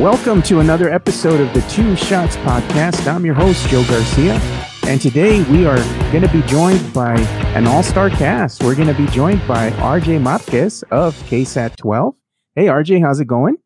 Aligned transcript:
Welcome 0.00 0.40
to 0.44 0.60
another 0.60 0.88
episode 0.88 1.42
of 1.42 1.52
the 1.52 1.60
Two 1.68 1.94
Shots 1.94 2.34
Podcast. 2.36 3.06
I'm 3.06 3.26
your 3.26 3.34
host, 3.34 3.68
Joe 3.68 3.84
Garcia. 3.84 4.32
And 4.86 4.98
today 4.98 5.42
we 5.42 5.66
are 5.66 5.76
going 6.10 6.22
to 6.22 6.32
be 6.32 6.40
joined 6.48 6.90
by 6.94 7.20
an 7.54 7.66
all 7.66 7.82
star 7.82 8.08
cast. 8.08 8.62
We're 8.62 8.74
going 8.74 8.88
to 8.88 8.94
be 8.94 9.06
joined 9.08 9.46
by 9.46 9.68
RJ 9.72 10.22
Marquez 10.22 10.82
of 10.90 11.14
KSAT 11.24 11.76
12. 11.76 12.14
Hey, 12.54 12.64
RJ, 12.64 13.02
how's 13.02 13.20
it 13.20 13.26
going? 13.26 13.58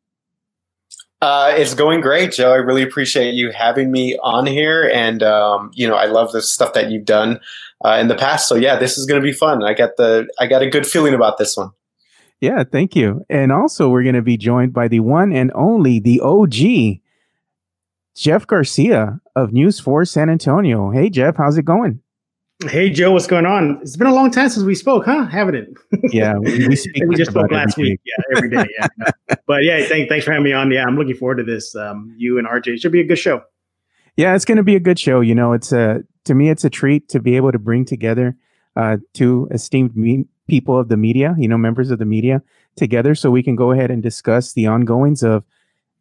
Uh, 1.22 1.54
it's 1.56 1.72
going 1.72 2.00
great, 2.00 2.32
Joe. 2.32 2.50
I 2.50 2.56
really 2.56 2.82
appreciate 2.82 3.34
you 3.34 3.52
having 3.52 3.92
me 3.92 4.18
on 4.20 4.44
here. 4.44 4.90
And, 4.92 5.22
um, 5.22 5.70
you 5.72 5.86
know, 5.86 5.94
I 5.94 6.06
love 6.06 6.32
the 6.32 6.42
stuff 6.42 6.72
that 6.72 6.90
you've 6.90 7.04
done 7.04 7.38
uh, 7.84 7.96
in 8.00 8.08
the 8.08 8.16
past. 8.16 8.48
So, 8.48 8.56
yeah, 8.56 8.76
this 8.76 8.98
is 8.98 9.06
going 9.06 9.20
to 9.20 9.24
be 9.24 9.32
fun. 9.32 9.62
I 9.62 9.72
got 9.72 9.98
the, 9.98 10.26
I 10.40 10.48
got 10.48 10.62
a 10.62 10.68
good 10.68 10.84
feeling 10.84 11.14
about 11.14 11.38
this 11.38 11.56
one. 11.56 11.70
Yeah, 12.44 12.62
thank 12.62 12.94
you. 12.94 13.24
And 13.30 13.50
also, 13.50 13.88
we're 13.88 14.02
going 14.02 14.16
to 14.16 14.22
be 14.22 14.36
joined 14.36 14.74
by 14.74 14.86
the 14.86 15.00
one 15.00 15.32
and 15.32 15.50
only, 15.54 15.98
the 15.98 16.20
OG, 16.20 17.00
Jeff 18.14 18.46
Garcia 18.46 19.18
of 19.34 19.54
News 19.54 19.80
4 19.80 20.04
San 20.04 20.28
Antonio. 20.28 20.90
Hey, 20.90 21.08
Jeff, 21.08 21.36
how's 21.38 21.56
it 21.56 21.64
going? 21.64 22.02
Hey, 22.66 22.90
Joe, 22.90 23.12
what's 23.12 23.26
going 23.26 23.46
on? 23.46 23.78
It's 23.80 23.96
been 23.96 24.08
a 24.08 24.14
long 24.14 24.30
time 24.30 24.50
since 24.50 24.62
we 24.62 24.74
spoke, 24.74 25.06
huh? 25.06 25.24
Haven't 25.24 25.54
it? 25.54 25.68
Yeah, 26.12 26.34
we, 26.38 26.68
we, 26.68 26.76
speak 26.76 27.02
we 27.08 27.16
just 27.16 27.30
spoke 27.30 27.50
last 27.50 27.78
week. 27.78 27.98
Yeah, 28.04 28.36
every 28.36 28.50
day. 28.50 28.66
Yeah. 28.78 29.36
but 29.46 29.64
yeah, 29.64 29.82
thank, 29.86 30.10
thanks 30.10 30.26
for 30.26 30.32
having 30.32 30.44
me 30.44 30.52
on. 30.52 30.70
Yeah, 30.70 30.84
I'm 30.86 30.98
looking 30.98 31.16
forward 31.16 31.36
to 31.36 31.44
this. 31.44 31.74
Um, 31.74 32.14
you 32.18 32.36
and 32.38 32.46
RJ 32.46 32.74
it 32.74 32.80
should 32.80 32.92
be 32.92 33.00
a 33.00 33.06
good 33.06 33.18
show. 33.18 33.40
Yeah, 34.18 34.34
it's 34.34 34.44
going 34.44 34.58
to 34.58 34.62
be 34.62 34.76
a 34.76 34.80
good 34.80 34.98
show. 34.98 35.22
You 35.22 35.34
know, 35.34 35.54
it's 35.54 35.72
a 35.72 36.02
to 36.26 36.34
me, 36.34 36.50
it's 36.50 36.64
a 36.64 36.70
treat 36.70 37.08
to 37.08 37.20
be 37.20 37.36
able 37.36 37.52
to 37.52 37.58
bring 37.58 37.86
together 37.86 38.36
uh, 38.76 38.98
two 39.14 39.48
esteemed 39.50 39.96
me- 39.96 40.26
people 40.46 40.78
of 40.78 40.88
the 40.88 40.96
media, 40.96 41.34
you 41.38 41.48
know, 41.48 41.58
members 41.58 41.90
of 41.90 41.98
the 41.98 42.04
media 42.04 42.42
together 42.76 43.14
so 43.14 43.30
we 43.30 43.42
can 43.42 43.56
go 43.56 43.72
ahead 43.72 43.90
and 43.90 44.02
discuss 44.02 44.52
the 44.52 44.66
ongoings 44.66 45.22
of 45.22 45.44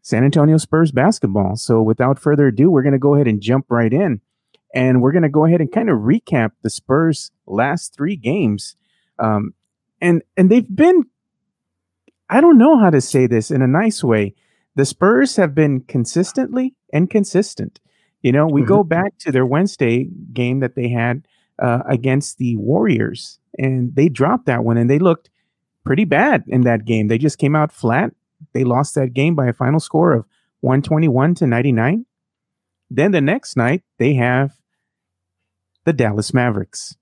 San 0.01 0.23
Antonio 0.23 0.57
Spurs 0.57 0.91
basketball. 0.91 1.55
So 1.55 1.81
without 1.81 2.19
further 2.19 2.47
ado, 2.47 2.69
we're 2.69 2.83
going 2.83 2.93
to 2.93 2.99
go 2.99 3.15
ahead 3.15 3.27
and 3.27 3.41
jump 3.41 3.67
right 3.69 3.93
in. 3.93 4.21
And 4.75 5.01
we're 5.01 5.11
going 5.11 5.23
to 5.23 5.29
go 5.29 5.45
ahead 5.45 5.61
and 5.61 5.71
kind 5.71 5.89
of 5.89 5.99
recap 5.99 6.51
the 6.61 6.69
Spurs' 6.69 7.31
last 7.45 7.93
three 7.93 8.15
games. 8.15 8.75
Um, 9.19 9.53
and 10.01 10.23
and 10.35 10.49
they've 10.49 10.75
been 10.75 11.05
I 12.29 12.41
don't 12.41 12.57
know 12.57 12.79
how 12.79 12.89
to 12.89 12.99
say 12.99 13.27
this 13.27 13.51
in 13.51 13.61
a 13.61 13.67
nice 13.67 14.03
way. 14.03 14.33
The 14.75 14.85
Spurs 14.85 15.35
have 15.35 15.53
been 15.53 15.81
consistently 15.81 16.73
inconsistent. 16.91 17.79
You 18.21 18.31
know, 18.31 18.47
we 18.47 18.61
mm-hmm. 18.61 18.69
go 18.69 18.83
back 18.83 19.17
to 19.19 19.31
their 19.31 19.45
Wednesday 19.45 20.09
game 20.33 20.59
that 20.61 20.75
they 20.75 20.89
had 20.89 21.27
uh, 21.59 21.83
against 21.87 22.39
the 22.39 22.55
Warriors, 22.55 23.39
and 23.57 23.95
they 23.95 24.09
dropped 24.09 24.45
that 24.45 24.63
one, 24.63 24.77
and 24.77 24.89
they 24.89 24.99
looked 24.99 25.29
pretty 25.83 26.05
bad 26.05 26.43
in 26.47 26.61
that 26.61 26.85
game. 26.85 27.07
They 27.07 27.17
just 27.17 27.37
came 27.37 27.55
out 27.55 27.71
flat. 27.71 28.11
They 28.53 28.63
lost 28.63 28.95
that 28.95 29.13
game 29.13 29.35
by 29.35 29.47
a 29.47 29.53
final 29.53 29.79
score 29.79 30.13
of 30.13 30.25
121 30.61 31.35
to 31.35 31.47
99. 31.47 32.05
Then 32.89 33.11
the 33.11 33.21
next 33.21 33.57
night, 33.57 33.83
they 33.97 34.13
have 34.13 34.53
the 35.85 35.93
Dallas 35.93 36.33
Mavericks, 36.33 36.95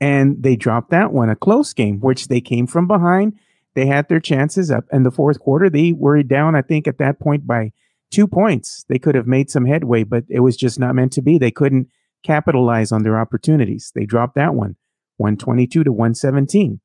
and 0.00 0.42
they 0.42 0.56
dropped 0.56 0.90
that 0.90 1.12
one, 1.12 1.28
a 1.28 1.36
close 1.36 1.72
game, 1.72 2.00
which 2.00 2.28
they 2.28 2.40
came 2.40 2.66
from 2.66 2.86
behind. 2.86 3.34
They 3.74 3.86
had 3.86 4.08
their 4.08 4.20
chances 4.20 4.70
up 4.70 4.84
in 4.92 5.02
the 5.02 5.10
fourth 5.10 5.38
quarter. 5.38 5.70
They 5.70 5.92
were 5.92 6.22
down, 6.22 6.56
I 6.56 6.62
think, 6.62 6.88
at 6.88 6.98
that 6.98 7.20
point 7.20 7.46
by 7.46 7.72
two 8.10 8.26
points. 8.26 8.84
They 8.88 8.98
could 8.98 9.14
have 9.14 9.26
made 9.26 9.50
some 9.50 9.66
headway, 9.66 10.02
but 10.04 10.24
it 10.28 10.40
was 10.40 10.56
just 10.56 10.78
not 10.78 10.94
meant 10.94 11.12
to 11.12 11.22
be. 11.22 11.38
They 11.38 11.50
couldn't 11.50 11.88
capitalize 12.22 12.90
on 12.90 13.02
their 13.02 13.18
opportunities. 13.18 13.92
They 13.94 14.04
dropped 14.04 14.34
that 14.34 14.54
one, 14.54 14.76
122 15.18 15.84
to 15.84 15.92
117. 15.92 16.80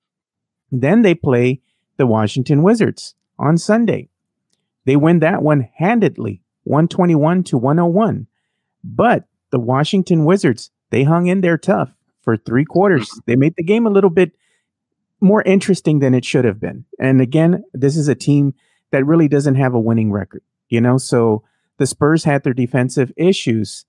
Then 0.71 1.01
they 1.01 1.15
play 1.15 1.61
the 1.97 2.07
Washington 2.07 2.63
Wizards 2.63 3.15
on 3.39 3.57
Sunday. 3.57 4.09
They 4.85 4.95
win 4.95 5.19
that 5.19 5.41
one 5.41 5.69
handedly, 5.77 6.41
121 6.63 7.43
to 7.45 7.57
101. 7.57 8.27
But 8.83 9.25
the 9.51 9.59
Washington 9.59 10.25
Wizards, 10.25 10.71
they 10.89 11.03
hung 11.03 11.27
in 11.27 11.41
there 11.41 11.57
tough 11.57 11.95
for 12.21 12.35
three 12.35 12.65
quarters. 12.65 13.09
They 13.25 13.35
made 13.35 13.55
the 13.55 13.63
game 13.63 13.85
a 13.85 13.91
little 13.91 14.09
bit 14.09 14.33
more 15.21 15.41
interesting 15.43 15.99
than 15.99 16.13
it 16.13 16.25
should 16.25 16.43
have 16.43 16.59
been. 16.59 16.85
And 16.99 17.21
again, 17.21 17.63
this 17.73 17.95
is 17.95 18.07
a 18.07 18.15
team 18.15 18.53
that 18.91 19.05
really 19.05 19.27
doesn't 19.27 19.55
have 19.55 19.73
a 19.73 19.79
winning 19.79 20.11
record, 20.11 20.43
you 20.67 20.81
know? 20.81 20.97
So 20.97 21.43
the 21.77 21.87
Spurs 21.87 22.25
had 22.25 22.43
their 22.43 22.53
defensive 22.53 23.11
issues 23.15 23.85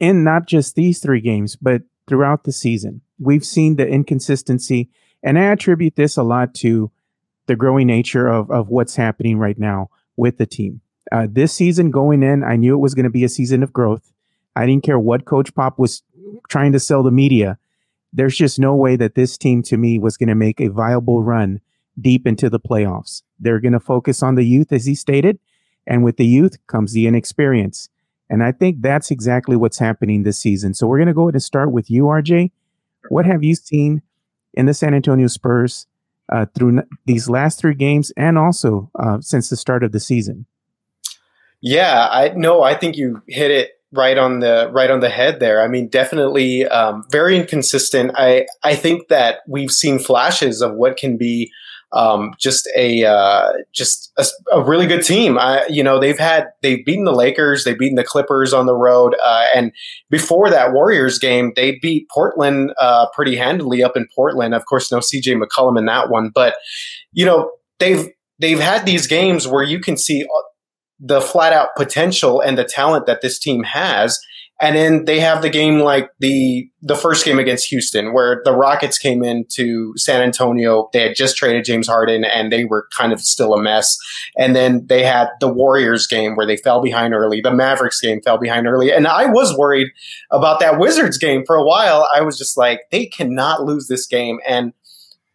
in 0.00 0.24
not 0.24 0.46
just 0.46 0.74
these 0.74 1.00
three 1.00 1.20
games, 1.20 1.56
but 1.56 1.82
throughout 2.08 2.44
the 2.44 2.52
season. 2.52 3.02
We've 3.18 3.44
seen 3.44 3.76
the 3.76 3.86
inconsistency, 3.86 4.90
and 5.22 5.38
I 5.38 5.44
attribute 5.44 5.96
this 5.96 6.16
a 6.16 6.22
lot 6.22 6.54
to 6.56 6.90
the 7.46 7.56
growing 7.56 7.86
nature 7.86 8.28
of, 8.28 8.50
of 8.50 8.68
what's 8.68 8.96
happening 8.96 9.38
right 9.38 9.58
now 9.58 9.90
with 10.16 10.38
the 10.38 10.46
team. 10.46 10.80
Uh, 11.10 11.26
this 11.30 11.52
season 11.52 11.90
going 11.90 12.22
in, 12.22 12.44
I 12.44 12.56
knew 12.56 12.74
it 12.74 12.80
was 12.80 12.94
going 12.94 13.04
to 13.04 13.10
be 13.10 13.24
a 13.24 13.28
season 13.28 13.62
of 13.62 13.72
growth. 13.72 14.12
I 14.54 14.66
didn't 14.66 14.84
care 14.84 14.98
what 14.98 15.24
Coach 15.24 15.54
Pop 15.54 15.78
was 15.78 16.02
trying 16.48 16.72
to 16.72 16.80
sell 16.80 17.02
the 17.02 17.10
media. 17.10 17.58
There's 18.12 18.36
just 18.36 18.58
no 18.58 18.74
way 18.74 18.96
that 18.96 19.14
this 19.14 19.38
team, 19.38 19.62
to 19.64 19.76
me, 19.76 19.98
was 19.98 20.16
going 20.16 20.28
to 20.28 20.34
make 20.34 20.60
a 20.60 20.68
viable 20.68 21.22
run 21.22 21.60
deep 22.00 22.26
into 22.26 22.50
the 22.50 22.60
playoffs. 22.60 23.22
They're 23.38 23.60
going 23.60 23.72
to 23.72 23.80
focus 23.80 24.22
on 24.22 24.34
the 24.34 24.44
youth, 24.44 24.72
as 24.72 24.86
he 24.86 24.94
stated, 24.94 25.38
and 25.86 26.04
with 26.04 26.16
the 26.16 26.26
youth 26.26 26.58
comes 26.66 26.92
the 26.92 27.06
inexperience. 27.06 27.88
And 28.30 28.42
I 28.42 28.52
think 28.52 28.82
that's 28.82 29.10
exactly 29.10 29.56
what's 29.56 29.78
happening 29.78 30.22
this 30.22 30.38
season. 30.38 30.74
So 30.74 30.86
we're 30.86 30.98
going 30.98 31.08
to 31.08 31.14
go 31.14 31.24
ahead 31.24 31.34
and 31.34 31.42
start 31.42 31.72
with 31.72 31.90
you, 31.90 32.04
RJ. 32.04 32.50
What 33.08 33.26
have 33.26 33.42
you 33.42 33.54
seen 33.54 34.02
in 34.54 34.66
the 34.66 34.74
San 34.74 34.94
Antonio 34.94 35.28
Spurs 35.28 35.86
uh, 36.30 36.46
through 36.54 36.78
n- 36.78 36.88
these 37.06 37.30
last 37.30 37.58
three 37.58 37.74
games 37.74 38.12
and 38.16 38.36
also 38.36 38.90
uh, 38.98 39.20
since 39.20 39.48
the 39.48 39.56
start 39.56 39.82
of 39.82 39.92
the 39.92 40.00
season? 40.00 40.46
Yeah, 41.60 42.08
I 42.10 42.28
no, 42.36 42.62
I 42.62 42.74
think 42.74 42.96
you 42.96 43.22
hit 43.26 43.50
it 43.50 43.70
right 43.92 44.18
on 44.18 44.40
the 44.40 44.68
right 44.72 44.90
on 44.90 45.00
the 45.00 45.08
head 45.08 45.40
there. 45.40 45.62
I 45.62 45.68
mean, 45.68 45.88
definitely 45.88 46.66
um, 46.66 47.04
very 47.10 47.36
inconsistent. 47.36 48.12
I 48.14 48.46
I 48.62 48.74
think 48.74 49.08
that 49.08 49.38
we've 49.48 49.70
seen 49.70 49.98
flashes 49.98 50.60
of 50.60 50.74
what 50.74 50.96
can 50.96 51.16
be 51.16 51.50
um, 51.92 52.34
just 52.38 52.68
a 52.76 53.04
uh, 53.04 53.52
just 53.72 54.12
a, 54.18 54.26
a, 54.52 54.62
really 54.62 54.86
good 54.86 55.02
team. 55.02 55.38
I, 55.38 55.66
you 55.68 55.82
know, 55.82 55.98
they've 55.98 56.18
had 56.18 56.48
they've 56.60 56.84
beaten 56.84 57.04
the 57.04 57.12
Lakers, 57.12 57.64
they've 57.64 57.78
beaten 57.78 57.96
the 57.96 58.04
Clippers 58.04 58.52
on 58.52 58.66
the 58.66 58.74
road, 58.74 59.14
uh, 59.22 59.46
and 59.54 59.72
before 60.10 60.50
that 60.50 60.72
Warriors 60.72 61.18
game, 61.18 61.52
they 61.56 61.78
beat 61.80 62.08
Portland 62.10 62.72
uh, 62.78 63.06
pretty 63.14 63.36
handily 63.36 63.82
up 63.82 63.96
in 63.96 64.06
Portland. 64.14 64.54
Of 64.54 64.66
course, 64.66 64.92
no 64.92 64.98
CJ 64.98 65.40
McCollum 65.40 65.78
in 65.78 65.86
that 65.86 66.10
one, 66.10 66.30
but 66.34 66.56
you 67.12 67.24
know 67.24 67.50
they've 67.78 68.08
they've 68.38 68.60
had 68.60 68.84
these 68.84 69.06
games 69.06 69.48
where 69.48 69.64
you 69.64 69.80
can 69.80 69.96
see 69.96 70.24
uh, 70.24 70.42
the 71.00 71.20
flat 71.22 71.54
out 71.54 71.70
potential 71.76 72.40
and 72.40 72.58
the 72.58 72.64
talent 72.64 73.06
that 73.06 73.22
this 73.22 73.38
team 73.38 73.62
has. 73.62 74.18
And 74.60 74.74
then 74.74 75.04
they 75.04 75.20
have 75.20 75.40
the 75.40 75.50
game 75.50 75.78
like 75.78 76.10
the 76.18 76.68
the 76.82 76.96
first 76.96 77.24
game 77.24 77.38
against 77.38 77.68
Houston, 77.68 78.12
where 78.12 78.42
the 78.44 78.52
Rockets 78.52 78.98
came 78.98 79.22
into 79.22 79.92
San 79.96 80.20
Antonio. 80.20 80.90
They 80.92 81.02
had 81.02 81.14
just 81.14 81.36
traded 81.36 81.64
James 81.64 81.86
Harden, 81.86 82.24
and 82.24 82.50
they 82.50 82.64
were 82.64 82.88
kind 82.96 83.12
of 83.12 83.20
still 83.20 83.54
a 83.54 83.62
mess. 83.62 83.96
And 84.36 84.56
then 84.56 84.86
they 84.86 85.04
had 85.04 85.28
the 85.40 85.48
Warriors 85.48 86.08
game 86.08 86.34
where 86.34 86.46
they 86.46 86.56
fell 86.56 86.82
behind 86.82 87.14
early. 87.14 87.40
The 87.40 87.54
Mavericks 87.54 88.00
game 88.00 88.20
fell 88.20 88.38
behind 88.38 88.66
early, 88.66 88.92
and 88.92 89.06
I 89.06 89.26
was 89.26 89.56
worried 89.56 89.88
about 90.32 90.58
that 90.58 90.78
Wizards 90.78 91.18
game 91.18 91.44
for 91.46 91.54
a 91.54 91.64
while. 91.64 92.08
I 92.12 92.22
was 92.22 92.36
just 92.36 92.56
like, 92.56 92.80
they 92.90 93.06
cannot 93.06 93.62
lose 93.62 93.86
this 93.86 94.06
game, 94.06 94.40
and 94.46 94.72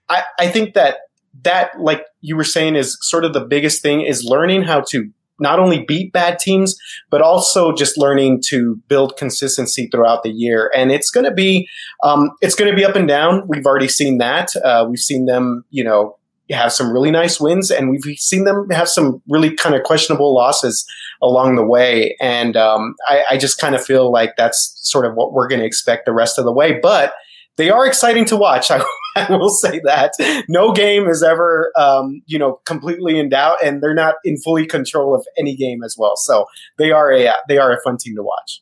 I, 0.09 0.23
I 0.37 0.47
think 0.49 0.73
that 0.73 0.97
that, 1.43 1.79
like 1.79 2.05
you 2.21 2.35
were 2.35 2.43
saying, 2.43 2.75
is 2.75 2.97
sort 3.01 3.25
of 3.25 3.33
the 3.33 3.45
biggest 3.45 3.81
thing 3.81 4.01
is 4.01 4.23
learning 4.23 4.63
how 4.63 4.81
to 4.89 5.09
not 5.43 5.59
only 5.59 5.85
beat 5.87 6.11
bad 6.11 6.39
teams, 6.39 6.75
but 7.11 7.21
also 7.21 7.71
just 7.71 7.99
learning 7.99 8.41
to 8.47 8.81
build 8.87 9.15
consistency 9.17 9.87
throughout 9.91 10.23
the 10.23 10.31
year. 10.31 10.71
And 10.75 10.91
it's 10.91 11.11
going 11.11 11.25
to 11.25 11.33
be, 11.33 11.67
um, 12.03 12.31
it's 12.41 12.55
going 12.55 12.71
to 12.71 12.75
be 12.75 12.83
up 12.83 12.95
and 12.95 13.07
down. 13.07 13.43
We've 13.47 13.67
already 13.67 13.87
seen 13.87 14.17
that. 14.17 14.55
Uh, 14.55 14.87
we've 14.89 14.97
seen 14.99 15.27
them, 15.27 15.65
you 15.69 15.83
know, 15.83 16.17
have 16.49 16.73
some 16.73 16.91
really 16.91 17.11
nice 17.11 17.39
wins, 17.39 17.71
and 17.71 17.89
we've 17.89 18.03
seen 18.17 18.43
them 18.45 18.69
have 18.69 18.89
some 18.89 19.21
really 19.29 19.55
kind 19.55 19.75
of 19.75 19.83
questionable 19.83 20.35
losses 20.35 20.85
along 21.21 21.55
the 21.55 21.65
way. 21.65 22.15
And 22.19 22.57
um, 22.57 22.95
I, 23.07 23.23
I 23.31 23.37
just 23.37 23.59
kind 23.59 23.75
of 23.75 23.83
feel 23.83 24.11
like 24.11 24.35
that's 24.37 24.77
sort 24.81 25.05
of 25.05 25.15
what 25.15 25.33
we're 25.33 25.47
going 25.47 25.61
to 25.61 25.65
expect 25.65 26.05
the 26.05 26.13
rest 26.13 26.37
of 26.37 26.45
the 26.45 26.51
way. 26.51 26.79
But 26.81 27.13
they 27.57 27.69
are 27.69 27.85
exciting 27.85 28.25
to 28.25 28.37
watch. 28.37 28.71
I, 28.71 28.83
I 29.15 29.35
will 29.35 29.49
say 29.49 29.79
that 29.85 30.13
no 30.49 30.73
game 30.73 31.07
is 31.07 31.23
ever, 31.23 31.71
um, 31.77 32.21
you 32.25 32.39
know, 32.39 32.59
completely 32.65 33.19
in 33.19 33.29
doubt, 33.29 33.63
and 33.63 33.81
they're 33.81 33.93
not 33.93 34.15
in 34.23 34.37
fully 34.37 34.65
control 34.65 35.15
of 35.15 35.25
any 35.37 35.55
game 35.55 35.83
as 35.83 35.95
well. 35.97 36.15
So 36.15 36.45
they 36.77 36.91
are 36.91 37.13
a 37.13 37.33
they 37.47 37.57
are 37.57 37.71
a 37.71 37.81
fun 37.81 37.97
team 37.97 38.15
to 38.15 38.23
watch. 38.23 38.61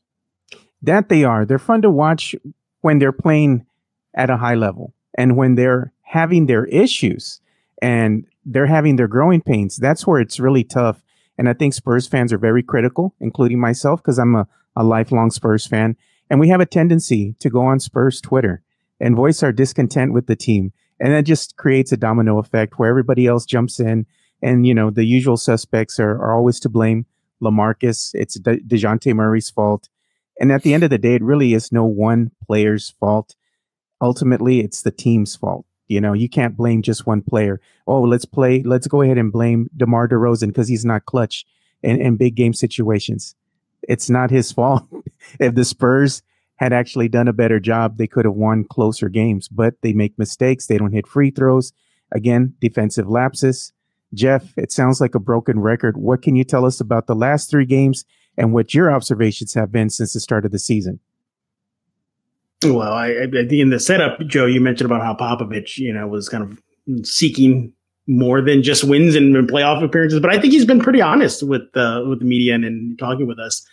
That 0.82 1.10
they 1.10 1.24
are. 1.24 1.46
They're 1.46 1.60
fun 1.60 1.82
to 1.84 1.90
watch 1.90 2.36
when 2.82 3.00
they're 3.00 3.12
playing 3.12 3.66
at 4.16 4.30
a 4.30 4.38
high 4.38 4.56
level 4.56 4.94
and 5.18 5.38
when 5.38 5.56
they're 5.56 5.94
having 6.02 6.48
their 6.48 6.66
issues 6.66 7.40
and 7.82 8.26
they're 8.46 8.66
having 8.66 8.96
their 8.96 9.08
growing 9.08 9.42
pains. 9.42 9.78
That's 9.78 10.06
where 10.06 10.20
it's 10.20 10.40
really 10.40 10.64
tough. 10.64 11.04
And 11.38 11.48
I 11.48 11.54
think 11.54 11.74
Spurs 11.74 12.08
fans 12.08 12.34
are 12.34 12.38
very 12.38 12.64
critical, 12.64 13.16
including 13.20 13.60
myself, 13.60 14.02
because 14.02 14.20
I'm 14.20 14.36
a, 14.36 14.48
a 14.76 14.84
lifelong 14.84 15.32
Spurs 15.32 15.66
fan. 15.66 15.96
And 16.30 16.40
we 16.40 16.50
have 16.50 16.62
a 16.62 16.66
tendency 16.66 17.36
to 17.40 17.50
go 17.50 17.62
on 17.62 17.80
Spurs 17.80 18.20
Twitter 18.20 18.64
and 19.02 19.16
voice 19.16 19.44
our 19.44 19.52
discontent 19.52 20.14
with 20.14 20.28
the 20.28 20.36
team. 20.36 20.72
And 21.00 21.12
that 21.14 21.24
just 21.24 21.58
creates 21.58 21.92
a 21.92 21.98
domino 21.98 22.38
effect 22.38 22.78
where 22.78 22.90
everybody 22.90 23.26
else 23.26 23.46
jumps 23.46 23.80
in 23.80 24.06
And, 24.44 24.66
you 24.66 24.74
know, 24.74 24.90
the 24.90 25.04
usual 25.04 25.38
suspects 25.38 26.00
are, 26.00 26.12
are 26.12 26.34
always 26.34 26.60
to 26.62 26.70
blame. 26.70 27.06
Lamarcus, 27.42 28.12
it's 28.14 28.40
De- 28.40 28.60
DeJounte 28.60 29.14
Murray's 29.16 29.50
fault. 29.50 29.90
And 30.40 30.52
at 30.52 30.64
the 30.64 30.74
end 30.74 30.84
of 30.84 30.90
the 30.90 30.98
day, 30.98 31.16
it 31.16 31.24
really 31.24 31.54
is 31.54 31.72
no 31.72 31.86
one 31.86 32.32
player's 32.46 32.92
fault. 33.00 33.36
Ultimately, 34.00 34.62
it's 34.62 34.82
the 34.82 34.92
team's 34.92 35.36
fault. 35.36 35.66
You 35.88 36.02
know, 36.02 36.14
you 36.14 36.30
can't 36.30 36.56
blame 36.56 36.82
just 36.82 37.06
one 37.06 37.22
player. 37.22 37.60
Oh, 37.86 38.02
let's 38.02 38.26
play, 38.26 38.64
let's 38.64 38.88
go 38.88 39.02
ahead 39.02 39.18
and 39.18 39.32
blame 39.32 39.70
DeMar 39.76 40.08
DeRozan 40.08 40.48
because 40.48 40.70
he's 40.70 40.86
not 40.86 41.06
clutch 41.06 41.46
in, 41.84 42.02
in 42.02 42.16
big 42.16 42.36
game 42.36 42.54
situations. 42.54 43.36
It's 43.88 44.10
not 44.10 44.32
his 44.32 44.52
fault. 44.58 44.88
if 45.40 45.54
the 45.54 45.66
Spurs 45.66 46.24
had 46.62 46.74
actually 46.74 47.10
done 47.10 47.28
a 47.28 47.34
better 47.34 47.60
job, 47.60 47.98
they 47.98 48.06
could 48.06 48.24
have 48.24 48.36
won 48.36 48.64
closer 48.64 49.10
games, 49.10 49.48
but 49.48 49.74
they 49.82 49.94
make 49.94 50.20
mistakes. 50.20 50.68
They 50.68 50.78
don't 50.78 50.94
hit 50.94 51.08
free 51.08 51.32
throws. 51.32 51.74
Again, 52.12 52.54
defensive 52.62 53.10
lapses. 53.10 53.74
Jeff, 54.14 54.56
it 54.58 54.72
sounds 54.72 55.02
like 55.02 55.16
a 55.16 55.20
broken 55.20 55.60
record. 55.60 55.98
What 55.98 56.22
can 56.22 56.36
you 56.36 56.44
tell 56.44 56.64
us 56.64 56.80
about 56.80 57.08
the 57.08 57.16
last 57.16 57.50
three 57.50 57.66
games 57.66 58.06
and 58.38 58.54
what 58.54 58.76
your 58.76 58.94
observations 58.94 59.56
have 59.56 59.72
been 59.72 59.90
since 59.90 60.14
the 60.14 60.20
start 60.20 60.46
of 60.46 60.52
the 60.52 60.60
season? 60.60 61.00
Well, 62.64 62.94
I, 62.94 63.08
I 63.08 63.28
think 63.32 63.54
in 63.54 63.72
the 63.72 63.80
setup, 63.80 64.20
Joe, 64.28 64.46
you 64.46 64.62
mentioned 64.62 64.86
about 64.86 65.02
how 65.02 65.16
Popovich, 65.16 65.80
you 65.80 65.92
know, 65.92 66.08
was 66.08 66.30
kind 66.30 66.44
of 66.44 67.08
seeking 67.08 67.74
more 68.06 68.40
than 68.40 68.62
just 68.62 68.84
wins 68.84 69.16
and, 69.16 69.34
playoff 69.50 69.84
appearances. 69.84 70.20
But 70.20 70.32
I 70.32 70.40
think 70.40 70.54
he's 70.54 70.66
been 70.66 70.80
pretty 70.80 71.02
honest 71.02 71.42
with 71.42 71.76
uh, 71.76 72.04
with 72.08 72.20
the 72.20 72.26
media 72.26 72.54
and, 72.54 72.66
and 72.66 73.00
talking 73.00 73.26
with 73.26 73.40
us. 73.40 73.66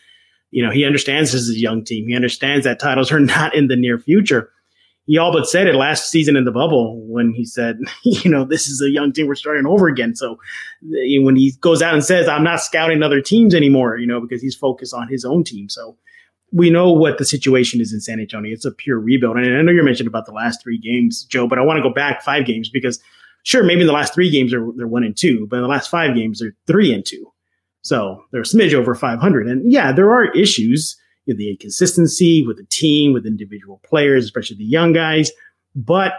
You 0.51 0.65
know, 0.65 0.71
he 0.71 0.85
understands 0.85 1.33
this 1.33 1.43
is 1.43 1.57
a 1.57 1.61
young 1.61 1.85
team. 1.85 2.09
He 2.09 2.17
understands 2.17 2.65
that 2.65 2.81
titles 2.81 3.13
are 3.13 3.21
not 3.35 3.55
in 3.55 3.69
the 3.69 3.77
near 3.77 3.99
future 3.99 4.51
he 5.09 5.17
all 5.17 5.33
but 5.33 5.49
said 5.49 5.67
it 5.67 5.75
last 5.75 6.11
season 6.11 6.37
in 6.37 6.45
the 6.45 6.53
bubble 6.53 7.01
when 7.07 7.33
he 7.33 7.47
said, 7.47 7.79
you 8.05 8.31
know, 8.31 8.45
this 8.45 8.69
is 8.69 8.83
a 8.83 8.91
young 8.91 9.11
team. 9.11 9.27
We're 9.27 9.37
starting 9.37 9.67
over 9.67 9.89
again. 9.89 10.15
So 10.15 10.39
when 10.83 11.35
he 11.35 11.53
goes 11.61 11.81
out 11.81 11.95
and 11.95 12.05
says, 12.05 12.29
I'm 12.29 12.45
not 12.45 12.61
scouting 12.61 13.03
other 13.03 13.23
teams 13.23 13.55
anymore, 13.55 13.97
you 13.97 14.07
know, 14.07 14.21
because 14.21 14.43
he's 14.43 14.55
focused 14.55 14.93
on 14.93 15.09
his 15.09 15.25
own 15.25 15.45
team. 15.45 15.71
So 15.71 15.97
we 16.53 16.69
know 16.69 16.93
what 16.93 17.17
the 17.17 17.25
situation 17.25 17.81
is 17.81 17.93
in 17.93 18.01
San 18.01 18.21
Antonio. 18.21 18.53
It's 18.53 18.67
a 18.67 18.71
pure 18.71 19.01
rebuild. 19.01 19.39
And 19.39 19.57
I 19.57 19.63
know 19.63 19.73
you 19.73 19.83
mentioned 19.83 20.09
about 20.09 20.27
the 20.27 20.33
last 20.33 20.63
three 20.63 20.79
games, 20.79 21.25
Joe, 21.25 21.49
but 21.49 21.59
I 21.59 21.63
want 21.63 21.79
to 21.79 21.83
go 21.83 21.93
back 21.93 22.23
five 22.23 22.45
games 22.45 22.69
because 22.69 23.01
sure, 23.45 23.65
maybe 23.65 23.81
in 23.81 23.87
the 23.87 23.95
last 23.95 24.13
three 24.13 24.31
games 24.31 24.53
are 24.53 24.67
they're 24.77 24.87
one 24.87 25.05
and 25.05 25.17
two, 25.17 25.47
but 25.47 25.57
in 25.57 25.63
the 25.63 25.69
last 25.69 25.89
five 25.89 26.15
games 26.15 26.41
they're 26.41 26.55
three 26.67 26.93
and 26.93 27.07
two. 27.07 27.33
So 27.83 28.25
they're 28.33 28.43
a 28.43 28.45
smidge 28.45 28.75
over 28.75 28.95
500. 28.95 29.47
And 29.47 29.71
yeah, 29.71 29.93
there 29.93 30.13
are 30.13 30.31
issues 30.33 30.97
know, 31.29 31.37
the 31.37 31.51
inconsistency 31.51 32.47
with 32.47 32.57
the 32.57 32.65
team, 32.65 33.13
with 33.13 33.27
individual 33.27 33.81
players, 33.85 34.25
especially 34.25 34.57
the 34.57 34.65
young 34.65 34.93
guys. 34.93 35.31
But 35.75 36.15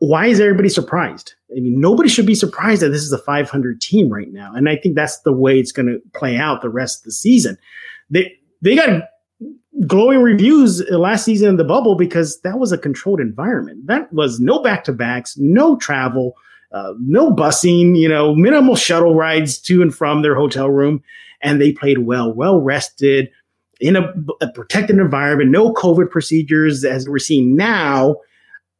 why 0.00 0.26
is 0.26 0.40
everybody 0.40 0.68
surprised? 0.68 1.34
I 1.50 1.60
mean, 1.60 1.80
nobody 1.80 2.08
should 2.08 2.26
be 2.26 2.34
surprised 2.34 2.82
that 2.82 2.88
this 2.88 3.02
is 3.02 3.12
a 3.12 3.18
500 3.18 3.80
team 3.80 4.08
right 4.08 4.32
now, 4.32 4.52
and 4.54 4.68
I 4.68 4.76
think 4.76 4.96
that's 4.96 5.20
the 5.20 5.32
way 5.32 5.58
it's 5.58 5.72
going 5.72 5.86
to 5.86 6.00
play 6.18 6.36
out 6.36 6.62
the 6.62 6.68
rest 6.68 7.00
of 7.00 7.04
the 7.04 7.12
season. 7.12 7.56
They 8.10 8.32
they 8.60 8.74
got 8.74 9.04
glowing 9.86 10.22
reviews 10.22 10.82
last 10.90 11.24
season 11.24 11.48
in 11.48 11.56
the 11.56 11.64
bubble 11.64 11.96
because 11.96 12.40
that 12.40 12.58
was 12.58 12.72
a 12.72 12.78
controlled 12.78 13.20
environment. 13.20 13.86
That 13.86 14.12
was 14.12 14.40
no 14.40 14.62
back 14.62 14.84
to 14.84 14.92
backs, 14.92 15.36
no 15.38 15.76
travel, 15.76 16.34
uh, 16.74 16.92
no 16.98 17.30
busing, 17.30 17.96
you 17.96 18.08
know, 18.08 18.34
minimal 18.34 18.76
shuttle 18.76 19.14
rides 19.14 19.58
to 19.58 19.80
and 19.80 19.94
from 19.94 20.22
their 20.22 20.34
hotel 20.34 20.68
room, 20.68 21.02
and 21.40 21.60
they 21.60 21.72
played 21.72 21.98
well, 21.98 22.32
well 22.32 22.60
rested, 22.60 23.30
in 23.80 23.96
a, 23.96 24.12
a 24.40 24.50
protected 24.52 24.98
environment, 24.98 25.50
no 25.50 25.72
COVID 25.72 26.10
procedures 26.10 26.84
as 26.84 27.08
we're 27.08 27.18
seeing 27.18 27.56
now, 27.56 28.16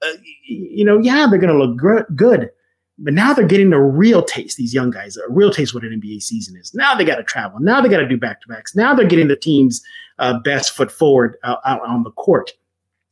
uh, 0.02 0.12
you 0.46 0.84
know, 0.84 0.98
yeah, 0.98 1.26
they're 1.28 1.38
going 1.38 1.52
to 1.52 1.58
look 1.58 1.76
gr- 1.76 2.12
good. 2.14 2.50
But 2.98 3.14
now 3.14 3.32
they're 3.34 3.46
getting 3.46 3.72
a 3.72 3.82
real 3.82 4.22
taste, 4.22 4.56
these 4.56 4.72
young 4.72 4.90
guys, 4.90 5.16
a 5.16 5.22
real 5.28 5.50
taste 5.50 5.74
what 5.74 5.82
an 5.82 6.00
NBA 6.00 6.22
season 6.22 6.56
is. 6.56 6.72
Now 6.74 6.94
they 6.94 7.04
got 7.04 7.16
to 7.16 7.24
travel. 7.24 7.58
Now 7.60 7.80
they 7.80 7.88
got 7.88 7.98
to 7.98 8.08
do 8.08 8.16
back 8.16 8.40
to 8.42 8.48
backs. 8.48 8.76
Now 8.76 8.94
they're 8.94 9.06
getting 9.06 9.28
the 9.28 9.36
team's 9.36 9.82
uh, 10.18 10.38
best 10.40 10.70
foot 10.70 10.92
forward 10.92 11.36
uh, 11.42 11.56
out 11.64 11.80
on 11.84 12.04
the 12.04 12.12
court. 12.12 12.52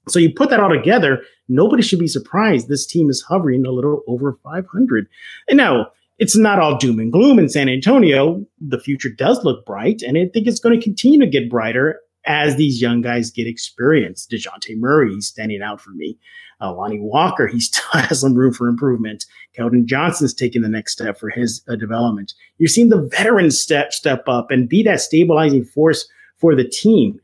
So 0.08 0.18
you 0.18 0.32
put 0.32 0.50
that 0.50 0.60
all 0.60 0.70
together, 0.70 1.22
nobody 1.48 1.82
should 1.82 1.98
be 1.98 2.08
surprised 2.08 2.68
this 2.68 2.86
team 2.86 3.08
is 3.08 3.22
hovering 3.22 3.64
a 3.64 3.70
little 3.70 4.02
over 4.06 4.38
500. 4.42 5.06
And 5.48 5.56
now, 5.56 5.88
it's 6.18 6.36
not 6.36 6.58
all 6.58 6.76
doom 6.76 7.00
and 7.00 7.10
gloom 7.10 7.38
in 7.38 7.48
San 7.48 7.68
Antonio. 7.68 8.44
The 8.60 8.78
future 8.78 9.08
does 9.08 9.42
look 9.44 9.66
bright, 9.66 10.02
and 10.02 10.16
I 10.16 10.28
think 10.32 10.46
it's 10.46 10.60
going 10.60 10.78
to 10.78 10.84
continue 10.84 11.18
to 11.18 11.26
get 11.26 11.50
brighter 11.50 12.00
as 12.26 12.56
these 12.56 12.80
young 12.80 13.00
guys 13.00 13.30
get 13.30 13.46
experience. 13.46 14.26
DeJounte 14.30 14.76
Murray, 14.76 15.12
he's 15.12 15.26
standing 15.26 15.62
out 15.62 15.80
for 15.80 15.90
me. 15.90 16.16
Uh, 16.60 16.72
Lonnie 16.72 17.00
Walker, 17.00 17.48
he 17.48 17.58
still 17.60 18.00
has 18.00 18.20
some 18.20 18.34
room 18.34 18.52
for 18.52 18.68
improvement. 18.68 19.26
Keldon 19.58 19.84
Johnson's 19.84 20.34
taking 20.34 20.62
the 20.62 20.68
next 20.68 20.92
step 20.92 21.18
for 21.18 21.30
his 21.30 21.62
uh, 21.68 21.76
development. 21.76 22.34
You're 22.58 22.68
seeing 22.68 22.88
the 22.88 23.08
veterans 23.16 23.60
step 23.60 23.92
step 23.92 24.24
up 24.28 24.50
and 24.50 24.68
be 24.68 24.82
that 24.84 25.00
stabilizing 25.00 25.64
force 25.64 26.06
for 26.36 26.54
the 26.54 26.68
team. 26.68 27.20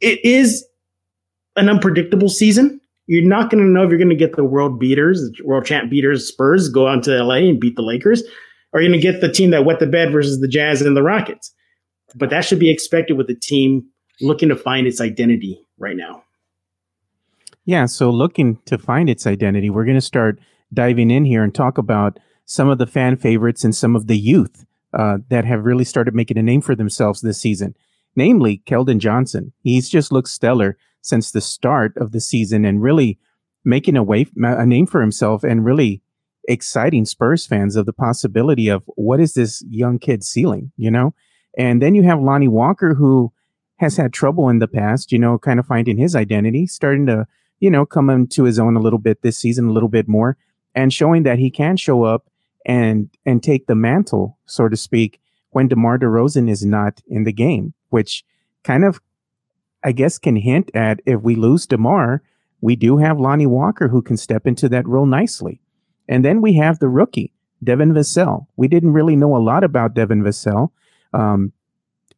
It 0.00 0.24
is 0.24 0.64
an 1.58 1.68
unpredictable 1.68 2.28
season. 2.28 2.80
You're 3.06 3.28
not 3.28 3.50
going 3.50 3.64
to 3.64 3.70
know 3.70 3.84
if 3.84 3.90
you're 3.90 3.98
going 3.98 4.10
to 4.10 4.16
get 4.16 4.36
the 4.36 4.44
world 4.44 4.78
beaters, 4.78 5.30
world 5.42 5.64
champ 5.64 5.90
beaters, 5.90 6.26
Spurs 6.26 6.68
go 6.68 6.86
on 6.86 7.00
to 7.02 7.22
LA 7.22 7.36
and 7.36 7.58
beat 7.58 7.76
the 7.76 7.82
Lakers, 7.82 8.22
or 8.72 8.80
you're 8.80 8.90
going 8.90 9.00
to 9.00 9.12
get 9.12 9.20
the 9.20 9.32
team 9.32 9.50
that 9.50 9.64
wet 9.64 9.80
the 9.80 9.86
bed 9.86 10.12
versus 10.12 10.40
the 10.40 10.48
Jazz 10.48 10.82
and 10.82 10.96
the 10.96 11.02
Rockets. 11.02 11.52
But 12.14 12.30
that 12.30 12.44
should 12.44 12.58
be 12.58 12.70
expected 12.70 13.16
with 13.16 13.30
a 13.30 13.34
team 13.34 13.86
looking 14.20 14.48
to 14.50 14.56
find 14.56 14.86
its 14.86 15.00
identity 15.00 15.60
right 15.78 15.96
now. 15.96 16.22
Yeah, 17.64 17.86
so 17.86 18.10
looking 18.10 18.58
to 18.64 18.78
find 18.78 19.10
its 19.10 19.26
identity, 19.26 19.68
we're 19.70 19.84
going 19.84 19.94
to 19.94 20.00
start 20.00 20.38
diving 20.72 21.10
in 21.10 21.24
here 21.24 21.42
and 21.42 21.54
talk 21.54 21.78
about 21.78 22.18
some 22.44 22.68
of 22.68 22.78
the 22.78 22.86
fan 22.86 23.16
favorites 23.16 23.64
and 23.64 23.74
some 23.74 23.94
of 23.94 24.06
the 24.06 24.16
youth 24.16 24.64
uh, 24.94 25.18
that 25.28 25.44
have 25.44 25.64
really 25.64 25.84
started 25.84 26.14
making 26.14 26.38
a 26.38 26.42
name 26.42 26.62
for 26.62 26.74
themselves 26.74 27.20
this 27.20 27.38
season. 27.38 27.74
Namely, 28.16 28.62
Keldon 28.66 28.98
Johnson. 28.98 29.52
He's 29.60 29.88
just 29.88 30.10
looked 30.10 30.28
stellar 30.28 30.78
since 31.08 31.30
the 31.30 31.40
start 31.40 31.96
of 31.96 32.12
the 32.12 32.20
season 32.20 32.64
and 32.64 32.82
really 32.82 33.18
making 33.64 33.96
a 33.96 34.02
way 34.02 34.26
a 34.36 34.66
name 34.66 34.86
for 34.86 35.00
himself 35.00 35.42
and 35.42 35.64
really 35.64 36.02
exciting 36.48 37.04
Spurs 37.04 37.46
fans 37.46 37.76
of 37.76 37.86
the 37.86 37.92
possibility 37.92 38.68
of 38.68 38.82
what 38.96 39.20
is 39.20 39.34
this 39.34 39.62
young 39.68 39.98
kid 39.98 40.24
ceiling, 40.24 40.72
you 40.76 40.90
know? 40.90 41.14
And 41.56 41.82
then 41.82 41.94
you 41.94 42.02
have 42.04 42.20
Lonnie 42.20 42.48
Walker 42.48 42.94
who 42.94 43.32
has 43.76 43.96
had 43.96 44.12
trouble 44.12 44.48
in 44.48 44.58
the 44.58 44.68
past, 44.68 45.12
you 45.12 45.18
know, 45.18 45.38
kind 45.38 45.60
of 45.60 45.66
finding 45.66 45.96
his 45.96 46.16
identity, 46.16 46.66
starting 46.66 47.06
to, 47.06 47.26
you 47.60 47.70
know, 47.70 47.86
come 47.86 48.10
into 48.10 48.44
his 48.44 48.58
own 48.58 48.76
a 48.76 48.80
little 48.80 48.98
bit 48.98 49.22
this 49.22 49.38
season, 49.38 49.68
a 49.68 49.72
little 49.72 49.88
bit 49.88 50.08
more, 50.08 50.36
and 50.74 50.92
showing 50.92 51.22
that 51.24 51.38
he 51.38 51.50
can 51.50 51.76
show 51.76 52.04
up 52.04 52.28
and 52.64 53.08
and 53.24 53.42
take 53.42 53.66
the 53.66 53.74
mantle, 53.74 54.38
so 54.46 54.68
to 54.68 54.76
speak, 54.76 55.20
when 55.50 55.68
DeMar 55.68 55.98
DeRozan 55.98 56.50
is 56.50 56.64
not 56.64 57.00
in 57.08 57.24
the 57.24 57.32
game, 57.32 57.72
which 57.90 58.24
kind 58.64 58.84
of 58.84 59.00
I 59.88 59.92
guess, 59.92 60.18
can 60.18 60.36
hint 60.36 60.70
at 60.74 61.00
if 61.06 61.22
we 61.22 61.34
lose 61.34 61.66
DeMar, 61.66 62.22
we 62.60 62.76
do 62.76 62.98
have 62.98 63.18
Lonnie 63.18 63.46
Walker 63.46 63.88
who 63.88 64.02
can 64.02 64.18
step 64.18 64.46
into 64.46 64.68
that 64.68 64.86
role 64.86 65.06
nicely. 65.06 65.62
And 66.06 66.22
then 66.22 66.42
we 66.42 66.52
have 66.56 66.78
the 66.78 66.90
rookie, 66.90 67.32
Devin 67.64 67.94
Vassell. 67.94 68.48
We 68.56 68.68
didn't 68.68 68.92
really 68.92 69.16
know 69.16 69.34
a 69.34 69.38
lot 69.38 69.64
about 69.64 69.94
Devin 69.94 70.22
Vassell. 70.22 70.72
Um, 71.14 71.54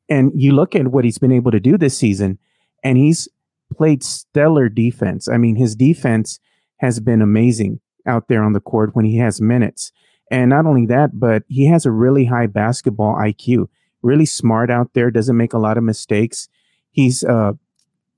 and 0.08 0.32
you 0.34 0.50
look 0.50 0.74
at 0.74 0.88
what 0.88 1.04
he's 1.04 1.18
been 1.18 1.30
able 1.30 1.52
to 1.52 1.60
do 1.60 1.78
this 1.78 1.96
season, 1.96 2.40
and 2.82 2.98
he's 2.98 3.28
played 3.76 4.02
stellar 4.02 4.68
defense. 4.68 5.28
I 5.28 5.36
mean, 5.36 5.54
his 5.54 5.76
defense 5.76 6.40
has 6.78 6.98
been 6.98 7.22
amazing 7.22 7.78
out 8.04 8.26
there 8.26 8.42
on 8.42 8.52
the 8.52 8.58
court 8.58 8.96
when 8.96 9.04
he 9.04 9.18
has 9.18 9.40
minutes. 9.40 9.92
And 10.28 10.50
not 10.50 10.66
only 10.66 10.86
that, 10.86 11.20
but 11.20 11.44
he 11.46 11.66
has 11.66 11.86
a 11.86 11.92
really 11.92 12.24
high 12.24 12.48
basketball 12.48 13.14
IQ, 13.14 13.68
really 14.02 14.26
smart 14.26 14.72
out 14.72 14.90
there, 14.94 15.12
doesn't 15.12 15.36
make 15.36 15.52
a 15.52 15.58
lot 15.58 15.78
of 15.78 15.84
mistakes 15.84 16.48
he's 16.90 17.24
uh 17.24 17.52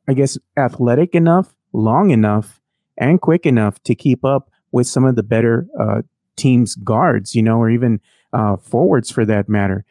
I 0.09 0.15
guess 0.15 0.37
athletic 0.57 1.15
enough, 1.15 1.55
long 1.73 2.11
enough, 2.11 2.61
and 2.97 3.21
quick 3.21 3.47
enough 3.47 3.83
to 3.85 3.95
keep 3.95 4.25
up 4.25 4.51
with 4.73 4.87
some 4.87 5.05
of 5.05 5.15
the 5.17 5.23
better 5.23 5.67
uh, 5.79 6.03
teams 6.37 6.75
guards, 6.77 7.35
you 7.35 7.43
know, 7.43 7.59
or 7.59 7.71
even 7.71 8.01
uh, 8.33 8.57
forwards 8.57 9.11
for 9.11 9.25
that 9.27 9.49
matter. 9.49 9.85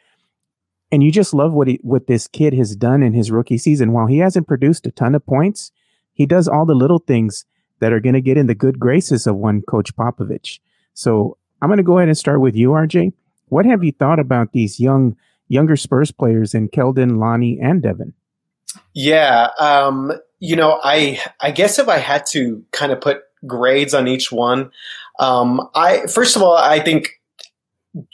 And 0.90 1.02
you 1.02 1.10
just 1.10 1.32
love 1.32 1.52
what 1.52 1.68
he, 1.68 1.80
what 1.82 2.06
this 2.06 2.28
kid 2.28 2.52
has 2.54 2.76
done 2.76 3.02
in 3.02 3.14
his 3.14 3.30
rookie 3.30 3.56
season. 3.56 3.92
While 3.92 4.06
he 4.06 4.18
hasn't 4.18 4.46
produced 4.46 4.86
a 4.86 4.90
ton 4.90 5.14
of 5.14 5.24
points, 5.24 5.72
he 6.12 6.26
does 6.26 6.48
all 6.48 6.66
the 6.66 6.74
little 6.74 6.98
things 6.98 7.46
that 7.78 7.92
are 7.92 8.00
going 8.00 8.14
to 8.14 8.20
get 8.20 8.36
in 8.36 8.46
the 8.46 8.54
good 8.54 8.78
graces 8.78 9.26
of 9.26 9.36
one 9.36 9.62
Coach 9.62 9.96
Popovich. 9.96 10.58
So 10.92 11.38
I'm 11.62 11.68
going 11.68 11.78
to 11.78 11.82
go 11.82 11.98
ahead 11.98 12.08
and 12.08 12.18
start 12.18 12.40
with 12.40 12.54
you, 12.54 12.70
RJ. 12.70 13.14
What 13.46 13.64
have 13.64 13.82
you 13.82 13.92
thought 13.92 14.18
about 14.20 14.52
these 14.52 14.78
young 14.78 15.16
younger 15.48 15.76
Spurs 15.76 16.12
players 16.12 16.54
in 16.54 16.68
Keldon, 16.68 17.18
Lonnie, 17.18 17.58
and 17.60 17.82
Devin? 17.82 18.12
Yeah, 18.94 19.48
um, 19.58 20.12
you 20.38 20.56
know, 20.56 20.80
I 20.82 21.20
I 21.40 21.50
guess 21.50 21.78
if 21.78 21.88
I 21.88 21.98
had 21.98 22.26
to 22.32 22.64
kind 22.72 22.92
of 22.92 23.00
put 23.00 23.22
grades 23.46 23.94
on 23.94 24.08
each 24.08 24.30
one, 24.32 24.70
um, 25.18 25.68
I 25.74 26.06
first 26.06 26.36
of 26.36 26.42
all, 26.42 26.56
I 26.56 26.80
think 26.80 27.20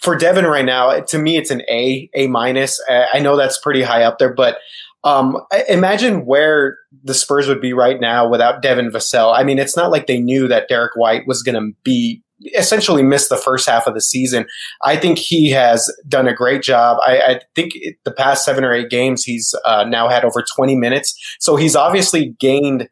for 0.03 0.17
Devin 0.17 0.45
right 0.45 0.65
now, 0.65 1.01
to 1.01 1.19
me, 1.19 1.37
it's 1.37 1.51
an 1.51 1.63
A, 1.71 2.11
A 2.15 2.27
minus. 2.27 2.83
I 2.89 3.21
know 3.21 3.37
that's 3.37 3.59
pretty 3.59 3.83
high 3.83 4.03
up 4.03 4.19
there, 4.19 4.33
but 4.33 4.59
um, 5.05 5.39
imagine 5.69 6.27
where 6.27 6.79
the 7.05 7.15
Spurs 7.15 7.47
would 7.47 7.61
be 7.61 7.73
right 7.73 8.01
now 8.01 8.29
without 8.29 8.63
Devin 8.63 8.91
Vassell. 8.91 9.33
I 9.33 9.45
mean, 9.45 9.59
it's 9.59 9.77
not 9.77 9.93
like 9.93 10.07
they 10.07 10.19
knew 10.19 10.49
that 10.49 10.69
Derrick 10.69 10.97
White 10.97 11.27
was 11.27 11.43
going 11.43 11.55
to 11.55 11.77
be 11.85 12.23
essentially 12.57 13.03
missed 13.03 13.29
the 13.29 13.37
first 13.37 13.69
half 13.69 13.87
of 13.87 13.95
the 13.95 14.01
season. 14.01 14.47
I 14.83 14.97
think 14.97 15.19
he 15.19 15.51
has 15.51 15.93
done 16.07 16.29
a 16.29 16.35
great 16.35 16.63
job. 16.63 16.99
I, 17.07 17.19
I 17.19 17.41
think 17.55 17.73
the 18.05 18.13
past 18.13 18.45
seven 18.45 18.65
or 18.65 18.73
eight 18.73 18.91
games, 18.91 19.25
he's 19.25 19.55
uh, 19.65 19.85
now 19.85 20.09
had 20.09 20.25
over 20.25 20.43
20 20.43 20.77
minutes. 20.77 21.19
So 21.41 21.57
he's 21.57 21.77
obviously 21.77 22.37
gained 22.39 22.89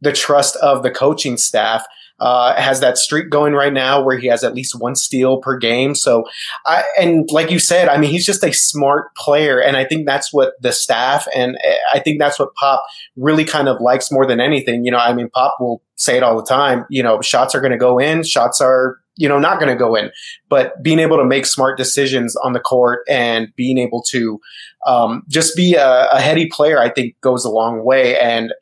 the 0.00 0.12
trust 0.12 0.56
of 0.56 0.82
the 0.82 0.90
coaching 0.90 1.36
staff 1.36 1.84
uh, 2.20 2.60
has 2.60 2.80
that 2.80 2.98
streak 2.98 3.30
going 3.30 3.52
right 3.52 3.72
now 3.72 4.02
where 4.02 4.18
he 4.18 4.26
has 4.26 4.42
at 4.42 4.54
least 4.54 4.78
one 4.78 4.94
steal 4.94 5.38
per 5.38 5.56
game. 5.56 5.94
So, 5.94 6.24
I, 6.66 6.84
and 6.98 7.28
like 7.30 7.50
you 7.50 7.58
said, 7.58 7.88
I 7.88 7.98
mean, 7.98 8.10
he's 8.10 8.26
just 8.26 8.42
a 8.42 8.52
smart 8.52 9.14
player. 9.14 9.60
And 9.60 9.76
I 9.76 9.84
think 9.84 10.06
that's 10.06 10.32
what 10.32 10.54
the 10.60 10.72
staff 10.72 11.26
and 11.34 11.56
eh, 11.64 11.76
I 11.92 12.00
think 12.00 12.18
that's 12.18 12.38
what 12.38 12.54
Pop 12.54 12.82
really 13.16 13.44
kind 13.44 13.68
of 13.68 13.80
likes 13.80 14.10
more 14.10 14.26
than 14.26 14.40
anything. 14.40 14.84
You 14.84 14.90
know, 14.90 14.98
I 14.98 15.12
mean, 15.12 15.30
Pop 15.30 15.56
will 15.60 15.82
say 15.96 16.16
it 16.16 16.22
all 16.22 16.36
the 16.36 16.46
time, 16.46 16.86
you 16.88 17.02
know, 17.02 17.20
shots 17.20 17.54
are 17.54 17.60
going 17.60 17.72
to 17.72 17.78
go 17.78 17.98
in, 17.98 18.22
shots 18.22 18.60
are, 18.60 18.98
you 19.16 19.28
know, 19.28 19.38
not 19.38 19.58
going 19.58 19.70
to 19.70 19.78
go 19.78 19.96
in, 19.96 20.10
but 20.48 20.80
being 20.82 21.00
able 21.00 21.16
to 21.16 21.24
make 21.24 21.44
smart 21.44 21.76
decisions 21.76 22.36
on 22.36 22.52
the 22.52 22.60
court 22.60 23.00
and 23.08 23.48
being 23.56 23.78
able 23.78 24.02
to 24.10 24.40
um, 24.86 25.24
just 25.28 25.56
be 25.56 25.74
a, 25.74 26.08
a 26.10 26.20
heady 26.20 26.48
player, 26.48 26.78
I 26.78 26.88
think 26.88 27.20
goes 27.20 27.44
a 27.44 27.50
long 27.50 27.84
way. 27.84 28.16
And 28.16 28.52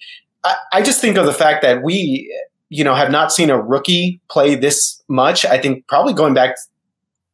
I, 0.44 0.56
I 0.72 0.82
just 0.82 1.00
think 1.00 1.18
of 1.18 1.26
the 1.26 1.32
fact 1.34 1.60
that 1.60 1.82
we, 1.82 2.34
you 2.76 2.84
know, 2.84 2.94
have 2.94 3.10
not 3.10 3.32
seen 3.32 3.48
a 3.48 3.58
rookie 3.58 4.20
play 4.28 4.54
this 4.54 5.02
much. 5.08 5.46
I 5.46 5.58
think 5.58 5.86
probably 5.88 6.12
going 6.12 6.34
back 6.34 6.56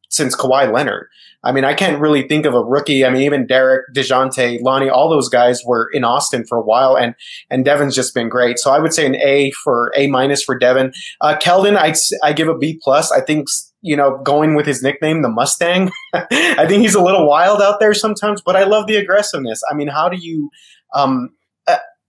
since 0.09 0.37
Kawhi 0.37 0.71
Leonard. 0.71 1.07
I 1.43 1.51
mean, 1.51 1.65
I 1.65 1.73
can't 1.73 1.99
really 1.99 2.25
think 2.25 2.45
of 2.45 2.53
a 2.53 2.63
rookie. 2.63 3.03
I 3.03 3.09
mean, 3.09 3.23
even 3.23 3.45
Derrick, 3.45 3.87
DeJounte, 3.93 4.61
Lonnie, 4.61 4.89
all 4.89 5.09
those 5.09 5.27
guys 5.27 5.61
were 5.65 5.89
in 5.91 6.05
Austin 6.05 6.45
for 6.45 6.57
a 6.57 6.61
while, 6.61 6.95
and 6.95 7.13
and 7.49 7.65
Devin's 7.65 7.93
just 7.93 8.15
been 8.15 8.29
great. 8.29 8.57
So 8.57 8.71
I 8.71 8.79
would 8.79 8.93
say 8.93 9.05
an 9.05 9.17
A 9.17 9.51
for 9.65 9.91
A 9.97 10.07
minus 10.07 10.41
for 10.41 10.57
Devin. 10.57 10.93
Uh, 11.19 11.35
Keldon, 11.35 11.75
I 11.75 11.93
I 12.25 12.31
give 12.31 12.47
a 12.47 12.57
B 12.57 12.79
plus. 12.81 13.11
I 13.11 13.19
think 13.19 13.47
you 13.81 13.97
know 13.97 14.21
going 14.23 14.55
with 14.55 14.65
his 14.65 14.81
nickname, 14.81 15.23
the 15.23 15.29
Mustang. 15.29 15.91
I 16.13 16.65
think 16.69 16.83
he's 16.83 16.95
a 16.95 17.03
little 17.03 17.27
wild 17.27 17.61
out 17.61 17.81
there 17.81 17.93
sometimes, 17.93 18.41
but 18.41 18.55
I 18.55 18.63
love 18.63 18.87
the 18.87 18.95
aggressiveness. 18.95 19.61
I 19.69 19.73
mean, 19.73 19.89
how 19.89 20.07
do 20.07 20.15
you 20.15 20.49
um, 20.95 21.31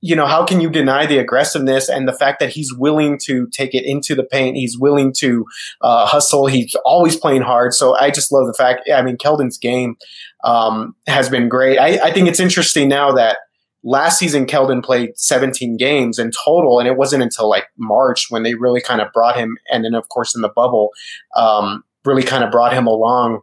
you 0.05 0.15
know, 0.15 0.27
how 0.27 0.45
can 0.45 0.61
you 0.61 0.69
deny 0.69 1.07
the 1.07 1.17
aggressiveness 1.17 1.89
and 1.89 2.07
the 2.07 2.13
fact 2.13 2.39
that 2.39 2.51
he's 2.51 2.75
willing 2.75 3.17
to 3.23 3.47
take 3.47 3.75
it 3.75 3.87
into 3.87 4.15
the 4.15 4.23
paint? 4.23 4.55
He's 4.55 4.79
willing 4.79 5.15
to 5.15 5.47
uh, 5.81 6.05
hustle. 6.05 6.45
He's 6.45 6.77
always 6.85 7.17
playing 7.17 7.41
hard. 7.41 7.73
So 7.73 7.97
I 7.97 8.11
just 8.11 8.31
love 8.31 8.47
the 8.47 8.53
fact. 8.53 8.83
I 8.95 9.01
mean, 9.01 9.17
Keldon's 9.17 9.57
game 9.57 9.97
um, 10.45 10.95
has 11.07 11.31
been 11.31 11.49
great. 11.49 11.79
I, 11.79 12.09
I, 12.09 12.13
think 12.13 12.29
it's 12.29 12.39
interesting 12.39 12.87
now 12.87 13.13
that 13.13 13.39
last 13.83 14.19
season 14.19 14.45
Keldon 14.45 14.85
played 14.85 15.19
17 15.19 15.79
games 15.79 16.19
in 16.19 16.33
total, 16.33 16.79
and 16.81 16.87
it 16.87 16.99
wasn't 16.99 17.23
until 17.23 17.49
like 17.49 17.65
March 17.79 18.27
when 18.29 18.43
they 18.43 18.55
really 18.55 18.83
kind 18.83 19.01
of 19.01 19.11
brought 19.15 19.37
him, 19.37 19.57
and 19.73 19.87
then 19.87 19.95
of 19.95 20.11
course 20.11 20.35
in 20.35 20.43
the 20.43 20.51
bubble, 20.51 20.91
um, 21.35 21.83
really 22.05 22.23
kind 22.23 22.45
of 22.45 22.51
brought 22.51 22.75
him 22.75 22.87
along 22.87 23.41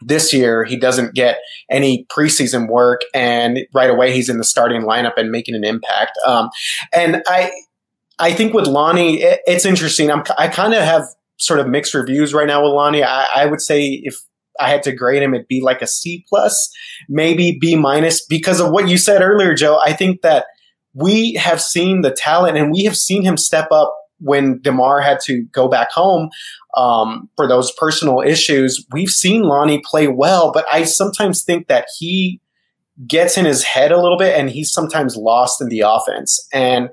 this 0.00 0.32
year 0.32 0.64
he 0.64 0.76
doesn't 0.76 1.14
get 1.14 1.38
any 1.70 2.06
preseason 2.10 2.68
work 2.68 3.02
and 3.14 3.60
right 3.74 3.90
away 3.90 4.12
he's 4.12 4.28
in 4.28 4.38
the 4.38 4.44
starting 4.44 4.82
lineup 4.82 5.14
and 5.16 5.30
making 5.30 5.54
an 5.54 5.64
impact. 5.64 6.12
Um, 6.26 6.50
and 6.92 7.22
i 7.26 7.50
i 8.18 8.32
think 8.32 8.54
with 8.54 8.66
lonnie 8.66 9.22
it, 9.22 9.40
it's 9.46 9.64
interesting. 9.64 10.10
I'm, 10.10 10.22
i 10.38 10.48
kind 10.48 10.74
of 10.74 10.82
have 10.82 11.04
sort 11.38 11.60
of 11.60 11.68
mixed 11.68 11.94
reviews 11.94 12.32
right 12.34 12.46
now 12.46 12.62
with 12.62 12.72
lonnie. 12.72 13.02
I, 13.02 13.26
I, 13.34 13.46
would 13.46 13.60
say 13.60 14.00
if 14.04 14.16
i 14.60 14.68
had 14.68 14.82
to 14.84 14.92
grade 14.92 15.22
him 15.22 15.34
it'd 15.34 15.48
be 15.48 15.60
like 15.60 15.82
a 15.82 15.86
c 15.86 16.24
plus 16.28 16.70
maybe 17.08 17.58
b 17.60 17.76
minus 17.76 18.24
because 18.24 18.60
of 18.60 18.70
what 18.70 18.88
you 18.88 18.98
said 18.98 19.22
earlier 19.22 19.54
joe. 19.54 19.80
I 19.84 19.92
think 19.92 20.22
that 20.22 20.46
we 20.94 21.34
have 21.34 21.60
seen 21.60 22.00
the 22.00 22.10
talent 22.10 22.56
and 22.56 22.72
we 22.72 22.84
have 22.84 22.96
seen 22.96 23.22
him 23.22 23.36
step 23.36 23.68
up 23.70 23.94
when 24.18 24.60
DeMar 24.62 25.00
had 25.00 25.20
to 25.20 25.42
go 25.52 25.68
back 25.68 25.90
home 25.90 26.30
um, 26.76 27.28
for 27.36 27.46
those 27.46 27.72
personal 27.72 28.20
issues, 28.20 28.84
we've 28.92 29.10
seen 29.10 29.42
Lonnie 29.42 29.82
play 29.84 30.08
well, 30.08 30.52
but 30.52 30.66
I 30.72 30.84
sometimes 30.84 31.44
think 31.44 31.68
that 31.68 31.86
he 31.98 32.40
gets 33.06 33.36
in 33.36 33.44
his 33.44 33.62
head 33.62 33.92
a 33.92 34.00
little 34.00 34.16
bit 34.16 34.38
and 34.38 34.48
he's 34.48 34.72
sometimes 34.72 35.16
lost 35.16 35.60
in 35.60 35.68
the 35.68 35.80
offense. 35.80 36.48
And 36.52 36.88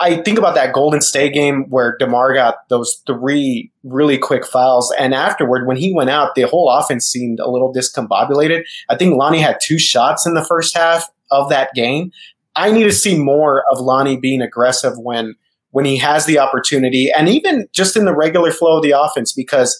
I 0.00 0.22
think 0.24 0.38
about 0.38 0.54
that 0.54 0.72
Golden 0.72 1.02
State 1.02 1.34
game 1.34 1.66
where 1.68 1.96
DeMar 1.98 2.32
got 2.32 2.66
those 2.70 3.02
three 3.06 3.70
really 3.84 4.16
quick 4.16 4.46
fouls. 4.46 4.92
And 4.98 5.12
afterward, 5.12 5.66
when 5.66 5.76
he 5.76 5.92
went 5.92 6.08
out, 6.08 6.34
the 6.34 6.42
whole 6.42 6.70
offense 6.70 7.06
seemed 7.06 7.40
a 7.40 7.50
little 7.50 7.74
discombobulated. 7.74 8.62
I 8.88 8.96
think 8.96 9.16
Lonnie 9.16 9.40
had 9.40 9.58
two 9.62 9.78
shots 9.78 10.24
in 10.26 10.32
the 10.32 10.44
first 10.44 10.74
half 10.74 11.10
of 11.30 11.50
that 11.50 11.74
game. 11.74 12.10
I 12.54 12.72
need 12.72 12.84
to 12.84 12.92
see 12.92 13.18
more 13.18 13.64
of 13.70 13.78
Lonnie 13.78 14.16
being 14.16 14.40
aggressive 14.40 14.94
when 14.96 15.34
when 15.76 15.84
he 15.84 15.98
has 15.98 16.24
the 16.24 16.38
opportunity 16.38 17.10
and 17.14 17.28
even 17.28 17.68
just 17.70 17.98
in 17.98 18.06
the 18.06 18.16
regular 18.16 18.50
flow 18.50 18.78
of 18.78 18.82
the 18.82 18.92
offense 18.92 19.34
because 19.34 19.78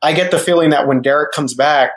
I 0.00 0.14
get 0.14 0.30
the 0.30 0.38
feeling 0.38 0.70
that 0.70 0.86
when 0.86 1.02
Derrick 1.02 1.32
comes 1.32 1.52
back, 1.52 1.90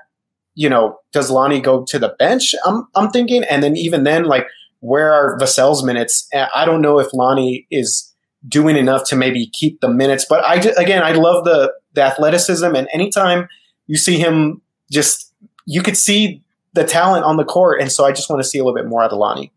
you 0.56 0.68
know, 0.68 1.00
does 1.14 1.32
Lonnie 1.32 1.62
go 1.62 1.86
to 1.86 1.98
the 1.98 2.14
bench? 2.20 2.54
I'm 2.66 2.86
I'm 2.94 3.10
thinking, 3.10 3.46
and 3.46 3.64
then 3.64 3.78
even 3.78 4.04
then, 4.04 4.26
like, 4.26 4.48
where 4.82 5.14
are 5.14 5.38
Vassell's 5.40 5.82
minutes? 5.82 6.28
Eh, 6.34 6.46
I 6.54 6.66
don't 6.66 6.82
know 6.82 7.00
if 7.00 7.14
Lonnie 7.14 7.66
is 7.72 8.14
doing 8.46 8.76
enough 8.76 9.08
to 9.08 9.16
maybe 9.16 9.50
keep 9.54 9.80
the 9.80 9.88
minutes, 9.88 10.26
but 10.30 10.44
I 10.44 10.56
again, 10.56 11.02
I 11.02 11.14
love 11.14 11.46
the 11.46 11.72
the 11.94 12.02
athleticism, 12.02 12.76
and 12.76 12.90
anytime 12.92 13.48
you 13.86 13.96
see 13.96 14.18
him, 14.18 14.62
just 14.92 15.34
you 15.66 15.82
could 15.82 15.96
see 15.96 16.44
the 16.74 16.84
talent 16.84 17.24
on 17.24 17.38
the 17.38 17.46
court, 17.46 17.80
and 17.80 17.90
so 17.94 18.04
I 18.04 18.12
just 18.12 18.30
want 18.30 18.44
to 18.44 18.50
see 18.50 18.60
a 18.60 18.66
little 18.66 18.76
bit 18.76 18.88
more 18.88 19.04
out 19.04 19.14
of 19.14 19.20
Lonnie. 19.20 19.54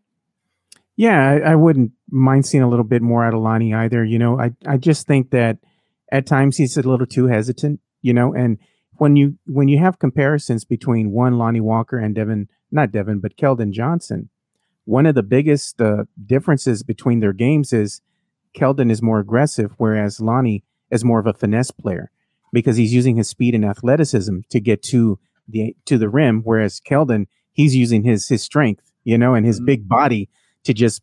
Yeah, 0.97 1.31
I, 1.31 1.51
I, 1.51 1.55
wouldn't 1.55 1.93
mind 2.11 2.45
seeing 2.45 2.63
a 2.63 2.69
little 2.69 2.85
bit 2.85 3.01
more 3.01 3.25
out 3.25 3.33
of 3.33 3.41
Lonnie 3.41 3.73
either. 3.73 4.03
You 4.03 4.19
know, 4.19 4.39
I 4.39 4.51
I 4.67 4.77
just 4.77 5.07
think 5.07 5.31
that 5.31 5.57
at 6.11 6.25
times 6.25 6.57
he's 6.57 6.77
a 6.77 6.81
little 6.81 7.07
too 7.07 7.27
hesitant. 7.27 7.79
You 8.01 8.13
know, 8.13 8.33
and 8.33 8.57
when 8.97 9.15
you 9.15 9.37
when 9.47 9.67
you 9.67 9.79
have 9.79 9.99
comparisons 9.99 10.65
between 10.65 11.11
one 11.11 11.37
Lonnie 11.37 11.61
Walker 11.61 11.97
and 11.97 12.13
Devin, 12.13 12.49
not 12.71 12.91
Devin, 12.91 13.19
but 13.19 13.37
Keldon 13.37 13.71
Johnson, 13.71 14.29
one 14.85 15.05
of 15.05 15.15
the 15.15 15.23
biggest 15.23 15.81
uh, 15.81 16.05
differences 16.25 16.83
between 16.83 17.19
their 17.19 17.33
games 17.33 17.73
is 17.73 18.01
Keldon 18.55 18.91
is 18.91 19.01
more 19.01 19.19
aggressive, 19.19 19.73
whereas 19.77 20.19
Lonnie 20.19 20.63
is 20.89 21.05
more 21.05 21.19
of 21.19 21.27
a 21.27 21.33
finesse 21.33 21.71
player 21.71 22.11
because 22.51 22.77
he's 22.77 22.93
using 22.93 23.15
his 23.15 23.29
speed 23.29 23.55
and 23.55 23.65
athleticism 23.65 24.39
to 24.49 24.59
get 24.59 24.83
to 24.83 25.17
the 25.47 25.75
to 25.85 25.97
the 25.97 26.09
rim, 26.09 26.41
whereas 26.43 26.81
Keldon 26.81 27.27
he's 27.53 27.75
using 27.75 28.03
his 28.03 28.27
his 28.27 28.41
strength, 28.41 28.91
you 29.03 29.17
know, 29.17 29.33
and 29.33 29.45
his 29.45 29.57
mm-hmm. 29.57 29.65
big 29.65 29.87
body 29.87 30.29
to 30.63 30.73
just 30.73 31.01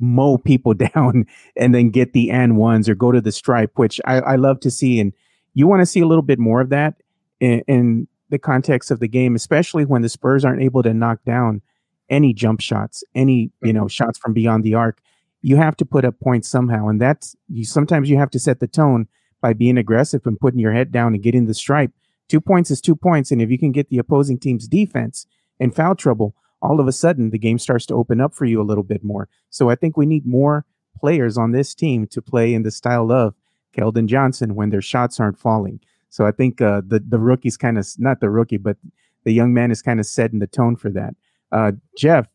mow 0.00 0.38
people 0.38 0.74
down 0.94 1.26
and 1.56 1.74
then 1.74 1.90
get 1.90 2.12
the 2.12 2.30
and 2.30 2.56
ones 2.56 2.88
or 2.88 2.94
go 2.94 3.12
to 3.12 3.20
the 3.20 3.32
stripe, 3.32 3.72
which 3.76 4.00
I, 4.04 4.20
I 4.20 4.36
love 4.36 4.60
to 4.60 4.70
see. 4.70 5.00
And 5.00 5.12
you 5.54 5.66
want 5.66 5.80
to 5.80 5.86
see 5.86 6.00
a 6.00 6.06
little 6.06 6.22
bit 6.22 6.38
more 6.38 6.60
of 6.60 6.70
that 6.70 6.94
in, 7.40 7.60
in, 7.66 8.08
the 8.30 8.38
context 8.38 8.90
of 8.90 9.00
the 9.00 9.08
game, 9.08 9.34
especially 9.34 9.84
when 9.84 10.02
the 10.02 10.08
Spurs 10.08 10.44
aren't 10.44 10.62
able 10.62 10.82
to 10.82 10.92
knock 10.92 11.18
down 11.24 11.62
any 12.10 12.32
jump 12.32 12.60
shots, 12.60 13.04
any 13.14 13.50
you 13.62 13.72
know 13.72 13.82
mm-hmm. 13.82 13.88
shots 13.88 14.18
from 14.18 14.32
beyond 14.32 14.64
the 14.64 14.74
arc. 14.74 15.00
You 15.42 15.56
have 15.56 15.76
to 15.76 15.84
put 15.84 16.04
up 16.04 16.18
points 16.20 16.48
somehow, 16.48 16.88
and 16.88 17.00
that's 17.00 17.36
you. 17.48 17.64
Sometimes 17.64 18.10
you 18.10 18.16
have 18.18 18.30
to 18.30 18.38
set 18.38 18.60
the 18.60 18.66
tone 18.66 19.08
by 19.40 19.52
being 19.52 19.78
aggressive 19.78 20.26
and 20.26 20.38
putting 20.38 20.60
your 20.60 20.72
head 20.72 20.90
down 20.90 21.14
and 21.14 21.22
getting 21.22 21.46
the 21.46 21.54
stripe. 21.54 21.92
Two 22.28 22.40
points 22.40 22.70
is 22.70 22.80
two 22.80 22.96
points, 22.96 23.30
and 23.30 23.40
if 23.40 23.50
you 23.50 23.58
can 23.58 23.72
get 23.72 23.88
the 23.88 23.98
opposing 23.98 24.38
team's 24.38 24.68
defense 24.68 25.26
in 25.58 25.70
foul 25.70 25.94
trouble, 25.94 26.34
all 26.60 26.80
of 26.80 26.88
a 26.88 26.92
sudden 26.92 27.30
the 27.30 27.38
game 27.38 27.58
starts 27.58 27.86
to 27.86 27.94
open 27.94 28.20
up 28.20 28.34
for 28.34 28.44
you 28.44 28.60
a 28.60 28.64
little 28.64 28.84
bit 28.84 29.04
more. 29.04 29.28
So 29.50 29.70
I 29.70 29.74
think 29.74 29.96
we 29.96 30.06
need 30.06 30.26
more 30.26 30.64
players 30.98 31.38
on 31.38 31.52
this 31.52 31.74
team 31.74 32.06
to 32.08 32.20
play 32.20 32.54
in 32.54 32.62
the 32.62 32.70
style 32.70 33.12
of 33.12 33.34
Keldon 33.76 34.06
Johnson 34.06 34.54
when 34.54 34.70
their 34.70 34.82
shots 34.82 35.20
aren't 35.20 35.38
falling. 35.38 35.80
So 36.10 36.26
I 36.26 36.32
think 36.32 36.60
uh, 36.60 36.82
the 36.86 37.00
the 37.00 37.18
rookie's 37.18 37.56
kind 37.56 37.78
of 37.78 37.86
not 37.98 38.20
the 38.20 38.30
rookie, 38.30 38.56
but 38.56 38.76
the 39.24 39.32
young 39.32 39.52
man 39.52 39.70
is 39.70 39.82
kind 39.82 40.00
of 40.00 40.06
setting 40.06 40.38
the 40.38 40.46
tone 40.46 40.76
for 40.76 40.90
that. 40.90 41.14
Uh, 41.52 41.72
Jeff, 41.96 42.26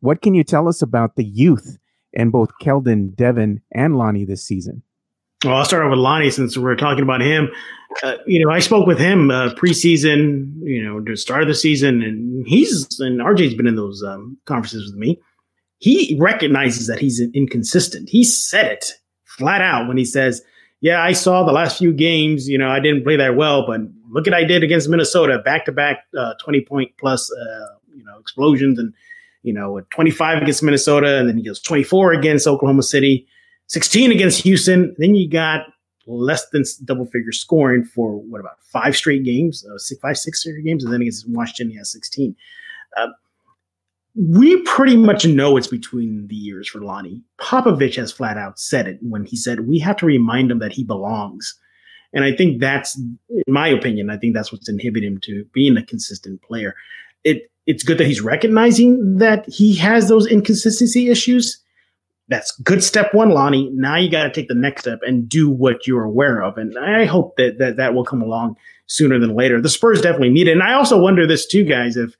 what 0.00 0.22
can 0.22 0.34
you 0.34 0.44
tell 0.44 0.68
us 0.68 0.82
about 0.82 1.16
the 1.16 1.24
youth 1.24 1.78
in 2.12 2.30
both 2.30 2.50
Keldon, 2.60 3.14
Devin, 3.14 3.62
and 3.72 3.96
Lonnie 3.96 4.24
this 4.24 4.42
season? 4.42 4.82
Well, 5.44 5.56
I'll 5.56 5.64
start 5.64 5.84
off 5.84 5.90
with 5.90 5.98
Lonnie 5.98 6.30
since 6.30 6.58
we're 6.58 6.76
talking 6.76 7.02
about 7.02 7.22
him. 7.22 7.48
Uh, 8.02 8.16
you 8.26 8.44
know, 8.44 8.52
I 8.52 8.58
spoke 8.58 8.86
with 8.86 8.98
him 8.98 9.30
uh, 9.30 9.54
preseason, 9.54 10.52
you 10.62 10.84
know, 10.84 11.00
to 11.00 11.16
start 11.16 11.42
of 11.42 11.48
the 11.48 11.54
season, 11.54 12.02
and 12.02 12.46
he's 12.46 13.00
and 13.00 13.20
RJ's 13.20 13.54
been 13.54 13.66
in 13.66 13.74
those 13.74 14.02
um, 14.02 14.36
conferences 14.44 14.90
with 14.90 14.98
me. 14.98 15.18
He 15.78 16.14
recognizes 16.20 16.88
that 16.88 16.98
he's 16.98 17.22
inconsistent. 17.32 18.10
He 18.10 18.22
said 18.22 18.66
it 18.66 18.92
flat 19.24 19.62
out 19.62 19.88
when 19.88 19.96
he 19.96 20.04
says, 20.04 20.42
"Yeah, 20.82 21.02
I 21.02 21.12
saw 21.12 21.42
the 21.42 21.52
last 21.52 21.78
few 21.78 21.94
games. 21.94 22.46
You 22.46 22.58
know, 22.58 22.68
I 22.68 22.78
didn't 22.78 23.02
play 23.02 23.16
that 23.16 23.34
well, 23.34 23.66
but 23.66 23.80
look 24.10 24.28
at 24.28 24.34
I 24.34 24.44
did 24.44 24.62
against 24.62 24.90
Minnesota, 24.90 25.38
back 25.38 25.64
to 25.64 25.72
back, 25.72 26.04
twenty 26.38 26.60
point 26.60 26.92
plus, 27.00 27.32
uh, 27.32 27.66
you 27.96 28.04
know, 28.04 28.18
explosions, 28.18 28.78
and 28.78 28.92
you 29.42 29.54
know, 29.54 29.80
twenty 29.90 30.10
five 30.10 30.42
against 30.42 30.62
Minnesota, 30.62 31.16
and 31.16 31.26
then 31.26 31.38
he 31.38 31.42
goes 31.42 31.60
twenty 31.60 31.82
four 31.82 32.12
against 32.12 32.46
Oklahoma 32.46 32.82
City." 32.82 33.26
16 33.70 34.10
against 34.10 34.42
Houston. 34.42 34.96
Then 34.98 35.14
you 35.14 35.30
got 35.30 35.60
less 36.08 36.48
than 36.50 36.64
double 36.84 37.06
figure 37.06 37.30
scoring 37.30 37.84
for 37.84 38.16
what 38.16 38.40
about 38.40 38.56
five 38.64 38.96
straight 38.96 39.22
games, 39.22 39.64
uh, 39.64 39.78
six, 39.78 40.00
five, 40.00 40.18
six 40.18 40.40
straight 40.40 40.64
games, 40.64 40.82
and 40.82 40.92
then 40.92 41.00
against 41.00 41.28
Washington, 41.28 41.70
he 41.70 41.76
has 41.76 41.92
16. 41.92 42.34
Uh, 42.96 43.06
we 44.16 44.60
pretty 44.62 44.96
much 44.96 45.24
know 45.24 45.56
it's 45.56 45.68
between 45.68 46.26
the 46.26 46.34
years 46.34 46.68
for 46.68 46.80
Lonnie. 46.80 47.22
Popovich 47.40 47.94
has 47.94 48.10
flat 48.10 48.36
out 48.36 48.58
said 48.58 48.88
it 48.88 48.98
when 49.02 49.24
he 49.24 49.36
said 49.36 49.68
we 49.68 49.78
have 49.78 49.96
to 49.98 50.06
remind 50.06 50.50
him 50.50 50.58
that 50.58 50.72
he 50.72 50.82
belongs. 50.82 51.56
And 52.12 52.24
I 52.24 52.34
think 52.34 52.60
that's, 52.60 52.98
in 52.98 53.44
my 53.46 53.68
opinion, 53.68 54.10
I 54.10 54.16
think 54.16 54.34
that's 54.34 54.50
what's 54.50 54.68
inhibiting 54.68 55.12
him 55.12 55.20
to 55.20 55.44
being 55.54 55.76
a 55.76 55.86
consistent 55.86 56.42
player. 56.42 56.74
It 57.22 57.52
it's 57.66 57.84
good 57.84 57.98
that 57.98 58.08
he's 58.08 58.20
recognizing 58.20 59.18
that 59.18 59.48
he 59.48 59.76
has 59.76 60.08
those 60.08 60.26
inconsistency 60.26 61.08
issues. 61.08 61.59
That's 62.30 62.52
good 62.60 62.82
step 62.82 63.12
one, 63.12 63.30
Lonnie. 63.30 63.68
Now 63.74 63.96
you 63.96 64.08
got 64.08 64.22
to 64.22 64.30
take 64.30 64.48
the 64.48 64.54
next 64.54 64.82
step 64.82 65.00
and 65.02 65.28
do 65.28 65.50
what 65.50 65.86
you're 65.86 66.04
aware 66.04 66.40
of. 66.42 66.56
And 66.56 66.78
I 66.78 67.04
hope 67.04 67.36
that, 67.36 67.58
that 67.58 67.76
that 67.76 67.92
will 67.92 68.04
come 68.04 68.22
along 68.22 68.56
sooner 68.86 69.18
than 69.18 69.34
later. 69.34 69.60
The 69.60 69.68
Spurs 69.68 70.00
definitely 70.00 70.30
need 70.30 70.46
it. 70.46 70.52
And 70.52 70.62
I 70.62 70.74
also 70.74 70.98
wonder 70.98 71.26
this 71.26 71.44
too, 71.44 71.64
guys, 71.64 71.96
if 71.96 72.14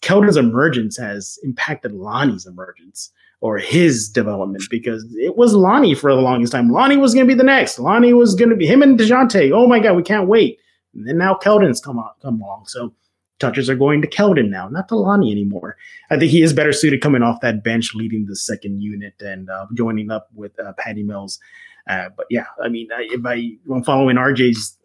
Keldon's 0.00 0.38
emergence 0.38 0.96
has 0.96 1.38
impacted 1.44 1.92
Lonnie's 1.92 2.46
emergence 2.46 3.12
or 3.42 3.58
his 3.58 4.08
development 4.08 4.64
because 4.70 5.04
it 5.18 5.36
was 5.36 5.54
Lonnie 5.54 5.94
for 5.94 6.14
the 6.14 6.20
longest 6.20 6.52
time. 6.52 6.70
Lonnie 6.70 6.96
was 6.96 7.14
going 7.14 7.26
to 7.26 7.32
be 7.32 7.36
the 7.36 7.44
next. 7.44 7.78
Lonnie 7.78 8.14
was 8.14 8.34
going 8.34 8.50
to 8.50 8.56
be 8.56 8.66
him 8.66 8.82
and 8.82 8.98
Dejounte. 8.98 9.52
Oh 9.52 9.66
my 9.66 9.78
God, 9.78 9.94
we 9.94 10.02
can't 10.02 10.28
wait. 10.28 10.58
And 10.94 11.06
then 11.06 11.18
now 11.18 11.34
Keldon's 11.34 11.80
come 11.80 11.98
on, 11.98 12.10
come 12.22 12.40
along. 12.40 12.66
So 12.66 12.94
touches 13.40 13.68
are 13.68 13.74
going 13.74 14.02
to 14.02 14.08
Keldon 14.08 14.50
now, 14.50 14.68
not 14.68 14.88
to 14.88 14.96
Lonnie 14.96 15.32
anymore. 15.32 15.76
I 16.10 16.18
think 16.18 16.30
he 16.30 16.42
is 16.42 16.52
better 16.52 16.72
suited 16.72 17.00
coming 17.00 17.22
off 17.22 17.40
that 17.40 17.64
bench, 17.64 17.94
leading 17.94 18.26
the 18.26 18.36
second 18.36 18.80
unit 18.80 19.14
and 19.20 19.50
uh, 19.50 19.66
joining 19.74 20.10
up 20.10 20.28
with 20.34 20.58
uh, 20.60 20.72
Patty 20.78 21.02
Mills. 21.02 21.40
Uh, 21.88 22.10
but 22.16 22.26
yeah, 22.30 22.44
I 22.62 22.68
mean, 22.68 22.88
if 22.90 23.24
I, 23.26 23.56
I'm 23.72 23.82
following 23.82 24.16
RJ's 24.16 24.78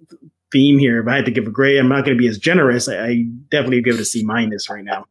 theme 0.52 0.80
here, 0.80 1.02
if 1.02 1.08
I 1.08 1.18
had 1.18 1.26
to 1.26 1.32
give 1.32 1.46
a 1.46 1.52
grade, 1.52 1.78
I'm 1.78 1.90
not 1.90 2.06
going 2.06 2.18
to 2.18 2.22
be 2.22 2.28
as 2.28 2.40
generous. 2.40 2.88
I, 2.88 3.06
I 3.06 3.24
definitely 3.52 3.82
give 3.82 3.96
it 3.96 4.02
a 4.02 4.06
C 4.06 4.24
minus 4.24 4.70
right 4.70 4.84
now. 4.84 5.06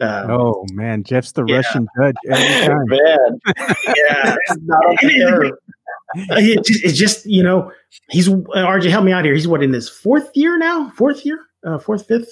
Um, 0.00 0.30
oh 0.30 0.64
man, 0.72 1.02
Jeff's 1.02 1.32
the 1.32 1.44
yeah. 1.44 1.56
Russian 1.56 1.88
judge 2.00 2.14
every 2.30 2.66
time. 2.66 2.84
Man, 2.86 3.40
yeah, 3.96 4.36
it's, 6.14 6.68
just, 6.68 6.84
it's 6.84 6.98
just 6.98 7.26
you 7.26 7.42
know 7.42 7.72
he's 8.08 8.28
uh, 8.28 8.32
RJ. 8.32 8.90
Help 8.90 9.04
me 9.04 9.10
out 9.10 9.24
here. 9.24 9.34
He's 9.34 9.48
what 9.48 9.60
in 9.60 9.72
his 9.72 9.88
fourth 9.88 10.30
year 10.34 10.56
now? 10.56 10.90
Fourth 10.90 11.26
year? 11.26 11.40
Uh, 11.64 11.78
fourth, 11.78 12.06
fifth? 12.06 12.30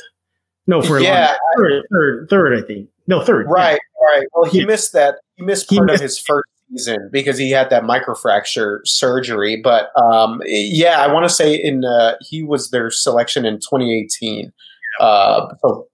No, 0.66 0.82
for 0.82 0.98
yeah, 0.98 1.36
third, 1.56 1.84
third, 1.92 2.26
third, 2.28 2.64
I 2.64 2.66
think. 2.66 2.88
No, 3.06 3.22
third. 3.22 3.46
Right, 3.48 3.78
yeah. 4.00 4.18
right. 4.18 4.26
Well, 4.34 4.50
he 4.50 4.60
yeah. 4.60 4.66
missed 4.66 4.92
that. 4.94 5.16
He 5.36 5.44
missed 5.44 5.68
part 5.68 5.88
he 5.88 5.92
missed, 5.92 6.02
of 6.02 6.02
his 6.02 6.18
first 6.18 6.48
season 6.70 7.08
because 7.12 7.38
he 7.38 7.50
had 7.50 7.70
that 7.70 7.84
microfracture 7.84 8.80
surgery. 8.84 9.60
But 9.62 9.90
um, 10.00 10.42
yeah, 10.44 11.00
I 11.00 11.12
want 11.12 11.24
to 11.24 11.34
say 11.34 11.54
in 11.54 11.84
uh, 11.84 12.16
he 12.20 12.42
was 12.42 12.70
their 12.70 12.90
selection 12.90 13.44
in 13.44 13.56
2018. 13.56 14.52
Uh, 14.98 15.54
so 15.60 15.88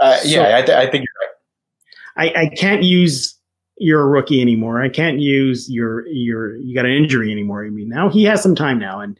uh, 0.00 0.18
yeah, 0.24 0.42
so, 0.42 0.56
I, 0.56 0.62
th- 0.62 0.78
I, 0.78 0.90
think 0.90 1.04
you're 1.04 2.24
right. 2.24 2.34
I, 2.36 2.42
I 2.42 2.48
can't 2.48 2.82
use 2.82 3.38
you're 3.76 4.02
a 4.02 4.06
rookie 4.06 4.40
anymore. 4.40 4.82
I 4.82 4.88
can't 4.88 5.20
use 5.20 5.70
your 5.70 6.06
your 6.08 6.56
you 6.56 6.74
got 6.74 6.84
an 6.84 6.92
injury 6.92 7.30
anymore. 7.30 7.64
I 7.64 7.70
mean, 7.70 7.88
now 7.88 8.08
he 8.08 8.24
has 8.24 8.42
some 8.42 8.54
time 8.54 8.78
now, 8.78 9.00
and 9.00 9.18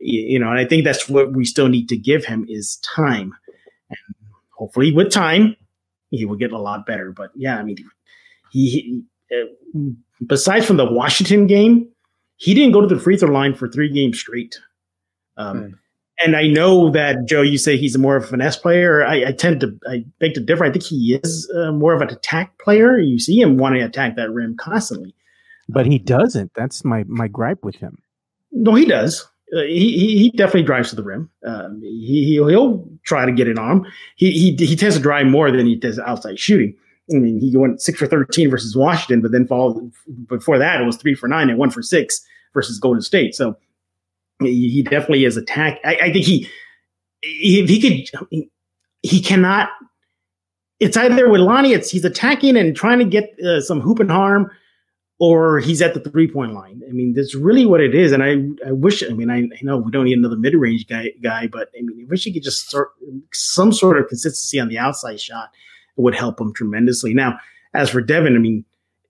you 0.00 0.38
know, 0.38 0.50
and 0.50 0.58
I 0.58 0.64
think 0.64 0.84
that's 0.84 1.08
what 1.08 1.32
we 1.32 1.44
still 1.44 1.68
need 1.68 1.88
to 1.88 1.96
give 1.96 2.24
him 2.24 2.44
is 2.48 2.76
time, 2.78 3.34
hopefully 4.62 4.92
with 4.92 5.10
time 5.10 5.56
he 6.10 6.24
will 6.24 6.36
get 6.36 6.52
a 6.52 6.58
lot 6.58 6.86
better. 6.86 7.12
But 7.12 7.30
yeah, 7.34 7.58
I 7.58 7.62
mean, 7.62 7.76
he, 8.50 8.70
he 8.70 9.02
uh, 9.34 9.78
besides 10.26 10.66
from 10.66 10.76
the 10.76 10.90
Washington 10.90 11.46
game, 11.46 11.88
he 12.36 12.54
didn't 12.54 12.72
go 12.72 12.80
to 12.80 12.86
the 12.86 13.00
free 13.00 13.16
throw 13.16 13.30
line 13.30 13.54
for 13.54 13.68
three 13.68 13.92
games 13.92 14.18
straight. 14.18 14.58
Um, 15.36 15.58
hmm 15.58 15.68
and 16.24 16.36
I 16.36 16.46
know 16.46 16.90
that 16.90 17.26
Joe, 17.26 17.42
you 17.42 17.58
say 17.58 17.76
he's 17.76 17.94
a 17.94 17.98
more 17.98 18.16
of 18.16 18.24
a 18.24 18.26
finesse 18.26 18.56
player. 18.56 19.04
I, 19.04 19.28
I 19.28 19.32
tend 19.32 19.60
to, 19.60 19.78
I 19.88 20.04
beg 20.18 20.34
to 20.34 20.40
differ. 20.40 20.64
I 20.64 20.70
think 20.70 20.84
he 20.84 21.18
is 21.22 21.50
uh, 21.56 21.72
more 21.72 21.94
of 21.94 22.00
an 22.00 22.10
attack 22.10 22.58
player. 22.58 22.98
You 22.98 23.18
see 23.18 23.40
him 23.40 23.56
wanting 23.56 23.80
to 23.80 23.86
attack 23.86 24.16
that 24.16 24.30
rim 24.30 24.56
constantly, 24.56 25.14
but 25.68 25.86
he 25.86 25.98
doesn't. 25.98 26.52
That's 26.54 26.84
my 26.84 27.04
my 27.06 27.28
gripe 27.28 27.64
with 27.64 27.76
him. 27.76 27.98
No, 28.52 28.74
he 28.74 28.84
does. 28.84 29.26
Uh, 29.54 29.62
he, 29.62 29.98
he, 29.98 30.18
he 30.18 30.30
definitely 30.30 30.62
drives 30.62 30.90
to 30.90 30.96
the 30.96 31.02
rim. 31.02 31.28
Um, 31.46 31.80
he 31.82 32.24
he'll, 32.24 32.88
try 33.04 33.26
to 33.26 33.32
get 33.32 33.48
on 33.58 33.78
him. 33.78 33.86
He 34.16 34.30
he 34.30 34.64
he 34.64 34.76
tends 34.76 34.96
to 34.96 35.02
drive 35.02 35.26
more 35.26 35.50
than 35.50 35.66
he 35.66 35.74
does 35.74 35.98
outside 35.98 36.38
shooting. 36.38 36.74
I 37.10 37.16
mean, 37.16 37.40
he 37.40 37.56
went 37.56 37.82
six 37.82 37.98
for 37.98 38.06
thirteen 38.06 38.48
versus 38.48 38.76
Washington, 38.76 39.20
but 39.20 39.32
then 39.32 39.46
followed 39.46 39.92
before 40.28 40.58
that 40.58 40.80
it 40.80 40.84
was 40.84 40.96
three 40.96 41.14
for 41.14 41.28
nine 41.28 41.50
and 41.50 41.58
one 41.58 41.70
for 41.70 41.82
six 41.82 42.24
versus 42.54 42.78
Golden 42.78 43.02
State. 43.02 43.34
So 43.34 43.56
he 44.40 44.82
definitely 44.82 45.24
is 45.24 45.36
attack. 45.36 45.78
I, 45.84 45.96
I 45.96 46.12
think 46.12 46.24
he, 46.24 46.48
if 47.22 47.68
he 47.68 47.80
could, 47.80 48.48
he 49.02 49.20
cannot. 49.20 49.68
It's 50.80 50.96
either 50.96 51.28
with 51.28 51.40
Lonnie, 51.40 51.72
it's 51.72 51.90
he's 51.90 52.04
attacking 52.04 52.56
and 52.56 52.74
trying 52.74 52.98
to 52.98 53.04
get 53.04 53.36
uh, 53.44 53.60
some 53.60 53.80
hoop 53.80 54.00
and 54.00 54.10
harm, 54.10 54.50
or 55.22 55.60
he's 55.60 55.80
at 55.80 55.94
the 55.94 56.00
three 56.00 56.26
point 56.26 56.52
line. 56.52 56.82
I 56.88 56.90
mean, 56.90 57.14
that's 57.14 57.32
really 57.32 57.64
what 57.64 57.80
it 57.80 57.94
is. 57.94 58.10
And 58.10 58.24
I, 58.24 58.42
I 58.68 58.72
wish. 58.72 59.04
I 59.08 59.12
mean, 59.12 59.30
I, 59.30 59.42
I 59.42 59.62
know 59.62 59.76
we 59.76 59.92
don't 59.92 60.06
need 60.06 60.18
another 60.18 60.34
mid 60.34 60.52
range 60.52 60.88
guy, 60.88 61.12
guy, 61.22 61.46
but 61.46 61.68
I 61.78 61.82
mean, 61.82 62.04
I 62.04 62.10
wish 62.10 62.24
he 62.24 62.32
could 62.32 62.42
just 62.42 62.66
start 62.68 62.88
some 63.32 63.72
sort 63.72 64.00
of 64.00 64.08
consistency 64.08 64.58
on 64.58 64.66
the 64.66 64.78
outside 64.78 65.20
shot. 65.20 65.50
It 65.96 66.00
would 66.00 66.16
help 66.16 66.40
him 66.40 66.52
tremendously. 66.52 67.14
Now, 67.14 67.38
as 67.72 67.88
for 67.88 68.00
Devin, 68.00 68.34
I 68.34 68.40
mean, 68.40 68.64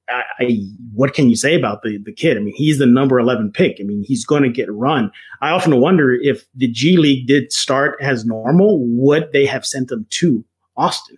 I, 0.07 0.23
I, 0.39 0.59
what 0.93 1.15
can 1.15 1.31
you 1.31 1.35
say 1.35 1.55
about 1.55 1.83
the 1.83 1.97
the 1.97 2.13
kid? 2.13 2.37
I 2.37 2.41
mean, 2.41 2.55
he's 2.55 2.77
the 2.77 2.85
number 2.85 3.19
eleven 3.19 3.51
pick. 3.51 3.79
I 3.81 3.85
mean, 3.85 4.05
he's 4.07 4.27
going 4.27 4.43
to 4.43 4.51
get 4.51 4.71
run. 4.71 5.11
I 5.41 5.49
often 5.49 5.81
wonder 5.81 6.13
if 6.13 6.45
the 6.55 6.69
G 6.69 6.99
League 6.99 7.27
did 7.27 7.55
start 7.55 7.97
as 8.03 8.27
normal, 8.27 8.85
would 8.87 9.33
they 9.33 9.47
have 9.47 9.65
sent 9.65 9.91
him 9.91 10.05
to 10.11 10.45
Austin? 10.77 11.17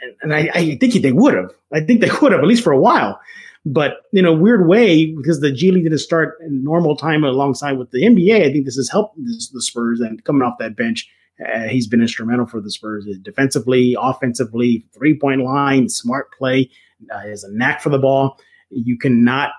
And, 0.00 0.14
and 0.22 0.34
I, 0.34 0.50
I, 0.54 0.76
think 0.76 0.94
they 0.94 1.12
would 1.12 1.34
have. 1.34 1.50
I 1.70 1.80
think 1.80 2.00
they 2.00 2.08
would 2.22 2.32
have 2.32 2.40
at 2.40 2.46
least 2.46 2.64
for 2.64 2.72
a 2.72 2.80
while. 2.80 3.20
But 3.66 3.98
in 4.12 4.24
a 4.24 4.32
weird 4.32 4.66
way, 4.66 5.14
because 5.14 5.40
the 5.40 5.52
G 5.52 5.70
League 5.70 5.84
didn't 5.84 5.98
start 5.98 6.38
in 6.40 6.64
normal 6.64 6.96
time 6.96 7.24
alongside 7.24 7.72
with 7.72 7.90
the 7.90 8.02
NBA, 8.02 8.46
I 8.46 8.50
think 8.50 8.64
this 8.64 8.76
has 8.76 8.90
helped 8.90 9.18
the 9.18 9.60
Spurs. 9.60 10.00
And 10.00 10.24
coming 10.24 10.42
off 10.42 10.54
that 10.58 10.76
bench, 10.76 11.06
uh, 11.46 11.68
he's 11.68 11.86
been 11.86 12.00
instrumental 12.00 12.46
for 12.46 12.60
the 12.60 12.70
Spurs 12.70 13.06
defensively, 13.22 13.96
offensively, 14.00 14.86
three 14.94 15.18
point 15.18 15.42
line, 15.42 15.88
smart 15.90 16.32
play 16.32 16.70
uh, 17.10 17.20
has 17.20 17.44
a 17.44 17.52
knack 17.52 17.80
for 17.80 17.90
the 17.90 17.98
ball. 17.98 18.38
You 18.70 18.98
cannot 18.98 19.52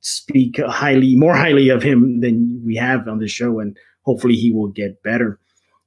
speak 0.00 0.60
highly, 0.60 1.16
more 1.16 1.34
highly 1.34 1.68
of 1.68 1.82
him 1.82 2.20
than 2.20 2.62
we 2.64 2.76
have 2.76 3.08
on 3.08 3.18
the 3.18 3.28
show, 3.28 3.60
and 3.60 3.76
hopefully 4.02 4.34
he 4.34 4.52
will 4.52 4.68
get 4.68 5.02
better. 5.02 5.38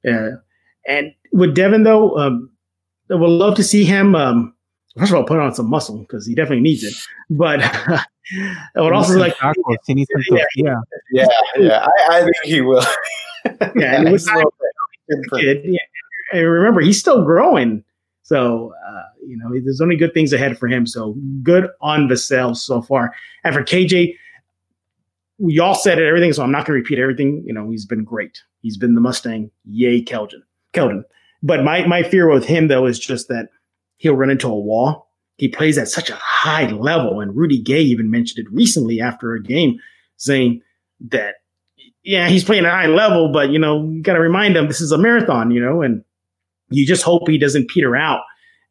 Uh, 0.06 0.36
and 0.86 1.12
with 1.32 1.54
Devin, 1.54 1.82
though, 1.82 2.16
um, 2.16 2.50
I 3.10 3.14
would 3.14 3.30
love 3.30 3.56
to 3.56 3.64
see 3.64 3.84
him. 3.84 4.14
Um, 4.14 4.54
first 4.98 5.12
of 5.12 5.18
all, 5.18 5.24
put 5.24 5.38
on 5.38 5.54
some 5.54 5.68
muscle 5.68 5.98
because 5.98 6.26
he 6.26 6.34
definitely 6.34 6.62
needs 6.62 6.82
it. 6.82 6.94
But 7.28 7.60
I 7.64 8.04
would 8.76 8.92
also 8.92 9.18
like, 9.18 9.34
he 9.86 9.94
needs 9.94 10.10
some 10.12 10.36
yeah, 10.36 10.44
yeah, 10.56 10.74
yeah, 11.12 11.26
yeah. 11.58 11.86
I, 12.08 12.18
I, 12.18 12.20
think 12.22 12.36
he 12.44 12.60
will. 12.60 12.84
yeah, 13.76 14.00
and 14.00 14.10
with 14.12 14.26
kid, 15.36 15.62
yeah. 15.64 15.78
And 16.32 16.48
remember, 16.48 16.80
he's 16.80 16.98
still 16.98 17.24
growing. 17.24 17.84
So, 18.22 18.72
uh, 18.88 19.02
you 19.26 19.36
know, 19.36 19.50
there's 19.52 19.80
only 19.80 19.96
good 19.96 20.14
things 20.14 20.32
ahead 20.32 20.56
for 20.56 20.68
him. 20.68 20.86
So 20.86 21.16
good 21.42 21.68
on 21.80 22.08
Vassell 22.08 22.56
so 22.56 22.80
far. 22.80 23.12
And 23.42 23.52
for 23.52 23.62
KJ, 23.62 24.14
we 25.38 25.58
all 25.58 25.74
said 25.74 25.98
it, 25.98 26.06
everything. 26.06 26.32
So 26.32 26.44
I'm 26.44 26.52
not 26.52 26.66
going 26.66 26.78
to 26.78 26.82
repeat 26.82 27.00
everything. 27.00 27.42
You 27.44 27.52
know, 27.52 27.70
he's 27.70 27.86
been 27.86 28.04
great. 28.04 28.40
He's 28.62 28.76
been 28.76 28.94
the 28.94 29.00
Mustang. 29.00 29.50
Yay, 29.64 30.04
Keldon. 30.04 30.42
Keldon. 30.72 31.02
But 31.42 31.64
my, 31.64 31.84
my 31.86 32.04
fear 32.04 32.30
with 32.30 32.44
him, 32.44 32.68
though, 32.68 32.86
is 32.86 32.98
just 33.00 33.28
that 33.28 33.48
he'll 34.00 34.16
run 34.16 34.30
into 34.30 34.48
a 34.48 34.58
wall. 34.58 35.08
He 35.36 35.48
plays 35.48 35.78
at 35.78 35.88
such 35.88 36.10
a 36.10 36.16
high 36.16 36.66
level. 36.70 37.20
And 37.20 37.36
Rudy 37.36 37.62
Gay 37.62 37.80
even 37.82 38.10
mentioned 38.10 38.44
it 38.44 38.52
recently 38.52 39.00
after 39.00 39.34
a 39.34 39.42
game, 39.42 39.78
saying 40.16 40.60
that, 41.08 41.36
yeah, 42.02 42.28
he's 42.28 42.44
playing 42.44 42.64
at 42.64 42.72
a 42.72 42.76
high 42.76 42.86
level, 42.86 43.30
but, 43.30 43.50
you 43.50 43.58
know, 43.58 43.88
you 43.88 44.02
got 44.02 44.14
to 44.14 44.20
remind 44.20 44.56
him 44.56 44.66
this 44.66 44.80
is 44.80 44.92
a 44.92 44.98
marathon, 44.98 45.50
you 45.50 45.60
know, 45.60 45.82
and 45.82 46.02
you 46.70 46.86
just 46.86 47.02
hope 47.02 47.28
he 47.28 47.38
doesn't 47.38 47.68
peter 47.68 47.94
out. 47.94 48.22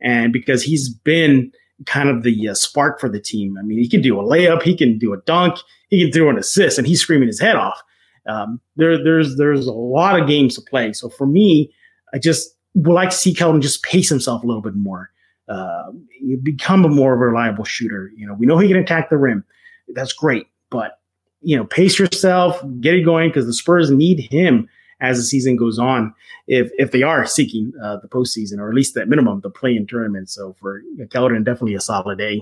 And 0.01 0.33
because 0.33 0.63
he's 0.63 0.89
been 0.89 1.51
kind 1.85 2.09
of 2.09 2.23
the 2.23 2.49
uh, 2.49 2.53
spark 2.53 2.99
for 2.99 3.09
the 3.09 3.19
team. 3.19 3.55
I 3.57 3.61
mean, 3.61 3.77
he 3.77 3.87
can 3.87 4.01
do 4.01 4.19
a 4.19 4.23
layup, 4.23 4.63
he 4.63 4.75
can 4.75 4.97
do 4.97 5.13
a 5.13 5.21
dunk, 5.25 5.59
he 5.89 6.03
can 6.03 6.11
throw 6.11 6.29
an 6.29 6.37
assist, 6.37 6.77
and 6.77 6.87
he's 6.87 7.01
screaming 7.01 7.27
his 7.27 7.39
head 7.39 7.55
off. 7.55 7.81
Um, 8.27 8.59
there, 8.75 9.01
there's 9.03 9.37
there's 9.37 9.65
a 9.65 9.71
lot 9.73 10.19
of 10.19 10.27
games 10.27 10.55
to 10.55 10.61
play. 10.61 10.93
So 10.93 11.09
for 11.09 11.25
me, 11.25 11.73
I 12.13 12.19
just 12.19 12.49
would 12.75 12.93
like 12.93 13.09
to 13.11 13.15
see 13.15 13.33
Keldon 13.33 13.61
just 13.61 13.83
pace 13.83 14.09
himself 14.09 14.43
a 14.43 14.47
little 14.47 14.61
bit 14.61 14.75
more. 14.75 15.09
Uh, 15.49 15.91
you 16.21 16.37
become 16.37 16.85
a 16.85 16.89
more 16.89 17.17
reliable 17.17 17.63
shooter. 17.63 18.11
You 18.15 18.27
know, 18.27 18.35
we 18.35 18.45
know 18.45 18.57
he 18.57 18.67
can 18.67 18.77
attack 18.77 19.09
the 19.09 19.17
rim. 19.17 19.43
That's 19.89 20.13
great, 20.13 20.47
but 20.69 20.99
you 21.41 21.57
know, 21.57 21.65
pace 21.65 21.97
yourself, 21.97 22.61
get 22.79 22.93
it 22.93 23.03
going 23.03 23.29
because 23.29 23.45
the 23.45 23.53
Spurs 23.53 23.89
need 23.89 24.19
him 24.31 24.69
as 25.01 25.17
the 25.17 25.23
season 25.23 25.55
goes 25.55 25.79
on, 25.79 26.13
if 26.47 26.71
if 26.77 26.91
they 26.91 27.03
are 27.03 27.25
seeking 27.25 27.71
uh, 27.81 27.97
the 28.01 28.07
postseason 28.07 28.59
or 28.59 28.69
at 28.69 28.75
least 28.75 28.97
at 28.97 29.07
minimum 29.07 29.39
the 29.41 29.49
play 29.49 29.75
in 29.75 29.87
tournament. 29.87 30.29
So 30.29 30.55
for 30.59 30.81
Keldon, 31.05 31.45
definitely 31.45 31.75
a 31.75 31.81
solid 31.81 32.19
A. 32.21 32.41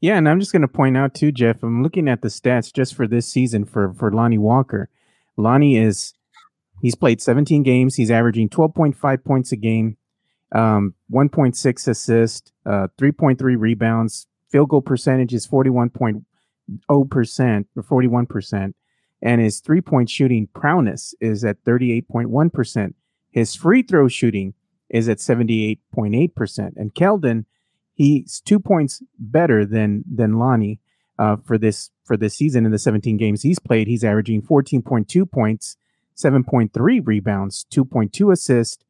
Yeah, 0.00 0.16
and 0.16 0.28
I'm 0.28 0.40
just 0.40 0.52
going 0.52 0.62
to 0.62 0.68
point 0.68 0.96
out 0.96 1.14
too, 1.14 1.32
Jeff. 1.32 1.62
I'm 1.62 1.82
looking 1.82 2.08
at 2.08 2.22
the 2.22 2.28
stats 2.28 2.72
just 2.72 2.94
for 2.94 3.06
this 3.06 3.26
season 3.26 3.64
for 3.64 3.92
for 3.94 4.12
Lonnie 4.12 4.38
Walker. 4.38 4.90
Lonnie 5.36 5.76
is 5.76 6.12
he's 6.82 6.94
played 6.94 7.22
17 7.22 7.62
games. 7.62 7.94
He's 7.94 8.10
averaging 8.10 8.50
12.5 8.50 9.24
points 9.24 9.52
a 9.52 9.56
game, 9.56 9.96
um, 10.52 10.94
1.6 11.12 11.88
assists, 11.88 12.52
uh, 12.66 12.88
3.3 12.98 13.40
rebounds. 13.58 14.26
Field 14.50 14.68
goal 14.68 14.82
percentage 14.82 15.32
is 15.32 15.46
41.0 15.46 17.10
percent 17.10 17.68
or 17.76 17.82
41 17.82 18.26
percent 18.26 18.76
and 19.22 19.40
his 19.40 19.60
three 19.60 19.80
point 19.80 20.08
shooting 20.10 20.48
prowess 20.54 21.14
is 21.20 21.44
at 21.44 21.62
38.1%. 21.64 22.94
His 23.30 23.54
free 23.54 23.82
throw 23.82 24.08
shooting 24.08 24.54
is 24.88 25.08
at 25.08 25.18
78.8%. 25.18 26.72
And 26.76 26.94
Keldon, 26.94 27.44
he's 27.94 28.40
two 28.40 28.58
points 28.58 29.02
better 29.18 29.64
than 29.64 30.04
than 30.12 30.38
Lonnie 30.38 30.80
uh, 31.18 31.36
for 31.44 31.58
this 31.58 31.90
for 32.04 32.16
this 32.16 32.34
season 32.34 32.64
in 32.64 32.72
the 32.72 32.78
17 32.78 33.16
games 33.16 33.42
he's 33.42 33.58
played. 33.58 33.86
He's 33.86 34.04
averaging 34.04 34.42
14.2 34.42 35.30
points, 35.30 35.76
7.3 36.16 37.00
rebounds, 37.04 37.66
2.2 37.70 38.32
assists. 38.32 38.84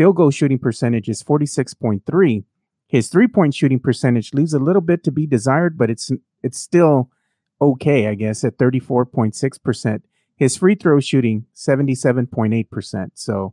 Field 0.00 0.16
goal 0.16 0.30
shooting 0.30 0.58
percentage 0.58 1.10
is 1.10 1.22
46.3. 1.22 2.44
His 2.86 3.08
three 3.08 3.28
point 3.28 3.54
shooting 3.54 3.78
percentage 3.78 4.32
leaves 4.32 4.54
a 4.54 4.58
little 4.58 4.80
bit 4.80 5.04
to 5.04 5.12
be 5.12 5.26
desired, 5.26 5.76
but 5.76 5.90
it's 5.90 6.10
it's 6.42 6.58
still 6.58 7.10
okay, 7.60 8.08
I 8.08 8.14
guess, 8.14 8.42
at 8.42 8.56
34.6%. 8.56 10.00
His 10.34 10.56
free 10.56 10.74
throw 10.74 11.00
shooting, 11.00 11.44
77.8%. 11.54 13.10
So 13.12 13.52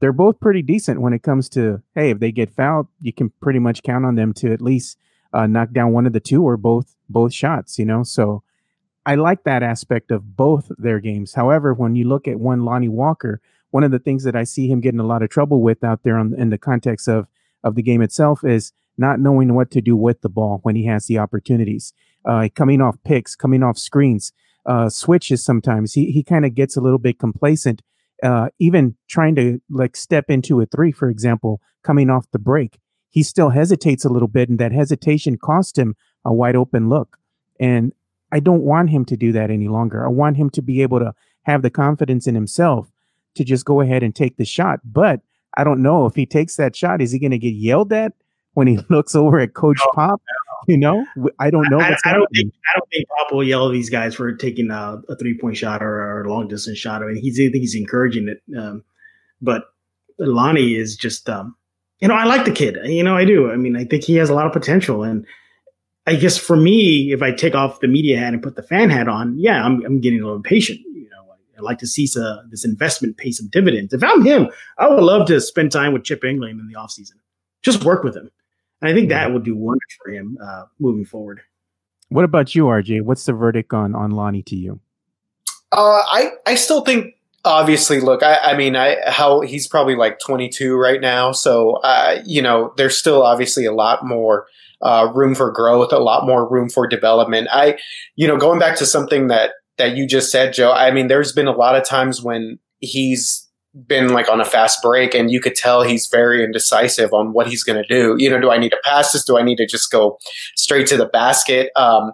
they're 0.00 0.14
both 0.14 0.40
pretty 0.40 0.62
decent 0.62 1.02
when 1.02 1.12
it 1.12 1.22
comes 1.22 1.50
to, 1.50 1.82
hey, 1.94 2.08
if 2.08 2.20
they 2.20 2.32
get 2.32 2.54
fouled, 2.56 2.86
you 2.98 3.12
can 3.12 3.30
pretty 3.42 3.58
much 3.58 3.82
count 3.82 4.06
on 4.06 4.14
them 4.14 4.32
to 4.36 4.50
at 4.50 4.62
least 4.62 4.96
uh, 5.34 5.46
knock 5.46 5.72
down 5.72 5.92
one 5.92 6.06
of 6.06 6.14
the 6.14 6.20
two 6.20 6.42
or 6.42 6.56
both 6.56 6.96
both 7.10 7.34
shots, 7.34 7.78
you 7.78 7.84
know? 7.84 8.02
So 8.02 8.42
I 9.04 9.16
like 9.16 9.44
that 9.44 9.62
aspect 9.62 10.10
of 10.10 10.38
both 10.38 10.72
their 10.78 11.00
games. 11.00 11.34
However, 11.34 11.74
when 11.74 11.96
you 11.96 12.08
look 12.08 12.26
at 12.26 12.40
one 12.40 12.64
Lonnie 12.64 12.88
Walker, 12.88 13.42
one 13.72 13.82
of 13.82 13.90
the 13.90 13.98
things 13.98 14.22
that 14.24 14.36
I 14.36 14.44
see 14.44 14.68
him 14.68 14.80
getting 14.80 15.00
a 15.00 15.06
lot 15.06 15.22
of 15.22 15.30
trouble 15.30 15.60
with 15.60 15.82
out 15.82 16.04
there 16.04 16.16
on, 16.16 16.34
in 16.38 16.50
the 16.50 16.58
context 16.58 17.08
of 17.08 17.26
of 17.64 17.74
the 17.74 17.82
game 17.82 18.02
itself 18.02 18.44
is 18.44 18.72
not 18.98 19.20
knowing 19.20 19.54
what 19.54 19.70
to 19.70 19.80
do 19.80 19.96
with 19.96 20.20
the 20.20 20.28
ball 20.28 20.60
when 20.62 20.76
he 20.76 20.86
has 20.86 21.06
the 21.06 21.18
opportunities 21.18 21.92
uh, 22.24 22.48
coming 22.54 22.80
off 22.80 22.96
picks, 23.04 23.34
coming 23.34 23.62
off 23.62 23.78
screens, 23.78 24.32
uh, 24.66 24.88
switches. 24.88 25.44
Sometimes 25.44 25.94
he 25.94 26.12
he 26.12 26.22
kind 26.22 26.44
of 26.44 26.54
gets 26.54 26.76
a 26.76 26.80
little 26.80 26.98
bit 26.98 27.18
complacent. 27.18 27.82
Uh, 28.22 28.50
even 28.60 28.94
trying 29.08 29.34
to 29.34 29.60
like 29.68 29.96
step 29.96 30.26
into 30.28 30.60
a 30.60 30.66
three, 30.66 30.92
for 30.92 31.10
example, 31.10 31.60
coming 31.82 32.08
off 32.08 32.30
the 32.30 32.38
break, 32.38 32.78
he 33.08 33.22
still 33.22 33.50
hesitates 33.50 34.04
a 34.04 34.08
little 34.08 34.28
bit, 34.28 34.48
and 34.48 34.60
that 34.60 34.70
hesitation 34.70 35.36
cost 35.36 35.76
him 35.76 35.96
a 36.24 36.32
wide 36.32 36.54
open 36.54 36.88
look. 36.88 37.18
And 37.58 37.92
I 38.30 38.38
don't 38.38 38.62
want 38.62 38.90
him 38.90 39.04
to 39.06 39.16
do 39.16 39.32
that 39.32 39.50
any 39.50 39.66
longer. 39.66 40.04
I 40.04 40.08
want 40.08 40.36
him 40.36 40.50
to 40.50 40.62
be 40.62 40.82
able 40.82 41.00
to 41.00 41.14
have 41.42 41.62
the 41.62 41.70
confidence 41.70 42.28
in 42.28 42.36
himself 42.36 42.91
to 43.34 43.44
just 43.44 43.64
go 43.64 43.80
ahead 43.80 44.02
and 44.02 44.14
take 44.14 44.36
the 44.36 44.44
shot. 44.44 44.80
But 44.84 45.20
I 45.56 45.64
don't 45.64 45.82
know 45.82 46.06
if 46.06 46.14
he 46.14 46.26
takes 46.26 46.56
that 46.56 46.76
shot, 46.76 47.00
is 47.00 47.12
he 47.12 47.18
going 47.18 47.30
to 47.32 47.38
get 47.38 47.54
yelled 47.54 47.92
at 47.92 48.12
when 48.54 48.66
he 48.66 48.78
looks 48.90 49.14
over 49.14 49.38
at 49.40 49.54
Coach 49.54 49.80
no, 49.80 49.90
Pop? 49.94 50.22
You 50.68 50.78
know, 50.78 51.04
I 51.40 51.50
don't 51.50 51.68
know. 51.70 51.80
I, 51.80 51.96
I, 52.04 52.12
don't 52.12 52.28
think 52.32 52.54
I 52.72 52.78
don't 52.78 52.88
think 52.92 53.08
Pop 53.18 53.32
will 53.32 53.42
yell 53.42 53.66
at 53.66 53.72
these 53.72 53.90
guys 53.90 54.14
for 54.14 54.32
taking 54.32 54.70
a, 54.70 55.00
a 55.08 55.16
three 55.16 55.36
point 55.36 55.56
shot 55.56 55.82
or, 55.82 56.22
a 56.22 56.32
long 56.32 56.46
distance 56.46 56.78
shot. 56.78 57.02
I 57.02 57.06
mean, 57.06 57.16
he's 57.16 57.38
I 57.40 57.50
think 57.50 57.62
he's 57.62 57.74
encouraging 57.74 58.28
it. 58.28 58.56
Um, 58.56 58.84
but 59.40 59.64
Lonnie 60.18 60.74
is 60.74 60.96
just, 60.96 61.28
um, 61.28 61.56
you 62.00 62.08
know, 62.08 62.14
I 62.14 62.24
like 62.24 62.44
the 62.44 62.52
kid. 62.52 62.78
You 62.84 63.02
know, 63.02 63.16
I 63.16 63.24
do. 63.24 63.50
I 63.50 63.56
mean, 63.56 63.76
I 63.76 63.84
think 63.84 64.04
he 64.04 64.16
has 64.16 64.30
a 64.30 64.34
lot 64.34 64.46
of 64.46 64.52
potential. 64.52 65.02
And 65.02 65.26
I 66.06 66.16
guess 66.16 66.38
for 66.38 66.56
me, 66.56 67.12
if 67.12 67.22
I 67.22 67.32
take 67.32 67.54
off 67.54 67.80
the 67.80 67.88
media 67.88 68.18
hat 68.18 68.32
and 68.32 68.42
put 68.42 68.56
the 68.56 68.62
fan 68.62 68.90
hat 68.90 69.08
on, 69.08 69.38
yeah, 69.38 69.64
I'm, 69.64 69.84
I'm 69.84 70.00
getting 70.00 70.20
a 70.20 70.22
little 70.22 70.36
impatient. 70.36 70.80
You 71.62 71.68
know, 71.68 71.68
I 71.68 71.70
like 71.70 71.78
to 71.78 71.86
see 71.86 72.08
uh, 72.18 72.42
this 72.50 72.64
investment 72.64 73.16
pay 73.16 73.30
some 73.30 73.48
dividends. 73.48 73.92
If 73.92 74.02
I'm 74.02 74.24
him, 74.24 74.50
I 74.78 74.88
would 74.88 75.02
love 75.02 75.26
to 75.28 75.40
spend 75.40 75.72
time 75.72 75.92
with 75.92 76.04
Chip 76.04 76.22
Engelland 76.22 76.60
in 76.60 76.68
the 76.68 76.78
offseason. 76.78 77.16
Just 77.62 77.84
work 77.84 78.04
with 78.04 78.16
him. 78.16 78.30
And 78.80 78.90
I 78.90 78.94
think 78.94 79.10
that 79.10 79.32
would 79.32 79.44
do 79.44 79.56
wonders 79.56 79.80
for 80.02 80.12
him 80.12 80.36
uh, 80.42 80.64
moving 80.78 81.04
forward. 81.04 81.40
What 82.08 82.24
about 82.24 82.54
you, 82.54 82.64
RJ? 82.64 83.02
What's 83.02 83.24
the 83.24 83.32
verdict 83.32 83.72
on 83.72 83.94
on 83.94 84.10
Lonnie 84.10 84.42
to 84.44 84.56
you? 84.56 84.80
Uh, 85.70 86.02
I 86.12 86.32
I 86.46 86.54
still 86.56 86.82
think 86.82 87.14
obviously 87.44 88.00
look 88.00 88.22
I, 88.22 88.36
I 88.36 88.56
mean 88.56 88.76
I 88.76 88.98
how 89.06 89.40
he's 89.40 89.66
probably 89.66 89.96
like 89.96 90.20
22 90.20 90.76
right 90.76 91.00
now 91.00 91.32
so 91.32 91.72
uh, 91.82 92.22
you 92.24 92.40
know 92.40 92.72
there's 92.76 92.96
still 92.96 93.22
obviously 93.22 93.64
a 93.64 93.72
lot 93.72 94.06
more 94.06 94.46
uh, 94.80 95.10
room 95.12 95.34
for 95.34 95.50
growth 95.50 95.92
a 95.92 95.98
lot 95.98 96.24
more 96.24 96.48
room 96.48 96.68
for 96.68 96.86
development 96.86 97.48
I 97.50 97.78
you 98.14 98.28
know 98.28 98.36
going 98.36 98.60
back 98.60 98.76
to 98.76 98.86
something 98.86 99.26
that 99.26 99.54
that 99.82 99.96
you 99.96 100.06
just 100.06 100.30
said 100.30 100.52
Joe 100.52 100.72
I 100.72 100.90
mean 100.90 101.08
there's 101.08 101.32
been 101.32 101.48
a 101.48 101.52
lot 101.52 101.76
of 101.76 101.84
times 101.84 102.22
when 102.22 102.58
he's 102.80 103.48
been 103.86 104.12
like 104.12 104.28
on 104.28 104.40
a 104.40 104.44
fast 104.44 104.82
break 104.82 105.14
and 105.14 105.30
you 105.30 105.40
could 105.40 105.54
tell 105.54 105.82
he's 105.82 106.06
very 106.06 106.44
indecisive 106.44 107.12
on 107.12 107.32
what 107.32 107.46
he's 107.46 107.64
going 107.64 107.82
to 107.82 107.88
do. 107.88 108.16
You 108.18 108.28
know, 108.28 108.38
do 108.38 108.50
I 108.50 108.58
need 108.58 108.70
to 108.70 108.80
pass 108.84 109.12
this? 109.12 109.24
Do 109.24 109.38
I 109.38 109.42
need 109.42 109.56
to 109.56 109.66
just 109.66 109.90
go 109.90 110.18
straight 110.56 110.86
to 110.88 110.96
the 110.96 111.06
basket? 111.06 111.70
Um, 111.74 112.12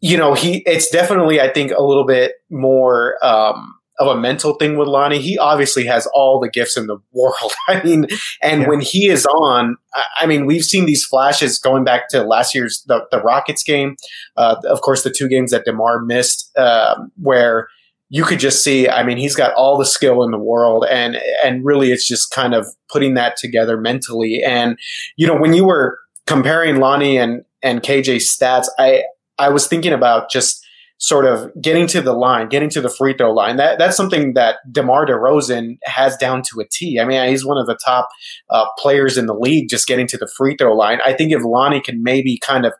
you 0.00 0.16
know, 0.16 0.34
he, 0.34 0.58
it's 0.66 0.90
definitely, 0.90 1.40
I 1.40 1.52
think, 1.52 1.72
a 1.72 1.82
little 1.82 2.06
bit 2.06 2.34
more, 2.50 3.16
um, 3.24 3.74
of 3.98 4.08
a 4.08 4.20
mental 4.20 4.54
thing 4.54 4.76
with 4.76 4.88
Lonnie. 4.88 5.20
He 5.20 5.38
obviously 5.38 5.84
has 5.86 6.08
all 6.14 6.40
the 6.40 6.48
gifts 6.48 6.76
in 6.76 6.86
the 6.86 6.98
world. 7.12 7.52
I 7.68 7.82
mean, 7.82 8.06
and 8.42 8.62
yeah. 8.62 8.68
when 8.68 8.80
he 8.80 9.08
is 9.08 9.26
on, 9.26 9.76
I 10.20 10.26
mean, 10.26 10.46
we've 10.46 10.64
seen 10.64 10.86
these 10.86 11.04
flashes 11.04 11.58
going 11.58 11.84
back 11.84 12.08
to 12.10 12.22
last 12.22 12.54
year's 12.54 12.82
the, 12.86 13.06
the 13.10 13.20
Rockets 13.20 13.62
game. 13.62 13.96
Uh, 14.36 14.56
of 14.68 14.80
course, 14.80 15.02
the 15.02 15.14
two 15.16 15.28
games 15.28 15.50
that 15.50 15.64
Demar 15.64 16.00
missed, 16.02 16.50
um, 16.58 17.12
where 17.20 17.68
you 18.14 18.24
could 18.24 18.38
just 18.38 18.62
see 18.62 18.88
i 18.90 19.02
mean 19.02 19.16
he's 19.16 19.34
got 19.34 19.54
all 19.54 19.78
the 19.78 19.86
skill 19.86 20.22
in 20.22 20.30
the 20.30 20.38
world 20.38 20.84
and 20.90 21.18
and 21.42 21.64
really 21.64 21.90
it's 21.90 22.06
just 22.06 22.30
kind 22.30 22.54
of 22.54 22.66
putting 22.90 23.14
that 23.14 23.36
together 23.38 23.80
mentally 23.80 24.42
and 24.44 24.78
you 25.16 25.26
know 25.26 25.34
when 25.34 25.54
you 25.54 25.64
were 25.64 25.98
comparing 26.26 26.76
lonnie 26.76 27.16
and 27.16 27.42
and 27.62 27.80
kj's 27.80 28.36
stats 28.36 28.66
i 28.78 29.02
i 29.38 29.48
was 29.48 29.66
thinking 29.66 29.94
about 29.94 30.30
just 30.30 30.61
sort 31.02 31.24
of 31.24 31.50
getting 31.60 31.88
to 31.88 32.00
the 32.00 32.12
line 32.12 32.48
getting 32.48 32.70
to 32.70 32.80
the 32.80 32.88
free 32.88 33.12
throw 33.12 33.32
line. 33.32 33.56
That 33.56 33.76
that's 33.76 33.96
something 33.96 34.34
that 34.34 34.58
demar 34.70 35.04
DeRozan 35.04 35.78
has 35.82 36.16
down 36.16 36.42
to 36.42 36.60
a 36.60 36.64
t. 36.70 37.00
I 37.00 37.04
mean 37.04 37.28
he's 37.28 37.44
one 37.44 37.58
of 37.58 37.66
the 37.66 37.76
top 37.84 38.08
uh, 38.50 38.66
players 38.78 39.18
in 39.18 39.26
the 39.26 39.34
league 39.34 39.68
just 39.68 39.88
getting 39.88 40.06
to 40.06 40.16
the 40.16 40.30
free 40.36 40.54
throw 40.56 40.74
line. 40.74 41.00
I 41.04 41.12
think 41.12 41.32
if 41.32 41.42
lonnie 41.42 41.80
can 41.80 42.04
maybe 42.04 42.38
kind 42.38 42.64
of 42.64 42.72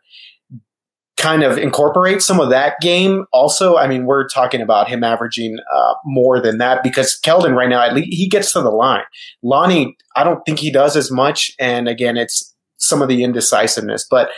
kind 1.17 1.43
of 1.43 1.57
incorporate 1.57 2.21
some 2.21 2.39
of 2.39 2.49
that 2.49 2.73
game 2.81 3.25
also 3.31 3.77
i 3.77 3.87
mean 3.87 4.05
we're 4.05 4.27
talking 4.27 4.61
about 4.61 4.89
him 4.89 5.03
averaging 5.03 5.57
uh, 5.73 5.93
more 6.05 6.41
than 6.41 6.57
that 6.57 6.81
because 6.81 7.19
keldon 7.23 7.55
right 7.55 7.69
now 7.69 7.81
at 7.81 7.93
least 7.93 8.07
he 8.09 8.27
gets 8.27 8.51
to 8.51 8.61
the 8.61 8.71
line. 8.71 9.03
Lonnie 9.43 9.95
i 10.15 10.23
don't 10.23 10.43
think 10.45 10.59
he 10.59 10.71
does 10.71 10.95
as 10.95 11.11
much. 11.11 11.51
And 11.59 11.89
again 11.89 12.15
it's 12.15 12.53
some 12.77 13.01
of 13.01 13.09
the 13.09 13.23
indecisiveness. 13.23 14.05
But 14.09 14.29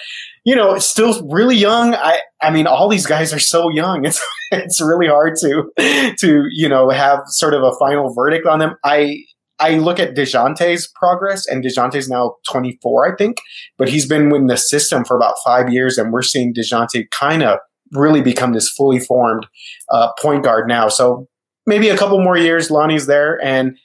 you 0.46 0.56
know 0.56 0.78
still 0.78 1.28
really 1.28 1.56
young 1.56 1.94
i 1.96 2.20
i 2.42 2.50
mean 2.50 2.68
all 2.68 2.88
these 2.88 3.06
guys 3.06 3.34
are 3.34 3.40
so 3.40 3.70
young 3.70 4.06
it's 4.06 4.22
it's 4.52 4.82
really 4.82 5.08
hard 5.08 5.36
to 5.36 5.72
to 6.18 6.46
you 6.52 6.70
know 6.70 6.90
have 6.90 7.20
sort 7.28 7.54
of 7.54 7.62
a 7.64 7.74
final 7.78 8.14
verdict 8.14 8.48
on 8.48 8.60
them 8.60 8.76
i 8.84 9.18
I 9.58 9.78
look 9.78 10.00
at 10.00 10.16
DeJounte's 10.16 10.92
progress, 10.96 11.48
and 11.48 11.64
DeJounte's 11.64 12.10
now 12.10 12.36
24, 12.50 13.14
I 13.14 13.16
think, 13.16 13.38
but 13.78 13.88
he's 13.88 14.06
been 14.06 14.36
in 14.36 14.48
the 14.48 14.58
system 14.58 15.06
for 15.06 15.16
about 15.16 15.36
five 15.46 15.72
years, 15.72 15.98
and 15.98 16.12
we're 16.12 16.24
seeing 16.24 16.54
DeJounte 16.54 17.10
kind 17.12 17.42
of 17.42 17.60
really 17.94 18.22
become 18.22 18.54
this 18.54 18.70
fully 18.70 19.00
formed 19.00 19.48
uh, 19.92 20.12
point 20.20 20.44
guard 20.44 20.68
now. 20.68 20.90
So 20.90 21.28
maybe 21.66 21.90
a 21.90 21.98
couple 21.98 22.22
more 22.22 22.38
years, 22.38 22.70
Lonnie's 22.70 23.08
there. 23.08 23.42
And 23.44 23.78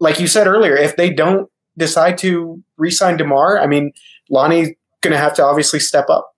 like 0.00 0.20
you 0.20 0.26
said 0.26 0.46
earlier, 0.46 0.76
if 0.76 0.96
they 0.96 1.10
don't 1.10 1.48
decide 1.78 2.18
to 2.18 2.62
re 2.76 2.90
sign 2.90 3.16
DeMar, 3.16 3.58
I 3.58 3.66
mean, 3.66 3.92
Lonnie's 4.30 4.70
going 5.02 5.12
to 5.12 5.18
have 5.18 5.34
to 5.34 5.44
obviously 5.44 5.80
step 5.80 6.08
up. 6.08 6.34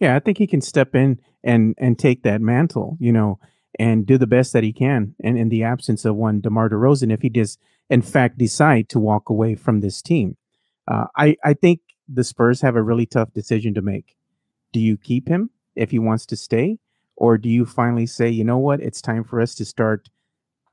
Yeah, 0.00 0.16
I 0.16 0.18
think 0.18 0.38
he 0.38 0.46
can 0.46 0.60
step 0.60 0.94
in 0.94 1.20
and 1.42 1.74
and 1.78 1.98
take 1.98 2.22
that 2.22 2.40
mantle. 2.40 2.96
You 3.00 3.12
know, 3.12 3.38
and 3.78 4.06
do 4.06 4.18
the 4.18 4.26
best 4.26 4.52
that 4.52 4.64
he 4.64 4.72
can. 4.72 5.14
And 5.22 5.38
in 5.38 5.48
the 5.48 5.62
absence 5.62 6.04
of 6.04 6.16
one 6.16 6.40
DeMar 6.40 6.70
DeRozan, 6.70 7.12
if 7.12 7.22
he 7.22 7.28
does 7.28 7.58
in 7.90 8.02
fact 8.02 8.38
decide 8.38 8.88
to 8.90 8.98
walk 8.98 9.28
away 9.28 9.54
from 9.54 9.80
this 9.80 10.02
team, 10.02 10.36
uh, 10.88 11.06
I 11.16 11.36
I 11.44 11.54
think 11.54 11.80
the 12.08 12.24
Spurs 12.24 12.60
have 12.60 12.76
a 12.76 12.82
really 12.82 13.06
tough 13.06 13.32
decision 13.32 13.74
to 13.74 13.82
make. 13.82 14.16
Do 14.72 14.80
you 14.80 14.96
keep 14.96 15.28
him 15.28 15.50
if 15.74 15.90
he 15.90 15.98
wants 15.98 16.26
to 16.26 16.36
stay, 16.36 16.78
or 17.16 17.38
do 17.38 17.48
you 17.48 17.64
finally 17.64 18.06
say, 18.06 18.28
you 18.28 18.44
know 18.44 18.58
what, 18.58 18.80
it's 18.80 19.00
time 19.00 19.24
for 19.24 19.40
us 19.40 19.54
to 19.56 19.64
start 19.64 20.08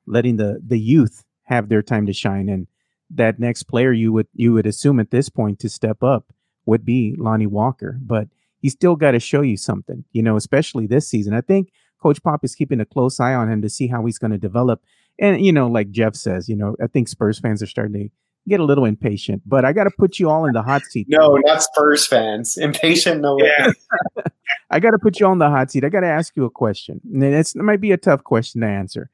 letting 0.05 0.37
the 0.37 0.61
the 0.65 0.79
youth 0.79 1.23
have 1.43 1.69
their 1.69 1.81
time 1.81 2.05
to 2.05 2.13
shine 2.13 2.49
and 2.49 2.67
that 3.09 3.39
next 3.39 3.63
player 3.63 3.91
you 3.91 4.11
would 4.11 4.27
you 4.33 4.53
would 4.53 4.65
assume 4.65 4.99
at 4.99 5.11
this 5.11 5.29
point 5.29 5.59
to 5.59 5.69
step 5.69 6.01
up 6.01 6.33
would 6.65 6.85
be 6.85 7.15
Lonnie 7.17 7.47
Walker, 7.47 7.97
but 8.01 8.27
he's 8.59 8.73
still 8.73 8.95
got 8.95 9.11
to 9.11 9.19
show 9.19 9.41
you 9.41 9.57
something, 9.57 10.03
you 10.11 10.21
know, 10.21 10.35
especially 10.35 10.87
this 10.87 11.07
season. 11.07 11.33
I 11.33 11.41
think 11.41 11.71
Coach 12.01 12.21
Pop 12.23 12.43
is 12.43 12.55
keeping 12.55 12.79
a 12.79 12.85
close 12.85 13.19
eye 13.19 13.33
on 13.33 13.51
him 13.51 13.61
to 13.61 13.69
see 13.69 13.87
how 13.87 14.05
he's 14.05 14.17
going 14.17 14.31
to 14.31 14.37
develop. 14.37 14.81
And, 15.19 15.43
you 15.43 15.51
know, 15.51 15.67
like 15.67 15.91
Jeff 15.91 16.15
says, 16.15 16.49
you 16.49 16.55
know, 16.55 16.75
I 16.81 16.87
think 16.87 17.07
Spurs 17.07 17.39
fans 17.39 17.61
are 17.61 17.67
starting 17.67 17.93
to 17.93 18.09
get 18.47 18.59
a 18.59 18.63
little 18.63 18.85
impatient, 18.85 19.43
but 19.45 19.65
I 19.65 19.73
got 19.73 19.83
to 19.83 19.91
put 19.91 20.17
you 20.17 20.29
all 20.29 20.45
in 20.45 20.53
the 20.53 20.63
hot 20.63 20.81
seat. 20.83 21.07
no, 21.09 21.37
not 21.45 21.61
Spurs 21.63 22.07
fans. 22.07 22.57
Impatient, 22.57 23.21
no 23.21 23.37
yeah. 23.39 23.71
I 24.71 24.79
got 24.79 24.91
to 24.91 24.99
put 24.99 25.19
you 25.19 25.27
on 25.27 25.37
the 25.37 25.49
hot 25.49 25.69
seat. 25.69 25.83
I 25.83 25.89
got 25.89 25.99
to 25.99 26.07
ask 26.07 26.35
you 26.35 26.45
a 26.45 26.49
question. 26.49 27.01
And 27.13 27.23
it's, 27.23 27.55
it 27.55 27.61
might 27.61 27.81
be 27.81 27.91
a 27.91 27.97
tough 27.97 28.23
question 28.23 28.61
to 28.61 28.67
answer. 28.67 29.09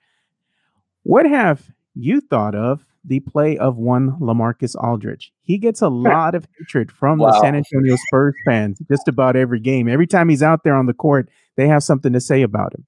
What 1.03 1.25
have 1.25 1.71
you 1.95 2.21
thought 2.21 2.53
of 2.53 2.85
the 3.07 3.21
play 3.21 3.57
of 3.57 3.77
one 3.77 4.11
Lamarcus 4.19 4.75
Aldridge? 4.75 5.31
He 5.41 5.57
gets 5.57 5.81
a 5.81 5.89
lot 5.89 6.35
of 6.35 6.47
hatred 6.57 6.91
from 6.91 7.19
wow. 7.19 7.31
the 7.31 7.39
San 7.39 7.55
Antonio 7.55 7.95
Spurs 8.07 8.35
fans 8.45 8.79
just 8.89 9.07
about 9.07 9.35
every 9.35 9.59
game. 9.59 9.87
Every 9.87 10.07
time 10.07 10.29
he's 10.29 10.43
out 10.43 10.63
there 10.63 10.75
on 10.75 10.85
the 10.85 10.93
court, 10.93 11.29
they 11.55 11.67
have 11.67 11.83
something 11.83 12.13
to 12.13 12.21
say 12.21 12.41
about 12.41 12.73
him. 12.73 12.85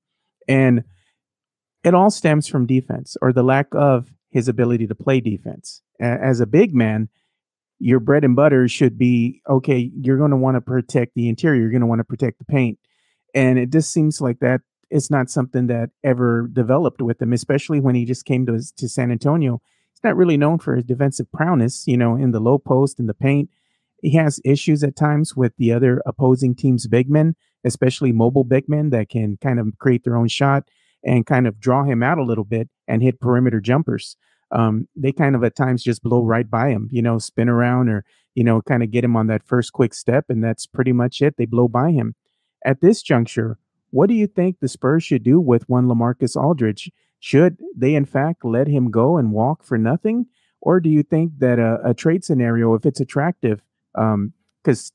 And 0.48 0.84
it 1.84 1.94
all 1.94 2.12
stems 2.12 2.48
from 2.48 2.66
defense 2.66 3.16
or 3.22 3.32
the 3.32 3.44
lack 3.44 3.68
of 3.74 4.12
his 4.30 4.48
ability 4.48 4.88
to 4.88 4.96
play 4.96 5.22
defense. 5.22 5.82
As 6.00 6.40
a 6.40 6.46
big 6.46 6.76
man, 6.76 7.10
your 7.80 8.00
bread 8.00 8.24
and 8.24 8.36
butter 8.36 8.68
should 8.68 8.98
be 8.98 9.42
okay, 9.50 9.92
you're 9.96 10.18
going 10.18 10.32
to 10.32 10.38
want 10.38 10.56
to 10.56 10.62
protect 10.62 11.14
the 11.16 11.30
interior, 11.30 11.62
you're 11.62 11.72
going 11.72 11.82
to 11.82 11.88
want 11.88 12.00
to 12.00 12.06
protect 12.06 12.40
the 12.40 12.46
paint. 12.46 12.78
And 13.34 13.58
it 13.58 13.70
just 13.70 13.92
seems 13.92 14.20
like 14.22 14.40
that 14.40 14.62
it's 14.90 15.12
not 15.12 15.30
something 15.30 15.68
that 15.68 15.92
ever 16.04 16.50
developed 16.52 17.02
with 17.02 17.22
him, 17.22 17.34
especially 17.34 17.80
when 17.80 17.96
he 17.96 18.06
just 18.06 18.26
came 18.26 18.46
to, 18.48 18.60
to 18.78 18.90
San 18.90 19.12
Antonio. 19.12 19.62
He's 20.00 20.08
not 20.08 20.16
really 20.16 20.38
known 20.38 20.60
for 20.60 20.78
his 20.78 20.86
defensive 20.86 21.30
prowess, 21.34 21.86
you 21.86 21.98
know, 21.98 22.16
in 22.16 22.32
the 22.32 22.40
low 22.40 22.58
post, 22.58 23.00
in 23.00 23.08
the 23.08 23.14
paint. 23.14 23.50
He 24.02 24.16
has 24.16 24.40
issues 24.46 24.82
at 24.82 24.96
times 24.96 25.36
with 25.36 25.52
the 25.58 25.74
other 25.74 26.02
opposing 26.06 26.56
team's 26.56 26.88
big 26.88 27.10
men, 27.10 27.36
especially 27.66 28.14
mobile 28.14 28.46
big 28.46 28.70
men 28.70 28.92
that 28.92 29.10
can 29.10 29.38
kind 29.42 29.60
of 29.60 29.68
create 29.78 30.06
their 30.06 30.16
own 30.16 30.30
shot 30.30 30.70
and 31.04 31.26
kind 31.26 31.48
of 31.48 31.60
draw 31.60 31.84
him 31.84 32.02
out 32.02 32.18
a 32.18 32.24
little 32.24 32.46
bit 32.46 32.70
and 32.88 33.04
hit 33.04 33.20
perimeter 33.20 33.60
jumpers. 33.60 34.16
Um, 34.52 34.88
they 34.96 35.12
kind 35.12 35.36
of 35.36 35.44
at 35.44 35.58
times 35.58 35.84
just 35.84 36.02
blow 36.02 36.24
right 36.24 36.50
by 36.50 36.70
him, 36.70 36.88
you 36.92 37.02
know, 37.02 37.20
spin 37.20 37.50
around 37.50 37.90
or, 37.90 38.06
you 38.36 38.44
know, 38.46 38.62
kind 38.62 38.84
of 38.84 38.92
get 38.92 39.04
him 39.04 39.18
on 39.18 39.28
that 39.28 39.44
first 39.44 39.74
quick 39.74 39.94
step. 39.94 40.26
And 40.30 40.42
that's 40.42 40.66
pretty 40.66 40.94
much 40.94 41.22
it. 41.22 41.36
They 41.38 41.46
blow 41.46 41.68
by 41.68 41.92
him. 41.92 42.16
At 42.66 42.80
this 42.80 43.02
juncture, 43.02 43.58
what 43.92 44.08
do 44.08 44.16
you 44.16 44.28
think 44.28 44.60
the 44.62 44.70
Spurs 44.70 45.04
should 45.04 45.24
do 45.24 45.42
with 45.42 45.68
one 45.68 45.88
Lamarcus 45.88 46.36
Aldridge? 46.36 46.90
Should 47.20 47.58
they, 47.76 47.96
in 47.96 48.06
fact, 48.06 48.46
let 48.46 48.68
him 48.68 48.92
go 48.92 49.18
and 49.18 49.32
walk 49.32 49.64
for 49.64 49.78
nothing? 49.78 50.28
Or 50.62 50.80
do 50.80 50.90
you 50.90 51.04
think 51.04 51.34
that 51.40 51.60
a, 51.60 51.80
a 51.84 51.94
trade 51.94 52.24
scenario, 52.24 52.74
if 52.74 52.86
it's 52.86 53.00
attractive, 53.00 53.62
because 53.94 54.14
um, 54.14 54.34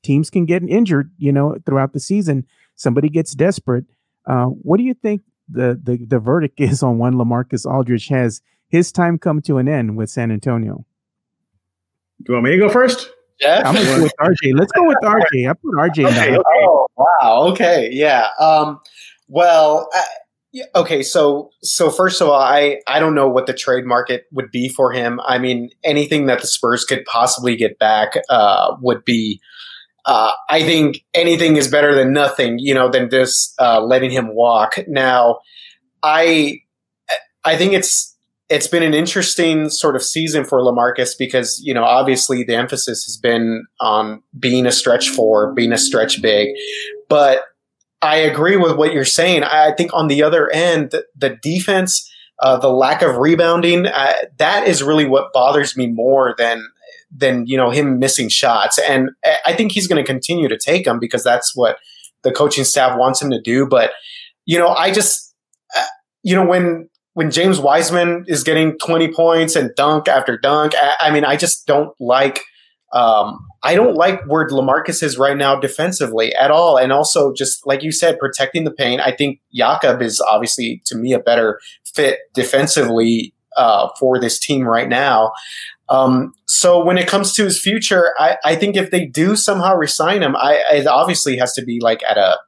teams 0.03 0.31
can 0.31 0.45
get 0.47 0.63
injured, 0.63 1.11
you 1.19 1.33
know, 1.33 1.57
throughout 1.67 1.93
the 1.93 2.01
season, 2.01 2.47
somebody 2.75 3.09
gets 3.09 3.35
desperate. 3.35 3.85
Uh, 4.27 4.47
what 4.47 4.79
do 4.79 4.83
you 4.83 4.95
think 4.95 5.23
the, 5.49 5.79
the 5.83 6.05
the 6.07 6.19
verdict 6.19 6.61
is 6.61 6.83
on 6.83 6.99
one 6.99 7.15
Lamarcus 7.15 7.67
Aldridge 7.67 8.09
has 8.09 8.41
his 8.69 8.91
time 8.93 9.19
come 9.19 9.41
to 9.43 9.59
an 9.59 9.69
end 9.69 9.97
with 9.97 10.11
San 10.11 10.31
Antonio? 10.31 10.85
Do 12.23 12.33
you 12.33 12.35
want 12.35 12.45
me 12.45 12.53
to 12.53 12.59
go 12.59 12.69
first? 12.69 13.11
Yeah, 13.41 13.63
I'm 13.65 13.75
gonna 13.75 13.85
go 13.85 14.03
with 14.03 14.15
RJ. 14.21 14.53
Let's 14.55 14.73
go 14.73 14.87
with 14.87 14.99
RJ. 15.03 15.51
I 15.51 15.53
put 15.55 15.75
RJ 15.75 16.07
okay, 16.07 16.31
down. 16.31 16.43
Oh 16.47 16.87
wow. 16.97 17.43
Okay. 17.51 17.91
Yeah. 17.93 18.29
Um. 18.39 18.81
Well. 19.29 19.89
Okay. 20.75 21.03
So 21.03 21.51
so 21.63 21.91
first 21.91 22.21
of 22.21 22.29
all, 22.29 22.41
I 22.41 22.81
I 22.87 23.01
don't 23.01 23.15
know 23.15 23.29
what 23.29 23.47
the 23.47 23.55
trade 23.55 23.85
market 23.85 24.25
would 24.33 24.51
be 24.51 24.69
for 24.69 24.93
him. 24.93 25.21
I 25.27 25.39
mean, 25.39 25.71
anything 25.83 26.27
that 26.27 26.41
the 26.41 26.47
Spurs 26.47 26.85
could 26.85 27.05
possibly 27.05 27.57
get 27.57 27.79
back 27.79 28.13
uh, 28.29 28.77
would 28.81 29.05
be. 29.05 29.41
Uh, 30.07 30.33
I 30.51 30.63
think 30.63 31.03
anything 31.15 31.57
is 31.57 31.69
better 31.69 31.95
than 31.95 32.13
nothing, 32.13 32.59
you 32.59 32.75
know, 32.75 32.91
than 32.91 33.09
just 33.09 33.55
uh, 33.59 33.81
letting 33.81 34.11
him 34.11 34.35
walk. 34.35 34.75
Now, 34.87 35.39
I 36.03 36.59
I 37.45 37.57
think 37.57 37.73
it's 37.73 38.15
it's 38.51 38.67
been 38.67 38.83
an 38.83 38.95
interesting 38.95 39.71
sort 39.71 39.97
of 39.97 40.03
season 40.03 40.45
for 40.45 40.61
Lamarcus 40.61 41.13
because 41.19 41.61
you 41.65 41.73
know 41.73 41.85
obviously 41.85 42.45
the 42.45 42.55
emphasis 42.55 43.05
has 43.05 43.17
been 43.17 43.65
on 43.81 44.23
being 44.39 44.67
a 44.67 44.73
stretch 44.73 45.09
four, 45.09 45.53
being 45.55 45.73
a 45.73 45.79
stretch 45.79 46.21
big, 46.21 46.51
but 47.09 47.45
I 48.05 48.17
agree 48.17 48.57
with 48.57 48.77
what 48.77 48.93
you're 48.93 49.05
saying. 49.05 49.43
I 49.43 49.73
think 49.73 49.93
on 49.95 50.09
the 50.09 50.23
other 50.23 50.51
end, 50.51 50.95
the, 51.17 51.39
defense, 51.43 52.11
uh, 52.41 52.59
the 52.59 52.69
lack 52.69 53.03
of 53.03 53.17
rebounding, 53.17 53.87
uh, 53.87 54.13
that 54.39 54.69
is 54.69 54.83
really 54.83 55.07
what 55.07 55.33
bothers 55.33 55.77
me 55.77 55.87
more 55.87 56.35
than 56.39 56.69
than 57.17 57.47
you 57.47 57.57
know 57.57 57.71
him 57.71 58.01
missing 58.01 58.29
shots. 58.29 58.79
And 58.79 59.11
I 59.45 59.55
think 59.55 59.73
he's 59.73 59.87
going 59.87 60.03
to 60.03 60.07
continue 60.07 60.49
to 60.49 60.59
take 60.59 60.85
them 60.85 60.99
because 60.99 61.23
that's 61.23 61.55
what 61.55 61.77
the 62.23 62.33
coaching 62.33 62.65
staff 62.65 62.99
wants 62.99 63.23
him 63.23 63.31
to 63.31 63.41
do. 63.41 63.67
But 63.67 63.93
you 64.47 64.59
know, 64.59 64.69
I 64.69 64.91
just 64.93 65.35
uh, 65.77 65.85
you 66.23 66.35
know 66.35 66.45
when 66.45 66.89
when 67.15 67.31
James 67.31 67.61
Wiseman 67.61 68.25
is 68.27 68.43
getting 68.43 68.77
20 68.79 69.13
points 69.13 69.55
and 69.55 69.71
dunk 69.77 70.09
after 70.09 70.37
dunk, 70.37 70.73
I, 71.01 71.13
mean, 71.13 71.25
I 71.25 71.37
just 71.37 71.67
don't 71.67 71.95
like. 72.01 72.43
Um, 72.93 73.47
I 73.65 73.75
don't 73.75 73.95
like 73.95 74.23
where 74.27 74.47
Lamarcus 74.47 75.03
is 75.03 75.19
right 75.19 75.37
now 75.37 75.59
defensively 75.59 76.35
at 76.35 76.51
all, 76.51 76.77
and 76.77 76.93
also 76.93 77.33
just 77.33 77.67
like 77.67 77.83
you 77.83 77.91
said, 77.91 78.19
protecting 78.19 78.65
the 78.65 78.71
paint. 78.71 79.01
I 79.01 79.11
think 79.11 79.41
Jakob 79.53 80.03
is 80.03 80.21
obviously 80.21 80.83
to 80.87 80.97
me 80.97 81.15
a 81.15 81.19
better 81.19 81.59
fit 81.95 82.19
defensively 82.35 83.35
uh, 83.57 83.89
for 83.99 84.21
this 84.21 84.39
team 84.39 84.65
right 84.65 84.89
now. 84.89 85.33
Um, 85.89 86.33
so 86.47 86.85
when 86.85 86.99
it 86.99 87.09
comes 87.09 87.33
to 87.35 87.45
his 87.45 87.61
future, 87.61 88.13
I, 88.19 88.37
I 88.45 88.57
think 88.57 88.77
if 88.77 88.91
they 88.91 89.07
do 89.07 89.37
somehow 89.37 89.75
resign 89.77 90.23
him, 90.23 90.35
I, 90.37 90.63
it 90.73 90.87
obviously 90.87 91.37
has 91.39 91.53
to 91.55 91.65
be 91.65 91.79
like 91.81 92.03
at 92.09 92.17
a 92.17 92.39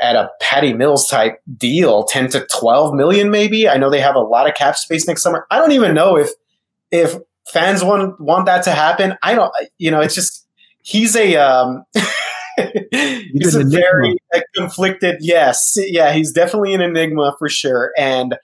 at 0.00 0.16
a 0.16 0.30
Patty 0.40 0.72
Mills 0.72 1.08
type 1.08 1.40
deal, 1.56 2.04
10 2.04 2.30
to 2.30 2.46
12 2.58 2.94
million 2.94 3.30
maybe. 3.30 3.68
I 3.68 3.76
know 3.76 3.88
they 3.88 4.00
have 4.00 4.16
a 4.16 4.20
lot 4.20 4.48
of 4.48 4.54
cap 4.54 4.76
space 4.76 5.06
next 5.06 5.22
summer. 5.22 5.46
I 5.50 5.58
don't 5.58 5.72
even 5.72 5.94
know 5.94 6.16
if 6.16 6.30
if 6.90 7.16
fans 7.50 7.82
want 7.82 8.20
want 8.20 8.46
that 8.46 8.64
to 8.64 8.70
happen. 8.70 9.16
I 9.22 9.34
don't 9.34 9.52
you 9.78 9.90
know, 9.90 10.00
it's 10.00 10.14
just 10.14 10.46
he's 10.82 11.16
a 11.16 11.36
um 11.36 11.84
he's, 13.00 13.54
a 13.54 13.64
very 13.64 14.16
conflicted 14.54 15.16
yes. 15.20 15.74
Yeah, 15.76 16.12
he's 16.12 16.32
definitely 16.32 16.74
an 16.74 16.80
enigma 16.80 17.34
for 17.38 17.48
sure 17.48 17.92
and 17.96 18.36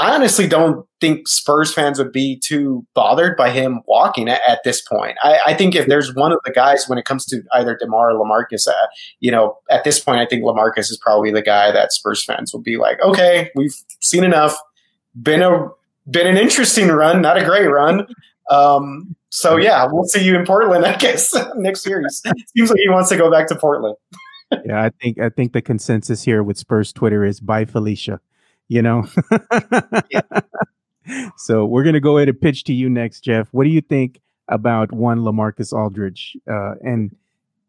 I 0.00 0.14
honestly 0.14 0.48
don't 0.48 0.86
think 0.98 1.28
Spurs 1.28 1.74
fans 1.74 1.98
would 1.98 2.10
be 2.10 2.40
too 2.42 2.86
bothered 2.94 3.36
by 3.36 3.50
him 3.50 3.82
walking 3.86 4.30
at, 4.30 4.40
at 4.48 4.60
this 4.64 4.80
point. 4.80 5.18
I, 5.22 5.38
I, 5.48 5.54
think 5.54 5.74
if 5.74 5.88
there's 5.88 6.14
one 6.14 6.32
of 6.32 6.38
the 6.42 6.50
guys 6.50 6.88
when 6.88 6.98
it 6.98 7.04
comes 7.04 7.26
to 7.26 7.42
either 7.52 7.76
DeMar 7.76 8.12
or 8.12 8.14
Lamarcus, 8.14 8.66
uh, 8.66 8.72
you 9.20 9.30
know, 9.30 9.58
at 9.68 9.84
this 9.84 10.00
point, 10.00 10.18
I 10.18 10.24
think 10.24 10.42
Lamarcus 10.42 10.90
is 10.90 10.98
probably 11.02 11.30
the 11.30 11.42
guy 11.42 11.70
that 11.70 11.92
Spurs 11.92 12.24
fans 12.24 12.50
will 12.50 12.62
be 12.62 12.78
like, 12.78 12.98
okay, 13.02 13.50
we've 13.54 13.76
seen 14.00 14.24
enough. 14.24 14.58
Been 15.20 15.42
a 15.42 15.68
been 16.10 16.26
an 16.26 16.38
interesting 16.38 16.88
run, 16.88 17.20
not 17.20 17.36
a 17.36 17.44
great 17.44 17.66
run. 17.66 18.06
Um, 18.50 19.16
so 19.30 19.56
yeah, 19.56 19.86
we'll 19.90 20.04
see 20.04 20.24
you 20.24 20.36
in 20.38 20.44
Portland, 20.44 20.84
I 20.84 20.96
guess, 20.96 21.34
next 21.56 21.82
series. 21.82 22.22
Seems 22.56 22.70
like 22.70 22.78
he 22.78 22.88
wants 22.88 23.08
to 23.10 23.16
go 23.16 23.30
back 23.30 23.46
to 23.48 23.56
Portland. 23.56 23.96
yeah, 24.64 24.82
I 24.82 24.90
think 25.00 25.18
I 25.20 25.28
think 25.28 25.52
the 25.52 25.62
consensus 25.62 26.24
here 26.24 26.42
with 26.42 26.58
Spurs 26.58 26.92
Twitter 26.92 27.24
is 27.24 27.40
bye 27.40 27.64
Felicia 27.64 28.20
you 28.70 28.80
know? 28.80 29.06
so 31.36 31.66
we're 31.66 31.82
to 31.92 32.00
go 32.00 32.16
ahead 32.16 32.28
and 32.28 32.40
pitch 32.40 32.64
to 32.64 32.72
you 32.72 32.88
next, 32.88 33.20
Jeff. 33.20 33.48
What 33.50 33.64
do 33.64 33.70
you 33.70 33.82
think 33.82 34.20
about 34.48 34.92
one 34.92 35.18
Lamarcus 35.18 35.72
Aldridge 35.72 36.36
uh, 36.50 36.76
and 36.80 37.14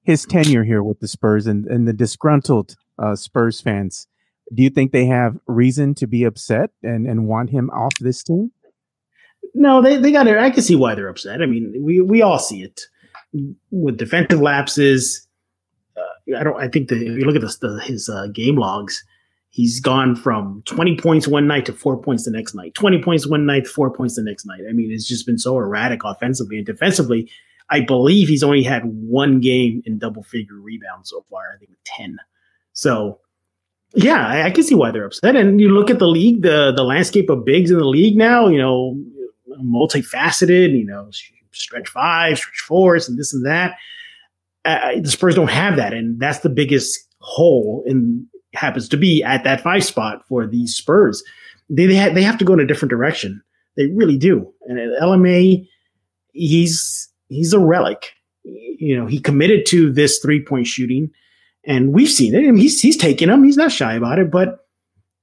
his 0.03 0.25
tenure 0.25 0.63
here 0.63 0.83
with 0.83 0.99
the 0.99 1.07
Spurs 1.07 1.47
and, 1.47 1.65
and 1.65 1.87
the 1.87 1.93
disgruntled 1.93 2.75
uh, 2.97 3.15
Spurs 3.15 3.59
fans? 3.59 4.07
Do 4.53 4.61
you 4.63 4.69
think 4.69 4.91
they 4.91 5.05
have 5.07 5.39
reason 5.47 5.95
to 5.95 6.07
be 6.07 6.23
upset 6.23 6.69
and, 6.83 7.07
and 7.07 7.27
want 7.27 7.49
him 7.49 7.69
off 7.71 7.93
this 7.99 8.23
team? 8.23 8.51
No, 9.53 9.81
they, 9.81 9.97
they 9.97 10.11
got 10.11 10.27
it. 10.27 10.37
I 10.37 10.49
can 10.49 10.63
see 10.63 10.75
why 10.75 10.95
they're 10.95 11.09
upset. 11.09 11.41
I 11.41 11.45
mean, 11.45 11.73
we, 11.81 12.01
we 12.01 12.21
all 12.21 12.39
see 12.39 12.63
it 12.63 12.81
with 13.69 13.97
defensive 13.97 14.41
lapses. 14.41 15.27
Uh, 15.95 16.37
I 16.37 16.43
don't. 16.43 16.59
I 16.59 16.67
think 16.67 16.89
the, 16.89 16.95
if 16.95 17.17
you 17.17 17.25
look 17.25 17.35
at 17.35 17.41
the, 17.41 17.67
the 17.67 17.81
his 17.83 18.09
uh, 18.09 18.27
game 18.27 18.55
logs, 18.55 19.03
He's 19.51 19.81
gone 19.81 20.15
from 20.15 20.63
20 20.65 20.95
points 20.95 21.27
one 21.27 21.45
night 21.45 21.65
to 21.65 21.73
four 21.73 22.01
points 22.01 22.23
the 22.23 22.31
next 22.31 22.55
night, 22.55 22.73
20 22.73 23.03
points 23.03 23.27
one 23.27 23.45
night, 23.45 23.67
four 23.67 23.91
points 23.91 24.15
the 24.15 24.23
next 24.23 24.45
night. 24.45 24.61
I 24.67 24.71
mean, 24.71 24.91
it's 24.91 25.05
just 25.05 25.25
been 25.25 25.37
so 25.37 25.57
erratic 25.57 26.05
offensively 26.05 26.55
and 26.55 26.65
defensively. 26.65 27.29
I 27.69 27.81
believe 27.81 28.29
he's 28.29 28.43
only 28.43 28.63
had 28.63 28.83
one 28.85 29.41
game 29.41 29.83
in 29.85 29.99
double 29.99 30.23
figure 30.23 30.55
rebounds 30.55 31.09
so 31.09 31.25
far, 31.29 31.41
I 31.53 31.57
think 31.57 31.71
10. 31.83 32.17
So, 32.71 33.19
yeah, 33.93 34.25
I, 34.25 34.43
I, 34.43 34.51
can 34.51 34.63
see 34.63 34.75
why 34.75 34.91
they're 34.91 35.05
upset. 35.05 35.35
And 35.35 35.59
you 35.59 35.67
look 35.67 35.89
at 35.89 35.99
the 35.99 36.07
league, 36.07 36.43
the, 36.43 36.71
the 36.73 36.85
landscape 36.85 37.29
of 37.29 37.43
bigs 37.43 37.71
in 37.71 37.77
the 37.77 37.83
league 37.83 38.15
now, 38.15 38.47
you 38.47 38.57
know, 38.57 38.97
multifaceted, 39.59 40.77
you 40.77 40.85
know, 40.85 41.09
stretch 41.51 41.89
five, 41.89 42.37
stretch 42.37 42.59
fours, 42.67 43.09
and 43.09 43.17
this 43.17 43.33
and 43.33 43.45
that. 43.45 43.75
Uh, 44.63 44.99
the 45.01 45.09
Spurs 45.09 45.35
don't 45.35 45.49
have 45.49 45.75
that. 45.77 45.93
And 45.93 46.19
that's 46.19 46.39
the 46.39 46.49
biggest 46.49 46.99
hole 47.19 47.83
in 47.85 48.27
happens 48.53 48.89
to 48.89 48.97
be 48.97 49.23
at 49.23 49.43
that 49.43 49.61
five 49.61 49.83
spot 49.83 50.27
for 50.27 50.45
the 50.45 50.67
Spurs. 50.67 51.23
They 51.69 51.87
they, 51.87 51.97
ha- 51.97 52.13
they 52.13 52.23
have 52.23 52.37
to 52.39 52.45
go 52.45 52.53
in 52.53 52.59
a 52.59 52.67
different 52.67 52.89
direction. 52.89 53.41
They 53.77 53.87
really 53.87 54.17
do. 54.17 54.51
And 54.67 54.77
LMA, 55.01 55.67
he's 56.33 57.09
he's 57.29 57.53
a 57.53 57.59
relic. 57.59 58.11
You 58.43 58.97
know, 58.97 59.05
he 59.05 59.19
committed 59.19 59.65
to 59.67 59.91
this 59.91 60.19
three 60.19 60.43
point 60.43 60.67
shooting, 60.67 61.11
and 61.65 61.93
we've 61.93 62.09
seen 62.09 62.35
it. 62.35 62.57
He's 62.57 62.81
he's 62.81 62.97
taking 62.97 63.29
them. 63.29 63.43
He's 63.43 63.57
not 63.57 63.71
shy 63.71 63.93
about 63.93 64.19
it. 64.19 64.29
But 64.31 64.59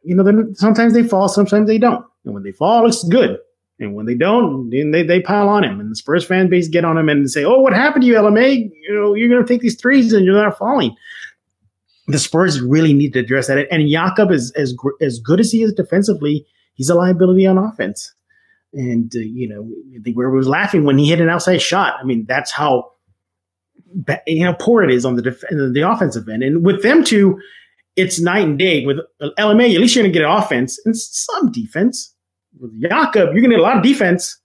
you 0.03 0.15
know, 0.15 0.53
sometimes 0.55 0.95
they 0.95 1.03
fall, 1.03 1.29
sometimes 1.29 1.69
they 1.69 1.79
don't. 1.79 2.05
And 2.25 2.35
when 2.35 2.43
they 2.43 2.53
fall, 2.53 2.87
it's 2.87 3.05
good. 3.05 3.39
And 3.81 3.95
when 3.95 4.07
they 4.07 4.15
don't, 4.15 4.71
then 4.71 4.91
they, 4.91 5.05
they 5.05 5.21
pile 5.21 5.49
on 5.49 5.63
him. 5.63 5.79
And 5.79 5.91
the 5.91 5.97
Spurs 5.97 6.25
fan 6.25 6.51
base 6.51 6.67
get 6.69 6.85
on 6.85 6.99
him 6.99 7.09
and 7.09 7.31
say, 7.31 7.45
Oh, 7.45 7.61
what 7.61 7.73
happened 7.73 8.03
to 8.03 8.09
you, 8.09 8.15
LMA? 8.15 8.71
You 8.83 8.95
know, 8.95 9.15
you're 9.15 9.29
going 9.29 9.45
to 9.45 9.47
take 9.47 9.61
these 9.61 9.81
threes 9.81 10.13
and 10.13 10.25
you're 10.25 10.35
not 10.35 10.59
falling 10.59 10.97
the 12.09 12.19
Spurs 12.19 12.61
really 12.61 12.95
need 12.95 13.13
to 13.13 13.21
address 13.21 13.47
that. 13.47 13.69
And 13.71 13.89
Jakob 13.89 14.33
is 14.33 14.51
as 14.53 14.75
as 15.01 15.21
good 15.21 15.39
as 15.39 15.53
he 15.53 15.63
is 15.63 15.73
defensively, 15.75 16.47
he's 16.75 16.89
a 16.89 16.95
liability 16.95 17.47
on 17.47 17.59
offense. 17.59 18.15
And 18.73 19.13
uh, 19.15 19.21
you 19.21 19.49
know, 19.49 19.71
I 19.95 20.03
think 20.03 20.17
where 20.17 20.31
was 20.31 20.49
laughing 20.49 20.85
when 20.85 20.99
he 20.99 21.09
hit 21.09 21.21
an 21.21 21.29
outside 21.29 21.59
shot. 21.59 21.95
I 22.01 22.05
mean, 22.05 22.25
that's 22.27 22.51
how 22.51 22.93
you 24.27 24.45
know 24.45 24.55
poor 24.59 24.83
it 24.83 24.91
is 24.91 25.05
on 25.05 25.17
the 25.17 25.23
def- 25.23 25.45
the 25.51 25.85
offensive 25.87 26.29
end. 26.29 26.43
And 26.43 26.65
with 26.65 26.83
them 26.83 27.05
two, 27.05 27.39
it's 27.95 28.19
night 28.19 28.47
and 28.47 28.59
day 28.59 28.87
with 28.87 28.99
LMA. 29.21 29.75
At 29.75 29.81
least 29.81 29.95
you're 29.95 30.03
going 30.03 30.13
to 30.13 30.19
get 30.19 30.29
offense 30.29 30.81
and 30.85 30.97
some 30.97 31.53
defense. 31.53 32.15
With 32.61 32.81
Jakob, 32.81 33.33
you're 33.33 33.41
going 33.41 33.51
to 33.51 33.57
get 33.57 33.61
a 33.61 33.63
lot 33.63 33.77
of 33.77 33.83
defense, 33.83 34.41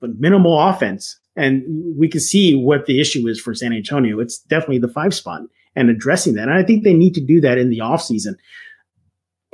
but 0.00 0.10
minimal 0.18 0.58
offense. 0.58 1.18
And 1.36 1.64
we 1.96 2.08
can 2.08 2.20
see 2.20 2.56
what 2.56 2.86
the 2.86 3.00
issue 3.00 3.26
is 3.28 3.40
for 3.40 3.54
San 3.54 3.72
Antonio. 3.72 4.18
It's 4.18 4.38
definitely 4.38 4.78
the 4.78 4.88
five 4.88 5.14
spot 5.14 5.42
and 5.76 5.88
addressing 5.88 6.34
that. 6.34 6.48
And 6.48 6.58
I 6.58 6.64
think 6.64 6.82
they 6.82 6.94
need 6.94 7.14
to 7.14 7.24
do 7.24 7.40
that 7.42 7.58
in 7.58 7.70
the 7.70 7.78
offseason. 7.78 8.34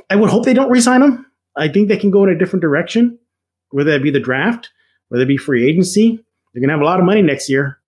I 0.09 0.15
would 0.15 0.29
hope 0.29 0.45
they 0.45 0.53
don't 0.53 0.71
resign 0.71 1.01
him. 1.01 1.25
I 1.55 1.67
think 1.67 1.87
they 1.87 1.97
can 1.97 2.11
go 2.11 2.23
in 2.23 2.29
a 2.29 2.37
different 2.37 2.61
direction, 2.61 3.17
whether 3.69 3.91
it 3.91 4.03
be 4.03 4.11
the 4.11 4.19
draft, 4.19 4.71
whether 5.09 5.23
it 5.23 5.27
be 5.27 5.37
free 5.37 5.67
agency. 5.67 6.23
They're 6.53 6.61
going 6.61 6.69
to 6.69 6.73
have 6.73 6.81
a 6.81 6.85
lot 6.85 6.99
of 6.99 7.05
money 7.05 7.21
next 7.21 7.49
year, 7.49 7.79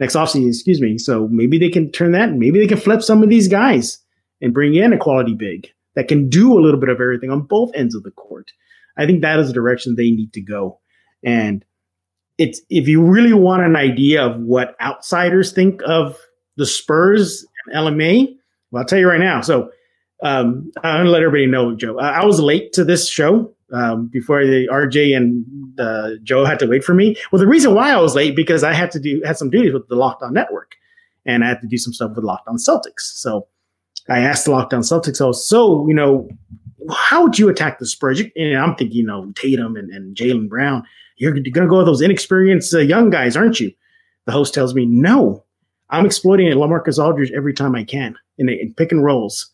next 0.00 0.14
offseason, 0.14 0.48
excuse 0.48 0.80
me. 0.80 0.96
So 0.98 1.28
maybe 1.28 1.58
they 1.58 1.68
can 1.68 1.90
turn 1.92 2.12
that. 2.12 2.32
Maybe 2.32 2.58
they 2.58 2.66
can 2.66 2.78
flip 2.78 3.02
some 3.02 3.22
of 3.22 3.28
these 3.28 3.48
guys 3.48 3.98
and 4.40 4.54
bring 4.54 4.74
in 4.74 4.92
a 4.92 4.98
quality 4.98 5.34
big 5.34 5.68
that 5.94 6.08
can 6.08 6.28
do 6.28 6.58
a 6.58 6.60
little 6.60 6.80
bit 6.80 6.88
of 6.88 7.00
everything 7.00 7.30
on 7.30 7.42
both 7.42 7.70
ends 7.74 7.94
of 7.94 8.02
the 8.02 8.10
court. 8.12 8.52
I 8.96 9.06
think 9.06 9.22
that 9.22 9.38
is 9.38 9.48
the 9.48 9.54
direction 9.54 9.94
they 9.94 10.10
need 10.10 10.32
to 10.34 10.40
go. 10.40 10.80
And 11.24 11.64
it's 12.38 12.60
if 12.70 12.88
you 12.88 13.02
really 13.02 13.32
want 13.32 13.62
an 13.62 13.76
idea 13.76 14.24
of 14.24 14.40
what 14.40 14.74
outsiders 14.80 15.52
think 15.52 15.80
of 15.84 16.18
the 16.56 16.66
Spurs 16.66 17.46
and 17.66 17.76
LMA, 17.76 18.34
well, 18.70 18.82
I'll 18.82 18.86
tell 18.86 18.98
you 18.98 19.08
right 19.08 19.20
now. 19.20 19.40
So 19.40 19.70
um, 20.22 20.70
I'm 20.82 21.00
gonna 21.00 21.10
let 21.10 21.22
everybody 21.22 21.46
know, 21.46 21.74
Joe. 21.74 21.98
I, 21.98 22.22
I 22.22 22.24
was 22.24 22.40
late 22.40 22.72
to 22.74 22.84
this 22.84 23.08
show 23.08 23.54
um, 23.72 24.06
before 24.06 24.44
the 24.44 24.68
RJ 24.70 25.16
and 25.16 25.44
uh, 25.78 26.10
Joe 26.22 26.44
had 26.44 26.58
to 26.60 26.66
wait 26.66 26.84
for 26.84 26.94
me. 26.94 27.16
Well, 27.30 27.40
the 27.40 27.46
reason 27.46 27.74
why 27.74 27.90
I 27.90 28.00
was 28.00 28.14
late 28.14 28.36
because 28.36 28.62
I 28.62 28.72
had 28.72 28.90
to 28.92 29.00
do 29.00 29.20
had 29.24 29.36
some 29.36 29.50
duties 29.50 29.72
with 29.72 29.88
the 29.88 29.96
Locked 29.96 30.22
On 30.22 30.32
Network, 30.32 30.76
and 31.26 31.44
I 31.44 31.48
had 31.48 31.60
to 31.62 31.66
do 31.66 31.78
some 31.78 31.92
stuff 31.92 32.12
with 32.14 32.24
Locked 32.24 32.48
On 32.48 32.56
Celtics. 32.56 33.00
So 33.00 33.48
I 34.08 34.20
asked 34.20 34.44
the 34.44 34.52
Locked 34.52 34.74
On 34.74 34.80
Celtics, 34.80 35.20
oh, 35.20 35.32
so 35.32 35.86
you 35.88 35.94
know, 35.94 36.28
how 36.90 37.22
would 37.22 37.38
you 37.38 37.48
attack 37.48 37.78
the 37.78 37.86
Spurs? 37.86 38.22
And 38.36 38.56
I'm 38.56 38.74
thinking, 38.74 38.96
you 38.96 39.06
know, 39.06 39.32
Tatum 39.34 39.76
and, 39.76 39.90
and 39.90 40.16
Jaylen 40.16 40.48
Brown. 40.48 40.84
You're 41.16 41.32
going 41.32 41.44
to 41.44 41.50
go 41.50 41.76
with 41.76 41.86
those 41.86 42.00
inexperienced 42.00 42.74
uh, 42.74 42.78
young 42.78 43.10
guys, 43.10 43.36
aren't 43.36 43.60
you? 43.60 43.72
The 44.26 44.32
host 44.32 44.54
tells 44.54 44.74
me, 44.74 44.86
no. 44.86 45.44
I'm 45.90 46.06
exploiting 46.06 46.46
LaMarcus 46.48 46.98
Aldridge 46.98 47.32
every 47.32 47.52
time 47.52 47.74
I 47.74 47.84
can 47.84 48.16
in, 48.38 48.48
in 48.48 48.72
pick 48.74 48.92
and 48.92 49.04
rolls 49.04 49.52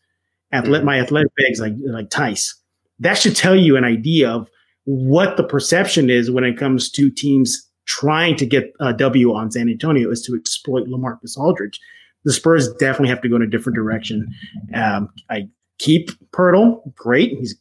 athletic, 0.53 0.85
my 0.85 0.99
athletic 0.99 1.33
bigs 1.37 1.61
like 1.61 1.75
like 1.87 2.11
Theis. 2.11 2.55
That 3.01 3.15
should 3.15 3.37
tell 3.37 3.57
you 3.57 3.77
an 3.77 3.85
idea 3.85 4.31
of 4.31 4.49
what 4.85 5.37
the 5.37 5.45
perception 5.45 6.11
is 6.11 6.31
when 6.31 6.45
it 6.45 6.57
comes 6.57 6.91
to 6.93 7.11
teams 7.11 7.69
trying 7.87 8.37
to 8.37 8.47
get 8.47 8.73
a 8.81 8.93
W 8.93 9.35
on 9.35 9.51
San 9.51 9.69
Antonio 9.69 10.11
is 10.11 10.23
to 10.23 10.35
exploit 10.35 10.87
LaMarcus 10.89 11.37
Aldridge. 11.37 11.81
The 12.25 12.33
Spurs 12.33 12.73
definitely 12.75 13.09
have 13.09 13.23
to 13.23 13.29
go 13.29 13.37
in 13.37 13.43
a 13.43 13.47
different 13.47 13.77
direction. 13.77 14.33
Um, 14.75 15.09
I 15.31 15.49
keep 15.79 16.11
Poeltl, 16.31 16.95
great, 16.95 17.39
he's, 17.39 17.57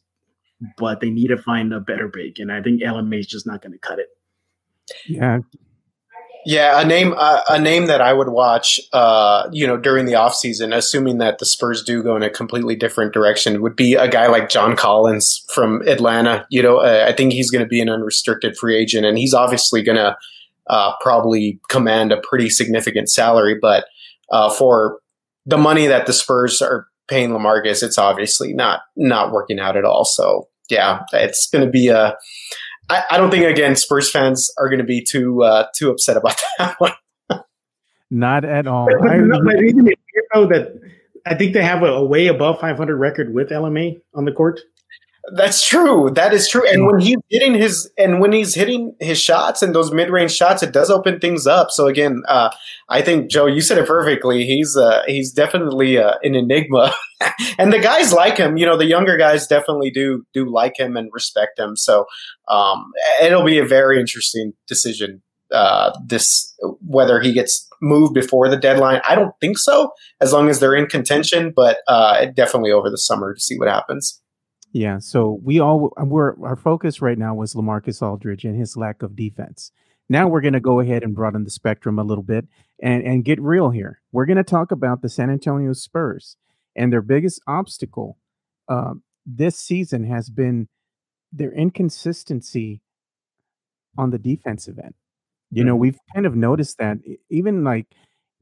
but 0.76 1.00
they 1.00 1.10
need 1.10 1.28
to 1.28 1.38
find 1.38 1.72
a 1.72 1.80
better 1.80 2.08
big, 2.08 2.40
and 2.40 2.52
I 2.52 2.62
think 2.62 2.82
LMA 2.82 3.20
is 3.20 3.26
just 3.26 3.46
not 3.46 3.62
going 3.62 3.72
to 3.72 3.78
cut 3.78 3.98
it. 3.98 4.08
Yeah, 5.06 5.40
yeah, 6.48 6.80
a 6.80 6.84
name 6.86 7.14
uh, 7.14 7.42
a 7.50 7.60
name 7.60 7.86
that 7.88 8.00
I 8.00 8.14
would 8.14 8.30
watch, 8.30 8.80
uh, 8.94 9.50
you 9.52 9.66
know, 9.66 9.76
during 9.76 10.06
the 10.06 10.14
offseason, 10.14 10.74
assuming 10.74 11.18
that 11.18 11.38
the 11.38 11.44
Spurs 11.44 11.82
do 11.82 12.02
go 12.02 12.16
in 12.16 12.22
a 12.22 12.30
completely 12.30 12.74
different 12.74 13.12
direction, 13.12 13.60
would 13.60 13.76
be 13.76 13.96
a 13.96 14.08
guy 14.08 14.28
like 14.28 14.48
John 14.48 14.74
Collins 14.74 15.44
from 15.52 15.86
Atlanta. 15.86 16.46
You 16.48 16.62
know, 16.62 16.78
uh, 16.78 17.04
I 17.06 17.12
think 17.12 17.34
he's 17.34 17.50
going 17.50 17.62
to 17.62 17.68
be 17.68 17.82
an 17.82 17.90
unrestricted 17.90 18.56
free 18.56 18.76
agent, 18.76 19.04
and 19.04 19.18
he's 19.18 19.34
obviously 19.34 19.82
going 19.82 19.98
to 19.98 20.16
uh, 20.68 20.92
probably 21.02 21.60
command 21.68 22.12
a 22.12 22.20
pretty 22.22 22.48
significant 22.48 23.10
salary. 23.10 23.58
But 23.60 23.84
uh, 24.30 24.48
for 24.48 25.00
the 25.44 25.58
money 25.58 25.86
that 25.86 26.06
the 26.06 26.14
Spurs 26.14 26.62
are 26.62 26.87
paying 27.08 27.30
Lamarcus, 27.30 27.82
it's 27.82 27.98
obviously 27.98 28.52
not 28.52 28.80
not 28.96 29.32
working 29.32 29.58
out 29.58 29.76
at 29.76 29.84
all. 29.84 30.04
So 30.04 30.48
yeah, 30.68 31.02
it's 31.12 31.48
going 31.50 31.64
to 31.64 31.70
be 31.70 31.88
a 31.88 32.16
I, 32.90 33.04
I 33.10 33.16
don't 33.18 33.30
think 33.30 33.44
again 33.44 33.76
Spurs 33.76 34.10
fans 34.10 34.50
are 34.58 34.68
going 34.68 34.78
to 34.78 34.84
be 34.84 35.02
too 35.04 35.42
uh, 35.42 35.66
too 35.74 35.90
upset 35.90 36.16
about 36.16 36.40
that 36.58 36.76
one. 36.78 36.92
Not 38.10 38.44
at 38.44 38.66
all. 38.66 38.86
But, 38.86 39.10
I, 39.10 39.18
but 39.18 39.60
you 39.60 39.94
know 40.34 40.46
that 40.46 40.80
I 41.26 41.34
think 41.34 41.52
they 41.52 41.62
have 41.62 41.82
a, 41.82 41.86
a 41.86 42.04
way 42.04 42.28
above 42.28 42.60
500 42.60 42.96
record 42.96 43.34
with 43.34 43.50
LMA 43.50 44.00
on 44.14 44.24
the 44.24 44.32
court. 44.32 44.60
That's 45.34 45.66
true. 45.66 46.10
That 46.14 46.32
is 46.32 46.48
true. 46.48 46.66
And 46.68 46.86
when 46.86 47.00
he's 47.00 47.16
hitting 47.28 47.54
his 47.54 47.90
and 47.98 48.20
when 48.20 48.32
he's 48.32 48.54
hitting 48.54 48.94
his 49.00 49.20
shots 49.20 49.62
and 49.62 49.74
those 49.74 49.92
mid 49.92 50.10
range 50.10 50.32
shots, 50.32 50.62
it 50.62 50.72
does 50.72 50.90
open 50.90 51.18
things 51.18 51.46
up. 51.46 51.70
So 51.70 51.86
again, 51.86 52.22
uh, 52.28 52.50
I 52.88 53.02
think 53.02 53.30
Joe, 53.30 53.46
you 53.46 53.60
said 53.60 53.78
it 53.78 53.86
perfectly. 53.86 54.44
He's 54.44 54.76
uh, 54.76 55.02
he's 55.06 55.32
definitely 55.32 55.98
uh, 55.98 56.14
an 56.22 56.34
enigma, 56.34 56.94
and 57.58 57.72
the 57.72 57.78
guys 57.78 58.12
like 58.12 58.38
him. 58.38 58.56
You 58.56 58.66
know, 58.66 58.76
the 58.76 58.86
younger 58.86 59.16
guys 59.16 59.46
definitely 59.46 59.90
do 59.90 60.24
do 60.32 60.50
like 60.50 60.78
him 60.78 60.96
and 60.96 61.10
respect 61.12 61.58
him. 61.58 61.76
So 61.76 62.06
um, 62.48 62.90
it'll 63.22 63.44
be 63.44 63.58
a 63.58 63.66
very 63.66 64.00
interesting 64.00 64.52
decision. 64.66 65.22
Uh, 65.52 65.92
this 66.06 66.54
whether 66.80 67.20
he 67.20 67.32
gets 67.32 67.66
moved 67.80 68.14
before 68.14 68.48
the 68.48 68.56
deadline, 68.56 69.00
I 69.08 69.14
don't 69.14 69.34
think 69.40 69.58
so. 69.58 69.92
As 70.20 70.32
long 70.32 70.48
as 70.48 70.60
they're 70.60 70.74
in 70.74 70.86
contention, 70.86 71.52
but 71.54 71.78
uh, 71.86 72.26
definitely 72.26 72.72
over 72.72 72.90
the 72.90 72.98
summer 72.98 73.34
to 73.34 73.40
see 73.40 73.58
what 73.58 73.68
happens. 73.68 74.20
Yeah, 74.72 74.98
so 74.98 75.40
we 75.42 75.60
all 75.60 75.92
we're 75.96 76.34
our 76.44 76.56
focus 76.56 77.00
right 77.00 77.18
now 77.18 77.34
was 77.34 77.54
Lamarcus 77.54 78.02
Aldridge 78.02 78.44
and 78.44 78.58
his 78.58 78.76
lack 78.76 79.02
of 79.02 79.16
defense. 79.16 79.72
Now 80.08 80.28
we're 80.28 80.40
going 80.40 80.54
to 80.54 80.60
go 80.60 80.80
ahead 80.80 81.02
and 81.02 81.14
broaden 81.14 81.44
the 81.44 81.50
spectrum 81.50 81.98
a 81.98 82.04
little 82.04 82.24
bit 82.24 82.46
and 82.82 83.02
and 83.02 83.24
get 83.24 83.40
real 83.40 83.70
here. 83.70 84.00
We're 84.12 84.26
going 84.26 84.36
to 84.36 84.44
talk 84.44 84.70
about 84.70 85.00
the 85.00 85.08
San 85.08 85.30
Antonio 85.30 85.72
Spurs 85.72 86.36
and 86.76 86.92
their 86.92 87.02
biggest 87.02 87.40
obstacle 87.46 88.18
uh, 88.68 88.94
this 89.26 89.56
season 89.58 90.04
has 90.04 90.28
been 90.30 90.68
their 91.32 91.52
inconsistency 91.52 92.80
on 93.96 94.10
the 94.10 94.18
defensive 94.18 94.78
end. 94.78 94.94
You 95.50 95.64
know, 95.64 95.72
mm-hmm. 95.72 95.80
we've 95.80 95.98
kind 96.14 96.26
of 96.26 96.36
noticed 96.36 96.78
that 96.78 96.98
even 97.30 97.64
like 97.64 97.86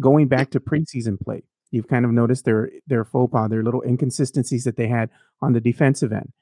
going 0.01 0.29
back 0.29 0.51
to 0.51 0.61
preseason 0.61 1.21
play 1.21 1.45
you've 1.71 1.89
kind 1.89 2.05
of 2.05 2.11
noticed 2.11 2.45
their 2.45 2.71
their 2.87 3.05
faux 3.05 3.33
pas, 3.33 3.51
their 3.51 3.63
little 3.63 3.83
inconsistencies 3.83 4.65
that 4.65 4.77
they 4.77 4.89
had 4.89 5.11
on 5.41 5.53
the 5.53 5.61
defensive 5.61 6.13
end. 6.13 6.33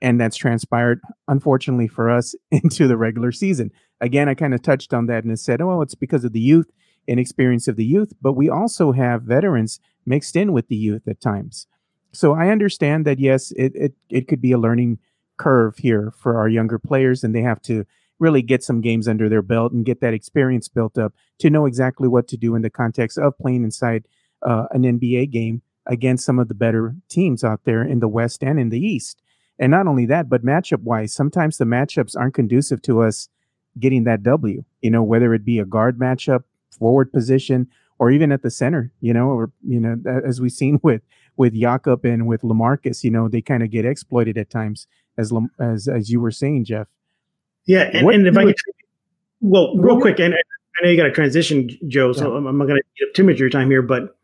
And 0.00 0.20
that's 0.20 0.36
transpired, 0.36 1.00
unfortunately 1.28 1.86
for 1.86 2.10
us, 2.10 2.34
into 2.50 2.88
the 2.88 2.96
regular 2.96 3.32
season. 3.32 3.70
Again, 4.00 4.28
I 4.28 4.34
kind 4.34 4.54
of 4.54 4.62
touched 4.62 4.92
on 4.92 5.06
that 5.06 5.24
and 5.24 5.38
said, 5.38 5.60
oh, 5.60 5.80
it's 5.80 5.94
because 5.94 6.24
of 6.24 6.32
the 6.32 6.40
youth 6.40 6.70
and 7.06 7.20
experience 7.20 7.68
of 7.68 7.76
the 7.76 7.84
youth, 7.84 8.12
but 8.20 8.32
we 8.32 8.48
also 8.48 8.92
have 8.92 9.22
veterans 9.22 9.80
mixed 10.06 10.36
in 10.36 10.52
with 10.52 10.68
the 10.68 10.76
youth 10.76 11.06
at 11.08 11.20
times. 11.20 11.66
So 12.12 12.34
I 12.34 12.48
understand 12.48 13.06
that 13.06 13.18
yes, 13.18 13.52
it 13.52 13.72
it, 13.74 13.94
it 14.10 14.28
could 14.28 14.40
be 14.40 14.52
a 14.52 14.58
learning 14.58 14.98
curve 15.38 15.78
here 15.78 16.12
for 16.16 16.38
our 16.38 16.48
younger 16.48 16.78
players, 16.78 17.24
and 17.24 17.34
they 17.34 17.42
have 17.42 17.62
to 17.62 17.84
really 18.18 18.42
get 18.42 18.62
some 18.62 18.80
games 18.80 19.08
under 19.08 19.28
their 19.28 19.42
belt 19.42 19.72
and 19.72 19.84
get 19.84 20.00
that 20.00 20.14
experience 20.14 20.68
built 20.68 20.96
up 20.96 21.12
to 21.40 21.50
know 21.50 21.66
exactly 21.66 22.06
what 22.06 22.28
to 22.28 22.36
do 22.36 22.54
in 22.54 22.62
the 22.62 22.70
context 22.70 23.18
of 23.18 23.36
playing 23.38 23.64
inside 23.64 24.06
uh, 24.46 24.66
an 24.70 24.82
NBA 24.82 25.30
game 25.30 25.62
against 25.86 26.24
some 26.24 26.38
of 26.38 26.48
the 26.48 26.54
better 26.54 26.94
teams 27.08 27.42
out 27.42 27.64
there 27.64 27.82
in 27.82 28.00
the 28.00 28.08
West 28.08 28.42
and 28.42 28.58
in 28.58 28.68
the 28.68 28.80
East. 28.80 29.20
And 29.58 29.70
not 29.70 29.86
only 29.86 30.06
that, 30.06 30.28
but 30.28 30.44
matchup 30.44 30.82
wise, 30.82 31.12
sometimes 31.12 31.58
the 31.58 31.64
matchups 31.64 32.16
aren't 32.16 32.34
conducive 32.34 32.82
to 32.82 33.02
us 33.02 33.28
getting 33.78 34.04
that 34.04 34.22
W, 34.22 34.64
you 34.80 34.90
know, 34.90 35.02
whether 35.02 35.34
it 35.34 35.44
be 35.44 35.58
a 35.58 35.64
guard 35.64 35.98
matchup, 35.98 36.44
forward 36.70 37.12
position, 37.12 37.68
or 37.98 38.10
even 38.10 38.32
at 38.32 38.42
the 38.42 38.50
center, 38.50 38.90
you 39.00 39.12
know, 39.12 39.28
or, 39.28 39.50
you 39.66 39.80
know, 39.80 39.96
as 40.24 40.40
we've 40.40 40.52
seen 40.52 40.80
with, 40.82 41.02
with 41.36 41.54
Jakob 41.54 42.04
and 42.04 42.26
with 42.26 42.42
Lamarcus, 42.42 43.04
you 43.04 43.10
know, 43.10 43.28
they 43.28 43.40
kind 43.40 43.62
of 43.62 43.70
get 43.70 43.84
exploited 43.84 44.36
at 44.36 44.50
times 44.50 44.86
as, 45.16 45.32
as, 45.58 45.88
as 45.88 46.10
you 46.10 46.20
were 46.20 46.30
saying, 46.30 46.64
Jeff. 46.64 46.88
Yeah. 47.64 47.90
And, 47.92 48.08
and 48.08 48.26
if 48.26 48.36
I 48.36 48.44
could, 48.44 48.56
well, 49.40 49.76
real 49.76 50.00
quick, 50.00 50.18
and 50.18 50.34
I 50.34 50.84
know 50.84 50.90
you 50.90 50.96
got 50.96 51.04
to 51.04 51.12
transition, 51.12 51.70
Joe, 51.86 52.12
so 52.12 52.30
yeah. 52.30 52.38
I'm, 52.38 52.46
I'm 52.46 52.58
not 52.58 52.66
going 52.66 52.80
to 52.80 52.86
eat 53.02 53.08
up 53.08 53.14
too 53.14 53.24
much 53.24 53.34
of 53.34 53.40
your 53.40 53.50
time 53.50 53.70
here, 53.70 53.82
but 53.82 54.16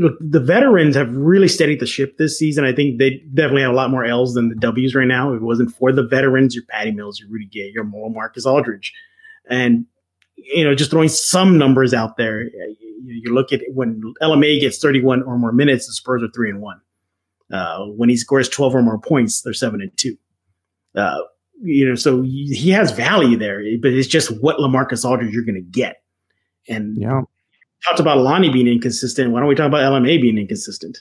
know, 0.00 0.16
the 0.20 0.40
veterans 0.40 0.96
have 0.96 1.14
really 1.14 1.48
steadied 1.48 1.80
the 1.80 1.86
ship 1.86 2.18
this 2.18 2.38
season. 2.38 2.64
I 2.64 2.72
think 2.72 2.98
they 2.98 3.22
definitely 3.32 3.62
have 3.62 3.72
a 3.72 3.76
lot 3.76 3.90
more 3.90 4.04
L's 4.04 4.34
than 4.34 4.48
the 4.48 4.56
W's 4.56 4.94
right 4.94 5.06
now. 5.06 5.32
If 5.32 5.36
it 5.36 5.44
wasn't 5.44 5.72
for 5.74 5.92
the 5.92 6.02
veterans, 6.02 6.54
your 6.54 6.64
Patty 6.68 6.90
Mills, 6.90 7.20
your 7.20 7.28
Rudy 7.28 7.46
Gay, 7.46 7.70
your 7.72 7.84
Moral 7.84 8.10
Marcus 8.10 8.46
Aldridge, 8.46 8.92
and 9.48 9.86
you 10.36 10.64
know, 10.64 10.74
just 10.74 10.90
throwing 10.90 11.08
some 11.08 11.58
numbers 11.58 11.94
out 11.94 12.16
there. 12.16 12.42
You, 12.42 12.76
you, 13.04 13.34
look 13.34 13.52
at 13.52 13.60
when 13.72 14.02
LMA 14.20 14.60
gets 14.60 14.78
31 14.78 15.22
or 15.22 15.38
more 15.38 15.52
minutes, 15.52 15.86
the 15.86 15.92
Spurs 15.92 16.22
are 16.22 16.28
three 16.34 16.50
and 16.50 16.60
one. 16.60 16.80
Uh, 17.52 17.84
when 17.86 18.08
he 18.08 18.16
scores 18.16 18.48
12 18.48 18.74
or 18.74 18.82
more 18.82 18.98
points, 18.98 19.42
they're 19.42 19.54
seven 19.54 19.80
and 19.80 19.96
two. 19.96 20.16
Uh, 20.96 21.18
you 21.62 21.88
know, 21.88 21.94
so 21.94 22.22
he 22.22 22.70
has 22.70 22.90
value 22.90 23.36
there, 23.36 23.62
but 23.80 23.92
it's 23.92 24.08
just 24.08 24.30
what 24.42 24.56
Lamarcus 24.56 25.04
Aldridge 25.04 25.32
you're 25.32 25.44
going 25.44 25.54
to 25.54 25.60
get. 25.60 26.02
And 26.68 26.96
yeah 27.00 27.22
talked 27.86 28.00
about 28.00 28.18
Lonnie 28.18 28.50
being 28.50 28.68
inconsistent. 28.68 29.30
Why 29.32 29.40
don't 29.40 29.48
we 29.48 29.54
talk 29.54 29.66
about 29.66 29.80
LMA 29.80 30.20
being 30.20 30.38
inconsistent? 30.38 30.98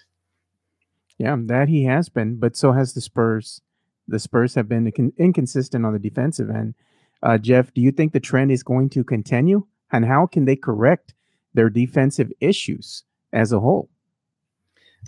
Yeah, 1.17 1.35
that 1.45 1.69
he 1.69 1.85
has 1.85 2.09
been, 2.09 2.37
but 2.37 2.55
so 2.55 2.71
has 2.71 2.93
the 2.93 3.01
Spurs. 3.01 3.61
The 4.07 4.19
Spurs 4.19 4.55
have 4.55 4.67
been 4.67 4.91
inconsistent 5.17 5.85
on 5.85 5.93
the 5.93 5.99
defensive 5.99 6.49
end. 6.49 6.75
Uh, 7.21 7.37
Jeff, 7.37 7.73
do 7.73 7.81
you 7.81 7.91
think 7.91 8.11
the 8.11 8.19
trend 8.19 8.51
is 8.51 8.63
going 8.63 8.89
to 8.89 9.03
continue? 9.03 9.65
And 9.91 10.05
how 10.05 10.25
can 10.25 10.45
they 10.45 10.55
correct 10.55 11.13
their 11.53 11.69
defensive 11.69 12.31
issues 12.41 13.03
as 13.31 13.51
a 13.51 13.59
whole? 13.59 13.89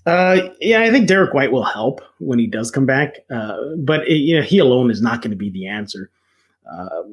Uh, 0.06 0.50
yeah, 0.62 0.82
I 0.82 0.92
think 0.92 1.08
Derrick 1.08 1.34
White 1.34 1.52
will 1.52 1.64
help 1.64 2.02
when 2.20 2.38
he 2.38 2.48
does 2.48 2.70
come 2.70 2.86
back, 2.86 3.20
uh, 3.32 3.58
but 3.78 4.08
it, 4.08 4.18
you 4.18 4.36
know 4.36 4.44
he 4.44 4.60
alone 4.60 4.92
is 4.92 5.02
not 5.02 5.22
going 5.22 5.32
to 5.32 5.38
be 5.38 5.50
the 5.50 5.68
answer. 5.68 6.12
Uh, 6.72 7.04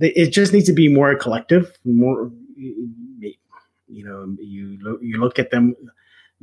it 0.00 0.30
just 0.30 0.52
needs 0.52 0.66
to 0.66 0.72
be 0.72 0.88
more 0.88 1.14
collective, 1.14 1.76
more. 1.84 2.30
You 3.92 4.04
know, 4.04 4.36
you 4.40 4.98
you 5.00 5.18
look 5.18 5.38
at 5.38 5.50
them 5.50 5.76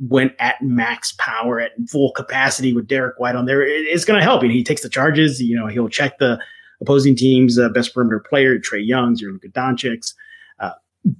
went 0.00 0.32
at 0.38 0.60
max 0.62 1.12
power 1.18 1.60
at 1.60 1.72
full 1.88 2.12
capacity 2.12 2.72
with 2.72 2.86
Derrick 2.86 3.18
White 3.18 3.36
on 3.36 3.44
there. 3.44 3.62
it's 3.62 4.04
going 4.04 4.18
to 4.18 4.24
help. 4.24 4.42
And 4.42 4.50
he 4.50 4.64
takes 4.64 4.82
the 4.82 4.88
charges. 4.88 5.40
You 5.42 5.56
know, 5.56 5.66
he'll 5.66 5.90
check 5.90 6.18
the 6.18 6.40
opposing 6.80 7.14
team's 7.14 7.58
uh, 7.58 7.68
best 7.68 7.92
perimeter 7.92 8.18
player, 8.18 8.58
Trae 8.58 8.84
Young's 8.84 9.22
or 9.22 9.30
Luka 9.30 9.48
Doncic's. 9.48 10.14
Uh, 10.58 10.72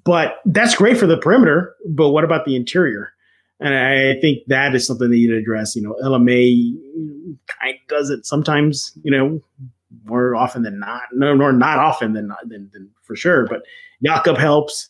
but 0.04 0.36
that's 0.46 0.74
great 0.74 0.96
for 0.96 1.06
the 1.06 1.18
perimeter. 1.18 1.74
But 1.86 2.10
what 2.10 2.24
about 2.24 2.46
the 2.46 2.56
interior? 2.56 3.12
And 3.60 3.74
I 3.74 4.18
think 4.20 4.38
that 4.46 4.74
is 4.74 4.86
something 4.86 5.10
that 5.10 5.18
you 5.18 5.28
need 5.28 5.34
to 5.34 5.40
address. 5.40 5.76
You 5.76 5.82
know, 5.82 5.94
LMA 6.02 6.74
kind 7.46 7.74
of 7.74 7.88
does 7.88 8.08
it 8.08 8.24
sometimes. 8.24 8.92
You 9.02 9.10
know, 9.10 9.42
more 10.04 10.34
often 10.34 10.62
than 10.62 10.78
not. 10.78 11.02
No, 11.12 11.34
nor 11.34 11.52
not 11.52 11.78
often 11.78 12.14
than 12.14 12.28
not 12.28 12.48
than, 12.48 12.70
than 12.72 12.88
for 13.02 13.14
sure. 13.14 13.46
But 13.46 13.62
Jakob 14.02 14.38
helps. 14.38 14.88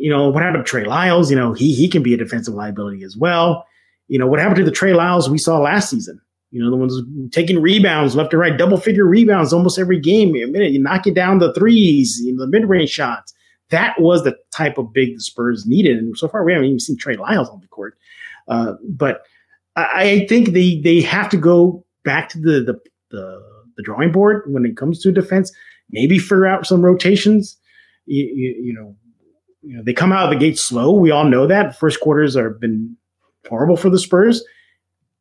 You 0.00 0.10
know, 0.10 0.30
what 0.30 0.42
happened 0.42 0.64
to 0.64 0.68
Trey 0.68 0.84
Lyles? 0.84 1.30
You 1.30 1.36
know, 1.36 1.52
he 1.52 1.74
he 1.74 1.86
can 1.88 2.02
be 2.02 2.14
a 2.14 2.16
defensive 2.16 2.54
liability 2.54 3.04
as 3.04 3.16
well. 3.16 3.66
You 4.08 4.18
know, 4.18 4.26
what 4.26 4.40
happened 4.40 4.56
to 4.56 4.64
the 4.64 4.70
Trey 4.70 4.94
Lyles 4.94 5.28
we 5.28 5.38
saw 5.38 5.58
last 5.58 5.90
season? 5.90 6.20
You 6.50 6.62
know, 6.62 6.70
the 6.70 6.76
ones 6.76 7.00
taking 7.30 7.60
rebounds 7.60 8.16
left 8.16 8.32
and 8.32 8.40
right, 8.40 8.56
double 8.56 8.80
figure 8.80 9.04
rebounds 9.04 9.52
almost 9.52 9.78
every 9.78 10.00
game. 10.00 10.34
A 10.34 10.46
minute, 10.46 10.72
you 10.72 10.80
knock 10.80 11.06
it 11.06 11.14
down 11.14 11.38
the 11.38 11.52
threes, 11.52 12.18
you 12.24 12.34
know, 12.34 12.44
the 12.44 12.50
mid 12.50 12.68
range 12.68 12.90
shots. 12.90 13.34
That 13.68 14.00
was 14.00 14.24
the 14.24 14.36
type 14.50 14.78
of 14.78 14.92
big 14.92 15.14
the 15.14 15.20
Spurs 15.20 15.64
needed. 15.66 15.98
And 15.98 16.16
so 16.16 16.26
far, 16.26 16.44
we 16.44 16.52
haven't 16.52 16.66
even 16.66 16.80
seen 16.80 16.96
Trey 16.96 17.16
Lyles 17.16 17.48
on 17.50 17.60
the 17.60 17.68
court. 17.68 17.96
Uh, 18.48 18.72
but 18.88 19.22
I, 19.76 20.02
I, 20.02 20.26
think 20.26 20.50
they 20.50 20.80
they 20.80 21.02
have 21.02 21.28
to 21.28 21.36
go 21.36 21.84
back 22.04 22.30
to 22.30 22.40
the, 22.40 22.60
the 22.64 22.80
the 23.10 23.42
the 23.76 23.82
drawing 23.82 24.10
board 24.10 24.42
when 24.46 24.64
it 24.64 24.76
comes 24.76 25.00
to 25.02 25.12
defense. 25.12 25.52
Maybe 25.90 26.18
figure 26.18 26.46
out 26.46 26.66
some 26.66 26.82
rotations. 26.82 27.56
You, 28.06 28.24
you, 28.24 28.62
you 28.64 28.72
know, 28.72 28.96
you 29.62 29.76
know, 29.76 29.82
they 29.82 29.92
come 29.92 30.12
out 30.12 30.24
of 30.24 30.30
the 30.30 30.36
gate 30.36 30.58
slow. 30.58 30.92
We 30.92 31.10
all 31.10 31.24
know 31.24 31.46
that. 31.46 31.78
First 31.78 32.00
quarters 32.00 32.36
have 32.36 32.60
been 32.60 32.96
horrible 33.48 33.76
for 33.76 33.90
the 33.90 33.98
Spurs. 33.98 34.44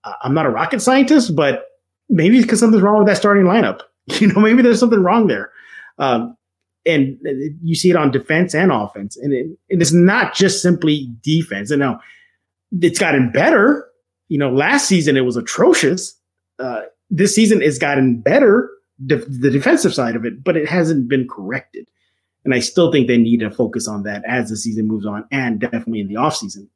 Uh, 0.04 0.14
I'm 0.24 0.34
not 0.34 0.46
a 0.46 0.50
rocket 0.50 0.82
scientist, 0.82 1.36
but 1.36 1.66
maybe 2.10 2.42
because 2.42 2.60
something's 2.60 2.82
wrong 2.82 3.00
with 3.00 3.08
that 3.08 3.18
starting 3.18 3.46
lineup. 3.46 3.82
You 4.20 4.26
know, 4.26 4.42
maybe 4.42 4.64
there's 4.64 4.80
something 4.80 5.04
wrong 5.04 5.28
there. 5.28 5.52
Um, 6.00 6.36
and 6.84 7.20
you 7.62 7.76
see 7.76 7.92
it 7.92 7.96
on 7.96 8.10
defense 8.10 8.56
and 8.56 8.72
offense. 8.72 9.16
And 9.18 9.34
it, 9.34 9.48
it 9.70 9.82
is 9.84 9.94
not 9.94 10.34
just 10.34 10.64
simply 10.64 11.14
defense. 11.22 11.70
And 11.70 11.80
now 11.80 12.00
it's 12.82 12.98
gotten 12.98 13.32
better. 13.32 13.88
You 14.28 14.40
know, 14.40 14.50
last 14.52 14.88
season 14.88 15.16
it 15.16 15.26
was 15.26 15.38
atrocious. 15.38 16.20
Uh, 16.58 16.82
this 17.12 17.36
season 17.36 17.62
it's 17.62 17.78
gotten 17.78 18.20
better, 18.20 18.72
the 18.98 19.18
defensive 19.52 19.94
side 19.94 20.16
of 20.16 20.26
it, 20.26 20.44
but 20.44 20.58
it 20.58 20.68
hasn't 20.68 21.08
been 21.08 21.28
corrected. 21.28 21.88
And 22.46 22.54
I 22.54 22.60
still 22.60 22.92
think 22.92 23.08
they 23.08 23.18
need 23.18 23.42
to 23.42 23.52
focus 23.52 23.88
on 23.88 24.04
that 24.04 24.24
as 24.26 24.50
the 24.50 24.58
season 24.58 24.88
moves 24.88 25.06
on 25.06 25.26
and 25.32 25.60
definitely 25.60 26.00
in 26.00 26.08
the 26.08 26.16
offseason. 26.16 26.68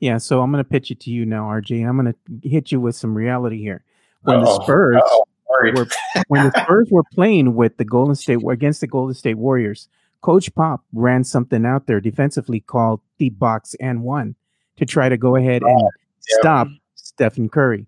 Yeah, 0.00 0.18
so 0.18 0.42
I'm 0.42 0.50
going 0.50 0.64
to 0.64 0.68
pitch 0.68 0.90
it 0.90 0.98
to 1.00 1.10
you 1.10 1.24
now, 1.24 1.44
RJ. 1.44 1.86
I'm 1.88 1.96
going 1.96 2.12
to 2.12 2.48
hit 2.48 2.72
you 2.72 2.80
with 2.80 2.96
some 2.96 3.14
reality 3.14 3.58
here. 3.58 3.84
When 4.22 4.38
Uh-oh. 4.38 4.44
the 4.44 4.64
Spurs 4.64 5.02
were, 5.76 5.86
when 6.28 6.50
the 6.50 6.62
Spurs 6.62 6.88
were 6.90 7.04
playing 7.12 7.54
with 7.54 7.76
the 7.76 7.84
Golden 7.84 8.14
State 8.14 8.40
against 8.48 8.80
the 8.80 8.86
Golden 8.86 9.14
State 9.14 9.36
Warriors, 9.36 9.88
Coach 10.22 10.52
Pop 10.54 10.84
ran 10.92 11.24
something 11.24 11.66
out 11.66 11.86
there 11.86 12.00
defensively 12.00 12.60
called 12.60 13.00
the 13.18 13.28
box 13.28 13.74
and 13.80 14.02
one 14.02 14.34
to 14.76 14.86
try 14.86 15.08
to 15.08 15.16
go 15.16 15.36
ahead 15.36 15.62
and 15.62 15.80
uh, 15.80 15.84
yeah. 16.28 16.36
stop 16.40 16.68
Stephen 16.94 17.48
Curry. 17.48 17.86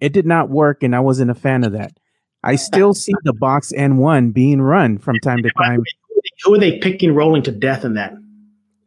It 0.00 0.12
did 0.12 0.26
not 0.26 0.48
work, 0.48 0.82
and 0.82 0.96
I 0.96 1.00
wasn't 1.00 1.30
a 1.30 1.34
fan 1.34 1.62
of 1.62 1.72
that. 1.72 1.96
I 2.42 2.56
still 2.56 2.94
see 2.94 3.12
the 3.24 3.32
box 3.32 3.72
and 3.72 3.98
one 3.98 4.30
being 4.30 4.60
run 4.60 4.98
from 4.98 5.18
time 5.18 5.42
to 5.42 5.50
time. 5.50 5.82
Who 6.44 6.54
are 6.54 6.58
they 6.58 6.78
picking 6.78 7.14
rolling 7.14 7.42
to 7.44 7.52
death 7.52 7.84
in 7.84 7.94
that? 7.94 8.14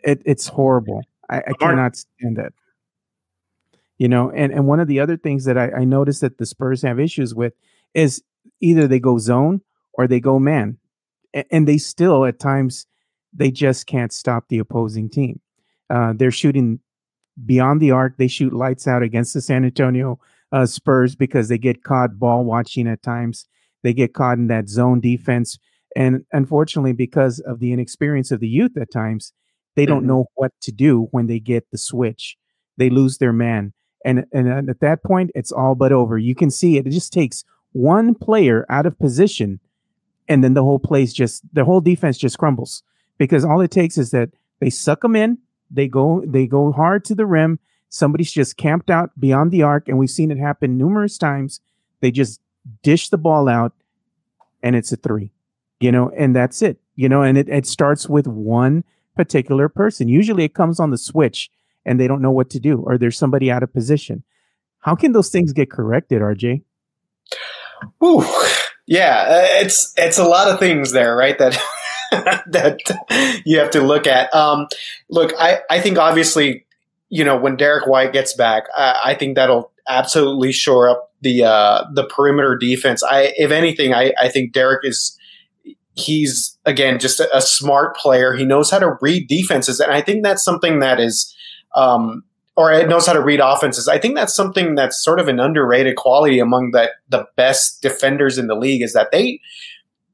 It, 0.03 0.21
it's 0.25 0.47
horrible. 0.47 1.03
I, 1.29 1.37
I 1.39 1.53
cannot 1.59 1.95
stand 1.95 2.37
it. 2.37 2.53
You 3.97 4.09
know, 4.09 4.29
and, 4.29 4.51
and 4.51 4.67
one 4.67 4.79
of 4.79 4.87
the 4.87 4.99
other 4.99 5.17
things 5.17 5.45
that 5.45 5.57
I, 5.57 5.71
I 5.71 5.83
noticed 5.85 6.21
that 6.21 6.37
the 6.37 6.45
Spurs 6.45 6.81
have 6.81 6.99
issues 6.99 7.33
with 7.33 7.53
is 7.93 8.21
either 8.59 8.87
they 8.87 8.99
go 8.99 9.17
zone 9.17 9.61
or 9.93 10.07
they 10.07 10.19
go 10.19 10.37
man. 10.37 10.77
And, 11.33 11.45
and 11.49 11.67
they 11.67 11.77
still 11.77 12.25
at 12.25 12.39
times 12.39 12.87
they 13.33 13.51
just 13.51 13.87
can't 13.87 14.13
stop 14.13 14.47
the 14.49 14.59
opposing 14.59 15.09
team. 15.09 15.39
Uh, 15.89 16.13
they're 16.15 16.31
shooting 16.31 16.79
beyond 17.45 17.81
the 17.81 17.91
arc. 17.91 18.17
They 18.17 18.27
shoot 18.27 18.53
lights 18.53 18.87
out 18.87 19.03
against 19.03 19.33
the 19.33 19.41
San 19.41 19.65
Antonio 19.65 20.19
uh, 20.51 20.65
Spurs 20.65 21.15
because 21.15 21.49
they 21.49 21.57
get 21.57 21.83
caught 21.83 22.19
ball 22.19 22.43
watching 22.43 22.87
at 22.87 23.01
times. 23.01 23.47
They 23.83 23.93
get 23.93 24.13
caught 24.13 24.37
in 24.37 24.47
that 24.47 24.69
zone 24.69 24.99
defense. 24.99 25.57
And 25.95 26.25
unfortunately, 26.31 26.93
because 26.93 27.39
of 27.39 27.59
the 27.59 27.71
inexperience 27.71 28.31
of 28.31 28.39
the 28.39 28.47
youth 28.47 28.77
at 28.77 28.91
times, 28.91 29.33
they 29.75 29.85
don't 29.85 29.99
mm-hmm. 29.99 30.07
know 30.07 30.25
what 30.35 30.51
to 30.61 30.71
do 30.71 31.07
when 31.11 31.27
they 31.27 31.39
get 31.39 31.69
the 31.71 31.77
switch. 31.77 32.37
They 32.77 32.89
lose 32.89 33.17
their 33.17 33.33
man. 33.33 33.73
And, 34.03 34.25
and 34.31 34.69
at 34.69 34.79
that 34.81 35.03
point, 35.03 35.31
it's 35.35 35.51
all 35.51 35.75
but 35.75 35.91
over. 35.91 36.17
You 36.17 36.35
can 36.35 36.51
see 36.51 36.77
it. 36.77 36.85
It 36.85 36.91
just 36.91 37.13
takes 37.13 37.43
one 37.71 38.15
player 38.15 38.65
out 38.69 38.85
of 38.85 38.97
position, 38.99 39.59
and 40.27 40.43
then 40.43 40.53
the 40.53 40.63
whole 40.63 40.79
place 40.79 41.11
just, 41.11 41.41
the 41.53 41.65
whole 41.65 41.81
defense 41.81 42.17
just 42.17 42.37
crumbles 42.37 42.83
because 43.17 43.43
all 43.43 43.61
it 43.61 43.71
takes 43.71 43.97
is 43.97 44.11
that 44.11 44.29
they 44.59 44.69
suck 44.69 45.01
them 45.01 45.15
in, 45.15 45.37
they 45.71 45.87
go, 45.87 46.23
they 46.25 46.47
go 46.47 46.71
hard 46.71 47.03
to 47.05 47.15
the 47.15 47.25
rim, 47.25 47.59
Somebody's 47.95 48.33
just 48.33 48.57
camped 48.57 48.89
out 48.89 49.17
beyond 49.17 49.51
the 49.51 49.63
arc, 49.63 49.87
and 49.87 49.97
we've 49.97 50.09
seen 50.09 50.29
it 50.29 50.37
happen 50.37 50.77
numerous 50.77 51.17
times. 51.17 51.61
They 52.01 52.11
just 52.11 52.41
dish 52.83 53.07
the 53.07 53.17
ball 53.17 53.47
out, 53.47 53.71
and 54.61 54.75
it's 54.75 54.91
a 54.91 54.97
three, 54.97 55.31
you 55.79 55.93
know, 55.93 56.11
and 56.17 56.35
that's 56.35 56.61
it, 56.61 56.77
you 56.97 57.07
know, 57.07 57.21
and 57.21 57.37
it, 57.37 57.47
it 57.47 57.65
starts 57.65 58.09
with 58.09 58.27
one 58.27 58.83
particular 59.15 59.69
person. 59.69 60.09
Usually 60.09 60.43
it 60.43 60.53
comes 60.53 60.77
on 60.77 60.91
the 60.91 60.97
switch 60.97 61.49
and 61.85 61.97
they 61.97 62.05
don't 62.05 62.21
know 62.21 62.31
what 62.31 62.49
to 62.49 62.59
do, 62.59 62.81
or 62.81 62.97
there's 62.97 63.17
somebody 63.17 63.49
out 63.49 63.63
of 63.63 63.71
position. 63.71 64.23
How 64.79 64.95
can 64.95 65.13
those 65.13 65.29
things 65.29 65.53
get 65.53 65.71
corrected, 65.71 66.21
RJ? 66.21 66.63
Ooh, 68.03 68.25
yeah, 68.87 69.23
uh, 69.25 69.61
it's 69.63 69.93
it's 69.95 70.17
a 70.17 70.25
lot 70.25 70.49
of 70.49 70.59
things 70.59 70.91
there, 70.91 71.15
right? 71.15 71.37
That 71.37 71.57
that 72.47 73.41
you 73.45 73.57
have 73.57 73.69
to 73.69 73.79
look 73.79 74.05
at. 74.05 74.33
Um, 74.35 74.67
look, 75.09 75.31
I 75.39 75.61
I 75.69 75.79
think 75.79 75.97
obviously 75.97 76.65
you 77.09 77.23
know, 77.23 77.37
when 77.37 77.55
Derrick 77.55 77.87
White 77.87 78.13
gets 78.13 78.33
back, 78.33 78.63
I, 78.75 78.99
I 79.05 79.13
think 79.13 79.35
that'll 79.35 79.71
absolutely 79.87 80.51
shore 80.51 80.89
up 80.89 81.11
the 81.21 81.43
uh, 81.43 81.85
the 81.93 82.05
perimeter 82.05 82.57
defense. 82.57 83.03
I, 83.03 83.33
if 83.37 83.51
anything, 83.51 83.93
I, 83.93 84.13
I 84.19 84.29
think 84.29 84.53
Derrick 84.53 84.81
is 84.83 85.17
he's 85.95 86.57
again 86.65 86.99
just 86.99 87.19
a, 87.19 87.35
a, 87.35 87.41
smart 87.41 87.95
player. 87.95 88.33
He 88.33 88.45
knows 88.45 88.69
how 88.69 88.79
to 88.79 88.97
read 89.01 89.27
defenses, 89.27 89.79
and 89.79 89.91
I 89.91 90.01
think 90.01 90.23
that's 90.23 90.43
something 90.43 90.79
that 90.79 90.99
is, 90.99 91.33
um, 91.75 92.23
or 92.57 92.71
it 92.71 92.89
knows 92.89 93.07
how 93.07 93.13
to 93.13 93.21
read 93.21 93.39
offenses. 93.39 93.87
I 93.87 93.97
think 93.97 94.15
that's 94.15 94.35
something 94.35 94.75
that's 94.75 95.03
sort 95.03 95.19
of 95.19 95.27
an 95.27 95.39
underrated 95.39 95.95
quality 95.95 96.39
among 96.39 96.71
the 96.71 96.91
the 97.09 97.25
best 97.35 97.81
defenders 97.81 98.37
in 98.37 98.47
the 98.47 98.55
league 98.55 98.81
is 98.81 98.93
that 98.93 99.11
they 99.11 99.39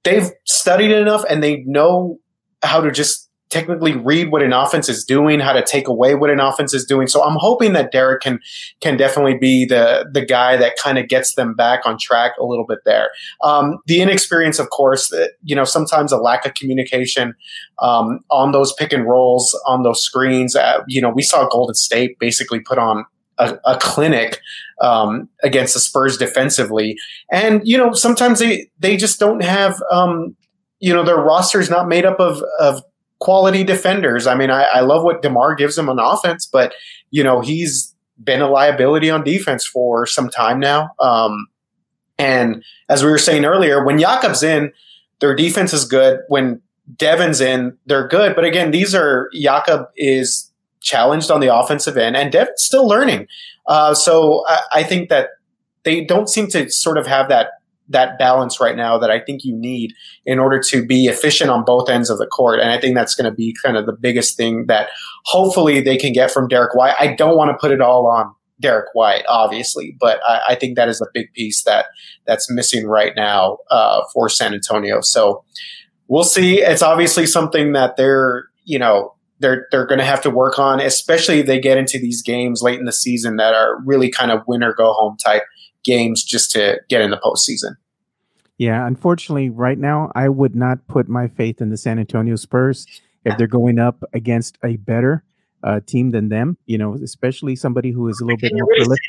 they've 0.03 0.29
studied 0.45 0.91
enough 0.91 1.23
and 1.29 1.43
they 1.43 1.63
know 1.65 2.19
how 2.63 2.81
to 2.81 2.91
just 2.91 3.30
technically 3.51 3.95
read 3.95 4.31
what 4.31 4.41
an 4.41 4.53
offense 4.53 4.89
is 4.89 5.03
doing, 5.03 5.39
how 5.39 5.53
to 5.53 5.61
take 5.61 5.87
away 5.87 6.15
what 6.15 6.29
an 6.29 6.39
offense 6.39 6.73
is 6.73 6.85
doing. 6.85 7.07
So 7.07 7.23
I'm 7.23 7.37
hoping 7.37 7.73
that 7.73 7.91
Derrick 7.91 8.21
can 8.21 8.39
can 8.79 8.97
definitely 8.97 9.37
be 9.37 9.65
the 9.65 10.09
the 10.11 10.25
guy 10.25 10.57
that 10.57 10.73
kind 10.81 10.97
of 10.97 11.07
gets 11.07 11.35
them 11.35 11.53
back 11.53 11.81
on 11.85 11.97
track 11.99 12.31
a 12.39 12.45
little 12.45 12.65
bit 12.65 12.79
there. 12.85 13.09
Um, 13.43 13.77
the 13.85 14.01
inexperience, 14.01 14.57
of 14.57 14.69
course, 14.69 15.13
uh, 15.13 15.27
you 15.43 15.55
know, 15.55 15.65
sometimes 15.65 16.11
a 16.11 16.17
lack 16.17 16.45
of 16.45 16.53
communication 16.55 17.35
um, 17.79 18.21
on 18.31 18.51
those 18.51 18.73
pick 18.73 18.93
and 18.93 19.05
rolls, 19.05 19.59
on 19.67 19.83
those 19.83 20.03
screens. 20.03 20.55
Uh, 20.55 20.79
you 20.87 21.01
know, 21.01 21.09
we 21.09 21.21
saw 21.21 21.47
Golden 21.47 21.75
State 21.75 22.17
basically 22.19 22.61
put 22.61 22.77
on 22.77 23.05
a, 23.37 23.57
a, 23.65 23.77
clinic 23.77 24.39
um, 24.81 25.27
against 25.43 25.73
the 25.73 25.79
Spurs 25.79 26.17
defensively, 26.17 26.95
and 27.31 27.61
you 27.65 27.77
know 27.77 27.91
sometimes 27.93 28.39
they 28.39 28.69
they 28.79 28.97
just 28.97 29.19
don't 29.19 29.43
have 29.43 29.81
um, 29.91 30.35
you 30.79 30.93
know 30.93 31.03
their 31.03 31.17
roster 31.17 31.59
is 31.59 31.69
not 31.69 31.87
made 31.87 32.05
up 32.05 32.19
of 32.19 32.43
of 32.59 32.83
quality 33.21 33.63
defenders. 33.63 34.27
I 34.27 34.35
mean, 34.35 34.49
I, 34.49 34.63
I 34.63 34.79
love 34.81 35.03
what 35.03 35.21
DeMar 35.21 35.55
gives 35.55 35.77
him 35.77 35.87
on 35.87 35.99
offense, 35.99 36.45
but 36.45 36.73
you 37.11 37.23
know, 37.23 37.39
he's 37.39 37.95
been 38.21 38.41
a 38.41 38.49
liability 38.49 39.09
on 39.09 39.23
defense 39.23 39.65
for 39.65 40.05
some 40.05 40.29
time 40.29 40.59
now. 40.59 40.89
Um, 40.99 41.47
and 42.17 42.63
as 42.89 43.03
we 43.03 43.09
were 43.09 43.17
saying 43.17 43.45
earlier, 43.45 43.85
when 43.85 43.99
Jakob's 43.99 44.43
in, 44.43 44.73
their 45.19 45.35
defense 45.35 45.71
is 45.71 45.85
good. 45.85 46.19
When 46.27 46.61
Devin's 46.95 47.41
in, 47.41 47.77
they're 47.85 48.07
good. 48.07 48.35
But 48.35 48.43
again, 48.43 48.71
these 48.71 48.93
are 48.93 49.29
Jakob 49.33 49.87
is 49.95 50.51
challenged 50.81 51.29
on 51.29 51.39
the 51.39 51.55
offensive 51.55 51.97
end, 51.97 52.17
and 52.17 52.31
Devin's 52.31 52.63
still 52.63 52.87
learning. 52.87 53.27
Uh, 53.67 53.93
so 53.93 54.43
I, 54.47 54.61
I, 54.73 54.83
think 54.83 55.09
that 55.09 55.29
they 55.83 56.03
don't 56.03 56.27
seem 56.27 56.47
to 56.47 56.69
sort 56.71 56.97
of 56.97 57.05
have 57.05 57.29
that 57.29 57.49
that 57.91 58.17
balance 58.17 58.59
right 58.59 58.75
now 58.75 58.97
that 58.97 59.11
I 59.11 59.19
think 59.19 59.43
you 59.43 59.55
need 59.55 59.93
in 60.25 60.39
order 60.39 60.59
to 60.69 60.85
be 60.85 61.05
efficient 61.05 61.49
on 61.49 61.63
both 61.65 61.89
ends 61.89 62.09
of 62.09 62.17
the 62.17 62.27
court. 62.27 62.59
And 62.59 62.71
I 62.71 62.79
think 62.79 62.95
that's 62.95 63.15
going 63.15 63.29
to 63.29 63.35
be 63.35 63.55
kind 63.63 63.77
of 63.77 63.85
the 63.85 63.93
biggest 63.93 64.37
thing 64.37 64.65
that 64.67 64.89
hopefully 65.25 65.81
they 65.81 65.97
can 65.97 66.13
get 66.13 66.31
from 66.31 66.47
Derrick 66.47 66.75
White. 66.75 66.95
I 66.99 67.15
don't 67.15 67.37
want 67.37 67.51
to 67.51 67.57
put 67.59 67.71
it 67.71 67.81
all 67.81 68.07
on 68.07 68.33
Derrick 68.59 68.89
White, 68.93 69.23
obviously, 69.27 69.95
but 69.99 70.19
I, 70.27 70.41
I 70.49 70.55
think 70.55 70.75
that 70.75 70.87
is 70.87 71.01
a 71.01 71.07
big 71.13 71.33
piece 71.33 71.63
that 71.63 71.87
that's 72.25 72.49
missing 72.49 72.87
right 72.87 73.13
now 73.15 73.57
uh, 73.69 74.01
for 74.13 74.29
San 74.29 74.53
Antonio. 74.53 75.01
So 75.01 75.43
we'll 76.07 76.23
see. 76.23 76.61
It's 76.61 76.81
obviously 76.83 77.25
something 77.25 77.73
that 77.73 77.97
they're 77.97 78.45
you 78.63 78.79
know 78.79 79.15
they're 79.39 79.67
they're 79.71 79.87
going 79.87 79.99
to 79.99 80.05
have 80.05 80.21
to 80.21 80.29
work 80.29 80.59
on, 80.59 80.79
especially 80.79 81.39
if 81.39 81.47
they 81.47 81.59
get 81.59 81.77
into 81.77 81.97
these 81.99 82.21
games 82.21 82.61
late 82.61 82.79
in 82.79 82.85
the 82.85 82.91
season 82.91 83.37
that 83.37 83.53
are 83.53 83.81
really 83.83 84.09
kind 84.09 84.31
of 84.31 84.43
winner 84.47 84.73
go 84.73 84.93
home 84.93 85.17
type 85.17 85.43
games 85.83 86.23
just 86.23 86.51
to 86.51 86.79
get 86.89 87.01
in 87.01 87.11
the 87.11 87.17
postseason. 87.17 87.75
Yeah, 88.57 88.85
unfortunately, 88.85 89.49
right 89.49 89.77
now 89.77 90.11
I 90.13 90.29
would 90.29 90.55
not 90.55 90.87
put 90.87 91.09
my 91.09 91.27
faith 91.27 91.61
in 91.61 91.69
the 91.69 91.77
San 91.77 91.97
Antonio 91.97 92.35
Spurs 92.35 92.85
if 93.25 93.37
they're 93.37 93.47
going 93.47 93.79
up 93.79 94.03
against 94.13 94.57
a 94.63 94.77
better 94.77 95.23
uh, 95.63 95.79
team 95.85 96.11
than 96.11 96.29
them. 96.29 96.57
You 96.65 96.77
know, 96.77 96.93
especially 96.95 97.55
somebody 97.55 97.91
who 97.91 98.07
is 98.07 98.19
a 98.21 98.25
little 98.25 98.37
bit 98.37 98.53
more 98.53 98.67
really 98.67 98.85
prolific 98.85 99.05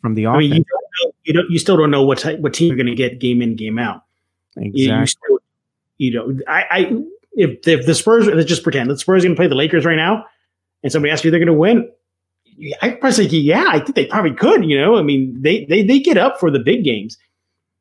from 0.00 0.14
the 0.14 0.24
offense. 0.24 0.36
I 0.36 0.38
mean, 0.38 0.52
you, 0.52 0.64
don't 0.64 0.84
know, 1.02 1.12
you, 1.24 1.32
don't, 1.34 1.50
you 1.50 1.58
still 1.58 1.76
don't 1.76 1.90
know 1.90 2.02
what 2.02 2.18
type, 2.18 2.38
what 2.40 2.54
team 2.54 2.68
you're 2.68 2.76
going 2.76 2.86
to 2.86 2.94
get 2.94 3.18
game 3.18 3.42
in 3.42 3.56
game 3.56 3.78
out. 3.78 4.04
Exactly. 4.56 4.82
You, 4.82 4.98
you, 4.98 5.06
still, 5.06 5.38
you 5.98 6.12
know, 6.14 6.38
I, 6.48 6.64
I 6.70 7.02
if, 7.32 7.66
if 7.66 7.86
the 7.86 7.94
Spurs, 7.94 8.26
let's 8.26 8.48
just 8.48 8.62
pretend 8.62 8.90
the 8.90 8.98
Spurs 8.98 9.22
are 9.22 9.26
going 9.26 9.36
to 9.36 9.38
play 9.38 9.48
the 9.48 9.54
Lakers 9.54 9.84
right 9.84 9.96
now, 9.96 10.24
and 10.82 10.90
somebody 10.90 11.12
asks 11.12 11.24
you 11.24 11.30
they're 11.30 11.40
going 11.40 11.46
to 11.48 11.52
win, 11.52 11.90
I 12.82 12.90
probably 12.90 13.12
say, 13.12 13.36
yeah, 13.36 13.66
I 13.68 13.80
think 13.80 13.94
they 13.94 14.06
probably 14.06 14.34
could. 14.34 14.64
You 14.64 14.80
know, 14.80 14.96
I 14.96 15.02
mean, 15.02 15.40
they 15.40 15.64
they 15.66 15.82
they 15.82 16.00
get 16.00 16.18
up 16.18 16.40
for 16.40 16.50
the 16.50 16.58
big 16.58 16.84
games. 16.84 17.16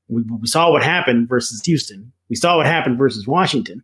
We, 0.08 0.24
we 0.24 0.48
saw 0.48 0.72
what 0.72 0.84
happened 0.84 1.28
versus 1.28 1.62
Houston. 1.66 2.12
We 2.30 2.36
saw 2.36 2.58
what 2.58 2.66
happened 2.66 2.98
versus 2.98 3.28
Washington. 3.28 3.84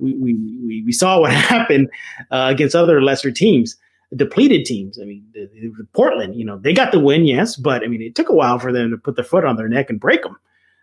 We 0.00 0.14
we 0.14 0.34
we, 0.66 0.82
we 0.86 0.92
saw 0.92 1.20
what 1.20 1.32
happened 1.54 1.88
uh, 2.30 2.48
against 2.50 2.74
other 2.74 3.02
lesser 3.02 3.30
teams, 3.30 3.76
depleted 4.14 4.64
teams. 4.64 4.98
I 5.00 5.04
mean, 5.04 5.24
the, 5.32 5.48
the 5.78 5.86
Portland. 5.92 6.34
You 6.34 6.44
know, 6.44 6.58
they 6.58 6.72
got 6.72 6.92
the 6.92 7.00
win, 7.00 7.24
yes, 7.24 7.56
but 7.56 7.82
I 7.82 7.86
mean, 7.86 8.02
it 8.02 8.14
took 8.14 8.28
a 8.28 8.34
while 8.34 8.58
for 8.58 8.72
them 8.72 8.90
to 8.90 8.96
put 8.96 9.16
their 9.16 9.24
foot 9.24 9.44
on 9.44 9.56
their 9.56 9.68
neck 9.68 9.90
and 9.90 10.00
break 10.00 10.22
them. 10.22 10.36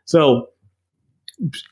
So 0.06 0.50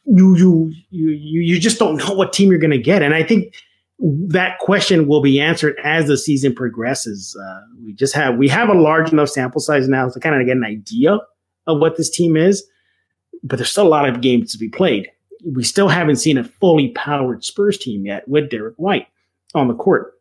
you 0.06 0.36
you 0.36 0.74
you 0.90 1.10
you 1.12 1.60
just 1.60 1.80
don't 1.80 1.98
know 1.98 2.14
what 2.14 2.34
team 2.34 2.50
you're 2.50 2.60
going 2.60 2.72
to 2.72 2.78
get, 2.78 3.02
and 3.04 3.14
I 3.14 3.24
think 3.24 3.54
that 4.00 4.60
question 4.60 5.08
will 5.08 5.22
be 5.22 5.40
answered 5.40 5.76
as 5.84 6.08
the 6.08 6.18
season 6.18 6.56
progresses. 6.56 7.36
Uh, 7.36 7.62
we 7.84 7.94
just 7.94 8.14
have 8.14 8.38
we 8.38 8.48
have 8.48 8.70
a 8.70 8.74
large 8.74 9.12
enough 9.12 9.30
sample 9.30 9.60
size 9.60 9.88
now 9.88 10.10
to 10.10 10.20
kind 10.20 10.40
of 10.40 10.48
get 10.48 10.56
an 10.56 10.64
idea 10.64 11.20
of 11.68 11.80
what 11.80 11.98
this 11.98 12.10
team 12.10 12.38
is, 12.38 12.66
but 13.44 13.58
there's 13.58 13.72
still 13.72 13.88
a 13.88 13.90
lot 13.90 14.08
of 14.08 14.22
games 14.22 14.52
to 14.52 14.58
be 14.58 14.70
played. 14.70 15.10
We 15.46 15.64
still 15.64 15.90
haven't 15.90 16.18
seen 16.18 16.38
a 16.38 16.44
fully 16.44 16.90
powered 16.90 17.44
Spurs 17.44 17.78
team 17.78 18.06
yet 18.06 18.28
with 18.28 18.50
Derrick 18.50 18.76
White 18.78 19.08
on 19.54 19.68
the 19.68 19.74
court. 19.74 20.14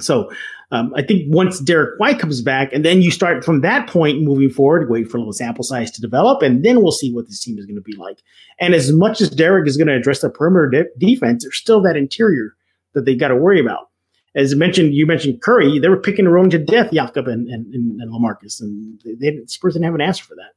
So 0.00 0.32
um, 0.72 0.92
I 0.96 1.02
think 1.02 1.24
once 1.28 1.60
Derrick 1.60 2.00
White 2.00 2.18
comes 2.18 2.40
back, 2.40 2.72
and 2.72 2.84
then 2.84 3.02
you 3.02 3.10
start 3.10 3.44
from 3.44 3.60
that 3.60 3.88
point 3.88 4.22
moving 4.22 4.50
forward, 4.50 4.88
wait 4.90 5.10
for 5.10 5.18
a 5.18 5.20
little 5.20 5.32
sample 5.32 5.64
size 5.64 5.90
to 5.92 6.00
develop, 6.00 6.42
and 6.42 6.64
then 6.64 6.80
we'll 6.80 6.92
see 6.92 7.12
what 7.12 7.26
this 7.26 7.40
team 7.40 7.58
is 7.58 7.66
going 7.66 7.76
to 7.76 7.82
be 7.82 7.94
like. 7.96 8.18
And 8.58 8.74
as 8.74 8.90
much 8.90 9.20
as 9.20 9.30
Derrick 9.30 9.68
is 9.68 9.76
going 9.76 9.88
to 9.88 9.96
address 9.96 10.22
the 10.22 10.30
perimeter 10.30 10.70
de- 10.70 11.06
defense, 11.06 11.44
there's 11.44 11.58
still 11.58 11.82
that 11.82 11.96
interior 11.96 12.56
that 12.94 13.04
they 13.04 13.14
got 13.14 13.28
to 13.28 13.36
worry 13.36 13.60
about. 13.60 13.88
As 14.34 14.54
mentioned, 14.54 14.94
you 14.94 15.06
mentioned 15.06 15.42
Curry, 15.42 15.78
they 15.78 15.88
were 15.88 16.00
picking 16.00 16.26
rolling 16.26 16.50
to 16.50 16.58
death, 16.58 16.90
Jakob 16.92 17.28
and, 17.28 17.48
and, 17.48 17.66
and 17.74 18.10
Lamarcus, 18.10 18.60
and 18.60 19.00
they, 19.04 19.14
they 19.14 19.46
Spurs 19.46 19.74
didn't 19.74 19.84
have 19.84 19.94
an 19.94 20.00
answer 20.00 20.24
for 20.24 20.34
that, 20.36 20.52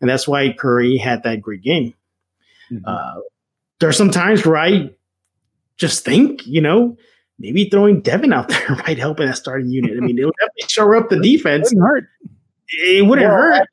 and 0.00 0.08
that's 0.08 0.26
why 0.26 0.52
Curry 0.52 0.96
had 0.96 1.22
that 1.24 1.42
great 1.42 1.62
game. 1.62 1.92
Mm-hmm. 2.72 2.84
Uh, 2.86 3.20
there 3.80 3.88
are 3.88 3.92
some 3.92 4.10
times 4.10 4.44
where 4.46 4.56
I 4.56 4.90
just 5.76 6.04
think, 6.04 6.46
you 6.46 6.60
know, 6.60 6.96
maybe 7.38 7.68
throwing 7.68 8.00
Devin 8.00 8.32
out 8.32 8.48
there 8.48 8.76
might 8.86 8.98
help 8.98 9.20
in 9.20 9.26
that 9.26 9.36
starting 9.36 9.70
unit. 9.70 9.96
I 9.96 10.00
mean, 10.00 10.18
it 10.18 10.24
would 10.24 10.34
definitely 10.40 10.68
shore 10.68 10.96
up 10.96 11.08
the 11.08 11.20
defense. 11.20 11.72
It 11.72 11.76
wouldn't 11.76 11.88
hurt. 11.88 12.04
It 12.68 13.06
wouldn't 13.06 13.28
well, 13.28 13.36
hurt. 13.36 13.62
I, 13.62 13.66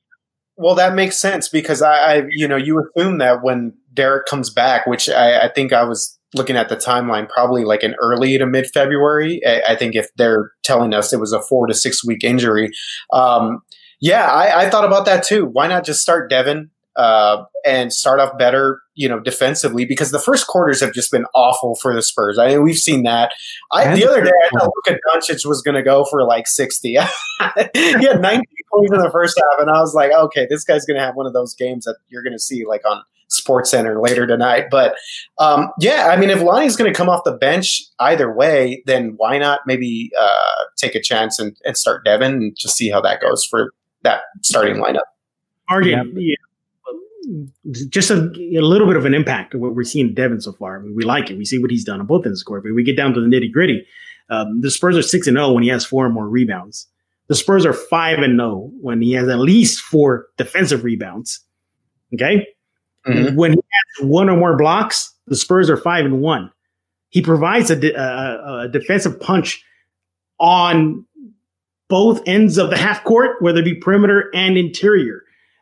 well, 0.57 0.75
that 0.75 0.95
makes 0.95 1.17
sense 1.17 1.49
because 1.49 1.81
I, 1.81 1.95
I, 1.95 2.23
you 2.29 2.47
know, 2.47 2.55
you 2.55 2.81
assume 2.81 3.17
that 3.17 3.43
when 3.43 3.73
Derrick 3.93 4.25
comes 4.27 4.49
back, 4.49 4.87
which 4.87 5.09
I, 5.09 5.47
I 5.47 5.51
think 5.53 5.73
I 5.73 5.83
was 5.83 6.14
looking 6.35 6.55
at 6.55 6.69
the 6.69 6.75
timeline, 6.75 7.27
probably 7.29 7.63
like 7.63 7.83
an 7.83 7.95
early 8.01 8.37
to 8.37 8.45
mid 8.45 8.67
February. 8.73 9.41
I, 9.45 9.61
I, 9.69 9.75
think 9.75 9.95
if 9.95 10.07
they're 10.17 10.51
telling 10.63 10.93
us 10.93 11.13
it 11.13 11.19
was 11.19 11.33
a 11.33 11.41
four 11.41 11.67
to 11.67 11.73
six 11.73 12.05
week 12.05 12.23
injury, 12.23 12.71
um, 13.13 13.61
yeah, 14.01 14.25
I, 14.25 14.65
I, 14.65 14.69
thought 14.69 14.85
about 14.85 15.05
that 15.05 15.23
too. 15.23 15.45
Why 15.45 15.67
not 15.67 15.85
just 15.85 16.01
start 16.01 16.29
Devin 16.29 16.69
uh, 16.95 17.43
and 17.65 17.91
start 17.91 18.19
off 18.19 18.37
better, 18.37 18.79
you 18.93 19.09
know, 19.09 19.19
defensively 19.19 19.85
because 19.85 20.11
the 20.11 20.19
first 20.19 20.47
quarters 20.47 20.79
have 20.79 20.93
just 20.93 21.11
been 21.11 21.25
awful 21.35 21.75
for 21.75 21.93
the 21.93 22.01
Spurs. 22.01 22.37
I 22.37 22.47
mean, 22.47 22.63
we've 22.63 22.77
seen 22.77 23.03
that. 23.03 23.33
I, 23.71 23.93
the 23.95 24.07
other 24.07 24.23
day, 24.23 24.31
I 24.45 24.49
thought 24.49 24.71
Luka 24.85 24.99
Doncic 25.13 25.45
was 25.45 25.61
going 25.61 25.75
to 25.75 25.83
go 25.83 26.05
for 26.05 26.23
like 26.23 26.47
60. 26.47 26.89
he 26.89 26.97
had 26.97 27.11
19 28.21 28.43
points 28.71 28.93
in 28.93 28.99
the 28.99 29.09
first 29.11 29.37
half, 29.37 29.59
and 29.59 29.69
I 29.69 29.81
was 29.81 29.93
like, 29.93 30.11
okay, 30.11 30.47
this 30.49 30.63
guy's 30.63 30.85
going 30.85 30.99
to 30.99 31.05
have 31.05 31.15
one 31.15 31.25
of 31.25 31.33
those 31.33 31.53
games 31.53 31.85
that 31.85 31.97
you're 32.09 32.23
going 32.23 32.33
to 32.33 32.39
see 32.39 32.65
like 32.65 32.81
on 32.87 33.01
SportsCenter 33.31 34.01
later 34.01 34.27
tonight. 34.27 34.65
But 34.69 34.95
um, 35.39 35.69
yeah, 35.79 36.07
I 36.11 36.17
mean, 36.17 36.29
if 36.29 36.41
Lonnie's 36.41 36.75
going 36.75 36.91
to 36.91 36.97
come 36.97 37.09
off 37.09 37.23
the 37.23 37.33
bench 37.33 37.81
either 37.99 38.31
way, 38.33 38.83
then 38.85 39.13
why 39.17 39.37
not 39.37 39.61
maybe 39.65 40.11
uh, 40.19 40.65
take 40.77 40.95
a 40.95 41.01
chance 41.01 41.39
and, 41.39 41.55
and 41.65 41.77
start 41.77 42.05
Devin 42.05 42.33
and 42.33 42.57
just 42.57 42.75
see 42.75 42.89
how 42.89 43.01
that 43.01 43.21
goes 43.21 43.45
for 43.45 43.73
that 44.03 44.21
starting 44.43 44.77
lineup? 44.77 45.05
Argument, 45.69 46.13
yeah 46.15 46.35
just 47.89 48.09
a, 48.09 48.31
a, 48.37 48.61
little 48.61 48.87
bit 48.87 48.95
of 48.95 49.05
an 49.05 49.13
impact 49.13 49.53
of 49.53 49.61
what 49.61 49.75
we're 49.75 49.83
seeing 49.83 50.13
Devin 50.13 50.41
so 50.41 50.53
far. 50.53 50.77
I 50.77 50.81
mean, 50.81 50.95
we 50.95 51.03
like 51.03 51.29
it. 51.29 51.37
We 51.37 51.45
see 51.45 51.57
what 51.57 51.71
he's 51.71 51.83
done 51.83 51.99
on 51.99 52.05
both 52.05 52.25
ends 52.25 52.41
of 52.41 52.45
the 52.45 52.47
court. 52.47 52.63
But 52.63 52.73
we 52.75 52.83
get 52.83 52.97
down 52.97 53.13
to 53.13 53.21
the 53.21 53.27
nitty 53.27 53.51
gritty. 53.51 53.85
Um, 54.29 54.61
the 54.61 54.71
Spurs 54.71 54.97
are 54.97 55.01
six 55.01 55.27
and 55.27 55.37
zero 55.37 55.47
oh 55.47 55.53
when 55.53 55.63
he 55.63 55.69
has 55.69 55.85
four 55.85 56.05
or 56.05 56.09
more 56.09 56.27
rebounds. 56.27 56.87
The 57.27 57.35
Spurs 57.35 57.65
are 57.65 57.73
five 57.73 58.19
and 58.19 58.37
zero 58.39 58.49
oh 58.49 58.71
when 58.81 59.01
he 59.01 59.13
has 59.13 59.27
at 59.27 59.39
least 59.39 59.81
four 59.81 60.27
defensive 60.37 60.83
rebounds. 60.83 61.41
Okay, 62.13 62.45
mm-hmm. 63.07 63.35
when 63.35 63.53
he 63.53 63.57
has 63.99 64.07
one 64.07 64.29
or 64.29 64.37
more 64.37 64.57
blocks, 64.57 65.13
the 65.27 65.35
Spurs 65.35 65.69
are 65.69 65.77
five 65.77 66.05
and 66.05 66.21
one. 66.21 66.51
He 67.09 67.21
provides 67.21 67.71
a, 67.71 67.93
a, 67.93 68.65
a 68.65 68.69
defensive 68.69 69.19
punch 69.19 69.63
on 70.39 71.05
both 71.87 72.21
ends 72.25 72.57
of 72.57 72.69
the 72.69 72.77
half 72.77 73.03
court, 73.03 73.41
whether 73.41 73.59
it 73.59 73.65
be 73.65 73.75
perimeter 73.75 74.29
and 74.33 74.57
interior. 74.57 75.21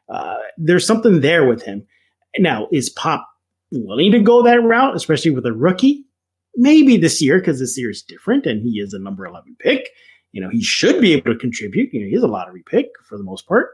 Uh, 0.09 0.37
there's 0.57 0.85
something 0.85 1.21
there 1.21 1.45
with 1.45 1.63
him. 1.63 1.85
Now, 2.37 2.67
is 2.71 2.89
Pop 2.89 3.27
willing 3.71 4.11
to 4.11 4.19
go 4.19 4.43
that 4.43 4.63
route, 4.63 4.95
especially 4.95 5.31
with 5.31 5.45
a 5.45 5.53
rookie? 5.53 6.05
Maybe 6.55 6.97
this 6.97 7.21
year, 7.21 7.39
because 7.39 7.59
this 7.59 7.77
year 7.77 7.89
is 7.89 8.01
different 8.01 8.45
and 8.45 8.61
he 8.61 8.79
is 8.79 8.93
a 8.93 8.99
number 8.99 9.25
11 9.25 9.55
pick. 9.59 9.89
You 10.31 10.41
know, 10.41 10.49
he 10.49 10.61
should 10.61 10.99
be 10.99 11.13
able 11.13 11.33
to 11.33 11.39
contribute. 11.39 11.93
You 11.93 12.01
know, 12.01 12.07
he's 12.09 12.23
a 12.23 12.27
lottery 12.27 12.63
pick 12.65 12.87
for 13.07 13.17
the 13.17 13.23
most 13.23 13.47
part. 13.47 13.71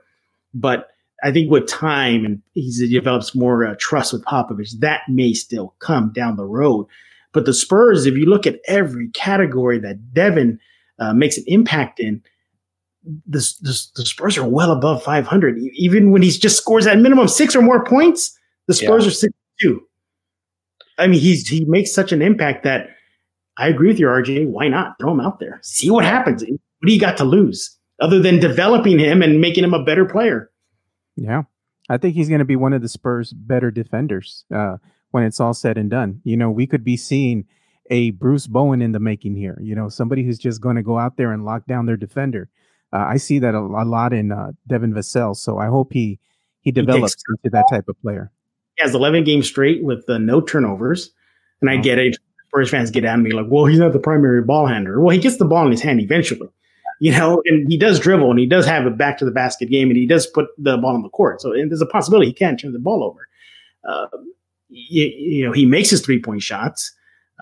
But 0.53 0.87
I 1.23 1.31
think 1.31 1.51
with 1.51 1.67
time 1.67 2.25
and 2.25 2.41
he 2.53 2.71
develops 2.89 3.35
more 3.35 3.65
uh, 3.65 3.75
trust 3.79 4.13
with 4.13 4.23
Popovich, 4.25 4.79
that 4.79 5.01
may 5.07 5.33
still 5.33 5.75
come 5.79 6.11
down 6.13 6.35
the 6.35 6.45
road. 6.45 6.87
But 7.33 7.45
the 7.45 7.53
Spurs, 7.53 8.05
if 8.05 8.15
you 8.15 8.25
look 8.25 8.47
at 8.47 8.59
every 8.67 9.09
category 9.09 9.79
that 9.79 10.13
Devin 10.13 10.59
uh, 10.97 11.13
makes 11.13 11.37
an 11.37 11.43
impact 11.47 11.99
in, 11.99 12.21
the, 13.03 13.39
the, 13.61 13.87
the, 13.95 14.05
Spurs 14.05 14.37
are 14.37 14.47
well 14.47 14.71
above 14.71 15.01
500. 15.03 15.57
Even 15.73 16.11
when 16.11 16.21
he 16.21 16.29
just 16.29 16.57
scores 16.57 16.85
at 16.85 16.99
minimum 16.99 17.27
six 17.27 17.55
or 17.55 17.61
more 17.61 17.83
points, 17.83 18.37
the 18.67 18.73
Spurs 18.73 19.05
yeah. 19.05 19.09
are 19.09 19.13
six 19.13 19.33
two. 19.59 19.81
I 20.97 21.07
mean, 21.07 21.19
he's 21.19 21.47
he 21.47 21.65
makes 21.65 21.93
such 21.93 22.11
an 22.11 22.21
impact 22.21 22.63
that 22.63 22.89
I 23.57 23.67
agree 23.67 23.87
with 23.87 23.99
you, 23.99 24.07
RJ. 24.07 24.47
Why 24.47 24.67
not 24.67 24.95
throw 24.99 25.11
him 25.11 25.21
out 25.21 25.39
there? 25.39 25.59
See 25.63 25.89
what 25.89 26.03
happens. 26.03 26.43
What 26.43 26.59
do 26.85 26.93
you 26.93 26.99
got 26.99 27.17
to 27.17 27.23
lose 27.23 27.77
other 28.01 28.19
than 28.19 28.39
developing 28.39 28.99
him 28.99 29.21
and 29.21 29.41
making 29.41 29.63
him 29.63 29.73
a 29.73 29.83
better 29.83 30.05
player? 30.05 30.49
Yeah, 31.19 31.43
I 31.89 31.97
think 31.97 32.15
he's 32.15 32.29
going 32.29 32.39
to 32.39 32.45
be 32.45 32.55
one 32.55 32.73
of 32.73 32.81
the 32.81 32.89
Spurs' 32.89 33.33
better 33.33 33.71
defenders 33.71 34.45
uh, 34.53 34.77
when 35.11 35.23
it's 35.23 35.39
all 35.39 35.53
said 35.53 35.77
and 35.77 35.89
done. 35.89 36.21
You 36.23 36.37
know, 36.37 36.49
we 36.49 36.67
could 36.67 36.83
be 36.83 36.97
seeing 36.97 37.45
a 37.89 38.11
Bruce 38.11 38.47
Bowen 38.47 38.81
in 38.81 38.91
the 38.91 38.99
making 38.99 39.35
here. 39.35 39.57
You 39.61 39.75
know, 39.75 39.89
somebody 39.89 40.23
who's 40.23 40.37
just 40.37 40.61
going 40.61 40.75
to 40.75 40.83
go 40.83 40.97
out 40.97 41.17
there 41.17 41.31
and 41.31 41.45
lock 41.45 41.65
down 41.65 41.85
their 41.85 41.97
defender. 41.97 42.49
Uh, 42.93 43.05
I 43.07 43.17
see 43.17 43.39
that 43.39 43.53
a, 43.53 43.59
a 43.59 43.85
lot 43.85 44.13
in 44.13 44.31
uh, 44.31 44.51
Devin 44.67 44.93
Vassell, 44.93 45.35
so 45.35 45.57
I 45.57 45.67
hope 45.67 45.93
he 45.93 46.19
he 46.61 46.71
develops 46.71 47.15
he 47.15 47.33
into 47.33 47.55
that 47.55 47.65
type 47.69 47.87
of 47.87 47.99
player. 48.01 48.31
He 48.77 48.83
has 48.83 48.95
11 48.95 49.23
games 49.23 49.47
straight 49.47 49.83
with 49.83 50.09
uh, 50.09 50.17
no 50.17 50.41
turnovers, 50.41 51.11
and 51.61 51.69
I 51.69 51.77
oh. 51.77 51.81
get 51.81 51.99
it. 51.99 52.17
Spurs 52.47 52.69
fans 52.69 52.89
get 52.89 53.05
at 53.05 53.19
me 53.19 53.31
like, 53.31 53.45
"Well, 53.47 53.65
he's 53.65 53.77
not 53.77 53.93
the 53.93 53.99
primary 53.99 54.41
ball 54.41 54.65
handler." 54.65 54.99
Well, 54.99 55.13
he 55.13 55.21
gets 55.21 55.37
the 55.37 55.45
ball 55.45 55.65
in 55.65 55.71
his 55.71 55.81
hand 55.81 55.99
eventually, 55.99 56.49
you 56.99 57.11
know, 57.11 57.41
and 57.45 57.69
he 57.69 57.77
does 57.77 57.99
dribble 57.99 58.29
and 58.29 58.39
he 58.39 58.45
does 58.45 58.65
have 58.65 58.85
a 58.85 58.91
back 58.91 59.17
to 59.19 59.25
the 59.25 59.31
basket 59.31 59.69
game 59.69 59.89
and 59.89 59.97
he 59.97 60.05
does 60.05 60.27
put 60.27 60.47
the 60.57 60.77
ball 60.77 60.95
on 60.95 61.01
the 61.01 61.09
court. 61.09 61.41
So 61.41 61.53
there's 61.53 61.81
a 61.81 61.85
possibility 61.85 62.27
he 62.27 62.33
can 62.33 62.57
turn 62.57 62.73
the 62.73 62.79
ball 62.79 63.03
over. 63.03 63.27
Uh, 63.87 64.07
you, 64.69 65.05
you, 65.05 65.45
know, 65.45 65.51
he 65.51 65.65
makes 65.65 65.89
his 65.89 66.01
three 66.01 66.21
point 66.21 66.41
shots. 66.41 66.93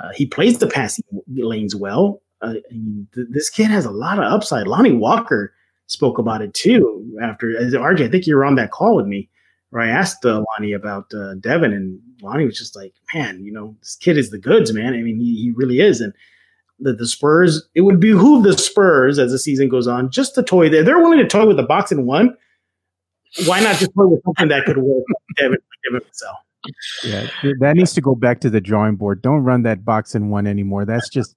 Uh, 0.01 0.10
he 0.14 0.26
plays 0.26 0.60
the 0.60 0.68
passing 0.68 1.03
lanes 1.28 1.76
well 1.76 2.22
uh, 2.41 2.53
th- 2.53 3.28
this 3.30 3.49
kid 3.49 3.68
has 3.68 3.86
a 3.86 3.91
lot 3.91 4.20
of 4.20 4.26
upside. 4.26 4.68
Lonnie 4.68 4.93
Walker 4.93 5.53
spoke 5.88 6.18
about 6.18 6.41
it 6.41 6.53
too. 6.53 7.18
After 7.22 7.58
as 7.58 7.74
RJ, 7.74 8.05
I 8.05 8.10
think 8.10 8.28
you 8.28 8.36
were 8.36 8.45
on 8.45 8.55
that 8.55 8.72
call 8.72 8.95
with 8.95 9.08
me. 9.08 9.30
where 9.70 9.82
I 9.82 9.89
asked 9.89 10.26
uh, 10.26 10.43
Lonnie 10.51 10.74
about 10.74 11.12
uh, 11.14 11.36
Devin, 11.36 11.74
and 11.74 11.99
Lonnie 12.22 12.45
was 12.45 12.58
just 12.58 12.76
like, 12.76 12.93
"Man, 13.14 13.43
you 13.43 13.51
know, 13.51 13.76
this 13.80 13.95
kid 13.95 14.18
is 14.18 14.30
the 14.30 14.38
goods, 14.38 14.74
man. 14.74 14.93
I 14.93 15.01
mean, 15.01 15.20
he, 15.20 15.36
he 15.41 15.51
really 15.55 15.80
is." 15.80 16.01
And 16.01 16.14
the, 16.80 16.93
the 16.93 17.07
Spurs, 17.07 17.67
it 17.75 17.82
would 17.82 17.99
behoove 17.99 18.43
the 18.43 18.57
Spurs 18.57 19.19
as 19.19 19.32
the 19.32 19.39
season 19.39 19.69
goes 19.69 19.88
on 19.88 20.11
just 20.11 20.36
to 20.36 20.43
toy 20.43 20.69
there. 20.69 20.84
They're 20.84 20.99
willing 20.99 21.19
to 21.19 21.28
toy 21.28 21.45
with 21.45 21.57
the 21.57 21.63
box 21.63 21.91
and 21.91 22.05
one. 22.05 22.36
Why 23.45 23.59
not 23.59 23.78
just 23.78 23.91
toy 23.95 24.07
with 24.07 24.21
something 24.23 24.47
that 24.49 24.65
could 24.65 24.78
work? 24.78 25.03
Devin, 25.38 25.57
Devin 25.84 26.01
Vassell. 26.01 26.34
Yeah, 27.03 27.28
that 27.59 27.75
needs 27.75 27.93
to 27.93 28.01
go 28.01 28.15
back 28.15 28.41
to 28.41 28.49
the 28.49 28.59
drawing 28.59 28.95
board. 28.95 29.21
Don't 29.21 29.43
run 29.43 29.63
that 29.63 29.86
box 29.86 30.15
in 30.15 30.30
one 30.30 30.47
anymore. 30.47 30.86
That's 30.86 31.09
just 31.09 31.36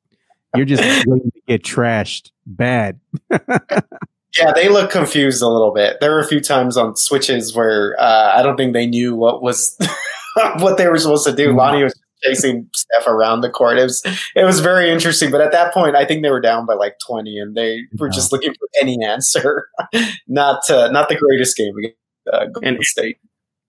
you're 0.56 0.64
just 0.64 0.82
waiting 1.06 1.30
to 1.30 1.40
get 1.46 1.62
trashed 1.62 2.30
bad. 2.46 3.00
yeah, 3.30 4.52
they 4.54 4.68
look 4.68 4.90
confused 4.90 5.42
a 5.42 5.48
little 5.48 5.72
bit. 5.72 5.98
There 6.00 6.12
were 6.12 6.20
a 6.20 6.26
few 6.26 6.40
times 6.40 6.76
on 6.76 6.96
switches 6.96 7.54
where 7.54 7.96
uh, 8.00 8.32
I 8.34 8.42
don't 8.42 8.56
think 8.56 8.72
they 8.72 8.86
knew 8.86 9.14
what 9.14 9.42
was 9.42 9.76
what 10.58 10.78
they 10.78 10.88
were 10.88 10.98
supposed 10.98 11.26
to 11.26 11.34
do. 11.34 11.48
Mm-hmm. 11.48 11.58
Lonnie 11.58 11.84
was 11.84 11.94
chasing 12.22 12.68
Steph 12.74 13.06
around 13.06 13.40
the 13.40 13.50
court. 13.50 13.78
It 13.78 13.84
was 13.84 14.02
it 14.34 14.44
was 14.44 14.60
very 14.60 14.90
interesting. 14.90 15.30
But 15.30 15.40
at 15.40 15.52
that 15.52 15.72
point, 15.72 15.96
I 15.96 16.04
think 16.04 16.22
they 16.22 16.30
were 16.30 16.40
down 16.40 16.66
by 16.66 16.74
like 16.74 16.96
twenty, 17.04 17.38
and 17.38 17.56
they 17.56 17.82
were 17.98 18.08
no. 18.08 18.12
just 18.12 18.32
looking 18.32 18.52
for 18.52 18.68
any 18.80 18.98
answer. 19.04 19.68
not 20.28 20.68
uh, 20.70 20.90
not 20.90 21.08
the 21.08 21.16
greatest 21.16 21.56
game 21.56 21.72
against 21.78 21.96
uh, 22.32 22.46
Golden 22.46 22.82
State. 22.82 23.18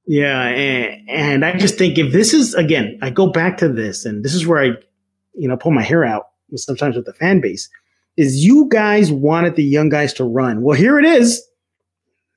Yeah, 0.07 0.41
and, 0.47 1.09
and 1.09 1.45
I 1.45 1.57
just 1.57 1.77
think 1.77 1.97
if 1.97 2.11
this 2.11 2.33
is 2.33 2.53
again, 2.55 2.97
I 3.01 3.09
go 3.11 3.27
back 3.27 3.57
to 3.57 3.69
this, 3.69 4.05
and 4.05 4.25
this 4.25 4.33
is 4.33 4.47
where 4.47 4.61
I, 4.61 4.71
you 5.33 5.47
know, 5.47 5.57
pull 5.57 5.71
my 5.71 5.83
hair 5.83 6.03
out 6.03 6.27
sometimes 6.55 6.95
with 6.95 7.05
the 7.05 7.13
fan 7.13 7.39
base, 7.39 7.69
is 8.17 8.43
you 8.43 8.67
guys 8.69 9.11
wanted 9.11 9.55
the 9.55 9.63
young 9.63 9.89
guys 9.89 10.13
to 10.13 10.23
run. 10.23 10.61
Well, 10.61 10.75
here 10.75 10.99
it 10.99 11.05
is. 11.05 11.41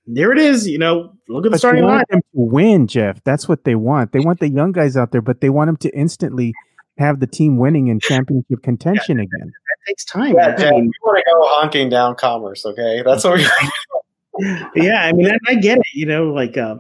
There 0.07 0.31
it 0.33 0.39
is. 0.39 0.69
You 0.69 0.79
know, 0.79 1.14
look 1.29 1.45
at 1.45 1.49
the 1.49 1.51
but 1.51 1.59
starting 1.59 1.85
line. 1.85 2.05
Them 2.09 2.21
to 2.21 2.27
win, 2.33 2.87
Jeff. 2.87 3.23
That's 3.25 3.49
what 3.49 3.65
they 3.65 3.75
want. 3.75 4.13
They 4.13 4.21
want 4.21 4.41
the 4.41 4.49
young 4.49 4.73
guys 4.73 4.97
out 4.97 5.13
there, 5.13 5.23
but 5.23 5.41
they 5.41 5.51
want 5.51 5.69
them 5.69 5.77
to 5.79 5.91
instantly 5.97 6.53
have 6.99 7.21
the 7.21 7.27
team 7.27 7.57
winning 7.57 7.89
in 7.89 8.01
championship 8.01 8.63
contention 8.63 9.19
yeah, 9.19 9.25
again. 9.25 9.47
That, 9.47 9.53
that, 9.53 9.87
takes 9.89 10.05
time. 10.05 10.35
Yeah, 10.35 10.57
Jeff, 10.57 10.73
you 10.73 10.93
want 11.03 11.19
to 11.19 11.25
go 11.25 11.47
honking 11.49 11.89
down 11.89 12.15
commerce, 12.17 12.65
okay? 12.65 13.03
That's 13.05 13.25
what 13.25 13.39
we. 13.39 13.47
yeah, 14.77 15.03
I 15.03 15.13
mean, 15.13 15.31
I, 15.31 15.53
I, 15.53 15.55
get 15.57 15.79
it. 15.79 15.85
You 15.95 16.07
know, 16.07 16.33
like, 16.33 16.57
uh, 16.57 16.77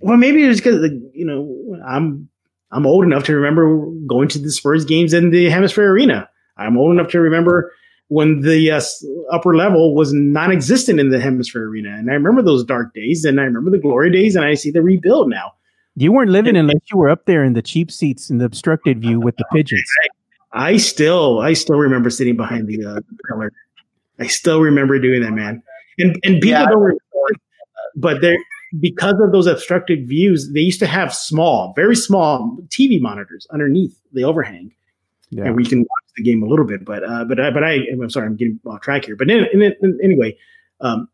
well, 0.00 0.16
maybe 0.16 0.42
it's 0.42 0.60
because 0.60 0.90
you 1.12 1.26
know 1.26 1.76
I'm 1.86 2.28
I'm 2.70 2.86
old 2.86 3.04
enough 3.04 3.24
to 3.24 3.34
remember 3.34 3.86
going 4.06 4.28
to 4.28 4.38
the 4.38 4.50
Spurs 4.50 4.84
games 4.84 5.12
in 5.12 5.30
the 5.30 5.48
HemisFair 5.48 5.88
Arena. 5.88 6.28
I'm 6.56 6.76
old 6.76 6.92
enough 6.92 7.10
to 7.12 7.20
remember 7.20 7.72
when 8.08 8.40
the 8.40 8.70
uh, 8.70 8.80
upper 9.30 9.54
level 9.54 9.94
was 9.94 10.12
non-existent 10.12 10.98
in 10.98 11.10
the 11.10 11.18
HemisFair 11.18 11.66
Arena, 11.68 11.90
and 11.90 12.10
I 12.10 12.14
remember 12.14 12.42
those 12.42 12.64
dark 12.64 12.94
days, 12.94 13.24
and 13.24 13.40
I 13.40 13.44
remember 13.44 13.70
the 13.70 13.78
glory 13.78 14.10
days, 14.10 14.34
and 14.34 14.44
I 14.44 14.54
see 14.54 14.70
the 14.70 14.82
rebuild 14.82 15.28
now. 15.28 15.52
You 15.96 16.12
weren't 16.12 16.30
living 16.30 16.56
and, 16.56 16.70
unless 16.70 16.82
you 16.90 16.98
were 16.98 17.10
up 17.10 17.26
there 17.26 17.44
in 17.44 17.54
the 17.54 17.62
cheap 17.62 17.90
seats 17.90 18.30
in 18.30 18.38
the 18.38 18.44
obstructed 18.44 19.00
view 19.00 19.20
with 19.20 19.36
the 19.36 19.44
pigeons. 19.52 19.90
I, 20.52 20.70
I 20.70 20.76
still, 20.76 21.40
I 21.40 21.52
still 21.54 21.76
remember 21.76 22.08
sitting 22.08 22.36
behind 22.36 22.68
the 22.68 22.84
uh, 22.84 23.00
pillar. 23.28 23.52
I 24.18 24.26
still 24.26 24.60
remember 24.60 24.98
doing 24.98 25.22
that, 25.22 25.32
man. 25.32 25.62
And 25.98 26.16
and 26.22 26.34
people 26.40 26.50
yeah, 26.50 26.66
don't 26.66 26.78
remember, 26.78 27.00
but 27.96 28.20
they're 28.20 28.38
because 28.80 29.14
of 29.20 29.32
those 29.32 29.46
obstructed 29.46 30.06
views, 30.06 30.52
they 30.52 30.60
used 30.60 30.78
to 30.80 30.86
have 30.86 31.14
small, 31.14 31.72
very 31.74 31.96
small 31.96 32.56
TV 32.68 33.00
monitors 33.00 33.46
underneath 33.50 33.98
the 34.12 34.24
overhang 34.24 34.72
yeah. 35.30 35.44
and 35.44 35.56
we 35.56 35.64
can 35.64 35.80
watch 35.80 36.12
the 36.16 36.22
game 36.22 36.42
a 36.42 36.46
little 36.46 36.66
bit. 36.66 36.84
But 36.84 37.04
uh, 37.04 37.24
but 37.24 37.40
I, 37.40 37.50
but 37.50 37.64
I 37.64 37.80
I'm 37.92 38.10
sorry, 38.10 38.26
I'm 38.26 38.36
getting 38.36 38.60
off 38.66 38.80
track 38.80 39.04
here. 39.04 39.16
But 39.16 39.30
in, 39.30 39.46
in, 39.52 39.62
in, 39.62 39.98
anyway, 40.02 40.36
um, 40.80 41.08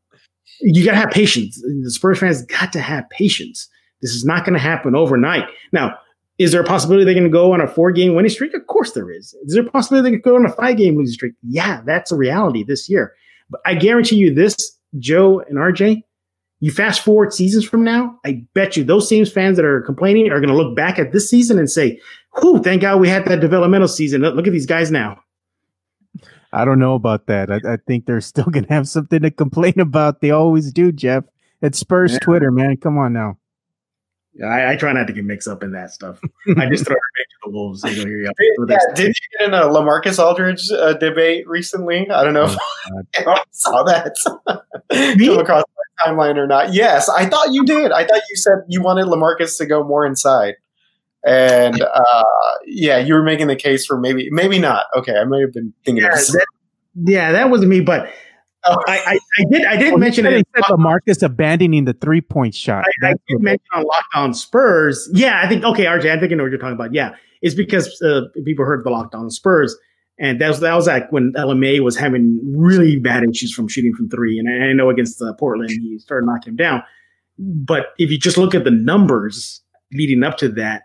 you 0.61 0.85
got 0.85 0.93
to 0.93 0.99
have 0.99 1.11
patience. 1.11 1.61
The 1.61 1.91
Spurs 1.91 2.19
fans 2.19 2.43
got 2.43 2.73
to 2.73 2.81
have 2.81 3.09
patience. 3.11 3.69
This 4.03 4.13
is 4.13 4.25
not 4.25 4.45
going 4.45 4.55
to 4.55 4.61
happen 4.61 4.95
overnight. 4.95 5.45
Now, 5.73 5.97
is 6.39 6.53
there 6.53 6.61
a 6.61 6.65
possibility 6.65 7.05
they're 7.05 7.15
going 7.15 7.25
to 7.25 7.31
go 7.31 7.53
on 7.53 7.61
a 7.61 7.67
four 7.67 7.93
game 7.93 8.15
winning 8.15 8.31
streak? 8.31 8.55
Of 8.55 8.67
course 8.67 8.93
there 8.93 9.11
is. 9.11 9.35
Is 9.45 9.55
there 9.55 9.67
a 9.67 9.71
possibility 9.71 10.11
they 10.11 10.17
could 10.17 10.25
go 10.25 10.37
on 10.37 10.47
a 10.47 10.53
five 10.53 10.77
game 10.77 10.97
losing 10.97 11.15
streak? 11.15 11.35
Yeah, 11.43 11.81
that's 11.85 12.13
a 12.13 12.17
reality 12.17 12.65
this 12.65 12.89
year. 12.89 13.15
But 13.51 13.61
I 13.65 13.75
guarantee 13.75 14.17
you 14.17 14.35
this, 14.35 14.77
Joe 14.99 15.41
and 15.49 15.59
RJ, 15.59 16.03
you 16.61 16.73
fast 16.73 17.03
forward 17.03 17.33
seasons 17.33 17.65
from 17.65 17.85
now, 17.85 18.19
I 18.25 18.45
bet 18.55 18.77
you 18.77 18.85
those 18.85 19.09
same 19.09 19.27
fans 19.27 19.57
that 19.57 19.67
are 19.67 19.83
complaining 19.83 20.31
are 20.31 20.41
going 20.41 20.49
to 20.49 20.57
look 20.57 20.75
back 20.75 20.99
at 20.99 21.13
this 21.13 21.29
season 21.29 21.59
and 21.59 21.71
say, 21.71 22.01
whew, 22.39 22.63
thank 22.63 22.83
God 22.83 23.01
we 23.01 23.09
had 23.09 23.25
that 23.27 23.41
developmental 23.41 23.89
season. 23.89 24.23
Look 24.23 24.47
at 24.47 24.53
these 24.53 24.67
guys 24.67 24.91
now. 24.91 25.21
I 26.53 26.65
don't 26.65 26.79
know 26.79 26.95
about 26.95 27.27
that. 27.27 27.51
I, 27.51 27.57
I 27.67 27.77
think 27.87 28.07
they're 28.07 28.21
still 28.21 28.45
going 28.51 28.65
to 28.67 28.73
have 28.73 28.89
something 28.89 29.21
to 29.23 29.31
complain 29.31 29.79
about. 29.81 30.21
They 30.21 30.31
always 30.31 30.73
do, 30.73 30.93
Jeff. 30.93 31.25
It's 31.61 31.79
Spurs 31.79 32.13
yeah. 32.13 32.19
Twitter, 32.21 32.51
man. 32.51 32.77
Come 32.77 32.99
on 32.99 33.13
now. 33.13 33.39
I, 34.43 34.73
I, 34.73 34.77
try 34.77 34.93
not 34.93 35.07
to 35.07 35.13
get 35.13 35.25
mixed 35.25 35.47
up 35.47 35.63
in 35.63 35.71
that 35.73 35.93
stuff. 35.93 36.19
I 36.59 36.69
just 36.69 36.85
throw 36.85 36.97
it 36.97 36.99
to 36.99 37.37
the 37.45 37.51
wolves. 37.51 37.85
You 37.85 37.91
know, 37.91 38.11
here 38.11 38.19
you 38.19 38.67
yeah, 38.69 38.79
did 38.95 39.09
you 39.09 39.39
get 39.39 39.49
in 39.49 39.55
a 39.55 39.63
Lamarcus 39.63 40.19
Aldridge 40.19 40.71
uh, 40.73 40.95
debate 40.95 41.47
recently? 41.47 42.11
I 42.11 42.25
don't 42.25 42.35
know 42.35 42.47
oh, 42.49 43.03
if 43.15 43.29
I 43.29 43.43
saw 43.53 43.85
that 43.85 44.17
come 44.91 45.39
across 45.39 45.65
my 45.77 46.05
timeline 46.05 46.37
or 46.37 46.49
not. 46.49 46.73
Yes, 46.73 47.09
I 47.09 47.27
thought 47.27 47.53
you 47.53 47.65
did. 47.65 47.93
I 47.93 48.05
thought 48.05 48.23
you 48.29 48.37
said 48.37 48.65
you 48.69 48.83
wanted 48.83 49.07
Lamarcus 49.07 49.57
to 49.59 49.67
go 49.67 49.85
more 49.85 50.05
inside. 50.05 50.55
And 51.27 51.81
uh, 51.81 52.25
yeah, 52.67 52.99
you 52.99 53.15
were 53.15 53.23
making 53.23 53.47
the 53.47 53.57
case 53.57 53.87
for 53.87 53.99
maybe, 53.99 54.29
maybe 54.31 54.59
not. 54.59 54.87
Okay, 54.97 55.17
I 55.17 55.25
might 55.25 55.41
have 55.41 55.53
been 55.53 55.73
thinking 55.85 56.05
yeah, 56.05 56.13
of 56.13 56.27
that, 56.27 56.47
yeah, 57.07 57.33
that 57.33 57.51
wasn't 57.51 57.71
me, 57.71 57.81
but 57.81 58.11
oh. 58.65 58.77
I, 58.87 58.99
I, 58.99 59.19
I, 59.39 59.45
did 59.51 59.65
I 59.65 59.77
did 59.77 59.89
well, 59.93 59.99
mention 59.99 60.27
it. 60.27 60.47
Said 60.55 60.77
Marcus 60.77 61.23
abandoning 61.23 61.87
the 61.87 61.95
three 61.95 62.21
point 62.21 62.55
shot. 62.55 62.85
I, 63.03 63.09
I 63.09 63.15
did 63.27 63.41
mention 63.41 63.67
on 63.73 63.85
Locked 63.85 64.15
On 64.15 64.35
Spurs. 64.35 65.09
Yeah, 65.15 65.41
I 65.43 65.49
think 65.49 65.65
okay, 65.65 65.87
RJ, 65.87 66.15
I 66.15 66.21
think 66.21 66.33
I 66.33 66.35
know 66.35 66.45
what 66.45 66.51
you're 66.51 66.59
talking 66.59 66.75
about. 66.75 66.93
Yeah, 66.93 67.15
it's 67.41 67.55
because 67.55 68.01
uh, 68.03 68.23
people 68.45 68.67
heard 68.67 68.85
the 68.85 68.91
Locked 68.91 69.15
On 69.15 69.31
Spurs. 69.31 69.77
And 70.19 70.41
that 70.41 70.49
was 70.49 70.61
that 70.61 70.75
was 70.75 70.87
like 70.87 71.11
when 71.11 71.33
LMA 71.33 71.81
was 71.81 71.97
having 71.97 72.41
really 72.57 73.01
bad 73.01 73.25
issues 73.25 73.53
from 73.53 73.67
shooting 73.67 73.93
from 73.95 74.09
three, 74.09 74.39
and 74.39 74.49
I, 74.49 74.69
I 74.69 74.73
know 74.73 74.89
against 74.89 75.21
uh, 75.21 75.33
Portland 75.33 75.71
he 75.71 75.99
started 75.99 76.25
knocking 76.27 76.53
him 76.53 76.57
down. 76.57 76.85
But 77.37 77.87
if 77.99 78.13
you 78.13 78.19
just 78.19 78.39
look 78.39 78.55
at 78.55 78.63
the 78.63 78.71
numbers 78.71 79.61
leading 79.93 80.23
up 80.23 80.37
to 80.39 80.49
that, 80.51 80.85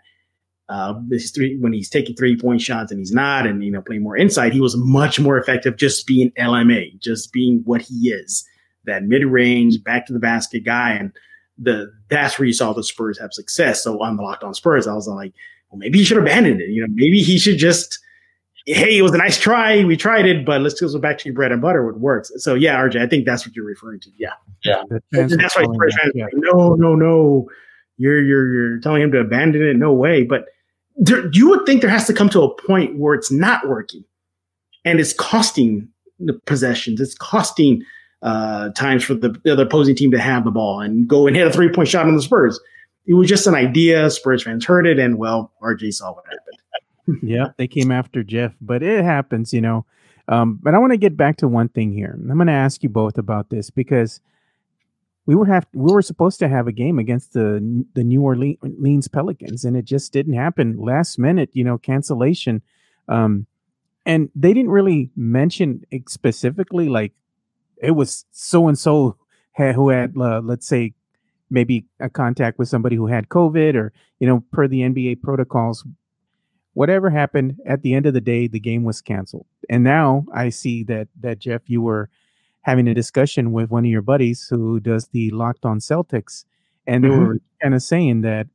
uh, 0.69 0.93
three, 1.33 1.57
when 1.59 1.73
he's 1.73 1.89
taking 1.89 2.15
three 2.15 2.37
point 2.37 2.61
shots 2.61 2.91
and 2.91 2.99
he's 2.99 3.11
not, 3.11 3.47
and 3.47 3.63
you 3.63 3.71
know 3.71 3.81
playing 3.81 4.03
more 4.03 4.15
inside, 4.15 4.53
he 4.53 4.61
was 4.61 4.77
much 4.77 5.19
more 5.19 5.37
effective 5.37 5.77
just 5.77 6.05
being 6.05 6.31
LMA, 6.37 6.97
just 6.99 7.33
being 7.33 7.61
what 7.65 7.81
he 7.81 8.09
is, 8.09 8.47
that 8.85 9.03
mid 9.03 9.25
range, 9.25 9.83
back 9.83 10.05
to 10.05 10.13
the 10.13 10.19
basket 10.19 10.63
guy, 10.63 10.91
and 10.91 11.11
the 11.57 11.91
that's 12.09 12.37
where 12.37 12.45
you 12.45 12.53
saw 12.53 12.71
the 12.71 12.83
Spurs 12.83 13.19
have 13.19 13.33
success. 13.33 13.83
So 13.83 13.99
on 14.01 14.15
the 14.15 14.21
Locked 14.21 14.43
On 14.43 14.53
Spurs, 14.53 14.85
I 14.85 14.93
was 14.93 15.07
like, 15.07 15.33
well, 15.71 15.79
maybe 15.79 15.97
he 15.97 16.05
should 16.05 16.17
abandon 16.17 16.61
it. 16.61 16.69
You 16.69 16.81
know, 16.81 16.87
maybe 16.91 17.19
he 17.19 17.39
should 17.39 17.57
just, 17.57 17.97
hey, 18.67 18.99
it 18.99 19.01
was 19.01 19.13
a 19.13 19.17
nice 19.17 19.39
try, 19.39 19.83
we 19.83 19.97
tried 19.97 20.27
it, 20.27 20.45
but 20.45 20.61
let's 20.61 20.79
go 20.79 20.99
back 20.99 21.17
to 21.17 21.25
your 21.25 21.33
bread 21.33 21.51
and 21.51 21.63
butter, 21.63 21.83
what 21.83 21.99
works. 21.99 22.31
So 22.37 22.53
yeah, 22.53 22.79
RJ, 22.79 23.01
I 23.01 23.07
think 23.07 23.25
that's 23.25 23.43
what 23.45 23.55
you're 23.55 23.65
referring 23.65 24.01
to. 24.01 24.11
Yeah, 24.17 24.33
yeah, 24.63 24.83
that's 25.11 25.55
why 25.55 25.63
Spurs 25.63 25.97
fans 25.99 26.11
yeah. 26.13 26.25
like, 26.25 26.33
no, 26.35 26.75
no, 26.75 26.95
no. 26.95 27.49
You're, 28.01 28.23
you're 28.23 28.53
you're 28.53 28.79
telling 28.79 29.01
him 29.01 29.11
to 29.11 29.19
abandon 29.19 29.61
it? 29.61 29.75
No 29.75 29.91
way. 29.91 30.23
But 30.23 30.45
there, 30.99 31.29
you 31.31 31.49
would 31.49 31.65
think 31.65 31.81
there 31.81 31.89
has 31.89 32.05
to 32.07 32.13
come 32.13 32.29
to 32.29 32.41
a 32.41 32.53
point 32.61 32.97
where 32.97 33.15
it's 33.15 33.31
not 33.31 33.67
working 33.67 34.03
and 34.85 34.99
it's 34.99 35.13
costing 35.13 35.87
the 36.19 36.33
possessions. 36.45 36.99
It's 36.99 37.15
costing 37.15 37.83
uh, 38.21 38.69
times 38.71 39.03
for 39.03 39.13
the, 39.13 39.29
the 39.43 39.53
other 39.53 39.63
opposing 39.63 39.95
team 39.95 40.11
to 40.11 40.19
have 40.19 40.43
the 40.43 40.51
ball 40.51 40.81
and 40.81 41.07
go 41.07 41.25
and 41.25 41.35
hit 41.35 41.47
a 41.47 41.51
three 41.51 41.69
point 41.69 41.87
shot 41.87 42.05
on 42.05 42.15
the 42.15 42.21
Spurs. 42.21 42.59
It 43.07 43.13
was 43.13 43.29
just 43.29 43.47
an 43.47 43.55
idea. 43.55 44.09
Spurs 44.09 44.43
fans 44.43 44.65
heard 44.65 44.85
it, 44.85 44.99
and 44.99 45.17
well, 45.17 45.51
RJ 45.63 45.93
saw 45.93 46.13
what 46.13 46.25
happened. 46.25 47.19
yeah, 47.23 47.47
they 47.57 47.67
came 47.67 47.91
after 47.91 48.21
Jeff, 48.23 48.53
but 48.61 48.83
it 48.83 49.03
happens, 49.03 49.53
you 49.53 49.61
know. 49.61 49.85
Um, 50.27 50.59
but 50.61 50.75
I 50.75 50.77
want 50.77 50.91
to 50.91 50.97
get 50.97 51.17
back 51.17 51.37
to 51.37 51.47
one 51.47 51.69
thing 51.69 51.91
here. 51.91 52.15
I'm 52.15 52.35
going 52.35 52.47
to 52.47 52.53
ask 52.53 52.83
you 52.83 52.89
both 52.89 53.17
about 53.17 53.49
this 53.49 53.71
because 53.71 54.21
we 55.29 55.35
were 55.35 55.45
have 55.45 55.67
we 55.73 55.93
were 55.93 56.01
supposed 56.01 56.39
to 56.39 56.47
have 56.47 56.65
a 56.65 56.71
game 56.71 56.97
against 56.97 57.33
the 57.33 57.85
the 57.93 58.03
New 58.03 58.23
Orleans 58.23 59.07
Pelicans, 59.07 59.63
and 59.63 59.77
it 59.77 59.85
just 59.85 60.11
didn't 60.11 60.33
happen. 60.33 60.75
Last 60.75 61.19
minute, 61.19 61.51
you 61.53 61.63
know, 61.63 61.77
cancellation. 61.77 62.63
Um, 63.07 63.45
and 64.07 64.31
they 64.35 64.55
didn't 64.55 64.71
really 64.71 65.11
mention 65.15 65.83
specifically 66.07 66.89
like 66.89 67.13
it 67.77 67.91
was 67.91 68.25
so 68.31 68.67
and 68.67 68.79
so 68.79 69.17
who 69.55 69.89
had 69.89 70.13
uh, 70.17 70.41
let's 70.43 70.67
say 70.67 70.95
maybe 71.51 71.85
a 71.99 72.09
contact 72.09 72.57
with 72.57 72.67
somebody 72.67 72.95
who 72.95 73.05
had 73.05 73.29
COVID 73.29 73.75
or 73.75 73.93
you 74.19 74.25
know 74.25 74.43
per 74.51 74.67
the 74.67 74.81
NBA 74.81 75.21
protocols. 75.21 75.85
Whatever 76.73 77.11
happened 77.11 77.57
at 77.67 77.83
the 77.83 77.93
end 77.93 78.07
of 78.07 78.15
the 78.15 78.21
day, 78.21 78.47
the 78.47 78.59
game 78.59 78.83
was 78.83 78.99
canceled. 78.99 79.45
And 79.69 79.83
now 79.83 80.25
I 80.33 80.49
see 80.49 80.81
that 80.85 81.07
that 81.19 81.37
Jeff, 81.37 81.61
you 81.67 81.83
were 81.83 82.09
having 82.61 82.87
a 82.87 82.93
discussion 82.93 83.51
with 83.51 83.69
one 83.69 83.85
of 83.85 83.91
your 83.91 84.01
buddies 84.01 84.47
who 84.49 84.79
does 84.79 85.07
the 85.07 85.31
Locked 85.31 85.65
On 85.65 85.79
Celtics, 85.79 86.45
and 86.85 87.03
they 87.03 87.09
mm-hmm. 87.09 87.25
were 87.25 87.37
kind 87.61 87.73
of 87.73 87.81
saying 87.81 88.21
that 88.21 88.47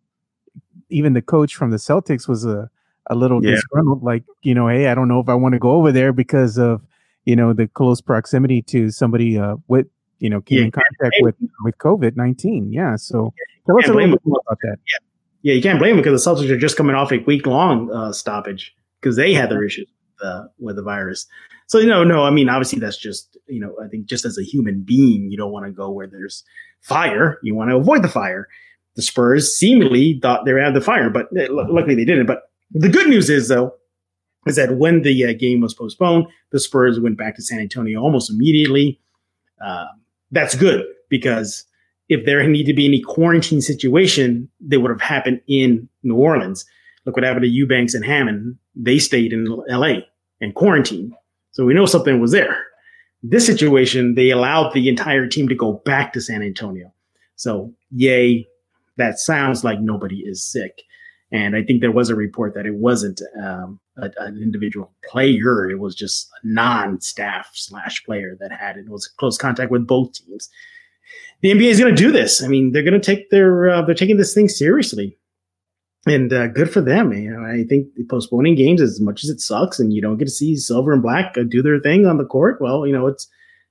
even 0.91 1.13
the 1.13 1.23
coach 1.23 1.55
from 1.55 1.71
the 1.71 1.79
Celtics 1.79 2.29
was 2.29 2.45
a 2.45 2.71
a 3.09 3.15
little 3.15 3.45
yeah. 3.45 3.53
disgruntled, 3.53 4.03
like 4.03 4.25
you 4.43 4.55
know, 4.55 4.69
hey, 4.69 4.89
I 4.89 4.95
don't 4.95 5.09
know 5.09 5.21
if 5.21 5.29
I 5.29 5.35
want 5.35 5.53
to 5.53 5.59
go 5.59 5.73
over 5.73 5.93
there 5.93 6.13
because 6.13 6.59
of 6.59 6.83
you 7.25 7.37
know 7.37 7.53
the 7.53 7.67
close 7.67 8.01
proximity 8.01 8.63
to 8.63 8.91
somebody 8.91 9.39
uh, 9.39 9.57
with 9.69 9.87
you 10.19 10.31
know 10.31 10.41
came 10.41 10.59
yeah. 10.59 10.65
in 10.65 10.71
contact 10.71 11.17
with 11.21 11.35
with 11.65 11.77
COVID 11.79 12.17
nineteen. 12.17 12.73
Yeah, 12.73 12.97
so 12.97 13.33
Tell 13.67 13.79
us 13.79 13.89
a 13.89 13.95
little 13.95 14.11
bit 14.11 14.21
about 14.27 14.59
that. 14.63 14.77
Yeah. 14.87 14.99
yeah, 15.43 15.55
you 15.55 15.63
can't 15.63 15.79
blame 15.79 15.97
them 15.97 16.03
because 16.03 16.23
the 16.23 16.31
Celtics 16.31 16.51
are 16.51 16.59
just 16.59 16.77
coming 16.77 16.95
off 16.95 17.13
a 17.13 17.19
week 17.19 17.47
long 17.47 17.91
uh, 17.93 18.13
stoppage 18.13 18.75
because 19.01 19.17
they 19.17 19.33
had 19.33 19.51
their 19.51 19.65
issues 19.65 19.89
with 20.59 20.77
the 20.77 20.83
virus. 20.83 21.27
So 21.67 21.79
you 21.79 21.87
know, 21.87 22.05
no, 22.05 22.25
I 22.25 22.31
mean, 22.31 22.49
obviously 22.49 22.79
that's 22.79 22.99
just 22.99 23.37
you 23.47 23.61
know, 23.61 23.75
I 23.83 23.89
think 23.89 24.07
just 24.07 24.25
as 24.25 24.39
a 24.39 24.43
human 24.43 24.83
being, 24.83 25.31
you 25.31 25.37
don't 25.37 25.53
want 25.53 25.67
to 25.67 25.73
go 25.73 25.91
where 25.91 26.07
there's 26.07 26.45
fire. 26.81 27.39
You 27.43 27.55
want 27.55 27.71
to 27.71 27.77
avoid 27.77 28.03
the 28.03 28.09
fire. 28.09 28.49
The 28.97 29.03
Spurs 29.03 29.55
seemingly 29.55 30.19
thought 30.23 30.45
they 30.45 30.53
were 30.53 30.61
out 30.61 30.69
of 30.69 30.75
the 30.75 30.81
fire, 30.81 31.11
but 31.11 31.27
uh, 31.37 31.47
luckily 31.51 31.95
they 31.95 32.05
didn't. 32.05 32.27
But 32.27 32.43
the 32.73 32.89
good 32.89 33.09
news 33.09 33.29
is 33.29 33.49
though, 33.49 33.75
is 34.47 34.57
that 34.57 34.77
when 34.77 35.03
the 35.03 35.25
uh, 35.25 35.33
game 35.33 35.61
was 35.61 35.75
postponed, 35.75 36.27
the 36.53 36.61
Spurs 36.61 37.01
went 37.01 37.19
back 37.19 37.35
to 37.37 37.43
San 37.43 37.59
Antonio 37.59 38.01
almost 38.01 38.31
immediately. 38.31 39.01
Uh, 39.65 39.87
that's 40.31 40.55
good 40.55 40.85
because 41.09 41.65
if 42.09 42.25
there 42.27 42.47
need 42.47 42.67
to 42.67 42.75
be 42.75 42.87
any 42.87 43.01
quarantine 43.01 43.61
situation, 43.61 44.49
they 44.61 44.77
would 44.77 44.91
have 44.91 45.01
happened 45.01 45.41
in 45.49 45.89
New 46.03 46.17
Orleans. 46.17 46.67
Look 47.07 47.17
what 47.17 47.25
happened 47.25 47.45
to 47.45 47.49
Eubanks 47.49 47.95
and 47.95 48.05
Hammon. 48.05 48.59
They 48.75 48.99
stayed 48.99 49.33
in 49.33 49.47
LA 49.69 50.01
and 50.45 50.55
quarantined. 50.55 51.13
So 51.51 51.65
we 51.65 51.75
know 51.75 51.87
something 51.87 52.21
was 52.21 52.33
there. 52.33 52.63
This 53.23 53.47
situation, 53.47 54.15
they 54.15 54.31
allowed 54.31 54.73
the 54.73 54.89
entire 54.89 55.27
team 55.27 55.49
to 55.49 55.55
go 55.55 55.83
back 55.85 56.13
to 56.13 56.21
San 56.21 56.43
Antonio. 56.43 56.93
So, 57.37 57.73
yay, 57.91 58.47
that 58.97 59.19
sounds 59.19 59.65
like 59.65 59.81
nobody 59.81 60.21
is 60.21 60.47
sick. 60.47 60.83
And 61.33 61.57
I 61.57 61.63
think 61.63 61.81
there 61.81 61.91
was 61.91 62.11
a 62.11 62.15
report 62.15 62.55
that 62.55 62.67
it 62.67 62.75
wasn't 62.75 63.21
um, 63.43 63.81
a, 63.97 64.11
an 64.19 64.41
individual 64.41 64.93
player; 65.11 65.69
it 65.69 65.81
was 65.81 65.97
just 65.97 66.29
a 66.29 66.47
non-staff 66.47 67.51
slash 67.55 68.05
player 68.05 68.37
that 68.39 68.53
had 68.53 68.77
it. 68.77 68.87
it 68.87 68.91
was 68.91 69.09
close 69.09 69.37
contact 69.37 69.73
with 69.73 69.87
both 69.87 70.13
teams. 70.13 70.49
The 71.41 71.51
NBA 71.51 71.71
is 71.71 71.81
going 71.81 71.95
to 71.95 72.01
do 72.01 72.13
this. 72.13 72.43
I 72.43 72.47
mean, 72.47 72.71
they're 72.71 72.85
going 72.85 73.01
to 73.01 73.01
take 73.01 73.31
their 73.31 73.69
uh, 73.69 73.83
they're 73.83 73.97
taking 73.97 74.17
this 74.17 74.35
thing 74.35 74.49
seriously, 74.49 75.19
and 76.07 76.33
uh, 76.33 76.49
good 76.49 76.71
for 76.71 76.81
them. 76.81 77.13
You 77.13 77.31
know, 77.31 77.45
I 77.45 77.65
think 77.65 77.89
postponing 78.09 78.55
games 78.55 78.81
as 78.81 79.01
much 79.01 79.25
as 79.25 79.31
it 79.31 79.41
sucks, 79.41 79.79
and 79.79 79.93
you 79.93 80.03
don't 80.03 80.19
get 80.19 80.27
to 80.27 80.31
see 80.31 80.57
silver 80.57 80.93
and 80.93 81.03
black 81.03 81.37
uh, 81.37 81.43
do 81.49 81.63
their 81.63 81.81
thing 81.81 82.07
on 82.07 82.19
the 82.19 82.25
court. 82.25 82.61
Well, 82.61 82.87
you 82.87 82.93
know, 82.93 83.07
it's 83.07 83.29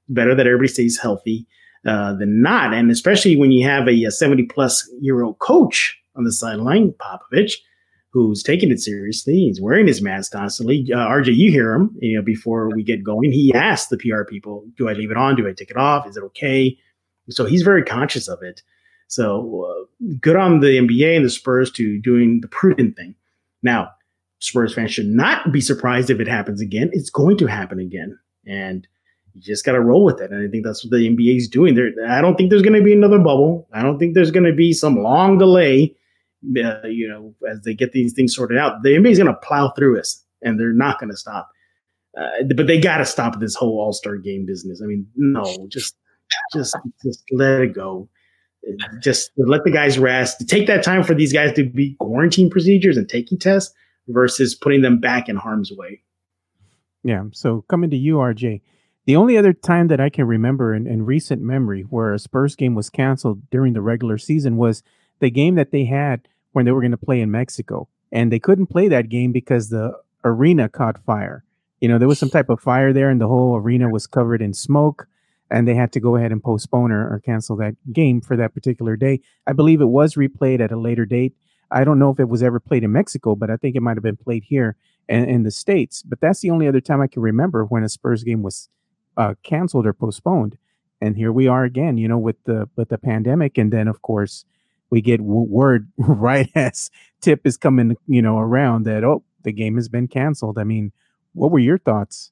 better 0.09 0.35
that 0.35 0.47
everybody 0.47 0.67
stays 0.67 0.99
healthy 0.99 1.47
uh, 1.85 2.15
than 2.15 2.41
not, 2.41 2.73
and 2.73 2.91
especially 2.91 3.35
when 3.35 3.51
you 3.51 3.67
have 3.67 3.87
a, 3.87 4.03
a 4.05 4.11
seventy 4.11 4.43
plus 4.43 4.89
year 4.99 5.21
old 5.21 5.39
coach 5.39 5.97
on 6.15 6.23
the 6.23 6.31
sideline, 6.31 6.93
Popovich, 6.93 7.53
who's 8.11 8.43
taking 8.43 8.71
it 8.71 8.79
seriously. 8.79 9.35
He's 9.35 9.61
wearing 9.61 9.87
his 9.87 10.01
mask 10.01 10.31
constantly. 10.31 10.87
Uh, 10.91 10.97
RJ, 10.97 11.35
you 11.35 11.51
hear 11.51 11.73
him. 11.73 11.95
You 11.99 12.17
know, 12.17 12.23
before 12.23 12.69
we 12.73 12.83
get 12.83 13.03
going, 13.03 13.31
he 13.31 13.53
asked 13.53 13.89
the 13.89 13.97
PR 13.97 14.23
people, 14.23 14.65
"Do 14.77 14.89
I 14.89 14.93
leave 14.93 15.11
it 15.11 15.17
on? 15.17 15.35
Do 15.35 15.47
I 15.47 15.53
take 15.53 15.71
it 15.71 15.77
off? 15.77 16.07
Is 16.07 16.17
it 16.17 16.23
okay?" 16.23 16.77
So 17.29 17.45
he's 17.45 17.61
very 17.61 17.83
conscious 17.83 18.27
of 18.27 18.41
it. 18.41 18.61
So 19.07 19.65
uh, 19.69 20.15
good 20.21 20.35
on 20.35 20.59
the 20.59 20.77
NBA 20.77 21.15
and 21.15 21.25
the 21.25 21.29
Spurs 21.29 21.71
to 21.73 21.99
doing 21.99 22.41
the 22.41 22.47
prudent 22.47 22.95
thing. 22.95 23.15
Now, 23.61 23.89
Spurs 24.39 24.73
fans 24.73 24.91
should 24.91 25.07
not 25.07 25.51
be 25.51 25.61
surprised 25.61 26.09
if 26.09 26.19
it 26.19 26.27
happens 26.27 26.61
again. 26.61 26.89
It's 26.93 27.09
going 27.09 27.37
to 27.37 27.47
happen 27.47 27.79
again, 27.79 28.17
and 28.45 28.87
you 29.33 29.41
just 29.41 29.65
got 29.65 29.73
to 29.73 29.79
roll 29.79 30.03
with 30.03 30.19
it. 30.19 30.31
And 30.31 30.45
I 30.45 30.51
think 30.51 30.65
that's 30.65 30.83
what 30.83 30.91
the 30.91 31.07
NBA 31.07 31.37
is 31.37 31.47
doing. 31.47 31.75
There, 31.75 31.91
I 32.09 32.21
don't 32.21 32.35
think 32.35 32.49
there's 32.49 32.61
going 32.61 32.77
to 32.77 32.83
be 32.83 32.93
another 32.93 33.19
bubble. 33.19 33.69
I 33.71 33.81
don't 33.81 33.99
think 33.99 34.15
there's 34.15 34.31
going 34.31 34.45
to 34.45 34.53
be 34.53 34.73
some 34.73 35.01
long 35.01 35.37
delay 35.37 35.95
uh, 36.43 36.87
you 36.87 37.07
know, 37.07 37.33
as 37.49 37.61
they 37.61 37.73
get 37.73 37.91
these 37.91 38.13
things 38.13 38.35
sorted 38.35 38.57
out, 38.57 38.83
the 38.83 38.89
NBA 38.89 39.11
is 39.11 39.17
going 39.17 39.33
to 39.33 39.39
plow 39.39 39.69
through 39.69 39.99
us, 39.99 40.23
and 40.41 40.59
they're 40.59 40.73
not 40.73 40.99
going 40.99 41.09
to 41.09 41.17
stop. 41.17 41.49
Uh, 42.17 42.43
but 42.55 42.67
they 42.67 42.79
got 42.79 42.97
to 42.97 43.05
stop 43.05 43.39
this 43.39 43.55
whole 43.55 43.79
All 43.79 43.93
Star 43.93 44.17
game 44.17 44.45
business. 44.45 44.81
I 44.83 44.87
mean, 44.87 45.07
no, 45.15 45.43
just, 45.69 45.95
just, 46.53 46.75
just 47.03 47.23
let 47.31 47.61
it 47.61 47.73
go. 47.73 48.09
Just 49.01 49.31
let 49.37 49.63
the 49.63 49.71
guys 49.71 49.99
rest. 49.99 50.47
Take 50.47 50.67
that 50.67 50.83
time 50.83 51.03
for 51.03 51.13
these 51.13 51.33
guys 51.33 51.53
to 51.53 51.63
be 51.63 51.95
quarantine 51.99 52.49
procedures 52.49 52.97
and 52.97 53.07
taking 53.07 53.37
tests 53.37 53.73
versus 54.07 54.55
putting 54.55 54.81
them 54.81 54.99
back 54.99 55.29
in 55.29 55.35
harm's 55.35 55.71
way. 55.71 56.01
Yeah. 57.03 57.25
So 57.33 57.63
coming 57.67 57.89
to 57.89 57.97
you, 57.97 58.15
RJ, 58.15 58.61
the 59.05 59.15
only 59.15 59.37
other 59.37 59.53
time 59.53 59.87
that 59.87 59.99
I 59.99 60.09
can 60.09 60.25
remember 60.25 60.73
in, 60.73 60.87
in 60.87 61.05
recent 61.05 61.41
memory 61.41 61.81
where 61.81 62.13
a 62.13 62.19
Spurs 62.19 62.55
game 62.55 62.75
was 62.75 62.89
canceled 62.89 63.49
during 63.49 63.73
the 63.73 63.81
regular 63.81 64.17
season 64.17 64.55
was 64.55 64.81
the 65.19 65.29
game 65.29 65.55
that 65.55 65.71
they 65.71 65.85
had 65.85 66.27
when 66.53 66.65
they 66.65 66.71
were 66.71 66.81
going 66.81 66.91
to 66.91 66.97
play 66.97 67.19
in 67.19 67.31
Mexico. 67.31 67.89
And 68.11 68.31
they 68.31 68.39
couldn't 68.39 68.67
play 68.67 68.87
that 68.87 69.09
game 69.09 69.31
because 69.31 69.69
the 69.69 69.93
arena 70.23 70.69
caught 70.69 71.03
fire. 71.03 71.43
You 71.81 71.89
know, 71.89 71.97
there 71.97 72.07
was 72.07 72.19
some 72.19 72.29
type 72.29 72.49
of 72.49 72.61
fire 72.61 72.93
there, 72.93 73.09
and 73.09 73.19
the 73.19 73.27
whole 73.27 73.57
arena 73.57 73.89
was 73.89 74.07
covered 74.07 74.41
in 74.41 74.53
smoke. 74.53 75.07
And 75.53 75.67
they 75.67 75.75
had 75.75 75.93
to 75.93 75.99
go 75.99 76.15
ahead 76.17 76.31
and 76.31 76.43
postpone 76.43 76.91
or, 76.91 77.07
or 77.07 77.21
cancel 77.23 77.55
that 77.57 77.75
game 77.93 78.19
for 78.19 78.35
that 78.35 78.53
particular 78.53 78.95
day. 78.97 79.21
I 79.47 79.53
believe 79.53 79.79
it 79.79 79.85
was 79.85 80.15
replayed 80.15 80.59
at 80.59 80.71
a 80.71 80.77
later 80.77 81.05
date. 81.05 81.33
I 81.69 81.83
don't 81.83 81.99
know 81.99 82.09
if 82.09 82.19
it 82.19 82.27
was 82.27 82.43
ever 82.43 82.59
played 82.59 82.83
in 82.83 82.91
Mexico, 82.91 83.35
but 83.35 83.49
I 83.49 83.57
think 83.57 83.75
it 83.75 83.81
might 83.81 83.95
have 83.95 84.03
been 84.03 84.17
played 84.17 84.43
here 84.43 84.75
in, 85.07 85.29
in 85.29 85.43
the 85.43 85.51
States. 85.51 86.03
But 86.03 86.19
that's 86.19 86.41
the 86.41 86.49
only 86.49 86.67
other 86.67 86.81
time 86.81 87.01
I 87.01 87.07
can 87.07 87.21
remember 87.21 87.65
when 87.65 87.83
a 87.83 87.89
Spurs 87.89 88.23
game 88.23 88.41
was 88.41 88.67
uh, 89.15 89.35
canceled 89.43 89.85
or 89.85 89.93
postponed. 89.93 90.57
And 91.01 91.15
here 91.15 91.31
we 91.31 91.47
are 91.47 91.63
again, 91.63 91.97
you 91.97 92.07
know, 92.07 92.17
with 92.17 92.37
the 92.45 92.69
with 92.75 92.89
the 92.89 92.97
pandemic, 92.97 93.57
and 93.57 93.73
then 93.73 93.87
of 93.87 94.01
course 94.01 94.45
we 94.89 95.01
get 95.01 95.21
word 95.21 95.91
right 95.97 96.49
as 96.55 96.89
tip 97.21 97.45
is 97.45 97.57
coming, 97.57 97.97
you 98.07 98.21
know, 98.21 98.37
around 98.37 98.85
that 98.85 99.03
oh 99.03 99.23
the 99.43 99.51
game 99.51 99.75
has 99.75 99.89
been 99.89 100.07
canceled. 100.07 100.57
I 100.57 100.63
mean, 100.63 100.91
what 101.33 101.51
were 101.51 101.59
your 101.59 101.77
thoughts? 101.77 102.31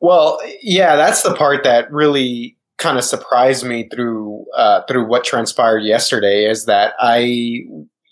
Well, 0.00 0.40
yeah, 0.62 0.96
that's 0.96 1.22
the 1.22 1.34
part 1.34 1.64
that 1.64 1.90
really 1.90 2.56
kind 2.78 2.98
of 2.98 3.04
surprised 3.04 3.64
me 3.64 3.88
through 3.88 4.44
uh, 4.56 4.82
through 4.88 5.08
what 5.08 5.24
transpired 5.24 5.80
yesterday 5.80 6.44
is 6.44 6.66
that 6.66 6.94
I, 7.00 7.18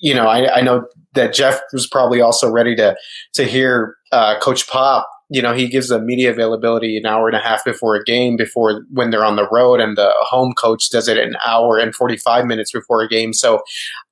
you 0.01 0.15
know, 0.15 0.27
I, 0.27 0.57
I 0.57 0.61
know 0.63 0.87
that 1.15 1.35
Jeff 1.35 1.61
was 1.73 1.87
probably 1.87 2.21
also 2.21 2.51
ready 2.51 2.75
to 2.77 2.97
to 3.35 3.45
hear 3.45 3.97
uh, 4.13 4.39
Coach 4.41 4.69
Pop 4.69 5.09
you 5.31 5.41
know, 5.41 5.55
he 5.55 5.69
gives 5.69 5.91
a 5.91 5.99
media 5.99 6.31
availability 6.31 6.97
an 6.99 7.07
hour 7.07 7.29
and 7.29 7.37
a 7.37 7.41
half 7.41 7.65
before 7.65 7.95
a 7.95 8.05
game, 8.05 8.37
before 8.37 8.85
when 8.93 9.11
they're 9.11 9.25
on 9.25 9.37
the 9.37 9.49
road, 9.51 9.81
and 9.81 9.97
the 9.97 10.13
home 10.21 10.53
coach 10.53 10.91
does 10.91 11.09
it 11.09 11.17
an 11.17 11.37
hour 11.45 11.79
and 11.79 11.95
45 11.95 12.45
minutes 12.47 12.71
before 12.71 13.01
a 13.01 13.09
game. 13.09 13.33
So 13.33 13.63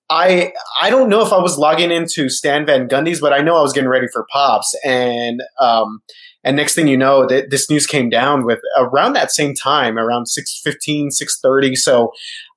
I 0.08 0.52
I 0.80 0.90
don't 0.90 1.08
know 1.08 1.24
if 1.24 1.32
I 1.32 1.38
was 1.38 1.58
logging 1.58 1.90
into 1.90 2.28
Stan 2.28 2.66
Van 2.66 2.88
Gundy's, 2.88 3.20
but 3.20 3.32
I 3.32 3.40
know 3.40 3.56
I 3.56 3.62
was 3.62 3.72
getting 3.72 3.90
ready 3.90 4.08
for 4.12 4.26
Pops. 4.32 4.74
And 4.84 5.42
um, 5.60 6.00
and 6.45 6.57
next 6.57 6.74
thing 6.74 6.88
you 6.88 6.97
know, 6.97 7.26
th- 7.26 7.51
this 7.51 7.70
news 7.70 7.86
came 7.86 8.11
down 8.11 8.45
with 8.45 8.61
around 8.76 9.12
that 9.12 9.30
same 9.30 9.55
time, 9.55 9.99
around 9.99 10.24
6.15, 10.24 11.09
6.30. 11.09 11.76
So 11.76 12.12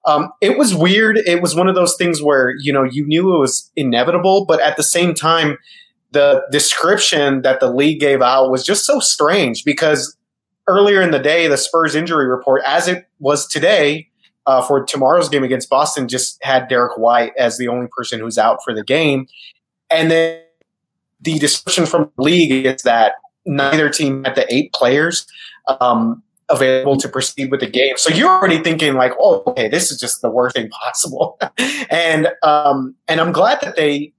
um, 0.05 0.31
it 0.41 0.57
was 0.57 0.73
weird. 0.73 1.17
It 1.17 1.41
was 1.41 1.55
one 1.55 1.67
of 1.67 1.75
those 1.75 1.95
things 1.95 2.21
where, 2.21 2.53
you 2.59 2.73
know, 2.73 2.83
you 2.83 3.05
knew 3.05 3.35
it 3.35 3.39
was 3.39 3.71
inevitable, 3.75 4.45
but 4.45 4.59
at 4.61 4.77
the 4.77 4.83
same 4.83 5.13
time– 5.13 5.57
the 6.15 6.45
description 6.49 7.41
that 7.41 7.59
the 7.59 7.69
league 7.69 7.99
gave 7.99 8.21
out 8.21 8.49
was 8.49 8.63
just 8.63 8.85
so 8.85 8.99
strange 9.01 9.65
because 9.65 10.17
earlier 10.65 11.01
in 11.01 11.11
the 11.11 11.19
day, 11.19 11.47
the 11.47 11.57
Spurs 11.57 11.93
injury 11.93 12.25
report, 12.25 12.61
as 12.65 12.87
it 12.87 13.05
was 13.19 13.45
today 13.45 14.07
uh, 14.47 14.61
for 14.61 14.83
tomorrow's 14.85 15.27
game 15.27 15.43
against 15.43 15.69
Boston, 15.69 16.07
just 16.07 16.39
had 16.41 16.69
Derrick 16.69 16.97
White 16.97 17.33
as 17.37 17.57
the 17.57 17.67
only 17.67 17.87
person 17.95 18.21
who's 18.21 18.37
out 18.37 18.59
for 18.63 18.73
the 18.73 18.83
game. 18.83 19.27
And 19.89 20.09
then 20.09 20.41
the 21.19 21.37
description 21.37 21.85
from 21.85 22.09
the 22.17 22.23
league 22.23 22.65
is 22.65 22.83
that 22.83 23.15
neither 23.45 23.89
team 23.89 24.23
had 24.23 24.35
the 24.35 24.51
eight 24.53 24.73
players 24.73 25.25
um, 25.79 26.21
available 26.49 26.97
to 26.97 27.09
proceed 27.09 27.51
with 27.51 27.59
the 27.59 27.69
game. 27.69 27.97
So 27.97 28.13
you're 28.13 28.29
already 28.29 28.59
thinking 28.59 28.95
like, 28.95 29.13
oh, 29.19 29.43
okay, 29.47 29.67
this 29.67 29.91
is 29.91 29.99
just 29.99 30.21
the 30.21 30.29
worst 30.29 30.55
thing 30.55 30.69
possible. 30.69 31.39
and 31.89 32.29
um, 32.43 32.95
and 33.07 33.19
I'm 33.19 33.31
glad 33.31 33.61
that 33.61 33.75
they 33.75 34.13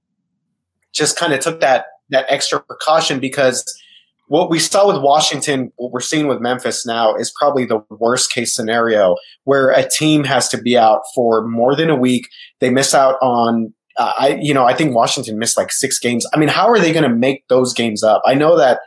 just 0.92 1.18
kind 1.18 1.32
of 1.32 1.40
took 1.40 1.60
that 1.60 1.86
that 2.10 2.26
extra 2.28 2.60
precaution 2.60 3.18
because 3.20 3.64
what 4.28 4.50
we 4.50 4.58
saw 4.58 4.92
with 4.92 5.00
Washington, 5.00 5.72
what 5.76 5.92
we're 5.92 6.00
seeing 6.00 6.26
with 6.26 6.40
Memphis 6.40 6.84
now 6.84 7.14
is 7.14 7.32
probably 7.36 7.64
the 7.64 7.80
worst 7.90 8.32
case 8.32 8.54
scenario 8.54 9.16
where 9.44 9.70
a 9.70 9.88
team 9.88 10.24
has 10.24 10.48
to 10.48 10.58
be 10.60 10.76
out 10.76 11.02
for 11.14 11.46
more 11.46 11.76
than 11.76 11.90
a 11.90 11.96
week. 11.96 12.28
They 12.60 12.70
miss 12.70 12.92
out 12.92 13.16
on, 13.22 13.72
uh, 13.96 14.12
I, 14.18 14.38
you 14.40 14.52
know, 14.52 14.64
I 14.64 14.74
think 14.74 14.94
Washington 14.94 15.38
missed 15.38 15.56
like 15.56 15.70
six 15.70 16.00
games. 16.00 16.26
I 16.32 16.38
mean, 16.38 16.48
how 16.48 16.68
are 16.68 16.78
they 16.78 16.92
going 16.92 17.08
to 17.08 17.16
make 17.16 17.46
those 17.48 17.72
games 17.72 18.02
up? 18.02 18.20
I 18.26 18.34
know 18.34 18.56
that 18.58 18.80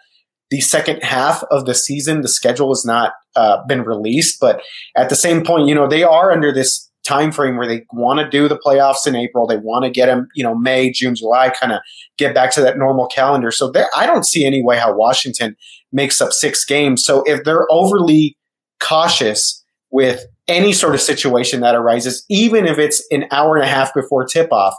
the 0.50 0.62
second 0.62 1.04
half 1.04 1.43
of 1.52 1.66
the 1.66 1.76
season, 1.76 2.22
the 2.22 2.28
schedule 2.28 2.70
has 2.70 2.84
not 2.86 3.14
uh, 3.36 3.64
been 3.68 3.84
released, 3.84 4.39
but 4.39 4.62
at 4.95 5.10
the 5.10 5.16
same 5.16 5.43
point, 5.43 5.68
you 5.68 5.76
know, 5.76 5.88
they 5.88 6.04
are 6.04 6.32
under 6.32 6.52
this 6.52 6.89
time 7.06 7.32
frame 7.32 7.58
where 7.58 7.68
they 7.68 7.86
want 7.93 8.20
to 8.20 8.30
do 8.30 8.47
the 8.47 8.58
playoffs 8.58 9.08
in 9.08 9.16
April. 9.16 9.47
They 9.47 9.58
want 9.58 9.86
to 9.86 9.91
get 9.91 10.08
them, 10.08 10.28
you 10.36 10.43
know, 10.43 10.56
May, 10.56 10.91
June, 10.91 11.16
July, 11.16 11.50
kind 11.50 11.72
of 11.72 11.80
get 12.18 12.36
back 12.36 12.52
to 12.52 12.62
that 12.62 12.78
normal 12.78 13.08
calendar. 13.08 13.52
So 13.52 13.72
I 13.95 14.06
don't 14.06 14.26
see 14.26 14.45
any 14.45 14.64
way 14.64 14.78
how 14.78 14.95
Washington 14.95 15.56
makes 15.91 16.22
up 16.22 16.34
six 16.34 16.66
games. 16.66 17.04
So 17.06 17.24
if 17.24 17.43
they're 17.43 17.72
overly 17.72 18.38
cautious 18.80 19.64
with 19.91 20.26
any 20.47 20.74
sort 20.74 20.93
of 20.93 21.02
situation 21.02 21.62
that 21.62 21.76
arises, 21.76 22.26
even 22.30 22.66
if 22.66 22.78
it's 22.78 23.04
an 23.12 23.26
hour 23.32 23.56
and 23.56 23.66
a 23.66 23.70
half 23.70 23.93
before 23.93 24.26
tip 24.26 24.52
off, 24.52 24.76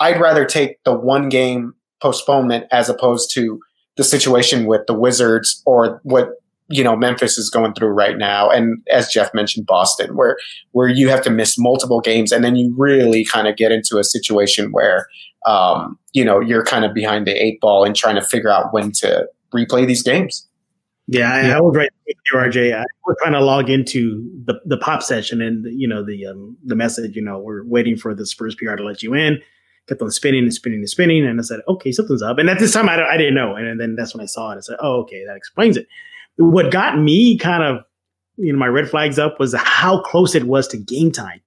I'd 0.00 0.20
rather 0.20 0.44
take 0.44 0.82
the 0.84 0.94
one 0.94 1.28
game 1.28 1.74
postponement 2.00 2.66
as 2.72 2.88
opposed 2.88 3.30
to 3.34 3.60
the 3.96 4.04
situation 4.04 4.66
with 4.66 4.86
the 4.86 4.94
Wizards 4.94 5.62
or 5.66 6.00
what 6.02 6.40
you 6.68 6.82
know 6.82 6.96
Memphis 6.96 7.36
is 7.36 7.50
going 7.50 7.74
through 7.74 7.88
right 7.88 8.16
now, 8.16 8.48
and 8.50 8.78
as 8.90 9.08
Jeff 9.08 9.32
mentioned, 9.34 9.66
Boston, 9.66 10.16
where 10.16 10.36
where 10.72 10.88
you 10.88 11.08
have 11.08 11.22
to 11.22 11.30
miss 11.30 11.58
multiple 11.58 12.00
games, 12.00 12.32
and 12.32 12.42
then 12.42 12.56
you 12.56 12.74
really 12.76 13.24
kind 13.24 13.46
of 13.46 13.56
get 13.56 13.72
into 13.72 13.98
a 13.98 14.04
situation 14.04 14.72
where 14.72 15.06
um, 15.46 15.98
you 16.12 16.24
know 16.24 16.40
you're 16.40 16.64
kind 16.64 16.84
of 16.84 16.94
behind 16.94 17.26
the 17.26 17.32
eight 17.32 17.60
ball 17.60 17.84
and 17.84 17.94
trying 17.94 18.16
to 18.16 18.22
figure 18.22 18.50
out 18.50 18.72
when 18.72 18.92
to 18.92 19.28
replay 19.54 19.86
these 19.86 20.02
games. 20.02 20.48
Yeah, 21.06 21.30
I, 21.30 21.50
I 21.50 21.60
was 21.60 21.76
right 21.76 21.90
with 22.06 22.16
you, 22.32 22.38
RJ. 22.38 22.74
I 22.74 22.84
was 23.06 23.16
trying 23.20 23.34
to 23.34 23.40
log 23.40 23.68
into 23.68 24.26
the, 24.46 24.58
the 24.64 24.78
pop 24.78 25.02
session 25.02 25.42
and 25.42 25.66
you 25.78 25.86
know 25.86 26.04
the 26.04 26.26
um, 26.26 26.56
the 26.64 26.74
message. 26.74 27.14
You 27.14 27.22
know, 27.22 27.38
we're 27.38 27.64
waiting 27.64 27.96
for 27.96 28.14
the 28.14 28.24
Spurs 28.24 28.54
PR 28.54 28.76
to 28.76 28.84
let 28.84 29.02
you 29.02 29.14
in. 29.14 29.40
Kept 29.88 30.00
on 30.00 30.10
spinning 30.10 30.44
and 30.44 30.54
spinning 30.54 30.80
and 30.80 30.88
spinning, 30.88 31.26
and 31.26 31.38
I 31.38 31.42
said, 31.42 31.60
"Okay, 31.68 31.92
something's 31.92 32.22
up." 32.22 32.38
And 32.38 32.48
at 32.48 32.58
this 32.58 32.72
time, 32.72 32.88
I, 32.88 33.02
I 33.04 33.16
didn't 33.16 33.34
know, 33.34 33.54
and 33.54 33.78
then 33.78 33.96
that's 33.96 34.14
when 34.14 34.22
I 34.22 34.26
saw 34.26 34.50
it. 34.52 34.56
I 34.56 34.60
said, 34.60 34.76
"Oh, 34.80 35.00
okay, 35.02 35.24
that 35.26 35.36
explains 35.36 35.76
it." 35.76 35.86
What 36.36 36.72
got 36.72 36.98
me 36.98 37.36
kind 37.38 37.62
of, 37.62 37.84
you 38.36 38.52
know, 38.52 38.58
my 38.58 38.66
red 38.66 38.88
flags 38.88 39.18
up 39.18 39.38
was 39.38 39.54
how 39.56 40.00
close 40.00 40.34
it 40.34 40.44
was 40.44 40.66
to 40.68 40.78
game 40.78 41.12
time. 41.12 41.40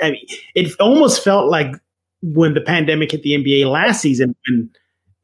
I 0.00 0.12
mean, 0.12 0.26
it 0.54 0.72
almost 0.80 1.22
felt 1.22 1.50
like 1.50 1.74
when 2.22 2.54
the 2.54 2.60
pandemic 2.60 3.12
hit 3.12 3.22
the 3.22 3.32
NBA 3.32 3.70
last 3.70 4.00
season, 4.00 4.34
when 4.48 4.70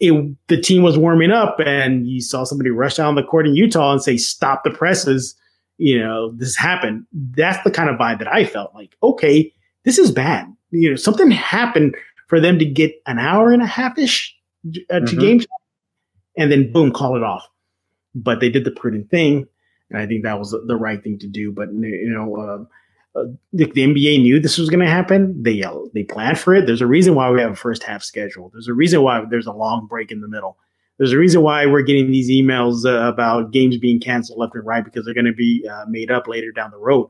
it, 0.01 0.37
the 0.49 0.61
team 0.61 0.83
was 0.83 0.99
warming 0.99 1.31
up 1.31 1.59
and 1.65 2.07
you 2.07 2.21
saw 2.21 2.45
somebody 2.45 2.71
rush 2.71 2.97
down 2.97 3.15
the 3.15 3.23
court 3.23 3.47
in 3.47 3.55
Utah 3.55 3.93
and 3.93 4.03
say, 4.03 4.17
stop 4.17 4.65
the 4.65 4.71
presses, 4.71 5.35
you 5.79 5.99
know, 5.99 6.33
this 6.33 6.57
happened. 6.57 7.07
That's 7.13 7.63
the 7.65 7.71
kind 7.71 7.89
of 7.89 7.97
vibe 7.97 8.19
that 8.19 8.33
I 8.33 8.45
felt 8.45 8.75
like, 8.75 8.97
okay, 9.03 9.53
this 9.85 9.99
is 9.99 10.11
bad. 10.11 10.47
You 10.71 10.91
know, 10.91 10.97
something 10.97 11.31
happened 11.31 11.95
for 12.29 12.41
them 12.41 12.59
to 12.59 12.65
get 12.65 12.95
an 13.07 13.19
hour 13.19 13.53
and 13.53 13.63
a 13.63 13.67
half 13.67 13.99
ish 13.99 14.35
uh, 14.91 15.01
to 15.01 15.05
mm-hmm. 15.05 15.21
game 15.21 15.41
and 16.37 16.51
then 16.51 16.73
boom, 16.73 16.93
call 16.93 17.17
it 17.17 17.23
off. 17.23 17.49
But 18.15 18.41
they 18.41 18.49
did 18.49 18.65
the 18.65 18.71
prudent 18.71 19.11
thing. 19.11 19.47
And 19.91 20.01
I 20.01 20.07
think 20.07 20.25
that 20.25 20.39
was 20.39 20.51
the 20.51 20.77
right 20.77 21.03
thing 21.03 21.19
to 21.19 21.27
do. 21.27 21.53
But, 21.53 21.73
you 21.73 22.11
know, 22.11 22.37
uh, 22.37 23.19
uh, 23.19 23.25
the, 23.53 23.67
the, 23.67 23.83
NBA 23.83 24.23
knew 24.23 24.41
this 24.41 24.59
was 24.59 24.71
going 24.71 24.85
to 24.85 24.91
happen. 24.91 25.41
They 25.41 25.63
uh, 25.63 25.75
they 25.93 26.03
planned 26.03 26.39
for 26.39 26.53
it. 26.55 26.67
There's 26.67 26.81
a 26.81 26.87
reason 26.87 27.15
why 27.15 27.31
we 27.31 27.41
have 27.41 27.53
a 27.53 27.57
first 27.57 27.85
half 27.85 28.03
schedule. 28.03 28.51
There's 28.53 28.67
a 28.67 28.75
reason 28.75 29.03
why 29.03 29.23
there's 29.31 29.47
a 29.47 29.53
long 29.53 29.87
break 29.87 30.11
in 30.11 30.21
the 30.21 30.27
middle. 30.27 30.59
There's 30.99 31.13
a 31.13 31.19
reason 31.19 31.43
why 31.43 31.67
we're 31.67 31.83
getting 31.83 32.11
these 32.11 32.29
emails 32.29 32.85
uh, 32.85 33.09
about 33.09 33.53
games 33.53 33.79
being 33.79 34.01
canceled 34.01 34.39
left 34.39 34.57
and 34.57 34.67
right 34.67 34.85
because 34.85 35.05
they're 35.05 35.15
going 35.15 35.27
to 35.27 35.33
be 35.33 35.65
uh, 35.71 35.85
made 35.89 36.11
up 36.11 36.27
later 36.27 36.51
down 36.51 36.73
the 36.73 36.77
road. 36.77 37.09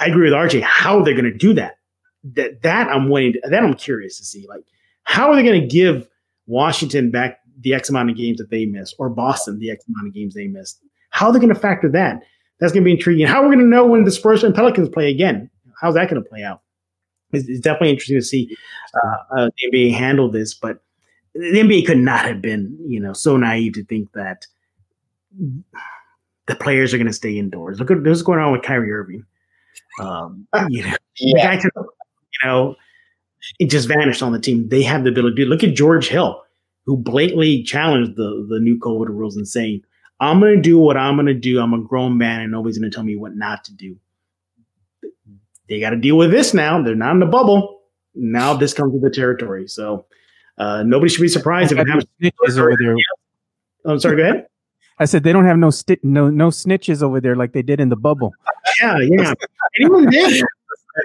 I 0.00 0.06
agree 0.06 0.24
with 0.24 0.32
RJ. 0.32 0.62
How 0.62 1.02
they're 1.02 1.14
going 1.14 1.24
to 1.24 1.32
do 1.32 1.54
that? 1.54 1.78
That 2.24 2.62
that 2.62 2.88
I'm 2.88 3.08
waiting. 3.08 3.40
To, 3.42 3.48
that 3.50 3.62
I'm 3.62 3.74
curious 3.74 4.18
to 4.18 4.24
see. 4.24 4.46
Like, 4.48 4.64
how 5.02 5.30
are 5.30 5.36
they 5.36 5.42
going 5.42 5.60
to 5.60 5.66
give 5.66 6.08
Washington 6.46 7.10
back 7.10 7.40
the 7.60 7.74
X 7.74 7.90
amount 7.90 8.10
of 8.10 8.16
games 8.16 8.38
that 8.38 8.50
they 8.50 8.64
missed, 8.64 8.96
or 8.98 9.08
Boston 9.08 9.58
the 9.58 9.70
X 9.70 9.84
amount 9.88 10.08
of 10.08 10.14
games 10.14 10.34
they 10.34 10.46
missed? 10.46 10.80
How 11.10 11.26
are 11.26 11.32
they 11.32 11.38
going 11.38 11.54
to 11.54 11.60
factor 11.60 11.88
that? 11.90 12.22
that's 12.60 12.72
going 12.72 12.82
to 12.82 12.86
be 12.86 12.92
intriguing. 12.92 13.26
How 13.26 13.42
are 13.42 13.48
we 13.48 13.54
going 13.54 13.64
to 13.64 13.70
know 13.70 13.86
when 13.86 14.04
the 14.04 14.10
Spurs 14.10 14.44
and 14.44 14.54
Pelicans 14.54 14.88
play 14.88 15.10
again? 15.10 15.50
How's 15.80 15.94
that 15.94 16.08
going 16.08 16.22
to 16.22 16.28
play 16.28 16.42
out? 16.42 16.62
It's, 17.32 17.48
it's, 17.48 17.60
definitely 17.60 17.90
interesting 17.90 18.16
to 18.16 18.22
see 18.22 18.56
uh, 18.94 19.36
uh, 19.36 19.50
the 19.56 19.70
NBA 19.70 19.94
handle 19.94 20.30
this, 20.30 20.54
but 20.54 20.78
the 21.34 21.60
NBA 21.60 21.86
could 21.86 21.98
not 21.98 22.24
have 22.24 22.40
been, 22.40 22.78
you 22.86 23.00
know, 23.00 23.12
so 23.12 23.36
naive 23.36 23.74
to 23.74 23.84
think 23.84 24.12
that 24.12 24.46
the 26.46 26.54
players 26.54 26.94
are 26.94 26.98
going 26.98 27.08
to 27.08 27.12
stay 27.12 27.36
indoors. 27.36 27.80
Look 27.80 27.90
at 27.90 28.02
what's 28.02 28.22
going 28.22 28.38
on 28.38 28.52
with 28.52 28.62
Kyrie 28.62 28.92
Irving. 28.92 29.24
Um, 29.98 30.46
you 30.68 30.84
know, 30.84 30.94
yeah. 31.18 31.52
you 31.52 31.70
know, 32.44 32.76
it 33.58 33.70
just 33.70 33.88
vanished 33.88 34.22
on 34.22 34.32
the 34.32 34.40
team. 34.40 34.68
They 34.68 34.82
have 34.82 35.04
the 35.04 35.10
ability 35.10 35.44
to 35.44 35.48
look 35.48 35.64
at 35.64 35.74
George 35.74 36.08
Hill, 36.08 36.42
who 36.86 36.96
blatantly 36.96 37.62
challenged 37.62 38.16
the 38.16 38.46
the 38.48 38.60
new 38.60 38.78
COVID 38.78 39.08
rules 39.08 39.36
and 39.36 39.46
saying, 39.46 39.82
I'm 40.20 40.40
going 40.40 40.56
to 40.56 40.62
do 40.62 40.78
what 40.78 40.96
I'm 40.96 41.16
going 41.16 41.26
to 41.26 41.34
do. 41.34 41.60
I'm 41.60 41.74
a 41.74 41.80
grown 41.80 42.16
man 42.16 42.40
and 42.40 42.52
nobody's 42.52 42.78
going 42.78 42.90
to 42.90 42.94
tell 42.94 43.04
me 43.04 43.16
what 43.16 43.36
not 43.36 43.64
to 43.64 43.72
do. 43.74 43.96
They 45.68 45.80
got 45.80 45.90
to 45.90 45.96
deal 45.96 46.16
with 46.16 46.30
this 46.30 46.54
now. 46.54 46.80
They're 46.82 46.94
not 46.94 47.12
in 47.12 47.20
the 47.20 47.26
bubble. 47.26 47.80
Now 48.14 48.54
this 48.54 48.74
comes 48.74 48.92
with 48.92 49.02
the 49.02 49.10
territory. 49.10 49.66
So 49.66 50.06
uh, 50.58 50.82
nobody 50.82 51.10
should 51.10 51.22
be 51.22 51.28
surprised 51.28 51.72
if 51.72 51.78
it 51.78 51.88
happens. 51.88 52.06
Snitches 52.22 52.58
over 52.58 52.76
there. 52.78 52.94
Oh, 53.84 53.92
I'm 53.92 54.00
sorry. 54.00 54.16
Go 54.16 54.22
ahead. 54.22 54.46
I 54.98 55.06
said 55.06 55.24
they 55.24 55.32
don't 55.32 55.46
have 55.46 55.58
no 55.58 55.70
sti- 55.70 55.98
no 56.04 56.30
no 56.30 56.50
snitches 56.50 57.02
over 57.02 57.20
there 57.20 57.34
like 57.34 57.52
they 57.52 57.62
did 57.62 57.80
in 57.80 57.88
the 57.88 57.96
bubble. 57.96 58.32
Yeah, 58.80 58.98
yeah. 59.00 59.28
And 59.30 59.36
even 59.80 60.04
then, 60.04 60.42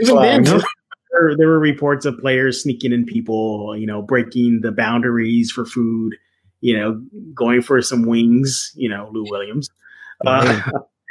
even 0.01 0.21
then, 0.21 0.61
there, 1.11 1.35
there 1.37 1.47
were 1.47 1.59
reports 1.59 2.05
of 2.05 2.17
players 2.19 2.61
sneaking 2.61 2.93
in 2.93 3.05
people, 3.05 3.75
you 3.77 3.85
know, 3.85 4.01
breaking 4.01 4.61
the 4.61 4.71
boundaries 4.71 5.51
for 5.51 5.65
food 5.65 6.15
you 6.61 6.77
know, 6.77 7.01
going 7.33 7.61
for 7.61 7.81
some 7.81 8.05
wings, 8.05 8.71
you 8.75 8.89
know, 8.89 9.09
Lou 9.11 9.25
Williams. 9.29 9.69
Uh, 10.25 10.61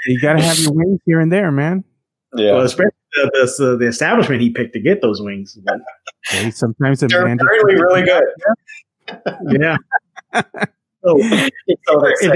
you 0.05 0.21
got 0.21 0.35
to 0.35 0.43
have 0.43 0.59
your 0.59 0.73
wings 0.75 1.01
here 1.07 1.19
and 1.19 1.33
there, 1.33 1.51
man. 1.51 1.83
Yeah. 2.37 2.53
Well, 2.53 2.61
especially 2.61 2.93
the, 3.15 3.55
the, 3.59 3.77
the, 3.79 3.87
establishment 3.87 4.43
he 4.43 4.51
picked 4.51 4.75
to 4.75 4.81
get 4.81 5.01
those 5.01 5.23
wings. 5.23 5.59
But, 5.65 5.79
sometimes 6.53 7.01
they're 7.01 7.25
really, 7.25 7.75
really 7.75 8.03
good. 8.03 8.23
yeah. 9.59 9.79
so, 11.03 11.19
so 11.89 12.33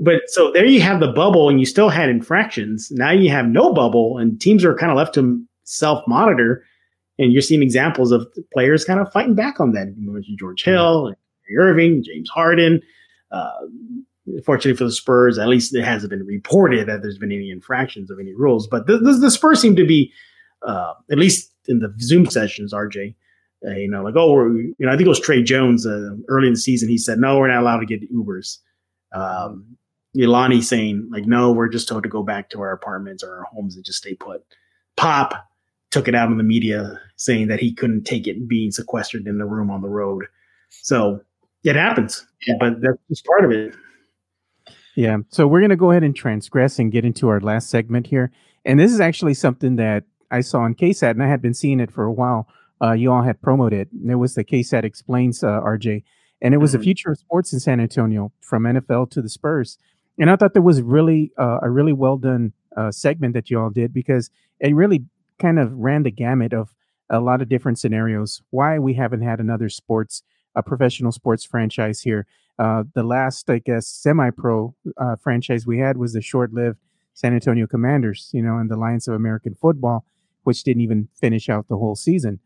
but 0.00 0.22
so 0.28 0.50
there 0.52 0.64
you 0.64 0.80
have 0.80 1.00
the 1.00 1.12
bubble, 1.12 1.50
and 1.50 1.60
you 1.60 1.66
still 1.66 1.90
had 1.90 2.08
infractions. 2.08 2.90
Now 2.92 3.10
you 3.10 3.28
have 3.28 3.44
no 3.44 3.74
bubble, 3.74 4.16
and 4.16 4.40
teams 4.40 4.64
are 4.64 4.74
kind 4.74 4.90
of 4.90 4.96
left 4.96 5.12
to 5.16 5.38
self 5.64 6.02
monitor. 6.08 6.64
And 7.20 7.34
you're 7.34 7.42
seeing 7.42 7.62
examples 7.62 8.12
of 8.12 8.26
players 8.50 8.84
kind 8.84 8.98
of 8.98 9.12
fighting 9.12 9.34
back 9.34 9.60
on 9.60 9.72
that. 9.72 9.94
You 9.96 10.10
mentioned 10.10 10.38
George 10.38 10.64
Hill, 10.64 11.14
Irving, 11.54 12.02
James 12.02 12.30
Harden. 12.30 12.80
Uh, 13.30 13.50
fortunately 14.44 14.76
for 14.76 14.84
the 14.84 14.92
Spurs, 14.92 15.38
at 15.38 15.46
least 15.46 15.74
it 15.74 15.84
hasn't 15.84 16.10
been 16.10 16.24
reported 16.24 16.88
that 16.88 17.02
there's 17.02 17.18
been 17.18 17.30
any 17.30 17.50
infractions 17.50 18.10
of 18.10 18.18
any 18.18 18.32
rules. 18.34 18.66
But 18.66 18.86
the, 18.86 18.96
the, 18.98 19.12
the 19.12 19.30
Spurs 19.30 19.60
seem 19.60 19.76
to 19.76 19.86
be, 19.86 20.12
uh, 20.66 20.94
at 21.10 21.18
least 21.18 21.52
in 21.68 21.80
the 21.80 21.94
Zoom 22.00 22.24
sessions, 22.24 22.72
RJ, 22.72 23.14
uh, 23.66 23.72
you 23.72 23.90
know, 23.90 24.02
like, 24.02 24.14
oh, 24.16 24.32
we're, 24.32 24.56
you 24.56 24.74
know, 24.78 24.88
I 24.88 24.96
think 24.96 25.06
it 25.06 25.10
was 25.10 25.20
Tre 25.20 25.42
Jones 25.42 25.86
uh, 25.86 26.10
early 26.28 26.46
in 26.46 26.54
the 26.54 26.60
season. 26.60 26.88
He 26.88 26.96
said, 26.96 27.18
no, 27.18 27.38
we're 27.38 27.48
not 27.48 27.60
allowed 27.60 27.80
to 27.80 27.86
get 27.86 28.10
Ubers. 28.10 28.58
Um, 29.12 29.76
Jelani 30.16 30.62
saying, 30.62 31.08
like, 31.12 31.26
no, 31.26 31.52
we're 31.52 31.68
just 31.68 31.86
told 31.86 32.02
to 32.04 32.08
go 32.08 32.22
back 32.22 32.50
to 32.50 32.60
our 32.60 32.72
apartments 32.72 33.22
or 33.22 33.36
our 33.36 33.44
homes 33.44 33.76
and 33.76 33.84
just 33.84 33.98
stay 33.98 34.14
put. 34.14 34.42
Pop 34.96 35.49
took 35.90 36.08
it 36.08 36.14
out 36.14 36.30
in 36.30 36.36
the 36.36 36.44
media 36.44 37.00
saying 37.16 37.48
that 37.48 37.60
he 37.60 37.72
couldn't 37.72 38.04
take 38.04 38.26
it 38.26 38.48
being 38.48 38.70
sequestered 38.70 39.26
in 39.26 39.38
the 39.38 39.44
room 39.44 39.70
on 39.70 39.82
the 39.82 39.88
road. 39.88 40.24
So 40.70 41.20
it 41.64 41.76
happens, 41.76 42.26
yeah. 42.46 42.54
but 42.58 42.80
that's 42.80 42.98
just 43.08 43.24
part 43.24 43.44
of 43.44 43.50
it. 43.50 43.74
Yeah. 44.94 45.18
So 45.28 45.46
we're 45.46 45.60
going 45.60 45.70
to 45.70 45.76
go 45.76 45.90
ahead 45.90 46.04
and 46.04 46.14
transgress 46.14 46.78
and 46.78 46.92
get 46.92 47.04
into 47.04 47.28
our 47.28 47.40
last 47.40 47.70
segment 47.70 48.06
here. 48.06 48.32
And 48.64 48.78
this 48.78 48.92
is 48.92 49.00
actually 49.00 49.34
something 49.34 49.76
that 49.76 50.04
I 50.30 50.40
saw 50.42 50.60
on 50.60 50.74
KSAT, 50.74 51.10
and 51.10 51.22
I 51.22 51.28
had 51.28 51.42
been 51.42 51.54
seeing 51.54 51.80
it 51.80 51.90
for 51.90 52.04
a 52.04 52.12
while. 52.12 52.46
Uh, 52.82 52.92
you 52.92 53.12
all 53.12 53.22
had 53.22 53.42
promoted. 53.42 53.92
And 53.92 54.10
it 54.10 54.16
was 54.16 54.34
the 54.34 54.44
KSAT 54.44 54.84
Explains, 54.84 55.42
uh, 55.42 55.60
RJ. 55.60 56.02
And 56.40 56.54
it 56.54 56.58
was 56.58 56.70
mm-hmm. 56.70 56.78
the 56.78 56.84
future 56.84 57.10
of 57.10 57.18
sports 57.18 57.52
in 57.52 57.60
San 57.60 57.80
Antonio 57.80 58.32
from 58.40 58.62
NFL 58.64 59.10
to 59.10 59.22
the 59.22 59.28
Spurs. 59.28 59.76
And 60.18 60.30
I 60.30 60.36
thought 60.36 60.54
that 60.54 60.62
was 60.62 60.82
really 60.82 61.32
uh, 61.38 61.58
a 61.62 61.70
really 61.70 61.92
well 61.92 62.16
done 62.16 62.52
uh, 62.76 62.90
segment 62.90 63.34
that 63.34 63.50
you 63.50 63.58
all 63.58 63.70
did 63.70 63.92
because 63.92 64.30
it 64.60 64.74
really 64.74 65.04
kind 65.40 65.58
of 65.58 65.72
ran 65.72 66.04
the 66.04 66.10
gamut 66.10 66.52
of 66.52 66.74
a 67.08 67.20
lot 67.20 67.42
of 67.42 67.48
different 67.48 67.78
scenarios. 67.78 68.42
Why 68.50 68.78
we 68.78 68.94
haven't 68.94 69.22
had 69.22 69.40
another 69.40 69.68
sports 69.68 70.22
a 70.54 70.62
professional 70.62 71.12
sports 71.12 71.44
franchise 71.44 72.00
here. 72.00 72.26
Uh, 72.58 72.84
the 72.94 73.02
last, 73.02 73.48
I 73.48 73.58
guess, 73.58 73.86
semi-pro 73.86 74.74
uh, 74.96 75.16
franchise 75.16 75.66
we 75.66 75.78
had 75.78 75.96
was 75.96 76.12
the 76.12 76.20
short-lived 76.20 76.78
San 77.14 77.34
Antonio 77.34 77.66
Commanders, 77.66 78.30
you 78.32 78.42
know, 78.42 78.58
and 78.58 78.70
the 78.70 78.74
Alliance 78.74 79.08
of 79.08 79.14
American 79.14 79.54
Football, 79.54 80.04
which 80.44 80.62
didn't 80.62 80.82
even 80.82 81.08
finish 81.14 81.48
out 81.48 81.68
the 81.68 81.76
whole 81.76 81.96
season. 81.96 82.40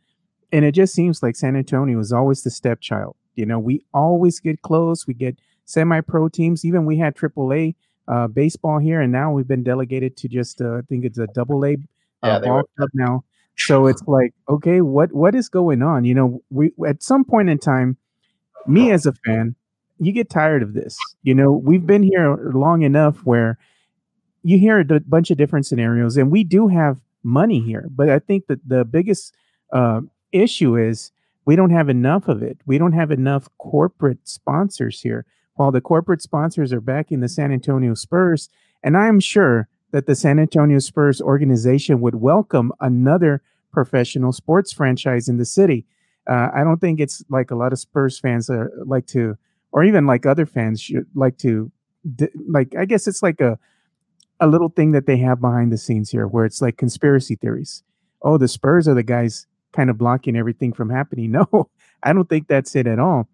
And 0.52 0.64
it 0.64 0.72
just 0.72 0.94
seems 0.94 1.22
like 1.22 1.36
San 1.36 1.56
Antonio 1.56 1.98
is 1.98 2.12
always 2.12 2.42
the 2.42 2.50
stepchild. 2.50 3.16
You 3.34 3.46
know, 3.46 3.58
we 3.58 3.84
always 3.92 4.38
get 4.38 4.62
close. 4.62 5.06
We 5.06 5.14
get 5.14 5.38
semi-pro 5.64 6.28
teams. 6.28 6.64
Even 6.64 6.86
we 6.86 6.98
had 6.98 7.16
AAA 7.16 7.74
uh, 8.06 8.28
baseball 8.28 8.78
here, 8.78 9.00
and 9.00 9.10
now 9.10 9.32
we've 9.32 9.48
been 9.48 9.64
delegated 9.64 10.16
to 10.18 10.28
just, 10.28 10.60
uh, 10.60 10.76
I 10.76 10.80
think 10.82 11.04
it's 11.04 11.18
a 11.18 11.26
double 11.28 11.64
A 11.64 11.76
uh, 12.24 12.28
yeah, 12.28 12.38
ball 12.40 12.62
club 12.76 12.90
now. 12.94 13.24
So 13.56 13.86
it's 13.86 14.02
like, 14.06 14.32
okay, 14.48 14.80
what 14.80 15.12
what 15.12 15.34
is 15.34 15.48
going 15.48 15.82
on? 15.82 16.04
You 16.04 16.14
know, 16.14 16.42
we 16.50 16.72
at 16.86 17.02
some 17.02 17.24
point 17.24 17.48
in 17.48 17.58
time, 17.58 17.96
me 18.66 18.90
as 18.90 19.06
a 19.06 19.12
fan, 19.24 19.54
you 19.98 20.12
get 20.12 20.30
tired 20.30 20.62
of 20.62 20.74
this. 20.74 20.96
You 21.22 21.34
know, 21.34 21.52
we've 21.52 21.86
been 21.86 22.02
here 22.02 22.36
long 22.52 22.82
enough 22.82 23.18
where 23.24 23.58
you 24.42 24.58
hear 24.58 24.80
a 24.80 24.86
d- 24.86 24.98
bunch 25.06 25.30
of 25.30 25.38
different 25.38 25.66
scenarios, 25.66 26.16
and 26.16 26.30
we 26.30 26.44
do 26.44 26.68
have 26.68 26.98
money 27.22 27.60
here. 27.60 27.88
But 27.90 28.10
I 28.10 28.18
think 28.18 28.46
that 28.48 28.66
the 28.68 28.84
biggest 28.84 29.34
uh, 29.72 30.02
issue 30.32 30.76
is 30.76 31.12
we 31.46 31.56
don't 31.56 31.70
have 31.70 31.88
enough 31.88 32.28
of 32.28 32.42
it. 32.42 32.58
We 32.66 32.78
don't 32.78 32.92
have 32.92 33.10
enough 33.10 33.48
corporate 33.58 34.26
sponsors 34.28 35.00
here. 35.00 35.24
While 35.54 35.70
the 35.70 35.80
corporate 35.80 36.20
sponsors 36.20 36.72
are 36.72 36.80
backing 36.80 37.20
the 37.20 37.28
San 37.28 37.52
Antonio 37.52 37.94
Spurs, 37.94 38.48
and 38.82 38.96
I'm 38.96 39.20
sure 39.20 39.68
that 39.94 40.06
the 40.06 40.16
San 40.16 40.40
Antonio 40.40 40.80
Spurs 40.80 41.20
organization 41.20 42.00
would 42.00 42.16
welcome 42.16 42.72
another 42.80 43.40
professional 43.70 44.32
sports 44.32 44.72
franchise 44.72 45.28
in 45.28 45.36
the 45.36 45.44
city. 45.44 45.86
Uh, 46.28 46.48
I 46.52 46.64
don't 46.64 46.80
think 46.80 46.98
it's 46.98 47.22
like 47.30 47.52
a 47.52 47.54
lot 47.54 47.72
of 47.72 47.78
Spurs 47.78 48.18
fans 48.18 48.50
are 48.50 48.72
like 48.84 49.06
to, 49.06 49.38
or 49.70 49.84
even 49.84 50.04
like 50.04 50.26
other 50.26 50.46
fans 50.46 50.80
should 50.80 51.06
like 51.14 51.38
to 51.38 51.70
like 52.48 52.74
I 52.76 52.86
guess 52.86 53.06
it's 53.06 53.22
like 53.22 53.40
a 53.40 53.56
a 54.40 54.48
little 54.48 54.68
thing 54.68 54.90
that 54.90 55.06
they 55.06 55.16
have 55.18 55.40
behind 55.40 55.70
the 55.70 55.78
scenes 55.78 56.10
here, 56.10 56.26
where 56.26 56.44
it's 56.44 56.60
like 56.60 56.76
conspiracy 56.76 57.36
theories. 57.36 57.84
Oh, 58.20 58.36
the 58.36 58.48
Spurs 58.48 58.88
are 58.88 58.94
the 58.94 59.04
guys 59.04 59.46
kind 59.72 59.90
of 59.90 59.96
blocking 59.96 60.34
everything 60.34 60.72
from 60.72 60.90
happening. 60.90 61.30
No, 61.52 61.70
I 62.02 62.12
don't 62.12 62.28
think 62.28 62.48
that's 62.48 62.74
it 62.74 62.88
at 62.88 62.98
all. 62.98 63.28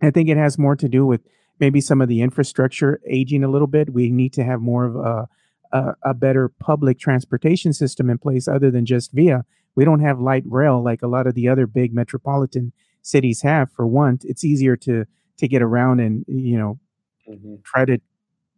I 0.00 0.12
think 0.12 0.28
it 0.28 0.36
has 0.36 0.56
more 0.56 0.76
to 0.76 0.88
do 0.88 1.04
with 1.04 1.22
maybe 1.58 1.80
some 1.80 2.00
of 2.00 2.06
the 2.06 2.22
infrastructure 2.22 3.00
aging 3.10 3.42
a 3.42 3.50
little 3.50 3.66
bit. 3.66 3.92
We 3.92 4.12
need 4.12 4.32
to 4.34 4.44
have 4.44 4.60
more 4.60 4.84
of 4.84 4.94
a 4.94 5.28
a, 5.72 5.94
a 6.02 6.14
better 6.14 6.48
public 6.48 6.98
transportation 6.98 7.72
system 7.72 8.10
in 8.10 8.18
place 8.18 8.48
other 8.48 8.70
than 8.70 8.86
just 8.86 9.12
via. 9.12 9.44
We 9.74 9.84
don't 9.84 10.00
have 10.00 10.20
light 10.20 10.44
rail 10.46 10.82
like 10.82 11.02
a 11.02 11.08
lot 11.08 11.26
of 11.26 11.34
the 11.34 11.48
other 11.48 11.66
big 11.66 11.94
metropolitan 11.94 12.72
cities 13.02 13.42
have. 13.42 13.70
For 13.70 13.86
one, 13.86 14.18
it's 14.22 14.44
easier 14.44 14.76
to 14.78 15.04
to 15.38 15.48
get 15.48 15.60
around 15.60 16.00
and 16.00 16.24
you 16.28 16.58
know 16.58 16.78
mm-hmm. 17.28 17.56
try 17.62 17.84
to 17.84 18.00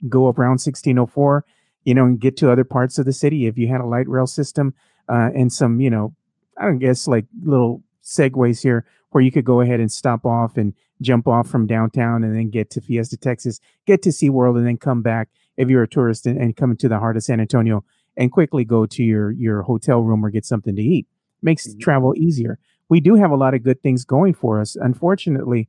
go 0.08 0.28
around 0.28 0.60
1604, 0.60 1.44
you 1.84 1.94
know, 1.94 2.04
and 2.04 2.20
get 2.20 2.36
to 2.38 2.50
other 2.50 2.64
parts 2.64 2.98
of 2.98 3.06
the 3.06 3.12
city. 3.12 3.46
If 3.46 3.58
you 3.58 3.68
had 3.68 3.80
a 3.80 3.86
light 3.86 4.08
rail 4.08 4.26
system 4.26 4.74
uh, 5.08 5.30
and 5.34 5.52
some, 5.52 5.80
you 5.80 5.90
know, 5.90 6.14
I 6.56 6.64
don't 6.64 6.78
guess 6.78 7.08
like 7.08 7.26
little 7.42 7.82
segues 8.04 8.62
here 8.62 8.84
where 9.10 9.24
you 9.24 9.32
could 9.32 9.44
go 9.44 9.60
ahead 9.60 9.80
and 9.80 9.90
stop 9.90 10.24
off 10.24 10.56
and 10.56 10.74
jump 11.00 11.26
off 11.26 11.48
from 11.48 11.66
downtown 11.66 12.24
and 12.24 12.36
then 12.36 12.50
get 12.50 12.70
to 12.70 12.80
Fiesta, 12.80 13.16
Texas, 13.16 13.60
get 13.86 14.02
to 14.02 14.10
SeaWorld 14.10 14.58
and 14.58 14.66
then 14.66 14.76
come 14.76 15.02
back 15.02 15.28
if 15.58 15.68
you're 15.68 15.82
a 15.82 15.88
tourist 15.88 16.24
and, 16.24 16.40
and 16.40 16.56
come 16.56 16.70
into 16.70 16.88
the 16.88 16.98
heart 16.98 17.16
of 17.16 17.24
San 17.24 17.40
Antonio 17.40 17.84
and 18.16 18.32
quickly 18.32 18.64
go 18.64 18.86
to 18.86 19.02
your 19.02 19.32
your 19.32 19.62
hotel 19.62 20.00
room 20.00 20.24
or 20.24 20.30
get 20.30 20.46
something 20.46 20.74
to 20.74 20.82
eat. 20.82 21.06
Makes 21.42 21.68
mm-hmm. 21.68 21.80
travel 21.80 22.14
easier. 22.16 22.58
We 22.88 23.00
do 23.00 23.16
have 23.16 23.30
a 23.30 23.36
lot 23.36 23.52
of 23.52 23.62
good 23.62 23.82
things 23.82 24.06
going 24.06 24.32
for 24.32 24.60
us. 24.60 24.76
Unfortunately, 24.76 25.68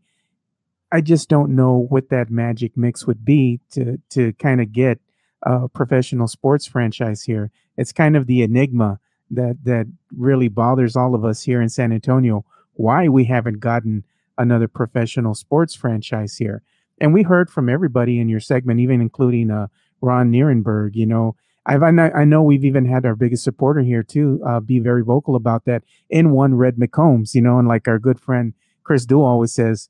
I 0.91 1.01
just 1.01 1.27
don't 1.27 1.55
know 1.55 1.87
what 1.89 2.09
that 2.09 2.29
magic 2.29 2.77
mix 2.77 3.05
would 3.05 3.25
be 3.25 3.59
to 3.71 3.99
to 4.11 4.31
kind 4.33 4.61
of 4.61 4.71
get 4.71 5.01
a 5.43 5.67
professional 5.67 6.27
sports 6.27 6.65
franchise 6.65 7.23
here. 7.23 7.51
It's 7.77 7.91
kind 7.91 8.15
of 8.15 8.27
the 8.27 8.43
enigma 8.43 8.99
that 9.31 9.57
that 9.63 9.87
really 10.15 10.47
bothers 10.47 10.95
all 10.95 11.15
of 11.15 11.25
us 11.25 11.43
here 11.43 11.61
in 11.61 11.69
San 11.69 11.91
Antonio. 11.91 12.45
Why 12.73 13.09
we 13.09 13.25
haven't 13.25 13.59
gotten 13.59 14.05
another 14.37 14.67
professional 14.67 15.35
sports 15.35 15.75
franchise 15.75 16.37
here? 16.37 16.61
And 17.01 17.13
we 17.13 17.23
heard 17.23 17.49
from 17.49 17.69
everybody 17.69 18.19
in 18.19 18.29
your 18.29 18.39
segment, 18.39 18.79
even 18.79 19.01
including 19.01 19.51
uh, 19.51 19.67
Ron 20.01 20.31
Nirenberg. 20.31 20.95
You 20.95 21.05
know, 21.05 21.35
I've 21.65 21.83
I 21.83 21.91
know, 21.91 22.11
I 22.15 22.25
know 22.25 22.43
we've 22.43 22.65
even 22.65 22.85
had 22.85 23.05
our 23.05 23.15
biggest 23.15 23.43
supporter 23.43 23.81
here 23.81 24.03
too 24.03 24.41
uh, 24.47 24.59
be 24.59 24.79
very 24.79 25.03
vocal 25.03 25.35
about 25.35 25.65
that 25.65 25.83
in 26.09 26.31
one 26.31 26.55
Red 26.55 26.75
McCombs. 26.75 27.33
You 27.33 27.41
know, 27.41 27.59
and 27.59 27.67
like 27.67 27.87
our 27.87 27.99
good 27.99 28.19
friend 28.19 28.53
Chris 28.83 29.05
Duell 29.05 29.19
always 29.19 29.53
says, 29.53 29.87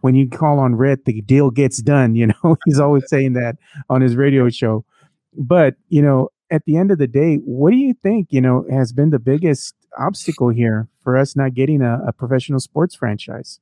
when 0.00 0.14
you 0.14 0.28
call 0.28 0.60
on 0.60 0.76
Red, 0.76 1.04
the 1.04 1.20
deal 1.22 1.50
gets 1.50 1.82
done. 1.82 2.14
You 2.18 2.28
know, 2.28 2.56
he's 2.64 2.78
always 2.78 3.08
saying 3.08 3.32
that 3.32 3.56
on 3.90 4.00
his 4.00 4.14
radio 4.14 4.48
show. 4.48 4.84
But, 5.36 5.74
you 5.88 6.02
know, 6.02 6.28
at 6.50 6.64
the 6.64 6.76
end 6.76 6.90
of 6.90 6.98
the 6.98 7.08
day, 7.08 7.36
what 7.36 7.70
do 7.70 7.76
you 7.76 7.94
think, 7.94 8.28
you 8.30 8.40
know, 8.40 8.64
has 8.70 8.92
been 8.92 9.10
the 9.10 9.18
biggest 9.18 9.74
obstacle 9.98 10.48
here 10.48 10.88
for 11.02 11.16
us 11.16 11.34
not 11.36 11.54
getting 11.54 11.82
a, 11.82 12.00
a 12.06 12.12
professional 12.12 12.60
sports 12.60 12.94
franchise? 12.94 13.58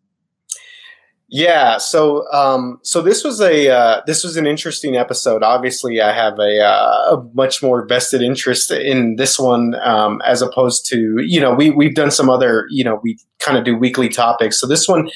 Yeah, 1.28 1.78
so 1.78 2.30
um, 2.32 2.78
so 2.84 3.02
this 3.02 3.24
was 3.24 3.40
a 3.40 3.68
uh, 3.68 4.02
this 4.06 4.22
was 4.22 4.36
an 4.36 4.46
interesting 4.46 4.96
episode. 4.96 5.42
Obviously, 5.42 6.00
I 6.00 6.12
have 6.12 6.38
a, 6.38 6.60
uh, 6.60 7.16
a 7.16 7.24
much 7.34 7.64
more 7.64 7.84
vested 7.84 8.22
interest 8.22 8.70
in 8.70 9.16
this 9.16 9.36
one 9.36 9.74
um, 9.82 10.22
as 10.24 10.40
opposed 10.40 10.86
to 10.90 11.16
you 11.26 11.40
know 11.40 11.52
we 11.52 11.70
we've 11.70 11.96
done 11.96 12.12
some 12.12 12.30
other 12.30 12.66
you 12.70 12.84
know 12.84 13.00
we 13.02 13.18
kind 13.40 13.58
of 13.58 13.64
do 13.64 13.76
weekly 13.76 14.08
topics. 14.08 14.60
So 14.60 14.68
this 14.68 14.86
one 14.86 15.10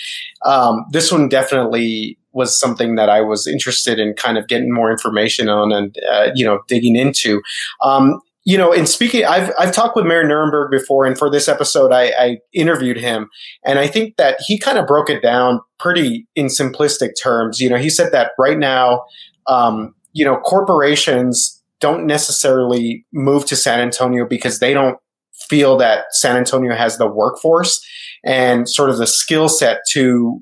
um, 0.44 0.84
this 0.90 1.12
one 1.12 1.28
definitely 1.28 2.18
was 2.32 2.58
something 2.58 2.96
that 2.96 3.08
I 3.08 3.20
was 3.20 3.46
interested 3.46 4.00
in 4.00 4.14
kind 4.14 4.36
of 4.36 4.48
getting 4.48 4.72
more 4.72 4.90
information 4.90 5.48
on 5.48 5.70
and 5.70 5.96
uh, 6.10 6.30
you 6.34 6.44
know 6.44 6.58
digging 6.66 6.96
into. 6.96 7.40
Um, 7.84 8.20
you 8.44 8.56
know, 8.56 8.72
in 8.72 8.86
speaking, 8.86 9.24
I've 9.24 9.52
I've 9.58 9.72
talked 9.72 9.96
with 9.96 10.06
Mayor 10.06 10.24
Nirenberg 10.24 10.70
before, 10.70 11.04
and 11.04 11.16
for 11.16 11.30
this 11.30 11.48
episode, 11.48 11.92
I, 11.92 12.04
I 12.18 12.38
interviewed 12.54 12.96
him, 12.96 13.28
and 13.64 13.78
I 13.78 13.86
think 13.86 14.16
that 14.16 14.38
he 14.46 14.58
kind 14.58 14.78
of 14.78 14.86
broke 14.86 15.10
it 15.10 15.22
down 15.22 15.60
pretty 15.78 16.26
in 16.34 16.46
simplistic 16.46 17.10
terms. 17.22 17.60
You 17.60 17.68
know, 17.68 17.76
he 17.76 17.90
said 17.90 18.12
that 18.12 18.32
right 18.38 18.58
now, 18.58 19.04
um, 19.46 19.94
you 20.12 20.24
know, 20.24 20.38
corporations 20.38 21.62
don't 21.80 22.06
necessarily 22.06 23.04
move 23.12 23.44
to 23.46 23.56
San 23.56 23.80
Antonio 23.80 24.26
because 24.26 24.58
they 24.58 24.72
don't 24.72 24.98
feel 25.48 25.76
that 25.78 26.04
San 26.10 26.36
Antonio 26.36 26.74
has 26.74 26.98
the 26.98 27.06
workforce 27.06 27.84
and 28.24 28.68
sort 28.68 28.90
of 28.90 28.98
the 28.98 29.06
skill 29.06 29.48
set 29.48 29.80
to 29.90 30.40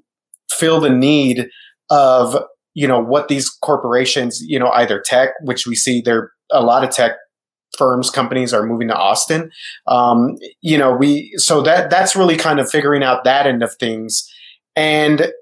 fill 0.51 0.81
the 0.81 0.91
need 0.91 1.49
of 1.91 2.37
you 2.75 2.87
know 2.87 3.03
what 3.03 3.27
these 3.27 3.49
corporations, 3.49 4.41
you 4.41 4.59
know, 4.59 4.71
either 4.71 5.03
tech, 5.05 5.31
which 5.43 5.67
we 5.67 5.75
see 5.75 6.01
there 6.01 6.31
a 6.53 6.63
lot 6.63 6.85
of 6.85 6.91
tech 6.91 7.13
firms 7.79 8.11
companies 8.11 8.53
are 8.53 8.67
moving 8.67 8.89
to 8.89 8.97
austin. 8.97 9.51
Um, 9.87 10.37
you 10.61 10.77
know 10.77 10.93
we 10.93 11.33
so 11.37 11.63
that 11.63 11.89
that's 11.89 12.17
really 12.17 12.37
kind 12.37 12.61
of 12.61 12.71
figuring 12.71 13.03
out 13.03 13.25
that 13.25 13.47
end 13.47 13.63
of 13.63 13.75
things. 13.77 14.31
And 14.77 15.33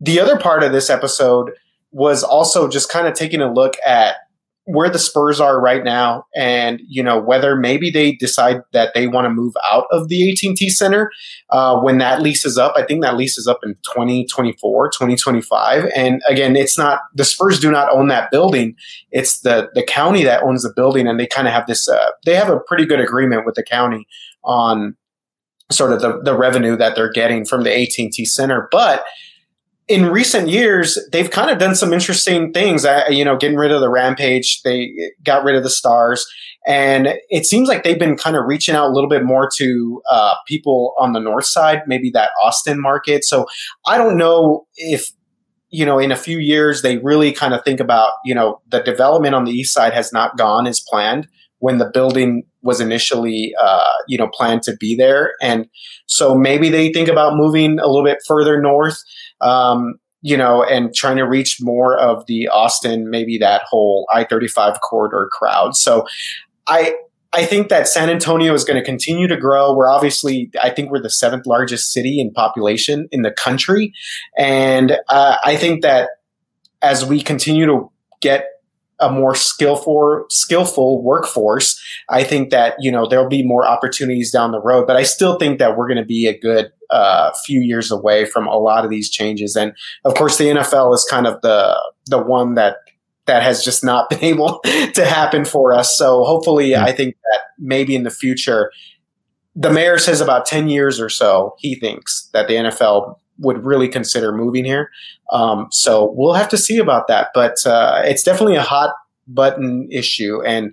the 0.00 0.20
other 0.20 0.38
part 0.38 0.62
of 0.62 0.72
this 0.72 0.90
episode 0.90 1.52
was 1.92 2.22
also 2.22 2.68
just 2.68 2.90
kind 2.90 3.06
of 3.06 3.14
taking 3.14 3.40
a 3.40 3.52
look 3.52 3.76
at 3.86 4.16
where 4.66 4.90
the 4.90 4.98
Spurs 4.98 5.40
are 5.40 5.60
right 5.60 5.84
now, 5.84 6.26
and 6.34 6.80
you 6.88 7.02
know 7.02 7.18
whether 7.20 7.54
maybe 7.54 7.88
they 7.90 8.12
decide 8.12 8.62
that 8.72 8.92
they 8.94 9.06
want 9.06 9.24
to 9.24 9.30
move 9.30 9.54
out 9.70 9.86
of 9.92 10.08
the 10.08 10.30
AT&T 10.30 10.70
Center 10.70 11.10
uh, 11.50 11.78
when 11.78 11.98
that 11.98 12.20
lease 12.20 12.44
is 12.44 12.58
up. 12.58 12.74
I 12.76 12.84
think 12.84 13.02
that 13.02 13.16
lease 13.16 13.38
is 13.38 13.46
up 13.46 13.60
in 13.62 13.74
2024, 13.84 14.88
2025. 14.88 15.90
And 15.94 16.20
again, 16.28 16.56
it's 16.56 16.76
not 16.76 17.00
the 17.14 17.24
Spurs 17.24 17.60
do 17.60 17.70
not 17.70 17.92
own 17.92 18.08
that 18.08 18.30
building; 18.30 18.74
it's 19.12 19.40
the 19.40 19.70
the 19.74 19.84
county 19.84 20.24
that 20.24 20.42
owns 20.42 20.64
the 20.64 20.72
building, 20.74 21.06
and 21.06 21.18
they 21.18 21.26
kind 21.26 21.46
of 21.46 21.54
have 21.54 21.66
this. 21.66 21.88
Uh, 21.88 22.10
they 22.24 22.34
have 22.34 22.50
a 22.50 22.58
pretty 22.58 22.84
good 22.84 23.00
agreement 23.00 23.46
with 23.46 23.54
the 23.54 23.62
county 23.62 24.06
on 24.44 24.96
sort 25.70 25.92
of 25.92 26.00
the, 26.00 26.20
the 26.22 26.36
revenue 26.36 26.76
that 26.76 26.94
they're 26.94 27.10
getting 27.10 27.44
from 27.44 27.64
the 27.64 27.72
AT&T 27.72 28.24
Center, 28.24 28.68
but 28.70 29.04
in 29.88 30.06
recent 30.06 30.48
years, 30.48 30.98
they've 31.12 31.30
kind 31.30 31.50
of 31.50 31.58
done 31.58 31.76
some 31.76 31.92
interesting 31.92 32.52
things. 32.52 32.84
You 33.08 33.24
know, 33.24 33.36
getting 33.36 33.56
rid 33.56 33.70
of 33.70 33.80
the 33.80 33.88
rampage, 33.88 34.62
they 34.62 34.92
got 35.22 35.44
rid 35.44 35.54
of 35.54 35.62
the 35.62 35.70
stars, 35.70 36.26
and 36.66 37.14
it 37.28 37.46
seems 37.46 37.68
like 37.68 37.84
they've 37.84 37.98
been 37.98 38.16
kind 38.16 38.36
of 38.36 38.44
reaching 38.46 38.74
out 38.74 38.88
a 38.88 38.92
little 38.92 39.08
bit 39.08 39.24
more 39.24 39.48
to 39.56 40.02
uh, 40.10 40.34
people 40.48 40.94
on 40.98 41.12
the 41.12 41.20
north 41.20 41.46
side, 41.46 41.82
maybe 41.86 42.10
that 42.10 42.30
Austin 42.42 42.80
market. 42.80 43.24
So 43.24 43.46
I 43.86 43.96
don't 43.96 44.18
know 44.18 44.66
if 44.74 45.08
you 45.70 45.86
know 45.86 45.98
in 45.98 46.10
a 46.10 46.16
few 46.16 46.38
years 46.38 46.82
they 46.82 46.98
really 46.98 47.32
kind 47.32 47.54
of 47.54 47.62
think 47.64 47.78
about 47.78 48.12
you 48.24 48.34
know 48.34 48.60
the 48.68 48.80
development 48.80 49.34
on 49.34 49.44
the 49.44 49.52
east 49.52 49.72
side 49.72 49.92
has 49.92 50.12
not 50.12 50.36
gone 50.36 50.66
as 50.66 50.80
planned 50.80 51.28
when 51.58 51.78
the 51.78 51.90
building 51.92 52.42
was 52.66 52.80
initially 52.80 53.54
uh, 53.60 53.84
you 54.08 54.18
know 54.18 54.28
planned 54.28 54.62
to 54.62 54.76
be 54.76 54.94
there 54.94 55.32
and 55.40 55.68
so 56.06 56.34
maybe 56.34 56.68
they 56.68 56.92
think 56.92 57.08
about 57.08 57.36
moving 57.36 57.78
a 57.78 57.86
little 57.86 58.04
bit 58.04 58.18
further 58.26 58.60
north 58.60 59.02
um, 59.40 59.94
you 60.26 60.36
know, 60.36 60.64
and 60.64 60.92
trying 60.92 61.18
to 61.18 61.22
reach 61.22 61.58
more 61.60 61.96
of 61.96 62.26
the 62.26 62.48
Austin, 62.48 63.10
maybe 63.10 63.38
that 63.38 63.62
whole 63.68 64.08
I 64.12 64.24
35 64.24 64.80
corridor 64.80 65.28
crowd. 65.30 65.76
So 65.76 66.04
I, 66.66 66.96
I 67.32 67.44
think 67.44 67.68
that 67.68 67.86
San 67.86 68.10
Antonio 68.10 68.52
is 68.52 68.64
going 68.64 68.76
to 68.76 68.84
continue 68.84 69.28
to 69.28 69.36
grow. 69.36 69.72
We're 69.72 69.88
obviously, 69.88 70.50
I 70.60 70.70
think 70.70 70.90
we're 70.90 71.02
the 71.02 71.10
seventh 71.10 71.46
largest 71.46 71.92
city 71.92 72.20
in 72.20 72.32
population 72.32 73.08
in 73.12 73.22
the 73.22 73.30
country. 73.30 73.92
And 74.36 74.98
uh, 75.08 75.36
I 75.44 75.54
think 75.54 75.82
that 75.82 76.10
as 76.82 77.04
we 77.04 77.22
continue 77.22 77.66
to 77.66 77.92
get 78.20 78.46
a 78.98 79.10
more 79.10 79.34
skillful 79.34 80.24
skillful 80.30 81.02
workforce 81.02 81.80
i 82.08 82.24
think 82.24 82.50
that 82.50 82.74
you 82.78 82.90
know 82.90 83.06
there'll 83.06 83.28
be 83.28 83.42
more 83.42 83.66
opportunities 83.66 84.30
down 84.30 84.52
the 84.52 84.60
road 84.60 84.86
but 84.86 84.96
i 84.96 85.02
still 85.02 85.38
think 85.38 85.58
that 85.58 85.76
we're 85.76 85.86
going 85.86 85.98
to 85.98 86.04
be 86.04 86.26
a 86.26 86.38
good 86.38 86.70
uh, 86.90 87.32
few 87.44 87.60
years 87.60 87.90
away 87.90 88.24
from 88.24 88.46
a 88.46 88.56
lot 88.56 88.84
of 88.84 88.90
these 88.90 89.10
changes. 89.10 89.56
And 89.56 89.72
of 90.04 90.14
course 90.14 90.38
the 90.38 90.44
nfl 90.44 90.94
is 90.94 91.06
kind 91.08 91.26
of 91.26 91.40
the 91.42 91.76
the 92.06 92.22
one 92.22 92.54
that 92.54 92.76
that 93.26 93.42
has 93.42 93.64
just 93.64 93.84
not 93.84 94.08
been 94.10 94.22
able 94.22 94.60
to 94.94 95.04
happen 95.04 95.44
for 95.44 95.72
us. 95.72 95.96
So 95.96 96.24
hopefully 96.24 96.76
i 96.76 96.92
think 96.92 97.16
that 97.32 97.40
maybe 97.58 97.94
in 97.94 98.04
the 98.04 98.10
future 98.10 98.70
the 99.54 99.70
mayor 99.70 99.96
says 99.96 100.20
about 100.20 100.44
10 100.44 100.68
years 100.68 101.00
or 101.00 101.08
so 101.08 101.54
he 101.58 101.74
thinks 101.74 102.28
that 102.34 102.46
the 102.46 102.54
nfl 102.54 103.16
would 103.38 103.64
really 103.64 103.88
consider 103.88 104.32
moving 104.32 104.64
here. 104.64 104.90
Um, 105.32 105.68
so 105.70 106.12
we'll 106.14 106.34
have 106.34 106.48
to 106.50 106.58
see 106.58 106.78
about 106.78 107.08
that. 107.08 107.30
But 107.34 107.54
uh, 107.66 108.02
it's 108.04 108.22
definitely 108.22 108.56
a 108.56 108.62
hot 108.62 108.94
button 109.26 109.88
issue, 109.90 110.42
and 110.42 110.72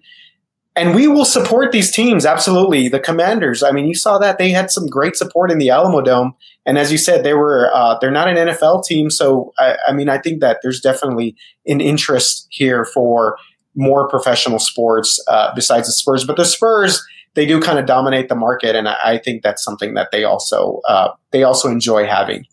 and 0.76 0.96
we 0.96 1.08
will 1.08 1.26
support 1.26 1.72
these 1.72 1.92
teams 1.92 2.26
absolutely. 2.26 2.88
The 2.88 3.00
Commanders. 3.00 3.62
I 3.64 3.72
mean, 3.72 3.86
you 3.86 3.96
saw 3.96 4.18
that 4.18 4.38
they 4.38 4.50
had 4.50 4.72
some 4.72 4.88
great 4.88 5.16
support 5.16 5.52
in 5.52 5.60
the 5.60 5.68
Alamodome, 5.68 6.34
and 6.66 6.78
as 6.78 6.92
you 6.92 6.98
said, 6.98 7.24
they 7.24 7.34
were 7.34 7.72
uh, 7.74 7.98
they're 8.00 8.12
not 8.12 8.28
an 8.28 8.48
NFL 8.48 8.86
team. 8.86 9.10
So 9.10 9.54
I, 9.60 9.78
I 9.88 9.94
mean, 9.94 10.10
I 10.10 10.18
think 10.18 10.42
that 10.42 10.60
there's 10.62 10.80
definitely 10.80 11.36
an 11.68 11.82
interest 11.82 12.48
here 12.50 12.86
for 12.86 13.38
more 13.76 14.08
professional 14.08 14.60
sports 14.60 15.24
uh, 15.28 15.54
besides 15.56 15.88
the 15.88 15.94
Spurs. 15.94 16.26
But 16.26 16.38
the 16.38 16.46
Spurs 16.46 17.04
they 17.36 17.46
do 17.46 17.60
kind 17.60 17.80
of 17.80 17.86
dominate 17.86 18.30
the 18.30 18.36
market, 18.36 18.76
and 18.76 18.88
I, 18.88 18.98
I 19.04 19.18
think 19.18 19.44
that's 19.44 19.64
something 19.64 19.94
that 19.96 20.10
they 20.12 20.24
also 20.24 20.82
uh, 20.88 21.10
they 21.32 21.44
also 21.44 21.70
enjoy 21.70 22.06
having. 22.06 22.46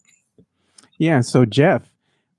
Yeah. 1.00 1.22
So, 1.22 1.46
Jeff, 1.46 1.90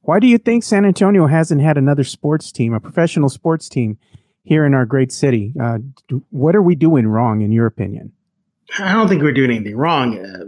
Why 0.02 0.20
do 0.20 0.28
you 0.28 0.38
think 0.38 0.64
San 0.64 0.86
Antonio 0.86 1.26
hasn't 1.26 1.62
had 1.62 1.78
another 1.78 2.04
sports 2.04 2.52
team, 2.52 2.76
a 2.76 2.80
professional 2.80 3.28
sports 3.28 3.68
team, 3.68 3.98
here 4.44 4.66
in 4.66 4.76
our 4.76 4.86
great 4.86 5.12
city? 5.12 5.54
Uh, 5.60 5.80
what 6.30 6.56
are 6.56 6.62
we 6.62 6.76
doing 6.76 7.08
wrong, 7.08 7.42
in 7.42 7.52
your 7.52 7.66
opinion? 7.66 8.12
I 8.78 8.94
don't 8.94 9.08
think 9.08 9.24
we're 9.24 9.34
doing 9.34 9.50
anything 9.50 9.76
wrong. 9.76 10.24
Uh, 10.24 10.46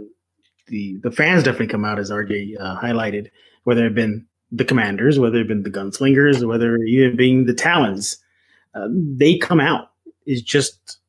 the 0.68 0.98
the 1.02 1.10
fans 1.10 1.42
definitely 1.42 1.66
come 1.66 1.84
out, 1.84 1.98
as 1.98 2.10
RJ 2.10 2.54
uh, 2.58 2.80
highlighted, 2.80 3.30
whether 3.64 3.84
it 3.84 3.94
been 3.94 4.26
the 4.52 4.64
Commanders, 4.64 5.18
whether 5.18 5.40
it 5.40 5.48
been 5.48 5.64
the 5.64 5.70
Gunslingers, 5.70 6.46
whether 6.46 6.76
it 6.76 7.16
being 7.16 7.46
the 7.46 7.54
Talons, 7.54 8.18
uh, 8.74 8.86
they 8.90 9.38
come 9.38 9.60
out. 9.60 9.90
It's 10.24 10.40
just 10.40 11.00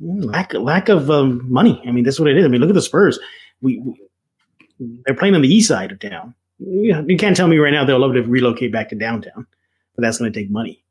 lack 0.00 0.54
lack 0.54 0.88
of 0.88 1.10
um, 1.10 1.42
money. 1.52 1.82
I 1.86 1.92
mean, 1.92 2.04
that's 2.04 2.18
what 2.18 2.30
it 2.30 2.38
is. 2.38 2.44
I 2.46 2.48
mean, 2.48 2.60
look 2.62 2.70
at 2.70 2.74
the 2.74 2.82
Spurs. 2.82 3.18
We, 3.60 3.78
we 3.78 4.00
they're 5.04 5.14
playing 5.14 5.34
on 5.34 5.42
the 5.42 5.52
east 5.52 5.68
side 5.68 5.92
of 5.92 6.00
town. 6.00 6.34
You, 6.58 7.16
can't 7.18 7.36
tell 7.36 7.48
me 7.48 7.58
right 7.58 7.72
now 7.72 7.84
they'll 7.84 7.98
love 7.98 8.14
to 8.14 8.22
relocate 8.22 8.72
back 8.72 8.88
to 8.90 8.94
downtown, 8.94 9.46
but 9.96 10.02
that's 10.02 10.18
going 10.18 10.32
to 10.32 10.38
take 10.38 10.50
money. 10.50 10.84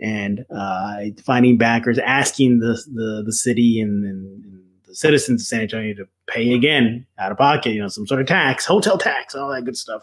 And 0.00 0.44
uh, 0.50 0.96
finding 1.24 1.58
backers, 1.58 1.98
asking 1.98 2.58
the 2.58 2.82
the, 2.92 3.22
the 3.24 3.32
city 3.32 3.80
and, 3.80 4.04
and, 4.04 4.44
and 4.44 4.62
the 4.84 4.94
citizens 4.96 5.42
of 5.42 5.46
San 5.46 5.60
Antonio 5.60 5.94
to 5.94 6.08
pay 6.26 6.54
again 6.54 7.06
out 7.18 7.30
of 7.30 7.38
pocket, 7.38 7.72
you 7.72 7.80
know, 7.80 7.88
some 7.88 8.06
sort 8.06 8.20
of 8.20 8.26
tax, 8.26 8.64
hotel 8.64 8.98
tax, 8.98 9.34
all 9.34 9.50
that 9.50 9.64
good 9.64 9.76
stuff. 9.76 10.02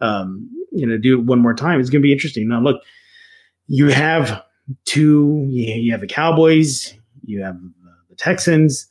Um, 0.00 0.50
you 0.72 0.86
know, 0.86 0.98
do 0.98 1.18
it 1.18 1.24
one 1.24 1.40
more 1.40 1.54
time. 1.54 1.80
It's 1.80 1.90
going 1.90 2.02
to 2.02 2.06
be 2.06 2.12
interesting. 2.12 2.48
Now, 2.48 2.60
look, 2.60 2.82
you 3.66 3.88
have 3.88 4.42
two, 4.84 5.46
you 5.48 5.90
have 5.92 6.00
the 6.00 6.06
Cowboys, 6.06 6.94
you 7.24 7.42
have 7.42 7.58
the 8.08 8.16
Texans, 8.16 8.88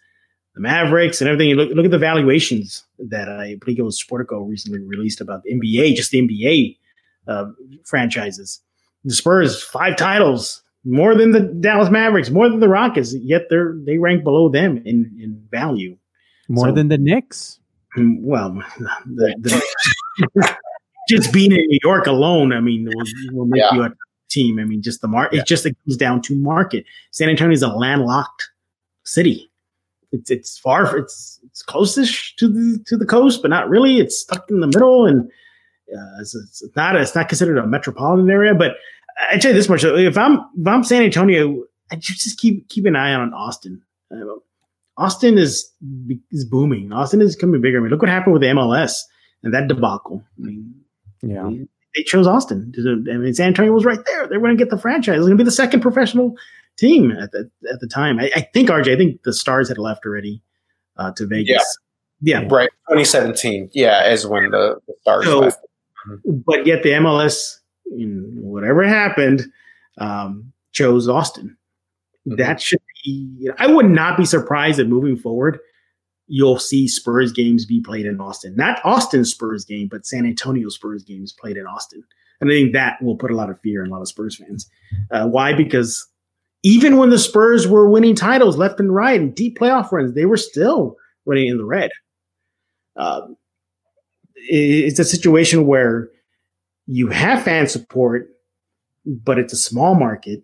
the 0.59 0.67
Mavericks, 0.67 1.21
and 1.21 1.29
everything. 1.29 1.49
You 1.49 1.55
look, 1.55 1.69
look 1.73 1.85
at 1.85 1.91
the 1.91 1.97
valuations 1.97 2.83
that 2.99 3.29
I 3.29 3.55
believe 3.59 3.79
it 3.79 3.83
was 3.83 4.01
Sportico 4.01 4.47
recently 4.47 4.79
released 4.79 5.21
about 5.21 5.43
the 5.43 5.53
NBA, 5.53 5.95
just 5.95 6.11
the 6.11 6.21
NBA 6.21 6.77
uh, 7.27 7.51
franchises. 7.85 8.61
The 9.05 9.13
Spurs, 9.13 9.63
five 9.63 9.95
titles, 9.95 10.61
more 10.83 11.15
than 11.15 11.31
the 11.31 11.39
Dallas 11.39 11.89
Mavericks, 11.89 12.29
more 12.29 12.49
than 12.49 12.59
the 12.59 12.67
Rockets, 12.67 13.15
yet 13.15 13.43
they're 13.49 13.75
they 13.85 13.97
rank 13.97 14.23
below 14.23 14.49
them 14.49 14.77
in, 14.85 15.15
in 15.19 15.41
value. 15.49 15.97
More 16.49 16.69
so, 16.69 16.75
than 16.75 16.89
the 16.89 16.97
Knicks. 16.97 17.59
Mm, 17.97 18.21
well, 18.21 18.51
the, 19.05 19.35
the 19.39 20.55
just 21.09 21.31
being 21.31 21.51
in 21.51 21.57
New 21.57 21.79
York 21.83 22.07
alone, 22.07 22.51
I 22.51 22.59
mean, 22.59 22.89
will, 22.93 23.37
will 23.37 23.45
make 23.45 23.61
yeah. 23.61 23.73
you 23.73 23.83
a 23.83 23.91
team. 24.29 24.59
I 24.59 24.65
mean, 24.65 24.81
just 24.81 25.01
the 25.01 25.07
market. 25.07 25.37
Yeah. 25.37 25.41
It 25.41 25.47
just 25.47 25.65
it 25.65 25.77
comes 25.85 25.95
down 25.95 26.21
to 26.23 26.35
market. 26.35 26.85
San 27.11 27.29
Antonio 27.29 27.53
is 27.53 27.63
a 27.63 27.69
landlocked 27.69 28.49
city. 29.05 29.48
It's 30.11 30.31
it's 30.31 30.57
far. 30.57 30.97
It's 30.97 31.39
it's 31.45 31.61
closest 31.61 32.37
to 32.39 32.47
the 32.47 32.83
to 32.87 32.97
the 32.97 33.05
coast, 33.05 33.41
but 33.41 33.49
not 33.49 33.69
really. 33.69 33.99
It's 33.99 34.19
stuck 34.19 34.49
in 34.49 34.59
the 34.59 34.67
middle, 34.67 35.05
and 35.05 35.29
uh, 35.95 36.21
it's, 36.21 36.35
it's, 36.35 36.63
not. 36.75 36.95
It's 36.95 37.15
not 37.15 37.29
considered 37.29 37.57
a 37.57 37.67
metropolitan 37.67 38.29
area, 38.29 38.55
but 38.55 38.75
I 39.31 39.37
tell 39.37 39.51
you 39.51 39.57
this 39.57 39.69
much: 39.69 39.83
if 39.83 40.17
I'm 40.17 40.39
if 40.57 40.67
I'm 40.67 40.83
San 40.83 41.03
Antonio, 41.03 41.63
I 41.91 41.95
just 41.97 42.39
keep 42.39 42.67
keep 42.69 42.85
an 42.85 42.95
eye 42.95 43.13
on 43.13 43.33
Austin. 43.33 43.81
Uh, 44.11 44.39
Austin 44.97 45.37
is 45.37 45.71
is 46.31 46.45
booming. 46.45 46.91
Austin 46.91 47.21
is 47.21 47.35
becoming 47.35 47.61
bigger. 47.61 47.77
I 47.77 47.81
mean, 47.81 47.91
look 47.91 48.01
what 48.01 48.09
happened 48.09 48.33
with 48.33 48.41
the 48.41 48.49
MLS 48.49 49.01
and 49.43 49.53
that 49.53 49.67
debacle. 49.67 50.23
I 50.37 50.41
mean, 50.41 50.73
yeah, 51.21 51.49
they 51.95 52.03
chose 52.03 52.27
Austin. 52.27 52.73
I 52.77 53.17
mean, 53.17 53.33
San 53.33 53.47
Antonio 53.47 53.71
was 53.71 53.85
right 53.85 53.99
there. 54.05 54.27
They 54.27 54.37
were 54.37 54.47
going 54.47 54.57
to 54.57 54.63
get 54.63 54.71
the 54.71 54.81
franchise. 54.81 55.15
It 55.15 55.19
was 55.19 55.27
going 55.27 55.37
to 55.37 55.43
be 55.43 55.47
the 55.47 55.51
second 55.51 55.81
professional 55.81 56.35
team 56.79 57.11
at 57.11 57.31
the 57.31 57.49
at 57.71 57.79
the 57.79 57.87
time. 57.87 58.19
I, 58.19 58.31
I 58.35 58.41
think 58.53 58.69
RJ. 58.69 58.93
I 58.93 58.97
think 58.97 59.23
the 59.23 59.33
Stars 59.33 59.67
had 59.67 59.77
left 59.77 60.05
already 60.05 60.41
uh, 60.97 61.11
to 61.13 61.27
Vegas. 61.27 61.77
Yeah. 62.21 62.41
yeah, 62.41 62.47
right. 62.49 62.69
2017. 62.89 63.69
Yeah, 63.73 64.09
is 64.09 64.25
when 64.25 64.51
the, 64.51 64.79
the 64.87 64.93
Stars 65.01 65.25
so, 65.25 65.39
left. 65.39 65.59
But 66.25 66.65
yet 66.65 66.83
the 66.83 66.91
MLS 66.91 67.59
in 67.91 68.31
whatever 68.41 68.83
happened, 68.83 69.45
um, 69.97 70.51
chose 70.71 71.07
Austin. 71.07 71.57
Mm-hmm. 72.27 72.37
That 72.37 72.61
should 72.61 72.81
be. 73.03 73.49
I 73.57 73.67
would 73.67 73.89
not 73.89 74.17
be 74.17 74.25
surprised 74.25 74.79
that 74.79 74.87
moving 74.87 75.17
forward, 75.17 75.59
you'll 76.27 76.59
see 76.59 76.87
Spurs 76.87 77.31
games 77.31 77.65
be 77.65 77.81
played 77.81 78.05
in 78.05 78.19
Austin. 78.19 78.55
Not 78.55 78.79
Austin 78.85 79.25
Spurs 79.25 79.65
game, 79.65 79.87
but 79.89 80.05
San 80.05 80.25
Antonio 80.25 80.69
Spurs 80.69 81.03
games 81.03 81.33
played 81.33 81.57
in 81.57 81.65
Austin. 81.65 82.03
And 82.41 82.49
I 82.49 82.53
think 82.53 82.73
that 82.73 83.01
will 83.01 83.17
put 83.17 83.31
a 83.31 83.35
lot 83.35 83.49
of 83.49 83.59
fear 83.59 83.83
in 83.83 83.89
a 83.89 83.93
lot 83.93 84.01
of 84.01 84.07
Spurs 84.07 84.37
fans. 84.37 84.69
Uh, 85.11 85.27
why? 85.27 85.53
Because 85.53 86.07
even 86.63 86.97
when 86.97 87.09
the 87.09 87.19
Spurs 87.19 87.67
were 87.67 87.89
winning 87.89 88.15
titles 88.15 88.57
left 88.57 88.79
and 88.79 88.93
right 88.93 89.19
and 89.19 89.33
deep 89.35 89.57
playoff 89.57 89.91
runs, 89.91 90.13
they 90.13 90.25
were 90.25 90.37
still 90.37 90.95
running 91.25 91.47
in 91.47 91.57
the 91.57 91.65
red. 91.65 91.91
Um, 92.95 93.37
it's 94.35 94.99
a 94.99 95.05
situation 95.05 95.67
where 95.67 96.09
you 96.85 97.07
have 97.09 97.43
fan 97.43 97.67
support, 97.67 98.29
but 99.05 99.37
it's 99.37 99.53
a 99.53 99.57
small 99.57 99.95
market. 99.95 100.43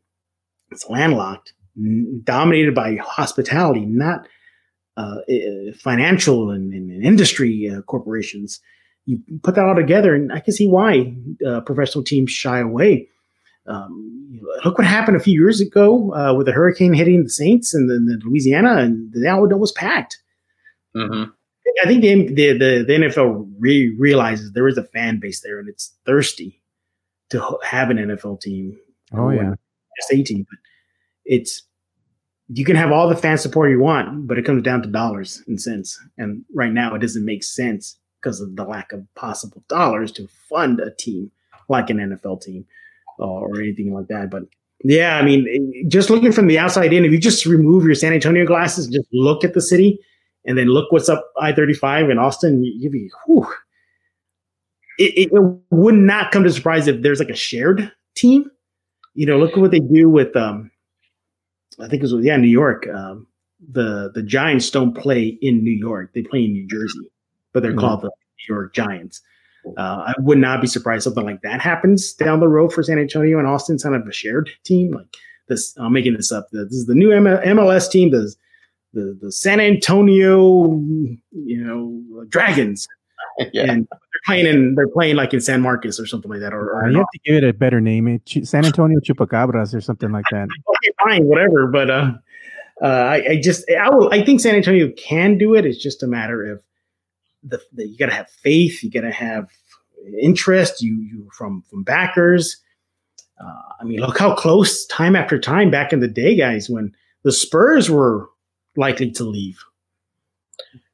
It's 0.72 0.90
landlocked, 0.90 1.54
dominated 2.24 2.76
by 2.76 2.98
hospitality, 2.98 3.86
not 3.86 4.28
uh, 4.98 5.16
financial 5.78 6.52
and, 6.52 6.74
and 6.74 7.04
industry 7.04 7.70
uh, 7.70 7.82
corporations. 7.82 8.62
You 9.06 9.20
put 9.44 9.56
that 9.56 9.66
all 9.66 9.76
together, 9.76 10.16
and 10.16 10.32
I 10.32 10.40
can 10.40 10.54
see 10.54 10.68
why 10.68 11.16
uh, 11.46 11.62
professional 11.62 12.04
teams 12.04 12.32
shy 12.32 12.60
away. 12.60 13.10
Um, 13.68 14.30
you 14.32 14.42
know, 14.42 14.48
look 14.64 14.78
what 14.78 14.86
happened 14.86 15.18
a 15.18 15.22
few 15.22 15.40
years 15.40 15.60
ago 15.60 16.14
uh, 16.14 16.34
with 16.34 16.46
the 16.46 16.52
hurricane 16.52 16.94
hitting 16.94 17.24
the 17.24 17.30
Saints 17.30 17.74
and 17.74 17.90
then 17.90 18.06
the 18.06 18.20
Louisiana, 18.26 18.78
and 18.78 19.12
the 19.12 19.28
Alamo 19.28 19.58
was 19.58 19.72
packed. 19.72 20.20
Mm-hmm. 20.96 21.32
I 21.84 21.88
think 21.88 22.02
the 22.02 22.34
the 22.34 22.54
the, 22.54 22.86
the 22.88 22.94
NFL 22.94 23.52
re- 23.60 23.96
realizes 23.98 24.52
there 24.52 24.68
is 24.68 24.78
a 24.78 24.84
fan 24.84 25.20
base 25.20 25.42
there, 25.42 25.60
and 25.60 25.68
it's 25.68 25.94
thirsty 26.06 26.62
to 27.30 27.58
have 27.64 27.90
an 27.90 27.98
NFL 27.98 28.42
team. 28.42 28.78
Oh 29.14 29.30
yeah, 29.30 29.56
just 29.98 30.12
a 30.12 30.24
team, 30.24 30.46
but 30.50 30.60
it's 31.26 31.64
you 32.50 32.64
can 32.64 32.76
have 32.76 32.92
all 32.92 33.10
the 33.10 33.16
fan 33.16 33.38
support 33.38 33.72
you 33.72 33.80
want, 33.80 34.28
but 34.28 34.38
it 34.38 34.46
comes 34.46 34.62
down 34.62 34.84
to 34.84 34.90
dollars 34.90 35.42
and 35.48 35.60
cents. 35.60 36.00
And 36.18 36.46
right 36.54 36.72
now, 36.72 36.94
it 36.94 37.00
doesn't 37.00 37.26
make 37.26 37.44
sense 37.44 37.98
because 38.22 38.40
of 38.40 38.56
the 38.56 38.64
lack 38.64 38.92
of 38.92 39.04
possible 39.16 39.64
dollars 39.68 40.12
to 40.14 40.28
fund 40.48 40.80
a 40.80 40.92
team 40.92 41.32
like 41.68 41.90
an 41.90 41.98
NFL 41.98 42.42
team 42.42 42.66
or 43.18 43.60
anything 43.60 43.94
like 43.94 44.08
that. 44.08 44.30
But 44.30 44.44
yeah, 44.84 45.18
I 45.18 45.24
mean, 45.24 45.90
just 45.90 46.10
looking 46.10 46.32
from 46.32 46.48
the 46.48 46.60
outside 46.60 46.94
in, 46.94 47.06
if 47.06 47.12
you 47.12 47.18
just 47.18 47.46
remove 47.46 47.86
your 47.86 47.96
San 47.96 48.14
Antonio 48.14 48.46
glasses, 48.46 48.88
just 48.88 49.08
look 49.14 49.44
at 49.44 49.54
the 49.54 49.62
city 49.62 50.00
and 50.46 50.58
then 50.58 50.68
look 50.68 50.92
what's 50.92 51.10
up 51.10 51.32
I 51.40 51.54
35 51.54 52.10
in 52.10 52.20
Austin, 52.20 52.64
you'd 52.64 52.92
be, 52.92 53.10
whew. 53.26 53.48
It, 54.98 55.32
it, 55.32 55.60
would 55.72 55.96
not 55.96 56.32
come 56.32 56.44
to 56.44 56.54
surprise 56.54 56.88
if 56.88 57.02
there's 57.02 57.20
like 57.20 57.30
a 57.30 57.36
shared 57.36 57.92
team. 58.16 58.50
You 59.14 59.26
know, 59.26 59.38
look 59.38 59.52
at 59.52 59.58
what 59.58 59.72
they 59.72 59.80
do 59.80 60.10
with, 60.10 60.36
um, 60.36 60.72
I 61.80 61.88
think 61.88 62.02
it 62.02 62.12
was, 62.12 62.24
yeah, 62.24 62.38
New 62.38 62.48
York. 62.48 62.88
Um, 62.88 63.28
the, 63.72 64.12
the 64.14 64.24
Giants 64.24 64.70
don't 64.70 64.96
play 64.96 65.38
in 65.42 65.64
New 65.64 65.72
York, 65.72 66.12
they 66.14 66.22
play 66.22 66.46
in 66.46 66.54
New 66.54 66.68
Jersey, 66.68 67.12
but 67.54 67.62
they're 67.62 67.72
mm-hmm. 67.72 67.80
called 67.80 68.02
the 68.02 68.08
New 68.10 68.56
York 68.56 68.74
Giants. 68.74 69.22
Uh, 69.78 70.06
I 70.08 70.14
would 70.20 70.38
not 70.38 70.62
be 70.62 70.68
surprised 70.68 71.04
something 71.04 71.26
like 71.26 71.42
that 71.42 71.60
happens 71.60 72.14
down 72.14 72.40
the 72.40 72.48
road 72.48 72.72
for 72.72 72.84
San 72.84 73.00
Antonio 73.00 73.40
and 73.40 73.48
Austin, 73.48 73.78
kind 73.78 73.96
of 73.96 74.08
a 74.08 74.12
shared 74.12 74.50
team. 74.64 74.92
Like 74.92 75.08
this, 75.48 75.76
I'm 75.78 75.94
making 75.94 76.14
this 76.14 76.32
up. 76.32 76.48
This 76.52 76.72
is 76.72 76.86
the 76.86 76.96
new 76.96 77.10
MLS 77.10 77.90
team. 77.90 78.12
Does 78.12 78.38
the 78.96 79.18
the 79.22 79.32
San 79.32 79.60
Antonio, 79.60 80.82
you 81.32 81.64
know, 81.64 82.26
Dragons. 82.30 82.88
yeah. 83.54 83.72
And 83.72 83.88
they're 83.90 84.22
playing 84.26 84.46
in 84.48 84.76
they're 84.76 84.88
playing 84.88 85.16
like 85.16 85.34
in 85.34 85.42
San 85.42 85.62
Marcos 85.62 86.00
or 86.00 86.08
something 86.08 86.32
like 86.32 86.40
that. 86.40 86.54
Or, 86.54 86.72
or 86.72 86.90
you 86.90 86.98
have 86.98 87.06
to 87.14 87.20
give 87.26 87.36
it 87.36 87.44
a 87.44 87.54
better 87.54 87.80
name, 87.80 88.08
it 88.08 88.48
San 88.48 88.66
Antonio 88.66 89.00
Chupacabras 89.00 89.76
or 89.76 89.82
something 89.82 90.12
like 90.12 90.26
that. 90.32 90.48
okay, 90.70 90.94
fine, 91.04 91.26
whatever. 91.26 91.68
But 91.68 91.90
uh, 91.92 92.14
uh, 92.82 92.86
I, 92.86 93.28
I, 93.32 93.42
just 93.42 93.70
I 93.70 93.90
will 93.90 94.12
I 94.12 94.24
think 94.24 94.40
San 94.40 94.56
Antonio 94.56 94.92
can 94.98 95.38
do 95.38 95.54
it. 95.54 95.66
It's 95.66 95.82
just 95.82 96.02
a 96.02 96.08
matter 96.08 96.52
of 96.52 96.62
the, 97.46 97.62
the 97.74 97.88
you 97.88 97.98
got 97.98 98.08
to 98.08 98.14
have 98.14 98.30
faith. 98.30 98.84
You 98.84 98.92
got 98.92 99.02
to 99.02 99.12
have 99.12 99.48
interest. 100.22 100.82
You 100.82 100.96
you 100.96 101.30
from 101.38 101.64
from 101.70 101.84
backers. 101.84 102.58
Uh, 103.40 103.62
I 103.82 103.84
mean, 103.84 104.00
look 104.00 104.18
how 104.18 104.34
close 104.34 104.86
time 104.86 105.16
after 105.16 105.40
time 105.40 105.70
back 105.70 105.92
in 105.92 106.00
the 106.00 106.08
day, 106.08 106.36
guys, 106.36 106.70
when 106.70 106.94
the 107.24 107.34
Spurs 107.34 107.90
were 107.90 108.30
likely 108.78 109.12
to 109.12 109.24
leave. 109.24 109.60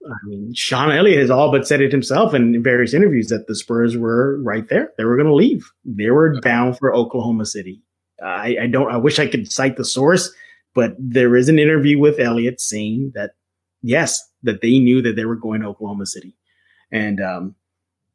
I 0.04 0.28
mean, 0.28 0.52
Sean 0.56 0.92
Elliott 0.92 1.20
has 1.20 1.30
all 1.30 1.52
but 1.52 1.68
said 1.68 1.82
it 1.82 1.92
himself 1.92 2.34
in 2.34 2.64
various 2.64 2.96
interviews 2.96 3.28
that 3.28 3.46
the 3.48 3.56
Spurs 3.56 3.96
were 3.96 4.42
right 4.42 4.68
there. 4.68 4.92
They 4.98 5.06
were 5.06 5.16
going 5.16 5.28
to 5.28 5.36
leave. 5.36 5.72
They 5.86 6.10
were 6.10 6.42
bound 6.42 6.80
for 6.80 6.94
Oklahoma 6.94 7.46
City. 7.46 7.84
I, 8.24 8.58
I, 8.64 8.68
don't. 8.68 8.92
I 8.92 8.98
wish 8.98 9.20
I 9.20 9.28
could 9.28 9.52
cite 9.52 9.78
the 9.78 9.86
source, 9.86 10.32
but 10.74 10.96
there 10.98 11.36
is 11.36 11.50
an 11.50 11.60
interview 11.60 12.00
with 12.00 12.20
Elliott 12.20 12.60
saying 12.60 13.12
that 13.14 13.32
yes, 13.82 14.22
that 14.44 14.62
they 14.62 14.80
knew 14.80 15.02
that 15.02 15.16
they 15.16 15.26
were 15.26 15.36
going 15.36 15.62
to 15.62 15.68
Oklahoma 15.68 16.06
City, 16.06 16.36
and 16.92 17.22
um, 17.22 17.56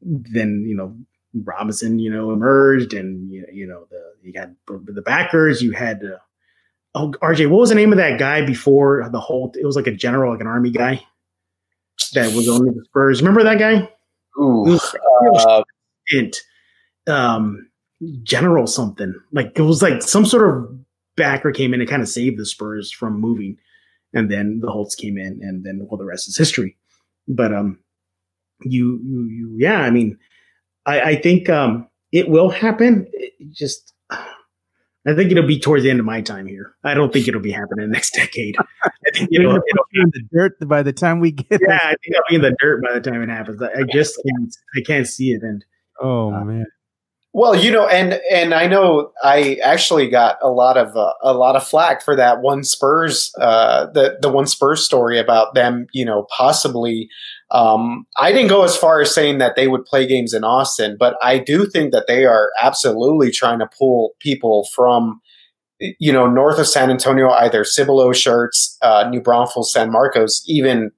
then 0.02 0.64
you 0.66 0.76
know 0.76 0.96
Robinson, 1.44 1.98
you 1.98 2.10
know, 2.10 2.32
emerged, 2.32 2.94
and 2.94 3.30
you, 3.30 3.46
you 3.52 3.66
know 3.66 3.86
the 3.90 4.14
you 4.22 4.32
had 4.34 4.56
the 4.66 5.02
backers, 5.02 5.62
you 5.62 5.72
had 5.72 6.02
uh, 6.02 6.18
oh 6.94 7.12
RJ, 7.22 7.48
what 7.50 7.60
was 7.60 7.68
the 7.68 7.74
name 7.74 7.92
of 7.92 7.98
that 7.98 8.18
guy 8.18 8.44
before 8.44 9.08
the 9.10 9.20
whole? 9.20 9.52
It 9.54 9.66
was 9.66 9.76
like 9.76 9.86
a 9.86 9.92
general, 9.92 10.32
like 10.32 10.40
an 10.40 10.46
army 10.46 10.70
guy 10.70 11.02
that 12.14 12.34
was 12.34 12.48
on 12.48 12.64
the 12.64 12.84
Spurs. 12.86 13.22
Remember 13.22 13.44
that 13.44 13.58
guy? 13.58 13.88
Ooh, 14.38 14.78
uh, 15.36 15.62
um, 17.06 17.70
general 18.22 18.66
something. 18.66 19.14
Like 19.32 19.52
it 19.58 19.62
was 19.62 19.82
like 19.82 20.02
some 20.02 20.26
sort 20.26 20.48
of 20.48 20.78
backer 21.16 21.52
came 21.52 21.74
in 21.74 21.80
and 21.80 21.88
kind 21.88 22.02
of 22.02 22.08
saved 22.08 22.38
the 22.38 22.46
Spurs 22.46 22.90
from 22.92 23.20
moving, 23.20 23.58
and 24.12 24.30
then 24.30 24.60
the 24.60 24.70
Holts 24.70 24.94
came 24.94 25.18
in, 25.18 25.40
and 25.42 25.64
then 25.64 25.86
well, 25.88 25.98
the 25.98 26.04
rest 26.04 26.28
is 26.28 26.36
history. 26.36 26.76
But 27.28 27.52
um, 27.52 27.78
you 28.62 29.00
you, 29.02 29.24
you 29.24 29.54
yeah, 29.58 29.80
I 29.80 29.90
mean, 29.90 30.18
I, 30.84 31.00
I 31.00 31.16
think 31.16 31.48
um, 31.48 31.88
it 32.12 32.28
will 32.28 32.50
happen. 32.50 33.06
It 33.12 33.52
just 33.52 33.92
I 35.06 35.14
think 35.14 35.30
it'll 35.30 35.46
be 35.46 35.60
towards 35.60 35.84
the 35.84 35.90
end 35.90 36.00
of 36.00 36.06
my 36.06 36.20
time 36.20 36.46
here. 36.46 36.74
I 36.82 36.94
don't 36.94 37.12
think 37.12 37.28
it'll 37.28 37.40
be 37.40 37.52
happening 37.52 37.84
in 37.84 37.90
the 37.90 37.94
next 37.94 38.10
decade. 38.14 38.56
I 38.82 38.90
think 39.14 39.28
it'll, 39.30 39.54
it'll 39.54 39.86
be 39.92 40.00
in 40.00 40.10
the 40.12 40.22
dirt 40.32 40.56
by 40.68 40.82
the 40.82 40.92
time 40.92 41.20
we 41.20 41.30
get. 41.30 41.60
Yeah, 41.62 41.78
I 41.80 41.90
think 41.90 42.08
it'll 42.08 42.22
be 42.28 42.34
in 42.36 42.42
the 42.42 42.56
dirt 42.60 42.82
by 42.82 42.94
the 42.94 43.00
time 43.00 43.22
it 43.22 43.28
happens. 43.28 43.62
I 43.62 43.84
just 43.92 44.20
can't. 44.26 44.56
I 44.76 44.80
can't 44.80 45.06
see 45.06 45.30
it. 45.30 45.42
And 45.42 45.64
oh 46.00 46.34
uh, 46.34 46.44
man, 46.44 46.66
well, 47.32 47.54
you 47.54 47.70
know, 47.70 47.86
and 47.86 48.20
and 48.32 48.52
I 48.52 48.66
know 48.66 49.12
I 49.22 49.58
actually 49.62 50.08
got 50.08 50.38
a 50.42 50.48
lot 50.48 50.76
of 50.76 50.96
uh, 50.96 51.12
a 51.22 51.34
lot 51.34 51.54
of 51.54 51.64
flack 51.64 52.02
for 52.02 52.16
that 52.16 52.40
one 52.40 52.64
Spurs 52.64 53.30
uh, 53.40 53.86
the 53.92 54.18
the 54.20 54.30
one 54.30 54.46
Spurs 54.46 54.84
story 54.84 55.20
about 55.20 55.54
them, 55.54 55.86
you 55.92 56.04
know, 56.04 56.26
possibly. 56.36 57.08
Um, 57.50 58.06
I 58.18 58.32
didn't 58.32 58.48
go 58.48 58.64
as 58.64 58.76
far 58.76 59.00
as 59.00 59.14
saying 59.14 59.38
that 59.38 59.54
they 59.54 59.68
would 59.68 59.84
play 59.84 60.06
games 60.06 60.34
in 60.34 60.42
Austin, 60.42 60.96
but 60.98 61.16
I 61.22 61.38
do 61.38 61.66
think 61.66 61.92
that 61.92 62.06
they 62.08 62.24
are 62.24 62.50
absolutely 62.60 63.30
trying 63.30 63.60
to 63.60 63.68
pull 63.78 64.14
people 64.18 64.66
from, 64.74 65.20
you 65.78 66.12
know, 66.12 66.26
north 66.26 66.58
of 66.58 66.66
San 66.66 66.90
Antonio, 66.90 67.30
either 67.30 67.64
Cibolo 67.64 68.10
Schertz, 68.10 68.76
uh, 68.82 69.08
New 69.08 69.20
Braunfels, 69.20 69.72
San 69.72 69.92
Marcos, 69.92 70.42
even 70.48 70.90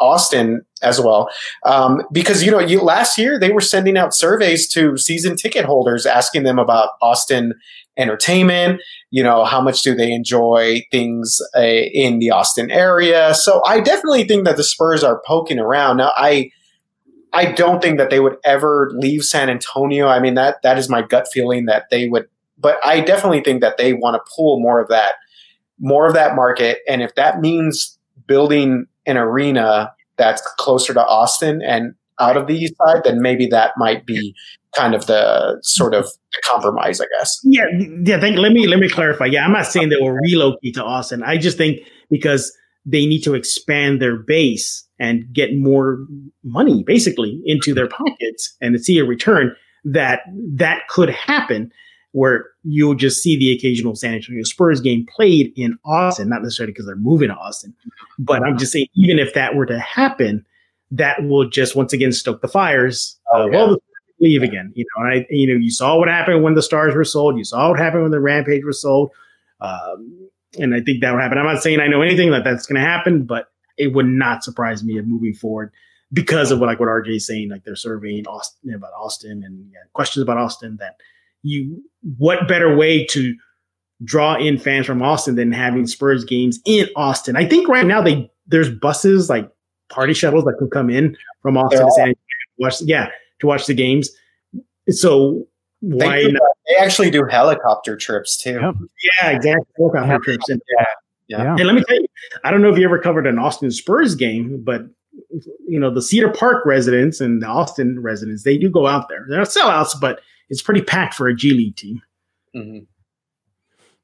Austin 0.00 0.62
as 0.82 1.00
well. 1.00 1.28
Um, 1.64 2.02
because, 2.12 2.44
you 2.44 2.50
know, 2.50 2.60
you, 2.60 2.80
last 2.80 3.18
year 3.18 3.38
they 3.38 3.50
were 3.50 3.60
sending 3.60 3.96
out 3.96 4.14
surveys 4.14 4.68
to 4.68 4.96
season 4.96 5.36
ticket 5.36 5.64
holders 5.64 6.06
asking 6.06 6.44
them 6.44 6.58
about 6.58 6.90
Austin 7.02 7.54
entertainment, 7.98 8.80
you 9.10 9.22
know, 9.22 9.44
how 9.44 9.60
much 9.60 9.82
do 9.82 9.94
they 9.94 10.12
enjoy 10.12 10.80
things 10.90 11.38
uh, 11.56 11.60
in 11.60 12.20
the 12.20 12.30
Austin 12.30 12.70
area. 12.70 13.34
So 13.34 13.60
I 13.66 13.80
definitely 13.80 14.24
think 14.24 14.44
that 14.44 14.56
the 14.56 14.64
Spurs 14.64 15.02
are 15.02 15.20
poking 15.26 15.58
around. 15.58 15.96
Now, 15.98 16.12
I, 16.16 16.50
I 17.32 17.52
don't 17.52 17.82
think 17.82 17.98
that 17.98 18.08
they 18.08 18.20
would 18.20 18.36
ever 18.44 18.90
leave 18.94 19.24
San 19.24 19.50
Antonio. 19.50 20.06
I 20.06 20.20
mean, 20.20 20.34
that, 20.34 20.62
that 20.62 20.78
is 20.78 20.88
my 20.88 21.02
gut 21.02 21.26
feeling 21.32 21.66
that 21.66 21.86
they 21.90 22.08
would, 22.08 22.28
but 22.56 22.78
I 22.84 23.00
definitely 23.00 23.42
think 23.42 23.60
that 23.60 23.76
they 23.76 23.92
want 23.92 24.14
to 24.14 24.30
pull 24.34 24.60
more 24.60 24.80
of 24.80 24.88
that, 24.88 25.12
more 25.78 26.06
of 26.06 26.14
that 26.14 26.36
market. 26.36 26.78
And 26.88 27.02
if 27.02 27.14
that 27.16 27.40
means 27.40 27.98
building 28.26 28.86
an 29.06 29.16
arena 29.16 29.92
that's 30.16 30.42
closer 30.58 30.94
to 30.94 31.04
Austin 31.04 31.62
and 31.62 31.94
out 32.20 32.36
of 32.36 32.46
the 32.46 32.54
east 32.54 32.74
side, 32.84 33.02
then 33.04 33.20
maybe 33.20 33.46
that 33.46 33.72
might 33.76 34.06
be 34.06 34.34
kind 34.74 34.94
of 34.94 35.06
the 35.06 35.58
sort 35.62 35.94
of 35.94 36.06
compromise, 36.44 37.00
I 37.00 37.06
guess. 37.18 37.40
Yeah, 37.44 37.64
yeah. 38.04 38.20
Think, 38.20 38.38
let 38.38 38.52
me 38.52 38.66
let 38.66 38.78
me 38.78 38.88
clarify. 38.88 39.26
Yeah, 39.26 39.44
I'm 39.44 39.52
not 39.52 39.66
saying 39.66 39.88
they 39.88 39.96
will 39.96 40.10
relocate 40.10 40.74
to 40.74 40.84
Austin. 40.84 41.22
I 41.22 41.36
just 41.36 41.56
think 41.56 41.80
because 42.10 42.52
they 42.84 43.06
need 43.06 43.22
to 43.22 43.34
expand 43.34 44.00
their 44.00 44.16
base 44.16 44.86
and 44.98 45.24
get 45.32 45.56
more 45.56 46.06
money, 46.42 46.82
basically, 46.84 47.40
into 47.44 47.74
their 47.74 47.88
pockets 47.88 48.56
and 48.60 48.80
see 48.80 48.98
a 48.98 49.04
return. 49.04 49.54
That 49.84 50.20
that 50.54 50.88
could 50.88 51.08
happen 51.08 51.72
where 52.12 52.46
you'll 52.64 52.94
just 52.94 53.22
see 53.22 53.38
the 53.38 53.52
occasional 53.52 53.94
San 53.94 54.14
Antonio 54.14 54.42
Spurs 54.42 54.80
game 54.80 55.06
played 55.14 55.52
in 55.56 55.78
Austin, 55.84 56.28
not 56.28 56.42
necessarily 56.42 56.72
because 56.72 56.86
they're 56.86 56.96
moving 56.96 57.28
to 57.28 57.34
Austin, 57.34 57.74
but 58.18 58.42
I'm 58.42 58.58
just 58.58 58.72
saying, 58.72 58.86
even 58.94 59.18
if 59.18 59.34
that 59.34 59.54
were 59.54 59.66
to 59.66 59.78
happen, 59.78 60.44
that 60.90 61.22
will 61.24 61.48
just 61.48 61.76
once 61.76 61.92
again 61.92 62.12
stoke 62.12 62.40
the 62.40 62.48
fires. 62.48 63.18
Oh, 63.32 63.46
yeah. 63.46 63.56
Well, 63.56 63.78
leave 64.20 64.42
again, 64.42 64.72
you 64.74 64.84
know. 64.96 65.04
I, 65.04 65.26
you 65.30 65.46
know, 65.46 65.58
you 65.58 65.70
saw 65.70 65.96
what 65.98 66.08
happened 66.08 66.42
when 66.42 66.54
the 66.54 66.62
Stars 66.62 66.94
were 66.94 67.04
sold. 67.04 67.38
You 67.38 67.44
saw 67.44 67.70
what 67.70 67.78
happened 67.78 68.02
when 68.02 68.10
the 68.10 68.20
Rampage 68.20 68.64
was 68.64 68.80
sold, 68.80 69.10
um, 69.60 70.28
and 70.58 70.74
I 70.74 70.80
think 70.80 71.00
that 71.00 71.12
will 71.12 71.20
happen. 71.20 71.38
I'm 71.38 71.46
not 71.46 71.62
saying 71.62 71.80
I 71.80 71.88
know 71.88 72.02
anything 72.02 72.30
that 72.30 72.44
that's 72.44 72.66
going 72.66 72.80
to 72.80 72.86
happen, 72.86 73.24
but 73.24 73.46
it 73.76 73.94
would 73.94 74.06
not 74.06 74.42
surprise 74.42 74.82
me 74.82 74.98
if 74.98 75.04
moving 75.04 75.34
forward 75.34 75.72
because 76.12 76.50
of 76.50 76.58
what 76.58 76.66
like 76.66 76.80
what 76.80 76.88
RJ 76.88 77.16
is 77.16 77.26
saying, 77.26 77.50
like 77.50 77.64
they're 77.64 77.76
surveying 77.76 78.26
Austin 78.26 78.74
about 78.74 78.92
Austin 78.92 79.42
and 79.44 79.70
yeah, 79.72 79.80
questions 79.92 80.22
about 80.22 80.38
Austin 80.38 80.76
that 80.80 80.96
you 81.42 81.82
what 82.18 82.48
better 82.48 82.76
way 82.76 83.04
to 83.06 83.34
draw 84.04 84.36
in 84.36 84.58
fans 84.58 84.86
from 84.86 85.02
Austin 85.02 85.34
than 85.34 85.52
having 85.52 85.86
Spurs 85.86 86.24
games 86.24 86.60
in 86.64 86.88
Austin? 86.96 87.36
I 87.36 87.46
think 87.46 87.68
right 87.68 87.86
now 87.86 88.02
they 88.02 88.30
there's 88.46 88.70
buses 88.70 89.28
like 89.28 89.50
party 89.88 90.14
shuttles 90.14 90.44
that 90.44 90.54
can 90.58 90.68
come 90.70 90.90
in 90.90 91.16
from 91.42 91.56
Austin 91.56 91.84
to 91.84 91.92
San 91.92 92.08
Antonio 92.08 92.14
to 92.14 92.58
watch, 92.58 92.80
yeah, 92.82 93.10
to 93.40 93.46
watch 93.46 93.66
the 93.66 93.74
games. 93.74 94.10
So 94.90 95.46
why 95.80 96.24
they, 96.24 96.32
not? 96.32 96.42
they 96.68 96.76
actually 96.76 97.10
do 97.10 97.24
helicopter 97.24 97.96
trips 97.96 98.36
too. 98.36 98.58
Yep. 98.60 98.74
Yeah, 99.22 99.30
exactly. 99.30 99.64
Helicopter 99.76 100.18
trips. 100.18 100.48
And, 100.48 100.62
yeah. 100.78 100.84
Yeah. 101.28 101.56
And 101.58 101.66
let 101.66 101.74
me 101.74 101.84
tell 101.86 101.96
you, 101.96 102.06
I 102.42 102.50
don't 102.50 102.62
know 102.62 102.70
if 102.70 102.78
you 102.78 102.84
ever 102.84 102.98
covered 102.98 103.26
an 103.26 103.38
Austin 103.38 103.70
Spurs 103.70 104.14
game, 104.14 104.62
but 104.64 104.82
you 105.68 105.78
know, 105.78 105.92
the 105.92 106.00
Cedar 106.00 106.30
Park 106.30 106.64
residents 106.64 107.20
and 107.20 107.42
the 107.42 107.46
Austin 107.46 108.00
residents, 108.00 108.44
they 108.44 108.56
do 108.56 108.70
go 108.70 108.86
out 108.86 109.08
there. 109.08 109.26
They're 109.28 109.38
not 109.38 109.48
sellouts, 109.48 110.00
but 110.00 110.20
it's 110.48 110.62
pretty 110.62 110.80
packed 110.80 111.14
for 111.14 111.28
a 111.28 111.34
G 111.34 111.52
League 111.52 111.76
team. 111.76 112.00
Mm-hmm. 112.56 112.84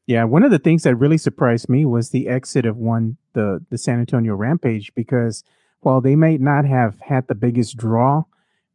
Yeah, 0.06 0.24
one 0.24 0.42
of 0.42 0.50
the 0.50 0.58
things 0.58 0.82
that 0.82 0.96
really 0.96 1.16
surprised 1.16 1.68
me 1.70 1.86
was 1.86 2.10
the 2.10 2.28
exit 2.28 2.66
of 2.66 2.76
one 2.76 3.16
the 3.32 3.64
the 3.70 3.78
San 3.78 4.00
Antonio 4.00 4.34
Rampage 4.34 4.94
because 4.94 5.44
while 5.84 6.00
they 6.00 6.16
may 6.16 6.38
not 6.38 6.64
have 6.64 7.00
had 7.00 7.26
the 7.26 7.34
biggest 7.34 7.76
draw 7.76 8.24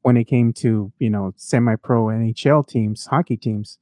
when 0.01 0.15
it 0.17 0.25
came 0.25 0.53
to 0.53 0.91
you 0.99 1.09
know 1.09 1.33
semi-pro 1.35 2.05
NHL 2.05 2.67
teams, 2.67 3.07
hockey 3.07 3.37
teams, 3.37 3.77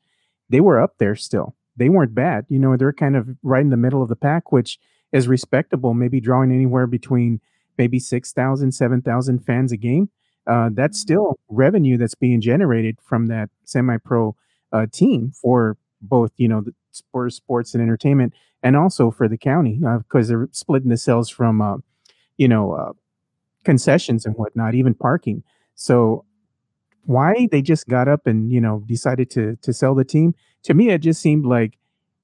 they 0.50 0.62
were 0.62 0.80
up 0.80 0.98
there 0.98 1.16
still. 1.16 1.56
They 1.76 1.90
weren't 1.90 2.16
bad. 2.16 2.46
You 2.50 2.58
know, 2.58 2.76
they're 2.76 2.94
kind 2.94 3.16
of 3.16 3.30
right 3.44 3.62
in 3.62 3.70
the 3.70 3.78
middle 3.78 4.02
of 4.02 4.10
the 4.10 4.16
pack, 4.16 4.52
which 4.52 4.80
is 5.12 5.28
respectable. 5.28 5.94
Maybe 5.94 6.20
drawing 6.20 6.52
anywhere 6.52 6.88
between 6.88 7.40
maybe 7.78 8.00
6,000, 8.00 8.72
7,000 8.72 9.40
fans 9.46 9.72
a 9.72 9.78
game 9.78 10.10
uh, 10.48 10.70
that's 10.72 11.00
still 11.00 11.38
revenue 11.50 11.98
that's 11.98 12.16
being 12.16 12.42
generated 12.42 12.98
from 13.04 13.28
that 13.28 13.50
semi-pro 13.66 14.36
uh, 14.72 14.86
team 14.92 15.32
for 15.32 15.78
both 16.02 16.32
you 16.38 16.48
know 16.48 16.62
the 16.62 16.74
sports, 16.92 17.36
sports 17.36 17.74
and 17.74 17.84
entertainment, 17.84 18.34
and 18.64 18.76
also 18.76 19.12
for 19.12 19.28
the 19.28 19.38
county 19.38 19.80
because 19.98 20.30
uh, 20.30 20.34
they're 20.34 20.50
splitting 20.52 20.90
the 20.90 20.98
sales 20.98 21.30
from 21.30 21.62
uh, 21.62 21.78
you 22.38 22.48
know 22.48 22.72
uh, 22.72 22.94
concessions 23.68 24.26
and 24.26 24.34
whatnot, 24.36 24.76
even 24.76 24.94
parking. 24.94 25.44
So 25.76 26.24
why 27.04 27.50
they 27.52 27.62
just 27.62 27.86
got 27.90 28.08
up 28.08 28.26
and 28.26 28.50
you 28.50 28.62
know 28.62 28.82
decided 28.88 29.30
to 29.32 29.58
to 29.62 29.74
sell 29.74 29.94
the 29.94 30.06
team? 30.06 30.34
To 30.64 30.74
me, 30.74 30.90
it 30.90 31.00
just 31.00 31.22
seemed 31.22 31.46
like 31.46 31.78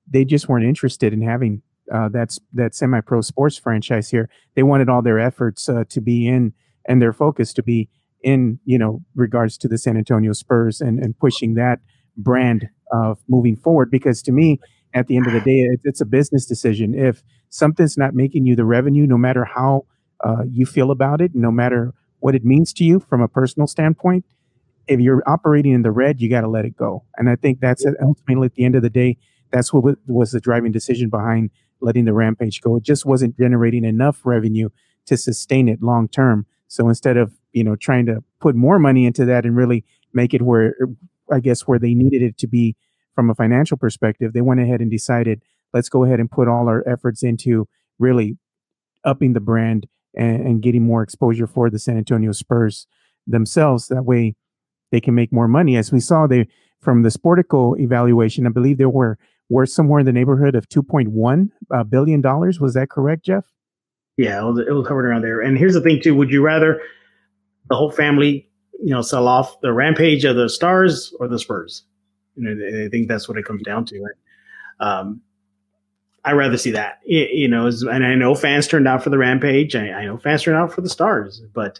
they 0.10 0.24
just 0.24 0.48
weren't 0.48 0.66
interested 0.66 1.12
in 1.12 1.22
having 1.22 1.62
uh, 1.94 2.08
that 2.10 2.38
that 2.54 2.74
semi-pro 2.74 3.20
sports 3.20 3.58
franchise 3.58 4.10
here. 4.10 4.30
They 4.56 4.64
wanted 4.64 4.88
all 4.88 5.02
their 5.02 5.20
efforts 5.20 5.68
uh, 5.68 5.84
to 5.90 6.00
be 6.00 6.30
in 6.30 6.54
and 6.88 7.02
their 7.02 7.12
focus 7.12 7.52
to 7.54 7.64
be 7.64 7.90
in 8.24 8.58
you 8.64 8.78
know 8.78 9.02
regards 9.16 9.58
to 9.58 9.68
the 9.68 9.78
San 9.78 9.98
Antonio 9.98 10.32
Spurs 10.32 10.80
and 10.80 10.98
and 10.98 11.20
pushing 11.20 11.56
that 11.56 11.80
brand 12.16 12.70
of 12.94 13.20
moving 13.28 13.58
forward 13.58 13.92
because 13.92 14.22
to 14.22 14.32
me 14.32 14.60
at 14.94 15.08
the 15.08 15.18
end 15.18 15.28
of 15.28 15.34
the 15.34 15.42
day 15.42 15.60
it, 15.72 15.82
it's 15.84 16.00
a 16.00 16.06
business 16.06 16.46
decision 16.46 16.94
if 16.94 17.24
something's 17.50 17.98
not 17.98 18.14
making 18.14 18.46
you 18.46 18.56
the 18.56 18.64
revenue 18.64 19.08
no 19.08 19.18
matter 19.18 19.44
how 19.44 19.84
uh, 20.24 20.44
you 20.50 20.66
feel 20.66 20.92
about 20.92 21.22
it 21.22 21.36
no 21.36 21.52
matter 21.52 21.94
what 22.20 22.36
it 22.36 22.46
means 22.46 22.74
to 22.74 22.84
you 22.84 23.00
from 23.00 23.22
a 23.22 23.28
personal 23.28 23.68
standpoint 23.68 24.26
if 24.88 25.00
you're 25.00 25.24
operating 25.28 25.74
in 25.74 25.82
the 25.82 25.92
red 25.92 26.22
you 26.22 26.30
got 26.30 26.42
to 26.42 26.50
let 26.50 26.66
it 26.66 26.76
go. 26.76 27.04
And 27.18 27.30
i 27.30 27.36
think 27.36 27.60
that's 27.60 27.86
ultimately 28.02 28.48
at 28.48 28.56
the 28.56 28.66
end 28.66 28.76
of 28.76 28.82
the 28.82 28.90
day 28.90 29.18
that's 29.52 29.72
what 29.72 29.98
was 30.08 30.32
the 30.32 30.40
driving 30.40 30.72
decision 30.72 31.10
behind 31.10 31.52
letting 31.80 32.06
the 32.06 32.14
rampage 32.14 32.62
go. 32.62 32.76
It 32.76 32.84
just 32.84 33.06
wasn't 33.06 33.38
generating 33.38 33.86
enough 33.86 34.22
revenue 34.26 34.70
to 35.06 35.16
sustain 35.16 35.68
it 35.68 35.84
long 35.84 36.08
term. 36.08 36.46
So 36.68 36.90
instead 36.90 37.18
of 37.18 37.34
you 37.52 37.64
know 37.64 37.76
trying 37.76 38.08
to 38.08 38.24
put 38.40 38.56
more 38.56 38.80
money 38.80 39.06
into 39.06 39.26
that 39.26 39.46
and 39.46 39.56
really 39.56 39.86
make 40.12 40.34
it 40.34 40.42
where 40.42 40.76
I 41.32 41.40
guess 41.40 41.62
where 41.62 41.80
they 41.80 41.94
needed 41.94 42.22
it 42.22 42.38
to 42.40 42.48
be 42.48 42.76
from 43.14 43.30
a 43.30 43.36
financial 43.36 43.78
perspective, 43.78 44.34
they 44.34 44.42
went 44.42 44.60
ahead 44.60 44.82
and 44.82 44.90
decided 44.90 45.44
let's 45.72 45.90
go 45.90 46.04
ahead 46.04 46.20
and 46.20 46.32
put 46.32 46.48
all 46.48 46.68
our 46.68 46.88
efforts 46.88 47.22
into 47.22 47.68
really 48.00 48.38
upping 49.04 49.34
the 49.34 49.40
brand 49.40 49.88
and, 50.16 50.46
and 50.46 50.62
getting 50.62 50.84
more 50.84 51.04
exposure 51.04 51.48
for 51.48 51.70
the 51.70 51.80
San 51.80 51.98
Antonio 51.98 52.32
Spurs 52.32 52.88
themselves. 53.28 53.88
That 53.88 54.04
way, 54.04 54.36
they 54.92 55.02
can 55.02 55.16
make 55.16 55.32
more 55.32 55.48
money. 55.48 55.78
As 55.78 55.92
we 55.92 56.00
saw, 56.00 56.28
they 56.28 56.48
from 56.82 57.04
the 57.04 57.10
Sportico 57.10 57.80
evaluation, 57.80 58.46
I 58.46 58.50
believe 58.50 58.78
they 58.78 58.86
were 58.86 59.18
were 59.50 59.66
somewhere 59.66 60.00
in 60.00 60.06
the 60.06 60.12
neighborhood 60.12 60.56
of 60.56 60.68
two 60.70 60.84
point 60.84 61.10
one 61.10 61.52
uh, 61.74 61.84
billion 61.84 62.22
dollars. 62.22 62.60
Was 62.60 62.74
that 62.74 62.90
correct, 62.90 63.26
Jeff? 63.26 63.46
Yeah, 64.18 64.42
it 64.42 64.46
was, 64.46 64.60
it 64.60 64.72
was 64.72 64.88
around 64.88 65.24
there. 65.24 65.42
And 65.42 65.58
here's 65.58 65.74
the 65.74 65.82
thing, 65.82 66.02
too: 66.02 66.16
Would 66.16 66.30
you 66.30 66.44
rather 66.44 66.82
the 67.70 67.76
whole 67.76 67.92
family, 67.92 68.50
you 68.80 68.92
know, 68.92 69.02
sell 69.02 69.28
off 69.28 69.60
the 69.62 69.74
rampage 69.74 70.26
of 70.26 70.36
the 70.36 70.50
Stars 70.50 71.14
or 71.20 71.28
the 71.28 71.40
Spurs? 71.40 71.84
You 72.36 72.44
know, 72.44 72.86
I 72.86 72.90
think 72.90 73.08
that's 73.08 73.28
what 73.28 73.38
it 73.38 73.46
comes 73.46 73.64
down 73.64 73.86
to. 73.86 74.00
Right? 74.00 74.88
Um, 74.88 75.22
I 76.26 76.32
rather 76.32 76.58
see 76.58 76.72
that, 76.72 77.00
you 77.06 77.48
know, 77.50 77.68
and 77.68 78.06
I 78.06 78.16
know 78.16 78.34
fans 78.34 78.68
turned 78.68 78.88
out 78.88 79.04
for 79.04 79.10
the 79.10 79.18
Rampage. 79.18 79.76
I, 79.76 79.92
I 79.92 80.06
know 80.06 80.18
fans 80.18 80.44
turned 80.44 80.58
out 80.58 80.72
for 80.72 80.82
the 80.82 80.90
Stars, 80.90 81.42
but 81.54 81.80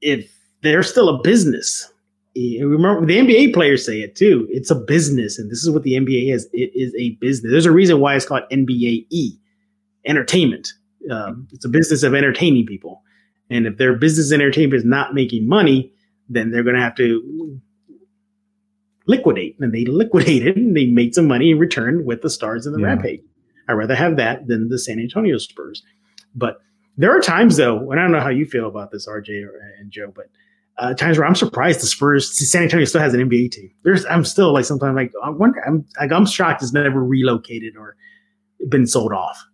if 0.00 0.32
they're 0.62 0.82
still 0.82 1.08
a 1.10 1.22
business, 1.22 1.92
remember 2.34 3.04
the 3.04 3.18
NBA 3.18 3.52
players 3.52 3.84
say 3.84 4.00
it 4.00 4.16
too. 4.16 4.46
It's 4.50 4.70
a 4.70 4.74
business, 4.74 5.38
and 5.38 5.50
this 5.50 5.62
is 5.62 5.70
what 5.70 5.82
the 5.82 5.92
NBA 5.92 6.32
is. 6.32 6.48
It 6.52 6.70
is 6.74 6.94
a 6.98 7.10
business. 7.20 7.50
There's 7.50 7.66
a 7.66 7.72
reason 7.72 8.00
why 8.00 8.16
it's 8.16 8.24
called 8.24 8.44
NBAE, 8.50 9.38
entertainment. 10.06 10.72
Um, 11.10 11.48
it's 11.52 11.64
a 11.64 11.68
business 11.68 12.02
of 12.02 12.14
entertaining 12.14 12.64
people, 12.66 13.02
and 13.50 13.66
if 13.66 13.76
their 13.76 13.94
business 13.94 14.32
entertainment 14.32 14.78
is 14.78 14.84
not 14.84 15.12
making 15.12 15.46
money, 15.48 15.92
then 16.30 16.50
they're 16.50 16.62
going 16.62 16.76
to 16.76 16.82
have 16.82 16.94
to 16.96 17.60
liquidate. 19.10 19.56
And 19.60 19.74
they 19.74 19.84
liquidated, 19.86 20.56
and 20.56 20.76
they 20.76 20.86
made 20.86 21.14
some 21.14 21.26
money 21.26 21.50
in 21.50 21.58
return 21.58 22.04
with 22.04 22.22
the 22.22 22.30
Stars 22.30 22.66
and 22.66 22.74
the 22.74 22.80
yeah. 22.80 22.86
Rampage. 22.86 23.20
I'd 23.68 23.74
rather 23.74 23.94
have 23.94 24.16
that 24.16 24.48
than 24.48 24.68
the 24.68 24.78
San 24.78 24.98
Antonio 24.98 25.38
Spurs. 25.38 25.82
But 26.34 26.60
there 26.96 27.16
are 27.16 27.20
times 27.20 27.56
though, 27.56 27.90
and 27.90 28.00
I 28.00 28.02
don't 28.02 28.12
know 28.12 28.20
how 28.20 28.30
you 28.30 28.46
feel 28.46 28.68
about 28.68 28.90
this, 28.90 29.06
RJ 29.08 29.46
and 29.78 29.90
Joe, 29.90 30.12
but 30.14 30.26
uh, 30.78 30.94
times 30.94 31.18
where 31.18 31.26
I'm 31.26 31.34
surprised 31.34 31.80
the 31.80 31.86
Spurs, 31.86 32.30
San 32.50 32.64
Antonio 32.64 32.84
still 32.84 33.00
has 33.00 33.14
an 33.14 33.28
NBA 33.28 33.52
team. 33.52 33.70
There's, 33.82 34.04
I'm 34.06 34.24
still 34.24 34.52
like 34.52 34.64
sometimes 34.64 34.96
like 34.96 35.12
I 35.22 35.30
wonder, 35.30 35.62
I'm 35.66 35.86
like 36.00 36.10
I'm 36.10 36.26
shocked 36.26 36.62
it's 36.62 36.72
never 36.72 37.02
relocated 37.04 37.76
or 37.76 37.96
been 38.68 38.86
sold 38.86 39.12
off. 39.12 39.44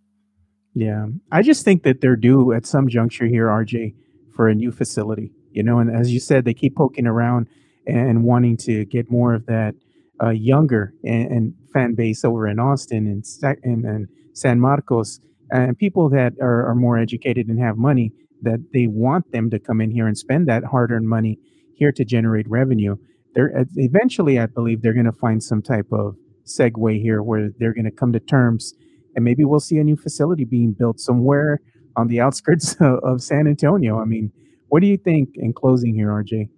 Yeah, 0.73 1.07
I 1.31 1.41
just 1.41 1.65
think 1.65 1.83
that 1.83 2.01
they're 2.01 2.15
due 2.15 2.53
at 2.53 2.65
some 2.65 2.87
juncture 2.87 3.25
here, 3.25 3.47
RJ, 3.47 3.95
for 4.35 4.47
a 4.47 4.55
new 4.55 4.71
facility. 4.71 5.31
You 5.51 5.63
know, 5.63 5.79
and 5.79 5.89
as 5.89 6.11
you 6.13 6.19
said, 6.19 6.45
they 6.45 6.53
keep 6.53 6.75
poking 6.75 7.07
around 7.07 7.47
and 7.87 8.23
wanting 8.23 8.57
to 8.57 8.85
get 8.85 9.09
more 9.09 9.33
of 9.33 9.45
that 9.45 9.73
uh, 10.21 10.29
younger 10.29 10.93
and, 11.03 11.31
and, 11.31 11.53
fan 11.73 11.93
base 11.93 12.25
over 12.25 12.47
in 12.47 12.59
Austin 12.59 13.05
and, 13.05 13.23
and, 13.63 13.85
and 13.85 14.07
San 14.33 14.59
Marcos 14.59 15.19
and 15.51 15.77
people 15.77 16.09
that 16.09 16.33
are, 16.41 16.67
are 16.69 16.75
more 16.75 16.97
educated 16.97 17.47
and 17.47 17.59
have 17.59 17.77
money 17.77 18.11
that 18.41 18.59
they 18.73 18.87
want 18.87 19.31
them 19.31 19.49
to 19.49 19.59
come 19.59 19.81
in 19.81 19.91
here 19.91 20.07
and 20.07 20.17
spend 20.17 20.47
that 20.47 20.63
hard-earned 20.63 21.07
money 21.07 21.37
here 21.75 21.91
to 21.91 22.03
generate 22.03 22.49
revenue. 22.49 22.95
They're 23.35 23.65
eventually, 23.75 24.39
I 24.39 24.47
believe, 24.47 24.81
they're 24.81 24.93
going 24.93 25.05
to 25.05 25.11
find 25.11 25.41
some 25.43 25.61
type 25.61 25.87
of 25.91 26.15
segue 26.45 27.01
here 27.01 27.21
where 27.21 27.49
they're 27.59 27.73
going 27.73 27.85
to 27.85 27.91
come 27.91 28.13
to 28.13 28.19
terms, 28.19 28.73
and 29.15 29.23
maybe 29.23 29.43
we'll 29.43 29.59
see 29.59 29.77
a 29.77 29.83
new 29.83 29.97
facility 29.97 30.45
being 30.45 30.73
built 30.73 30.99
somewhere 30.99 31.61
on 31.95 32.07
the 32.07 32.19
outskirts 32.25 32.75
of, 32.79 32.99
of 33.03 33.21
San 33.21 33.47
Antonio. 33.47 33.99
I 33.99 34.05
mean, 34.05 34.31
what 34.69 34.81
do 34.81 34.87
you 34.87 34.97
think 34.97 35.29
in 35.35 35.53
closing 35.53 35.93
here, 35.93 36.09
RJ? 36.09 36.49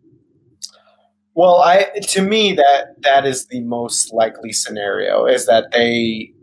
Well, 1.40 1.61
I 1.61 1.86
to 2.02 2.22
me 2.22 2.52
that 2.52 3.02
that 3.03 3.26
is 3.26 3.45
the 3.45 3.61
most 3.61 4.14
likely 4.14 4.52
scenario 4.52 5.26
is 5.26 5.45
that 5.45 5.72
they 5.72 6.34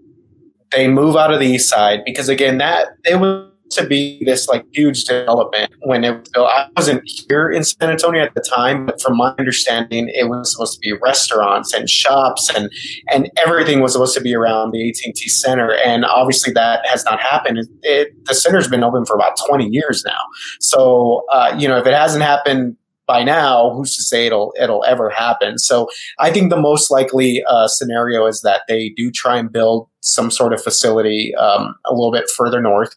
they 0.73 0.89
move 0.89 1.17
out 1.17 1.35
of 1.35 1.39
the 1.39 1.45
east 1.45 1.69
side 1.69 2.01
because 2.07 2.31
again 2.31 2.57
that 2.59 2.89
it 3.05 3.17
was 3.17 3.53
to 3.73 3.87
be 3.87 4.23
this 4.25 4.49
like 4.49 4.65
huge 4.73 5.05
development 5.05 5.71
when 5.83 6.03
it 6.03 6.19
was 6.19 6.29
built. 6.31 6.49
I 6.49 6.69
wasn't 6.79 7.03
here 7.29 7.51
in 7.51 7.63
San 7.63 7.91
Antonio 7.91 8.23
at 8.23 8.33
the 8.33 8.41
time, 8.41 8.87
but 8.87 9.03
from 9.03 9.19
my 9.19 9.35
understanding, 9.39 10.09
it 10.15 10.31
was 10.31 10.53
supposed 10.53 10.73
to 10.73 10.81
be 10.81 10.95
restaurants 10.95 11.75
and 11.75 11.91
shops 11.91 12.51
and 12.57 12.73
and 13.09 13.31
everything 13.45 13.81
was 13.81 13.93
supposed 13.93 14.17
to 14.17 14.23
be 14.23 14.35
around 14.35 14.71
the 14.71 14.89
AT&T 14.89 15.29
Center. 15.29 15.75
And 15.75 16.07
obviously, 16.07 16.55
that 16.55 16.87
has 16.87 17.05
not 17.05 17.21
happened. 17.21 17.59
It, 17.59 17.69
it, 17.83 18.25
the 18.25 18.35
center's 18.35 18.67
been 18.67 18.83
open 18.83 19.05
for 19.05 19.15
about 19.15 19.37
20 19.47 19.69
years 19.69 20.05
now. 20.07 20.23
So 20.61 21.27
uh, 21.35 21.55
you 21.59 21.69
know, 21.69 21.77
if 21.77 21.87
it 21.87 21.93
hasn't 21.93 22.25
happened 22.25 22.79
by 23.07 23.23
now, 23.23 23.71
who's 23.71 23.95
to 23.97 24.03
say 24.03 24.27
it'll 24.27 24.55
it'll 24.61 24.85
ever 24.85 25.11
happen? 25.11 25.59
So 25.59 25.89
I 26.19 26.31
think 26.31 26.51
the 26.51 26.61
most 26.61 26.91
likely 26.91 27.43
uh, 27.49 27.69
scenario 27.69 28.27
is 28.27 28.43
that 28.43 28.63
they 28.69 28.91
do 28.91 29.11
try 29.11 29.39
and 29.39 29.51
build 29.51 29.89
some 30.01 30.31
sort 30.31 30.53
of 30.53 30.63
facility 30.63 31.35
um, 31.37 31.75
a 31.85 31.93
little 31.93 32.13
bit 32.13 32.29
further 32.29 32.61
north, 32.61 32.95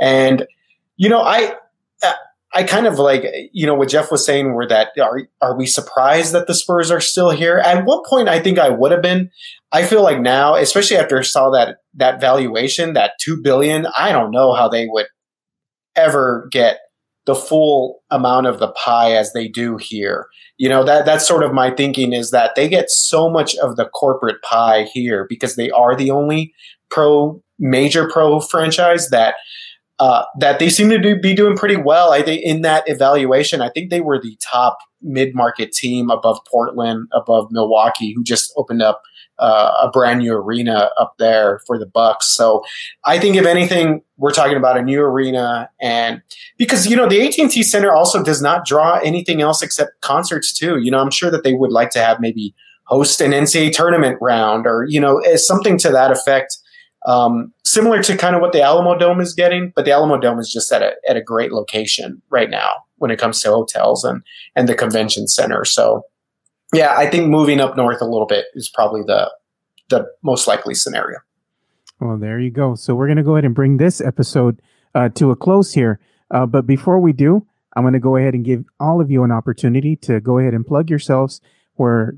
and 0.00 0.46
you 0.96 1.08
know 1.08 1.20
I. 1.20 1.54
I 2.54 2.62
kind 2.62 2.86
of 2.86 2.98
like, 2.98 3.26
you 3.52 3.66
know, 3.66 3.74
what 3.74 3.90
Jeff 3.90 4.10
was 4.10 4.24
saying 4.24 4.54
were 4.54 4.66
that 4.66 4.88
are, 4.98 5.20
are 5.42 5.58
we 5.58 5.66
surprised 5.66 6.32
that 6.32 6.46
the 6.46 6.54
Spurs 6.54 6.90
are 6.90 7.02
still 7.02 7.28
here? 7.28 7.58
At 7.58 7.84
one 7.84 8.00
point, 8.08 8.30
I 8.30 8.40
think 8.40 8.58
I 8.58 8.70
would 8.70 8.92
have 8.92 9.02
been. 9.02 9.30
I 9.72 9.84
feel 9.84 10.02
like 10.02 10.20
now, 10.20 10.54
especially 10.54 10.96
after 10.96 11.18
I 11.18 11.22
saw 11.22 11.50
that, 11.50 11.78
that 11.94 12.18
valuation, 12.18 12.94
that 12.94 13.18
two 13.20 13.42
billion, 13.42 13.86
I 13.98 14.10
don't 14.10 14.30
know 14.30 14.54
how 14.54 14.68
they 14.68 14.86
would 14.86 15.04
ever 15.96 16.48
get 16.50 16.78
the 17.26 17.34
full 17.34 18.02
amount 18.10 18.46
of 18.46 18.60
the 18.60 18.68
pie 18.68 19.12
as 19.12 19.32
they 19.32 19.48
do 19.48 19.76
here. 19.76 20.26
You 20.58 20.68
know, 20.68 20.84
that 20.84 21.04
that's 21.04 21.26
sort 21.26 21.42
of 21.42 21.52
my 21.52 21.70
thinking 21.70 22.12
is 22.12 22.30
that 22.30 22.54
they 22.54 22.68
get 22.68 22.90
so 22.90 23.28
much 23.28 23.56
of 23.56 23.76
the 23.76 23.86
corporate 23.86 24.40
pie 24.42 24.84
here 24.92 25.26
because 25.28 25.56
they 25.56 25.70
are 25.70 25.94
the 25.94 26.10
only 26.10 26.54
pro 26.88 27.42
major 27.58 28.08
pro 28.08 28.40
franchise 28.40 29.10
that 29.10 29.34
uh, 29.98 30.24
that 30.38 30.58
they 30.58 30.68
seem 30.68 30.90
to 30.90 30.98
do, 30.98 31.18
be 31.18 31.34
doing 31.34 31.56
pretty 31.56 31.76
well. 31.76 32.12
I 32.12 32.22
think 32.22 32.42
in 32.42 32.60
that 32.62 32.84
evaluation, 32.86 33.62
I 33.62 33.70
think 33.70 33.90
they 33.90 34.00
were 34.00 34.20
the 34.20 34.38
top 34.42 34.78
mid 35.02 35.34
market 35.34 35.72
team 35.72 36.10
above 36.10 36.38
Portland, 36.50 37.08
above 37.12 37.48
Milwaukee, 37.50 38.12
who 38.14 38.22
just 38.22 38.52
opened 38.56 38.82
up 38.82 39.02
uh, 39.38 39.72
a 39.82 39.90
brand 39.90 40.20
new 40.20 40.32
arena 40.32 40.90
up 40.98 41.14
there 41.18 41.60
for 41.66 41.78
the 41.78 41.86
Bucks. 41.86 42.34
So 42.34 42.64
I 43.04 43.18
think 43.18 43.36
if 43.36 43.46
anything, 43.46 44.02
we're 44.16 44.32
talking 44.32 44.56
about 44.56 44.78
a 44.78 44.82
new 44.82 45.00
arena, 45.00 45.68
and 45.80 46.22
because 46.58 46.86
you 46.86 46.96
know 46.96 47.08
the 47.08 47.20
AT 47.26 47.38
and 47.38 47.50
T 47.50 47.62
Center 47.62 47.92
also 47.92 48.22
does 48.22 48.40
not 48.40 48.64
draw 48.64 48.98
anything 48.98 49.42
else 49.42 49.62
except 49.62 50.00
concerts 50.00 50.52
too. 50.52 50.78
You 50.78 50.90
know, 50.90 50.98
I'm 50.98 51.10
sure 51.10 51.30
that 51.30 51.44
they 51.44 51.54
would 51.54 51.72
like 51.72 51.90
to 51.90 52.00
have 52.00 52.20
maybe 52.20 52.54
host 52.84 53.20
an 53.20 53.32
NCAA 53.32 53.72
tournament 53.72 54.18
round 54.20 54.66
or 54.66 54.86
you 54.88 55.00
know 55.00 55.22
something 55.36 55.78
to 55.78 55.90
that 55.90 56.10
effect. 56.10 56.58
Um, 57.06 57.52
similar 57.64 58.02
to 58.02 58.16
kind 58.16 58.34
of 58.34 58.40
what 58.40 58.52
the 58.52 58.58
Alamodome 58.58 59.22
is 59.22 59.32
getting, 59.32 59.72
but 59.76 59.84
the 59.84 59.92
Alamodome 59.92 60.40
is 60.40 60.50
just 60.50 60.72
at 60.72 60.82
a 60.82 60.94
at 61.08 61.16
a 61.16 61.22
great 61.22 61.52
location 61.52 62.20
right 62.30 62.50
now 62.50 62.72
when 62.96 63.10
it 63.10 63.18
comes 63.18 63.40
to 63.42 63.48
hotels 63.48 64.02
and 64.02 64.22
and 64.56 64.68
the 64.68 64.74
convention 64.74 65.28
center. 65.28 65.64
So 65.64 66.02
yeah, 66.72 66.94
I 66.96 67.08
think 67.08 67.28
moving 67.28 67.60
up 67.60 67.76
north 67.76 68.00
a 68.00 68.04
little 68.04 68.26
bit 68.26 68.46
is 68.54 68.68
probably 68.68 69.02
the 69.02 69.30
the 69.88 70.06
most 70.22 70.46
likely 70.46 70.74
scenario. 70.74 71.18
Well, 72.00 72.18
there 72.18 72.38
you 72.40 72.50
go. 72.50 72.74
So 72.74 72.94
we're 72.94 73.06
going 73.06 73.16
to 73.16 73.22
go 73.22 73.36
ahead 73.36 73.44
and 73.44 73.54
bring 73.54 73.76
this 73.76 74.00
episode 74.00 74.60
uh, 74.94 75.08
to 75.10 75.30
a 75.30 75.36
close 75.36 75.72
here. 75.72 76.00
Uh, 76.30 76.44
but 76.44 76.66
before 76.66 76.98
we 76.98 77.12
do, 77.12 77.46
I'm 77.76 77.84
going 77.84 77.94
to 77.94 78.00
go 78.00 78.16
ahead 78.16 78.34
and 78.34 78.44
give 78.44 78.64
all 78.80 79.00
of 79.00 79.10
you 79.10 79.22
an 79.22 79.30
opportunity 79.30 79.96
to 79.96 80.20
go 80.20 80.38
ahead 80.38 80.54
and 80.54 80.66
plug 80.66 80.90
yourselves 80.90 81.40
where 81.74 82.16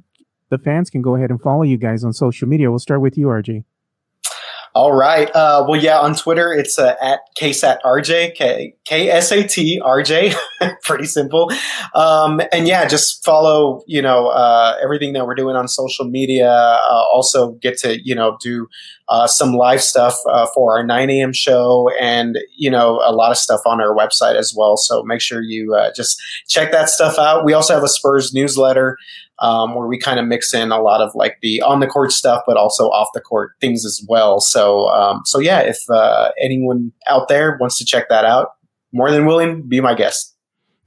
the 0.51 0.59
fans 0.59 0.89
can 0.89 1.03
go 1.03 1.15
ahead 1.15 1.31
and 1.31 1.41
follow 1.41 1.63
you 1.63 1.77
guys 1.77 2.05
on 2.05 2.13
social 2.13 2.49
media. 2.49 2.71
We'll 2.71 2.79
start 2.79 3.01
with 3.01 3.19
you, 3.19 3.27
RJ. 3.27 3.65
All 4.79 4.95
right. 4.95 5.29
Uh, 5.35 5.67
well, 5.69 5.81
yeah, 5.81 5.99
on 5.99 6.15
Twitter, 6.15 6.53
it's 6.53 6.79
uh, 6.79 6.95
at 7.03 7.19
KSATRJ. 7.37 8.37
Pretty 10.85 11.07
simple. 11.07 11.51
Um, 11.97 12.41
and 12.53 12.69
yeah, 12.69 12.87
just 12.87 13.25
follow, 13.25 13.83
you 13.89 14.01
know, 14.01 14.29
uh, 14.29 14.77
everything 14.81 15.15
that 15.15 15.27
we're 15.27 15.35
doing 15.35 15.57
on 15.57 15.67
social 15.67 16.05
media. 16.05 16.49
Uh, 16.49 17.03
also 17.13 17.55
get 17.55 17.77
to, 17.79 17.99
you 18.05 18.15
know, 18.15 18.37
do 18.41 18.69
uh, 19.09 19.27
some 19.27 19.55
live 19.55 19.83
stuff 19.83 20.15
uh, 20.31 20.47
for 20.55 20.79
our 20.79 20.87
9 20.87 21.11
a.m. 21.11 21.33
show 21.33 21.91
and, 22.01 22.39
you 22.57 22.71
know, 22.71 23.01
a 23.05 23.11
lot 23.11 23.33
of 23.33 23.37
stuff 23.37 23.63
on 23.67 23.81
our 23.81 23.97
website 23.97 24.37
as 24.37 24.55
well. 24.57 24.77
So 24.77 25.03
make 25.03 25.21
sure 25.21 25.43
you 25.43 25.77
just 25.97 26.23
check 26.47 26.71
that 26.71 26.89
stuff 26.89 27.19
out. 27.19 27.45
We 27.45 27.53
also 27.53 27.75
have 27.75 27.83
a 27.83 27.89
Spurs 27.89 28.33
newsletter 28.33 28.97
um, 29.41 29.75
where 29.75 29.87
we 29.87 29.99
kind 29.99 30.19
of 30.19 30.27
mix 30.27 30.53
in 30.53 30.73
a 30.73 30.81
lot 30.81 31.01
of 31.01 31.15
like 31.15 31.39
the 31.43 31.63
on 31.63 31.81
the 31.81 31.87
court 31.87 32.13
stuff, 32.13 32.43
but 32.47 32.57
also 32.57 32.85
off 32.89 33.09
the 33.15 33.21
court 33.21 33.53
things 33.61 33.85
as 33.85 34.05
well. 34.09 34.41
So, 34.41 34.89
um, 34.89 35.23
so 35.25 35.39
yeah, 35.39 35.61
if 35.61 35.79
uh, 35.91 36.31
anyone 36.41 36.93
out 37.09 37.29
there 37.29 37.57
wants 37.61 37.79
to 37.79 37.85
check 37.85 38.09
that 38.09 38.25
out, 38.25 38.53
more 38.93 39.11
than 39.11 39.27
willing, 39.27 39.69
be 39.69 39.81
my 39.81 39.95
guest. 39.95 40.35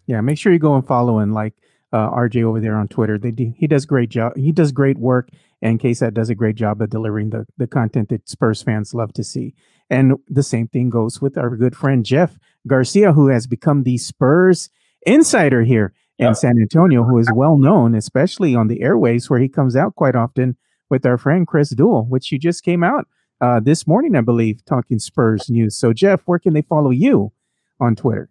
Yeah, 0.07 0.21
make 0.21 0.37
sure 0.37 0.51
you 0.51 0.59
go 0.59 0.75
and 0.75 0.85
follow 0.85 1.19
and 1.19 1.33
like 1.33 1.53
uh, 1.93 2.09
RJ 2.09 2.43
over 2.43 2.59
there 2.59 2.75
on 2.75 2.87
Twitter. 2.87 3.17
They 3.17 3.31
do, 3.31 3.53
he 3.55 3.67
does 3.67 3.85
great 3.85 4.09
job. 4.09 4.35
He 4.35 4.51
does 4.51 4.71
great 4.71 4.97
work, 4.97 5.29
and 5.61 5.79
KSAT 5.79 6.13
does 6.13 6.29
a 6.29 6.35
great 6.35 6.55
job 6.55 6.81
of 6.81 6.89
delivering 6.89 7.29
the 7.29 7.45
the 7.57 7.67
content 7.67 8.09
that 8.09 8.27
Spurs 8.27 8.61
fans 8.61 8.93
love 8.93 9.13
to 9.13 9.23
see. 9.23 9.53
And 9.89 10.13
the 10.27 10.43
same 10.43 10.67
thing 10.67 10.89
goes 10.89 11.21
with 11.21 11.37
our 11.37 11.55
good 11.55 11.75
friend 11.75 12.05
Jeff 12.05 12.37
Garcia, 12.65 13.13
who 13.13 13.27
has 13.27 13.45
become 13.45 13.83
the 13.83 13.97
Spurs 13.97 14.69
insider 15.05 15.63
here 15.63 15.93
in 16.21 16.35
San 16.35 16.59
Antonio, 16.59 17.03
who 17.03 17.17
is 17.17 17.29
well 17.33 17.57
known, 17.57 17.95
especially 17.95 18.55
on 18.55 18.67
the 18.67 18.81
airways, 18.81 19.29
where 19.29 19.39
he 19.39 19.49
comes 19.49 19.75
out 19.75 19.95
quite 19.95 20.15
often 20.15 20.55
with 20.89 21.05
our 21.05 21.17
friend 21.17 21.47
Chris 21.47 21.73
Duell, 21.73 22.07
which 22.07 22.31
you 22.31 22.37
just 22.37 22.63
came 22.63 22.83
out 22.83 23.07
uh, 23.41 23.59
this 23.59 23.87
morning, 23.87 24.15
I 24.15 24.21
believe, 24.21 24.63
talking 24.65 24.99
Spurs 24.99 25.49
news. 25.49 25.75
So, 25.75 25.93
Jeff, 25.93 26.21
where 26.25 26.37
can 26.39 26.53
they 26.53 26.61
follow 26.61 26.91
you 26.91 27.31
on 27.79 27.95
Twitter? 27.95 28.29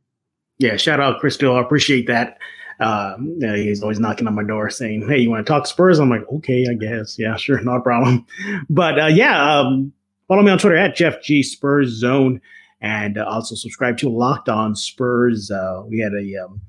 Yeah, 0.59 0.77
shout 0.77 1.01
out 1.01 1.21
Chris 1.21 1.37
Duell. 1.37 1.57
I 1.57 1.63
appreciate 1.63 2.07
that. 2.07 2.39
Uh, 2.79 3.17
yeah, 3.39 3.57
he's 3.57 3.83
always 3.83 3.99
knocking 3.99 4.27
on 4.27 4.35
my 4.35 4.45
door 4.45 4.71
saying, 4.71 5.07
"Hey, 5.07 5.19
you 5.19 5.31
want 5.31 5.45
to 5.45 5.51
talk 5.51 5.67
Spurs?" 5.67 5.99
I'm 5.99 6.09
like, 6.09 6.27
"Okay, 6.33 6.67
I 6.71 6.75
guess. 6.75 7.19
Yeah, 7.19 7.37
sure, 7.37 7.61
not 7.61 7.79
a 7.79 7.83
problem." 7.83 8.25
But 8.71 8.99
uh, 8.99 9.07
yeah, 9.07 9.59
um, 9.59 9.93
follow 10.29 10.43
me 10.43 10.51
on 10.51 10.59
Twitter 10.59 10.77
at 10.77 10.97
Jeff 10.97 11.23
G 11.23 11.43
Spurs 11.43 11.91
Zone, 11.91 12.41
and 12.81 13.19
uh, 13.19 13.25
also 13.25 13.55
subscribe 13.55 13.99
to 13.99 14.09
Locked 14.09 14.49
On 14.49 14.75
Spurs. 14.75 15.51
Uh, 15.51 15.83
we 15.87 15.99
had 15.99 16.13
a 16.13 16.45
um, 16.45 16.61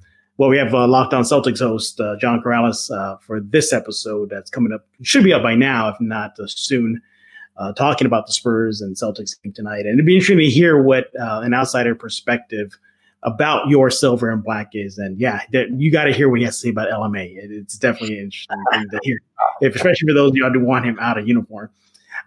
well, 0.41 0.49
we 0.49 0.57
have 0.57 0.73
uh, 0.73 0.87
Locked 0.87 1.13
On 1.13 1.21
Celtics 1.21 1.59
host 1.59 1.99
uh, 1.99 2.15
John 2.17 2.41
Karalis 2.41 2.89
uh, 2.89 3.17
for 3.17 3.39
this 3.39 3.71
episode 3.71 4.31
that's 4.31 4.49
coming 4.49 4.73
up. 4.73 4.87
Should 5.03 5.23
be 5.23 5.33
up 5.33 5.43
by 5.43 5.53
now, 5.53 5.89
if 5.89 6.01
not 6.01 6.31
uh, 6.39 6.47
soon. 6.47 6.99
Uh, 7.57 7.71
talking 7.73 8.07
about 8.07 8.25
the 8.25 8.33
Spurs 8.33 8.81
and 8.81 8.95
Celtics 8.95 9.35
tonight, 9.53 9.81
and 9.81 9.99
it'd 9.99 10.05
be 10.07 10.15
interesting 10.15 10.39
to 10.39 10.49
hear 10.49 10.81
what 10.81 11.11
uh, 11.21 11.41
an 11.41 11.53
outsider 11.53 11.93
perspective 11.93 12.75
about 13.21 13.69
your 13.69 13.91
silver 13.91 14.31
and 14.31 14.43
black 14.43 14.69
is. 14.73 14.97
And 14.97 15.19
yeah, 15.19 15.41
you 15.51 15.91
got 15.91 16.05
to 16.05 16.11
hear 16.11 16.27
what 16.27 16.39
he 16.39 16.45
has 16.45 16.55
to 16.55 16.61
say 16.61 16.69
about 16.69 16.89
LMA. 16.89 17.29
it's 17.35 17.77
definitely 17.77 18.17
interesting 18.17 18.57
thing 18.71 18.89
to 18.89 18.99
hear, 19.03 19.21
if, 19.61 19.75
especially 19.75 20.07
for 20.07 20.15
those 20.15 20.31
of 20.31 20.37
y'all 20.37 20.49
who 20.49 20.61
want 20.61 20.85
him 20.85 20.97
out 20.99 21.19
of 21.19 21.27
uniform. 21.27 21.69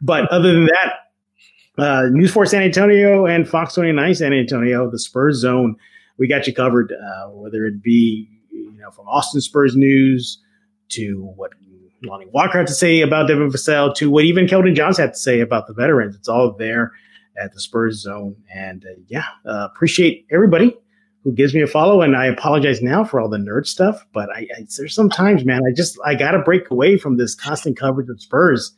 But 0.01 0.29
other 0.31 0.53
than 0.53 0.67
that, 0.67 1.83
uh, 1.83 2.03
News 2.13 2.31
4 2.31 2.47
San 2.47 2.63
Antonio 2.63 3.27
and 3.27 3.49
Fox 3.49 3.75
29 3.75 4.15
San 4.15 4.33
Antonio, 4.33 4.89
the 4.89 5.01
Spurs 5.01 5.39
zone, 5.39 5.75
we 6.19 6.29
got 6.29 6.47
you 6.47 6.55
covered, 6.55 6.93
uh, 6.93 7.29
whether 7.31 7.65
it 7.67 7.83
be 7.83 8.29
you 8.51 8.79
know 8.79 8.91
from 8.91 9.07
Austin 9.07 9.41
Spurs 9.41 9.77
news 9.77 10.41
to 10.91 11.33
what 11.37 11.53
Lonnie 12.03 12.27
Walker 12.33 12.59
had 12.59 12.67
to 12.67 12.75
say 12.75 13.01
about 13.01 13.29
Devin 13.29 13.51
Vassell 13.51 13.95
to 13.97 14.11
what 14.11 14.25
even 14.25 14.47
Keldon 14.47 14.75
Johnson 14.75 15.05
had 15.05 15.15
to 15.15 15.19
say 15.19 15.41
about 15.41 15.67
the 15.67 15.75
veterans. 15.75 16.15
It's 16.15 16.29
all 16.29 16.53
there 16.53 16.93
at 17.37 17.53
the 17.53 17.61
Spurs 17.61 18.01
zone. 18.01 18.37
And 18.55 18.85
uh, 18.85 19.01
yeah, 19.09 19.27
uh, 19.47 19.69
appreciate 19.73 20.27
everybody 20.31 20.77
who 21.23 21.33
gives 21.33 21.55
me 21.55 21.63
a 21.63 21.67
follow. 21.67 22.03
And 22.03 22.17
I 22.17 22.27
apologize 22.27 22.83
now 22.83 23.05
for 23.05 23.21
all 23.21 23.29
the 23.29 23.39
nerd 23.39 23.67
stuff, 23.67 24.05
but 24.13 24.29
I, 24.31 24.47
I 24.57 24.67
there's 24.77 24.95
sometimes, 24.95 25.45
man, 25.45 25.63
I 25.67 25.73
just 25.75 25.99
I 26.05 26.15
got 26.15 26.33
to 26.33 26.41
break 26.41 26.71
away 26.71 26.97
from 26.97 27.17
this 27.17 27.35
constant 27.35 27.79
coverage 27.79 28.09
of 28.09 28.21
Spurs, 28.21 28.75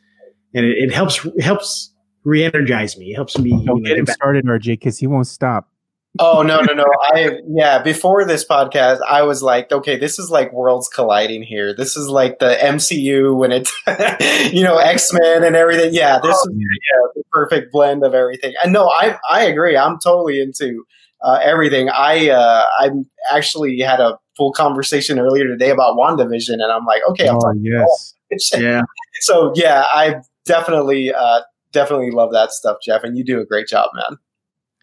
and 0.53 0.65
it, 0.65 0.77
it 0.77 0.93
helps 0.93 1.25
helps 1.39 1.91
re-energize 2.23 2.97
me. 2.97 3.11
It 3.11 3.15
helps 3.15 3.37
me. 3.37 3.63
Don't 3.65 3.83
get 3.83 3.97
him 3.97 4.05
started, 4.07 4.45
RJ, 4.45 4.65
because 4.65 4.97
he 4.97 5.07
won't 5.07 5.27
stop. 5.27 5.69
Oh 6.19 6.41
no 6.41 6.61
no 6.61 6.73
no! 6.73 6.85
I 7.11 7.39
yeah. 7.47 7.81
Before 7.81 8.25
this 8.25 8.45
podcast, 8.45 8.99
I 9.07 9.23
was 9.23 9.41
like, 9.43 9.71
okay, 9.71 9.97
this 9.97 10.19
is 10.19 10.29
like 10.29 10.51
worlds 10.53 10.87
colliding 10.87 11.43
here. 11.43 11.75
This 11.75 11.95
is 11.97 12.07
like 12.07 12.39
the 12.39 12.55
MCU 12.59 13.35
when 13.37 13.51
it's 13.51 13.71
you 14.53 14.63
know 14.63 14.77
X 14.77 15.11
Men 15.13 15.43
and 15.43 15.55
everything. 15.55 15.93
Yeah, 15.93 16.19
this 16.19 16.35
oh, 16.35 16.49
is 16.49 16.55
yeah, 16.55 17.07
the 17.15 17.23
perfect 17.31 17.71
blend 17.71 18.03
of 18.03 18.13
everything. 18.13 18.53
And 18.63 18.73
no, 18.73 18.87
I 18.89 19.17
I 19.29 19.45
agree. 19.45 19.77
I'm 19.77 19.99
totally 19.99 20.41
into 20.41 20.85
uh, 21.21 21.39
everything. 21.43 21.89
I 21.89 22.29
uh, 22.29 22.63
I 22.79 22.89
actually 23.31 23.79
had 23.79 23.99
a 23.99 24.17
full 24.35 24.51
conversation 24.51 25.19
earlier 25.19 25.45
today 25.45 25.69
about 25.71 25.97
WandaVision, 25.97 26.53
and 26.53 26.71
I'm 26.71 26.85
like, 26.85 27.01
okay, 27.09 27.27
I'm 27.27 27.37
oh, 27.37 27.53
yes, 27.61 28.15
yeah. 28.55 28.81
So 29.21 29.51
yeah, 29.55 29.85
I 29.91 30.21
definitely 30.45 31.11
uh, 31.13 31.41
definitely 31.71 32.11
love 32.11 32.31
that 32.33 32.51
stuff, 32.51 32.77
Jeff, 32.83 33.03
and 33.03 33.17
you 33.17 33.23
do 33.23 33.41
a 33.41 33.45
great 33.45 33.67
job, 33.67 33.89
man. 33.95 34.17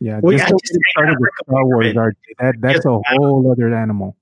Yeah, 0.01 0.21
well, 0.23 0.37
just, 0.37 0.51
just 0.51 0.81
started 0.91 1.16
with 1.19 1.31
Star 1.43 1.65
Wars, 1.66 1.95
RJ. 1.95 2.15
That 2.39 2.55
that's 2.61 2.85
a 2.85 2.99
whole 3.07 3.51
other 3.51 3.73
animal. 3.75 4.16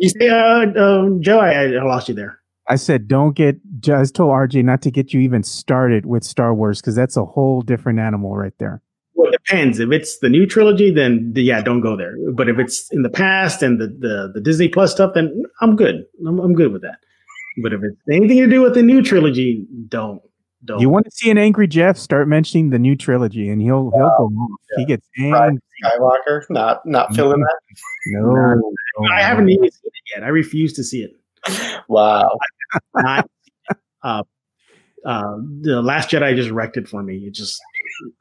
you 0.00 0.08
say, 0.08 0.28
uh, 0.28 0.66
um, 0.82 1.22
Joe? 1.22 1.38
I, 1.38 1.74
I, 1.74 1.82
lost 1.84 2.08
you 2.08 2.14
there. 2.14 2.38
I 2.66 2.76
said, 2.76 3.08
don't 3.08 3.34
get. 3.34 3.56
I 3.84 4.04
told 4.04 4.30
RJ 4.32 4.64
not 4.64 4.82
to 4.82 4.90
get 4.90 5.12
you 5.12 5.20
even 5.20 5.42
started 5.42 6.06
with 6.06 6.24
Star 6.24 6.54
Wars 6.54 6.80
because 6.80 6.94
that's 6.94 7.16
a 7.16 7.24
whole 7.24 7.62
different 7.62 7.98
animal 7.98 8.36
right 8.36 8.52
there. 8.58 8.82
Well, 9.14 9.28
it 9.28 9.32
depends. 9.32 9.80
If 9.80 9.90
it's 9.90 10.18
the 10.20 10.28
new 10.28 10.46
trilogy, 10.46 10.90
then 10.90 11.32
yeah, 11.34 11.60
don't 11.60 11.80
go 11.80 11.96
there. 11.96 12.14
But 12.32 12.48
if 12.48 12.58
it's 12.58 12.90
in 12.92 13.02
the 13.02 13.10
past 13.10 13.62
and 13.62 13.80
the 13.80 13.88
the, 13.88 14.32
the 14.34 14.40
Disney 14.40 14.68
Plus 14.68 14.92
stuff, 14.92 15.12
then 15.14 15.42
I'm 15.60 15.76
good. 15.76 16.04
I'm, 16.26 16.38
I'm 16.38 16.54
good 16.54 16.72
with 16.72 16.82
that. 16.82 16.98
But 17.62 17.72
if 17.72 17.80
it's 17.82 17.96
anything 18.10 18.38
to 18.38 18.46
do 18.46 18.62
with 18.62 18.74
the 18.74 18.82
new 18.82 19.02
trilogy, 19.02 19.66
don't 19.88 20.22
don't. 20.64 20.80
You 20.80 20.88
want 20.88 21.04
to 21.04 21.10
see 21.10 21.30
an 21.30 21.38
angry 21.38 21.66
Jeff? 21.66 21.96
Start 21.96 22.28
mentioning 22.28 22.70
the 22.70 22.78
new 22.78 22.96
trilogy, 22.96 23.48
and 23.48 23.60
he'll 23.62 23.90
he'll 23.90 24.12
go 24.18 24.24
off. 24.24 24.50
Yeah. 24.70 24.78
He 24.78 24.84
gets 24.86 25.06
angry. 25.18 25.58
Skywalker, 25.84 26.42
not 26.50 26.84
not 26.84 27.14
feeling 27.14 27.40
that. 27.40 27.58
No, 28.06 28.54
no, 28.54 28.74
I 29.12 29.20
haven't 29.20 29.48
even 29.50 29.70
seen 29.70 29.80
it 29.84 30.16
yet. 30.16 30.24
I 30.24 30.28
refuse 30.28 30.72
to 30.74 30.84
see 30.84 31.02
it. 31.02 31.12
Wow. 31.88 32.36
not, 32.94 33.30
uh, 34.02 34.22
uh, 35.04 35.36
the 35.60 35.80
Last 35.82 36.10
Jedi 36.10 36.34
just 36.36 36.50
wrecked 36.50 36.76
it 36.76 36.88
for 36.88 37.02
me. 37.02 37.18
It 37.18 37.34
just, 37.34 37.60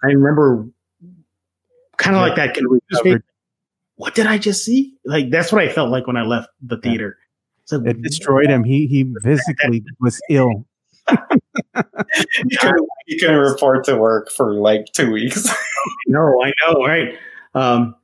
I 0.03 0.07
remember, 0.07 0.67
kind 1.97 2.15
of 2.15 2.21
yeah. 2.21 2.27
like 2.27 2.35
that. 2.35 2.53
Can 2.53 3.23
what 3.95 4.13
did 4.13 4.27
I 4.27 4.37
just 4.37 4.63
see? 4.63 4.95
Like 5.05 5.31
that's 5.31 5.51
what 5.51 5.61
I 5.61 5.69
felt 5.69 5.89
like 5.89 6.05
when 6.05 6.17
I 6.17 6.23
left 6.23 6.49
the 6.61 6.77
theater. 6.77 7.17
So, 7.65 7.83
it 7.83 8.01
destroyed 8.01 8.47
him. 8.47 8.63
He 8.63 8.87
he 8.87 9.11
physically 9.23 9.83
was 9.99 10.21
ill 10.29 10.65
you, 11.09 12.57
couldn't, 12.59 12.89
you 13.07 13.19
couldn't 13.19 13.37
report 13.39 13.85
to 13.85 13.97
work 13.97 14.29
for 14.31 14.53
like 14.53 14.85
two 14.93 15.11
weeks. 15.11 15.47
no, 16.07 16.43
I 16.43 16.51
know, 16.65 16.85
right? 16.85 17.17
Um, 17.55 17.95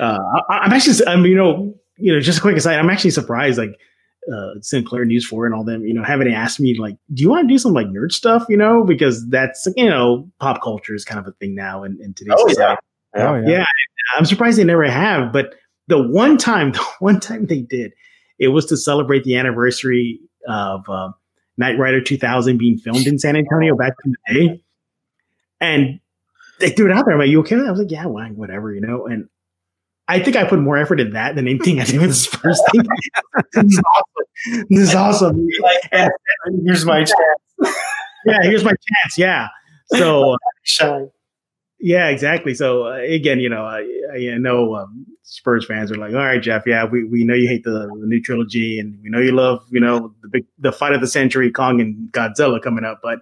uh, 0.00 0.18
I, 0.50 0.66
am 0.66 0.72
actually, 0.72 1.06
I'm, 1.06 1.24
you 1.24 1.36
know, 1.36 1.74
you 1.96 2.12
know, 2.12 2.20
just 2.20 2.38
a 2.38 2.40
quick 2.40 2.56
aside, 2.56 2.78
I'm 2.78 2.90
actually 2.90 3.10
surprised, 3.10 3.58
like, 3.58 3.78
uh, 4.32 4.60
Sinclair 4.60 5.04
News 5.04 5.26
4 5.26 5.46
and 5.46 5.54
all 5.54 5.64
them, 5.64 5.84
you 5.86 5.94
know, 5.94 6.04
having 6.04 6.32
asked 6.32 6.60
me, 6.60 6.76
like, 6.78 6.96
do 7.14 7.22
you 7.22 7.30
want 7.30 7.48
to 7.48 7.52
do 7.52 7.58
some 7.58 7.72
like 7.72 7.86
nerd 7.86 8.12
stuff, 8.12 8.44
you 8.48 8.56
know, 8.56 8.84
because 8.84 9.26
that's, 9.28 9.66
you 9.76 9.88
know, 9.88 10.28
pop 10.38 10.62
culture 10.62 10.94
is 10.94 11.04
kind 11.04 11.18
of 11.18 11.26
a 11.26 11.32
thing 11.32 11.54
now 11.54 11.82
in, 11.82 11.98
in 12.02 12.14
today's 12.14 12.34
oh, 12.38 12.48
society. 12.48 12.80
Yeah. 13.16 13.30
Oh, 13.30 13.36
yeah. 13.36 13.48
yeah. 13.48 13.64
I'm 14.16 14.24
surprised 14.26 14.58
they 14.58 14.64
never 14.64 14.88
have, 14.88 15.32
but 15.32 15.54
the 15.86 16.02
one 16.02 16.36
time, 16.36 16.72
the 16.72 16.84
one 16.98 17.20
time 17.20 17.46
they 17.46 17.62
did, 17.62 17.92
it 18.38 18.48
was 18.48 18.66
to 18.66 18.76
celebrate 18.76 19.24
the 19.24 19.36
anniversary 19.36 20.20
of, 20.46 20.88
uh, 20.88 21.10
Knight 21.58 21.78
Rider 21.78 22.00
2000 22.00 22.56
being 22.56 22.78
filmed 22.78 23.06
in 23.06 23.18
San 23.18 23.36
Antonio 23.36 23.76
back 23.76 23.94
in 24.04 24.12
the 24.12 24.34
day. 24.34 24.62
And 25.60 26.00
they 26.60 26.70
threw 26.70 26.90
it 26.90 26.92
out 26.96 27.04
there. 27.04 27.14
I'm 27.14 27.20
like, 27.20 27.28
you 27.28 27.40
okay? 27.40 27.56
I 27.56 27.70
was 27.70 27.80
like, 27.80 27.90
yeah, 27.90 28.06
well, 28.06 28.26
whatever, 28.28 28.72
you 28.72 28.80
know. 28.80 29.06
And 29.06 29.28
I 30.06 30.20
think 30.20 30.36
I 30.36 30.44
put 30.44 30.60
more 30.60 30.78
effort 30.78 31.00
in 31.00 31.12
that 31.12 31.34
than 31.34 31.46
anything 31.46 31.80
I 31.80 31.84
did 31.84 32.00
with 32.00 32.10
this 32.10 32.26
first 32.26 32.62
thing. 32.72 32.82
this 33.52 33.64
is 33.64 33.82
awesome. 33.94 34.66
This 34.70 34.88
is 34.88 34.94
awesome. 34.94 35.46
And, 35.92 36.10
here's 36.64 36.84
my 36.84 37.00
chance. 37.00 37.76
yeah, 38.24 38.42
here's 38.42 38.64
my 38.64 38.70
chance. 38.70 39.18
Yeah. 39.18 39.48
So, 39.88 40.36
uh, 40.80 41.00
yeah, 41.80 42.08
exactly. 42.08 42.54
So 42.54 42.86
uh, 42.86 42.96
again, 42.96 43.40
you 43.40 43.48
know, 43.48 43.64
I, 43.64 43.86
I 44.14 44.38
know 44.38 44.76
um, 44.76 45.06
Spurs 45.30 45.66
fans 45.66 45.92
are 45.92 45.96
like, 45.96 46.14
all 46.14 46.24
right, 46.24 46.40
Jeff, 46.40 46.66
yeah, 46.66 46.86
we, 46.86 47.04
we 47.04 47.22
know 47.22 47.34
you 47.34 47.46
hate 47.46 47.62
the, 47.62 47.70
the, 47.70 48.06
new 48.06 48.20
trilogy, 48.20 48.78
and 48.78 48.98
we 49.02 49.10
know 49.10 49.18
you 49.18 49.32
love, 49.32 49.62
you 49.70 49.78
know, 49.78 50.14
the 50.22 50.28
big 50.28 50.46
the 50.58 50.72
fight 50.72 50.94
of 50.94 51.02
the 51.02 51.06
century, 51.06 51.50
Kong 51.50 51.82
and 51.82 52.10
Godzilla 52.12 52.62
coming 52.62 52.84
up, 52.84 53.00
but 53.02 53.18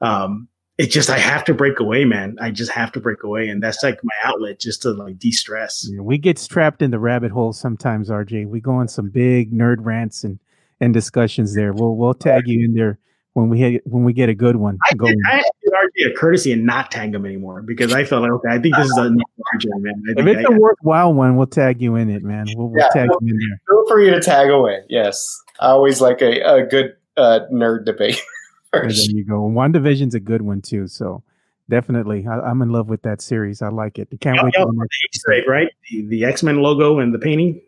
um, 0.00 0.48
it 0.78 0.86
just 0.86 1.10
I 1.10 1.18
have 1.18 1.44
to 1.44 1.52
break 1.52 1.78
away, 1.78 2.06
man. 2.06 2.38
I 2.40 2.52
just 2.52 2.70
have 2.70 2.90
to 2.92 3.00
break 3.00 3.22
away, 3.22 3.48
and 3.48 3.62
that's 3.62 3.82
like 3.82 3.98
my 4.02 4.14
outlet 4.24 4.60
just 4.60 4.80
to 4.82 4.92
like 4.92 5.18
de 5.18 5.30
stress. 5.30 5.86
Yeah, 5.92 6.00
we 6.00 6.16
get 6.16 6.38
trapped 6.38 6.80
in 6.80 6.90
the 6.90 6.98
rabbit 6.98 7.30
hole 7.30 7.52
sometimes, 7.52 8.08
RJ. 8.08 8.48
We 8.48 8.60
go 8.60 8.72
on 8.72 8.88
some 8.88 9.10
big 9.10 9.52
nerd 9.52 9.76
rants 9.80 10.24
and 10.24 10.38
and 10.80 10.94
discussions 10.94 11.54
there. 11.54 11.74
We'll 11.74 11.96
we'll 11.96 12.14
tag 12.14 12.44
you 12.46 12.64
in 12.64 12.72
there 12.72 12.98
when 13.34 13.48
we 13.48 13.58
hit, 13.58 13.82
when 13.86 14.04
we 14.04 14.12
get 14.12 14.28
a 14.28 14.34
good 14.34 14.56
one. 14.56 14.78
I, 14.90 14.94
did, 14.94 15.16
I 15.26 15.42
RJ 15.66 16.10
a 16.10 16.14
courtesy 16.14 16.52
and 16.52 16.66
not 16.66 16.90
tag 16.90 17.14
him 17.14 17.24
anymore 17.24 17.62
because 17.62 17.92
I 17.92 18.04
felt 18.04 18.22
like 18.22 18.32
okay, 18.32 18.48
I 18.50 18.58
think 18.58 18.76
this 18.76 18.86
is 18.86 18.98
a 18.98 19.10
RJ 19.10 19.66
man. 19.78 20.02
if 20.16 20.26
it's 20.26 20.48
I, 20.48 20.54
a 20.54 20.58
worthwhile 20.58 21.14
one, 21.14 21.36
we'll 21.36 21.46
tag 21.46 21.80
you 21.80 21.96
in 21.96 22.10
it, 22.10 22.22
man. 22.22 22.46
We'll, 22.54 22.68
we'll 22.68 22.80
yeah, 22.80 22.88
tag 22.88 23.10
you 23.20 23.34
in 23.34 23.38
there. 23.38 23.60
Feel 23.68 23.88
free 23.88 24.10
to 24.10 24.20
tag 24.20 24.50
away. 24.50 24.82
Yes, 24.88 25.40
I 25.60 25.68
always 25.68 26.00
like 26.00 26.20
a, 26.20 26.40
a 26.40 26.66
good 26.66 26.96
uh, 27.16 27.40
nerd 27.50 27.84
debate. 27.86 28.20
there 28.72 28.90
you 28.90 29.24
go. 29.24 29.40
WandaVision's 29.40 30.14
a 30.14 30.20
good 30.20 30.42
one 30.42 30.60
too. 30.60 30.86
So 30.86 31.22
definitely, 31.70 32.26
I, 32.26 32.50
am 32.50 32.60
in 32.60 32.70
love 32.70 32.88
with 32.88 33.02
that 33.02 33.22
series. 33.22 33.62
I 33.62 33.68
like 33.68 33.98
it. 33.98 34.08
I 34.12 34.16
can't 34.16 34.36
yep, 34.36 34.44
wait. 34.44 34.54
Yep, 34.58 34.68
the 34.68 34.88
Easter 35.14 35.32
egg, 35.32 35.48
right? 35.48 35.68
The, 35.90 36.06
the 36.06 36.24
X 36.24 36.42
Men 36.42 36.60
logo 36.60 36.98
and 36.98 37.14
the 37.14 37.18
painting. 37.18 37.62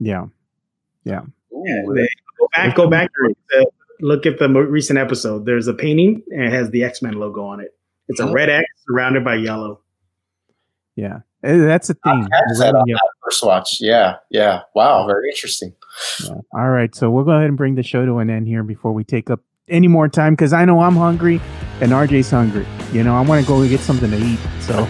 Yeah, 0.00 0.26
yeah. 1.04 1.22
yeah 1.64 1.82
go 2.38 2.48
back, 2.52 2.74
go 2.74 2.88
back 2.88 3.10
look 4.00 4.26
at 4.26 4.38
the 4.38 4.48
most 4.48 4.68
recent 4.68 4.98
episode. 4.98 5.46
There's 5.46 5.68
a 5.68 5.74
painting 5.74 6.22
and 6.30 6.44
it 6.44 6.52
has 6.52 6.70
the 6.70 6.84
X 6.84 7.02
Men 7.02 7.14
logo 7.14 7.44
on 7.44 7.60
it. 7.60 7.74
It's 8.08 8.20
a 8.20 8.28
oh. 8.28 8.32
red 8.32 8.48
X 8.48 8.64
surrounded 8.88 9.24
by 9.24 9.36
yellow. 9.36 9.80
Yeah, 10.94 11.20
that's 11.42 11.90
a 11.90 11.94
thing. 11.94 12.26
first 13.22 13.44
watch. 13.44 13.80
Yeah, 13.80 14.16
yeah. 14.30 14.62
Wow, 14.74 15.06
very 15.06 15.28
interesting. 15.28 15.74
Yeah. 16.24 16.36
All 16.54 16.70
right, 16.70 16.94
so 16.94 17.10
we'll 17.10 17.24
go 17.24 17.32
ahead 17.32 17.48
and 17.48 17.56
bring 17.56 17.74
the 17.74 17.82
show 17.82 18.06
to 18.06 18.18
an 18.18 18.30
end 18.30 18.46
here 18.46 18.62
before 18.62 18.92
we 18.92 19.04
take 19.04 19.28
up 19.28 19.40
any 19.68 19.88
more 19.88 20.08
time 20.08 20.34
because 20.34 20.52
I 20.52 20.64
know 20.64 20.80
I'm 20.80 20.96
hungry 20.96 21.40
and 21.80 21.92
RJ's 21.92 22.30
hungry. 22.30 22.66
You 22.92 23.02
know, 23.02 23.14
I 23.14 23.20
want 23.20 23.44
to 23.44 23.48
go 23.48 23.60
and 23.60 23.68
get 23.68 23.80
something 23.80 24.10
to 24.10 24.18
eat. 24.18 24.38
So, 24.60 24.88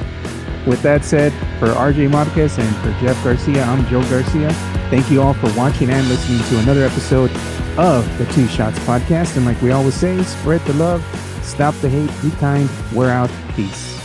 with 0.67 0.83
that 0.83 1.05
said, 1.05 1.33
for 1.59 1.69
RJ 1.69 2.11
Marquez 2.11 2.59
and 2.59 2.77
for 2.77 2.91
Jeff 3.01 3.23
Garcia, 3.25 3.65
I'm 3.65 3.85
Joe 3.87 4.03
Garcia. 4.09 4.76
Thank 4.89 5.11
you 5.11 5.21
all 5.21 5.35
for 5.35 5.53
watching 5.57 5.91
and 5.91 6.09
listening 6.09 6.39
to 6.49 6.59
another 6.61 6.85
episode 6.85 7.31
of 7.77 8.19
the 8.19 8.27
Two 8.27 8.47
Shots 8.47 8.79
podcast. 8.81 9.37
And 9.37 9.45
like 9.45 9.61
we 9.61 9.73
always 9.73 9.95
say, 9.95 10.23
spread 10.23 10.61
the 10.61 10.75
love, 10.75 11.05
stop 11.43 11.75
the 11.77 11.89
hate, 11.89 12.11
be 12.23 12.31
kind, 12.39 12.71
we're 12.95 13.11
out. 13.11 13.31
Peace. 13.57 13.96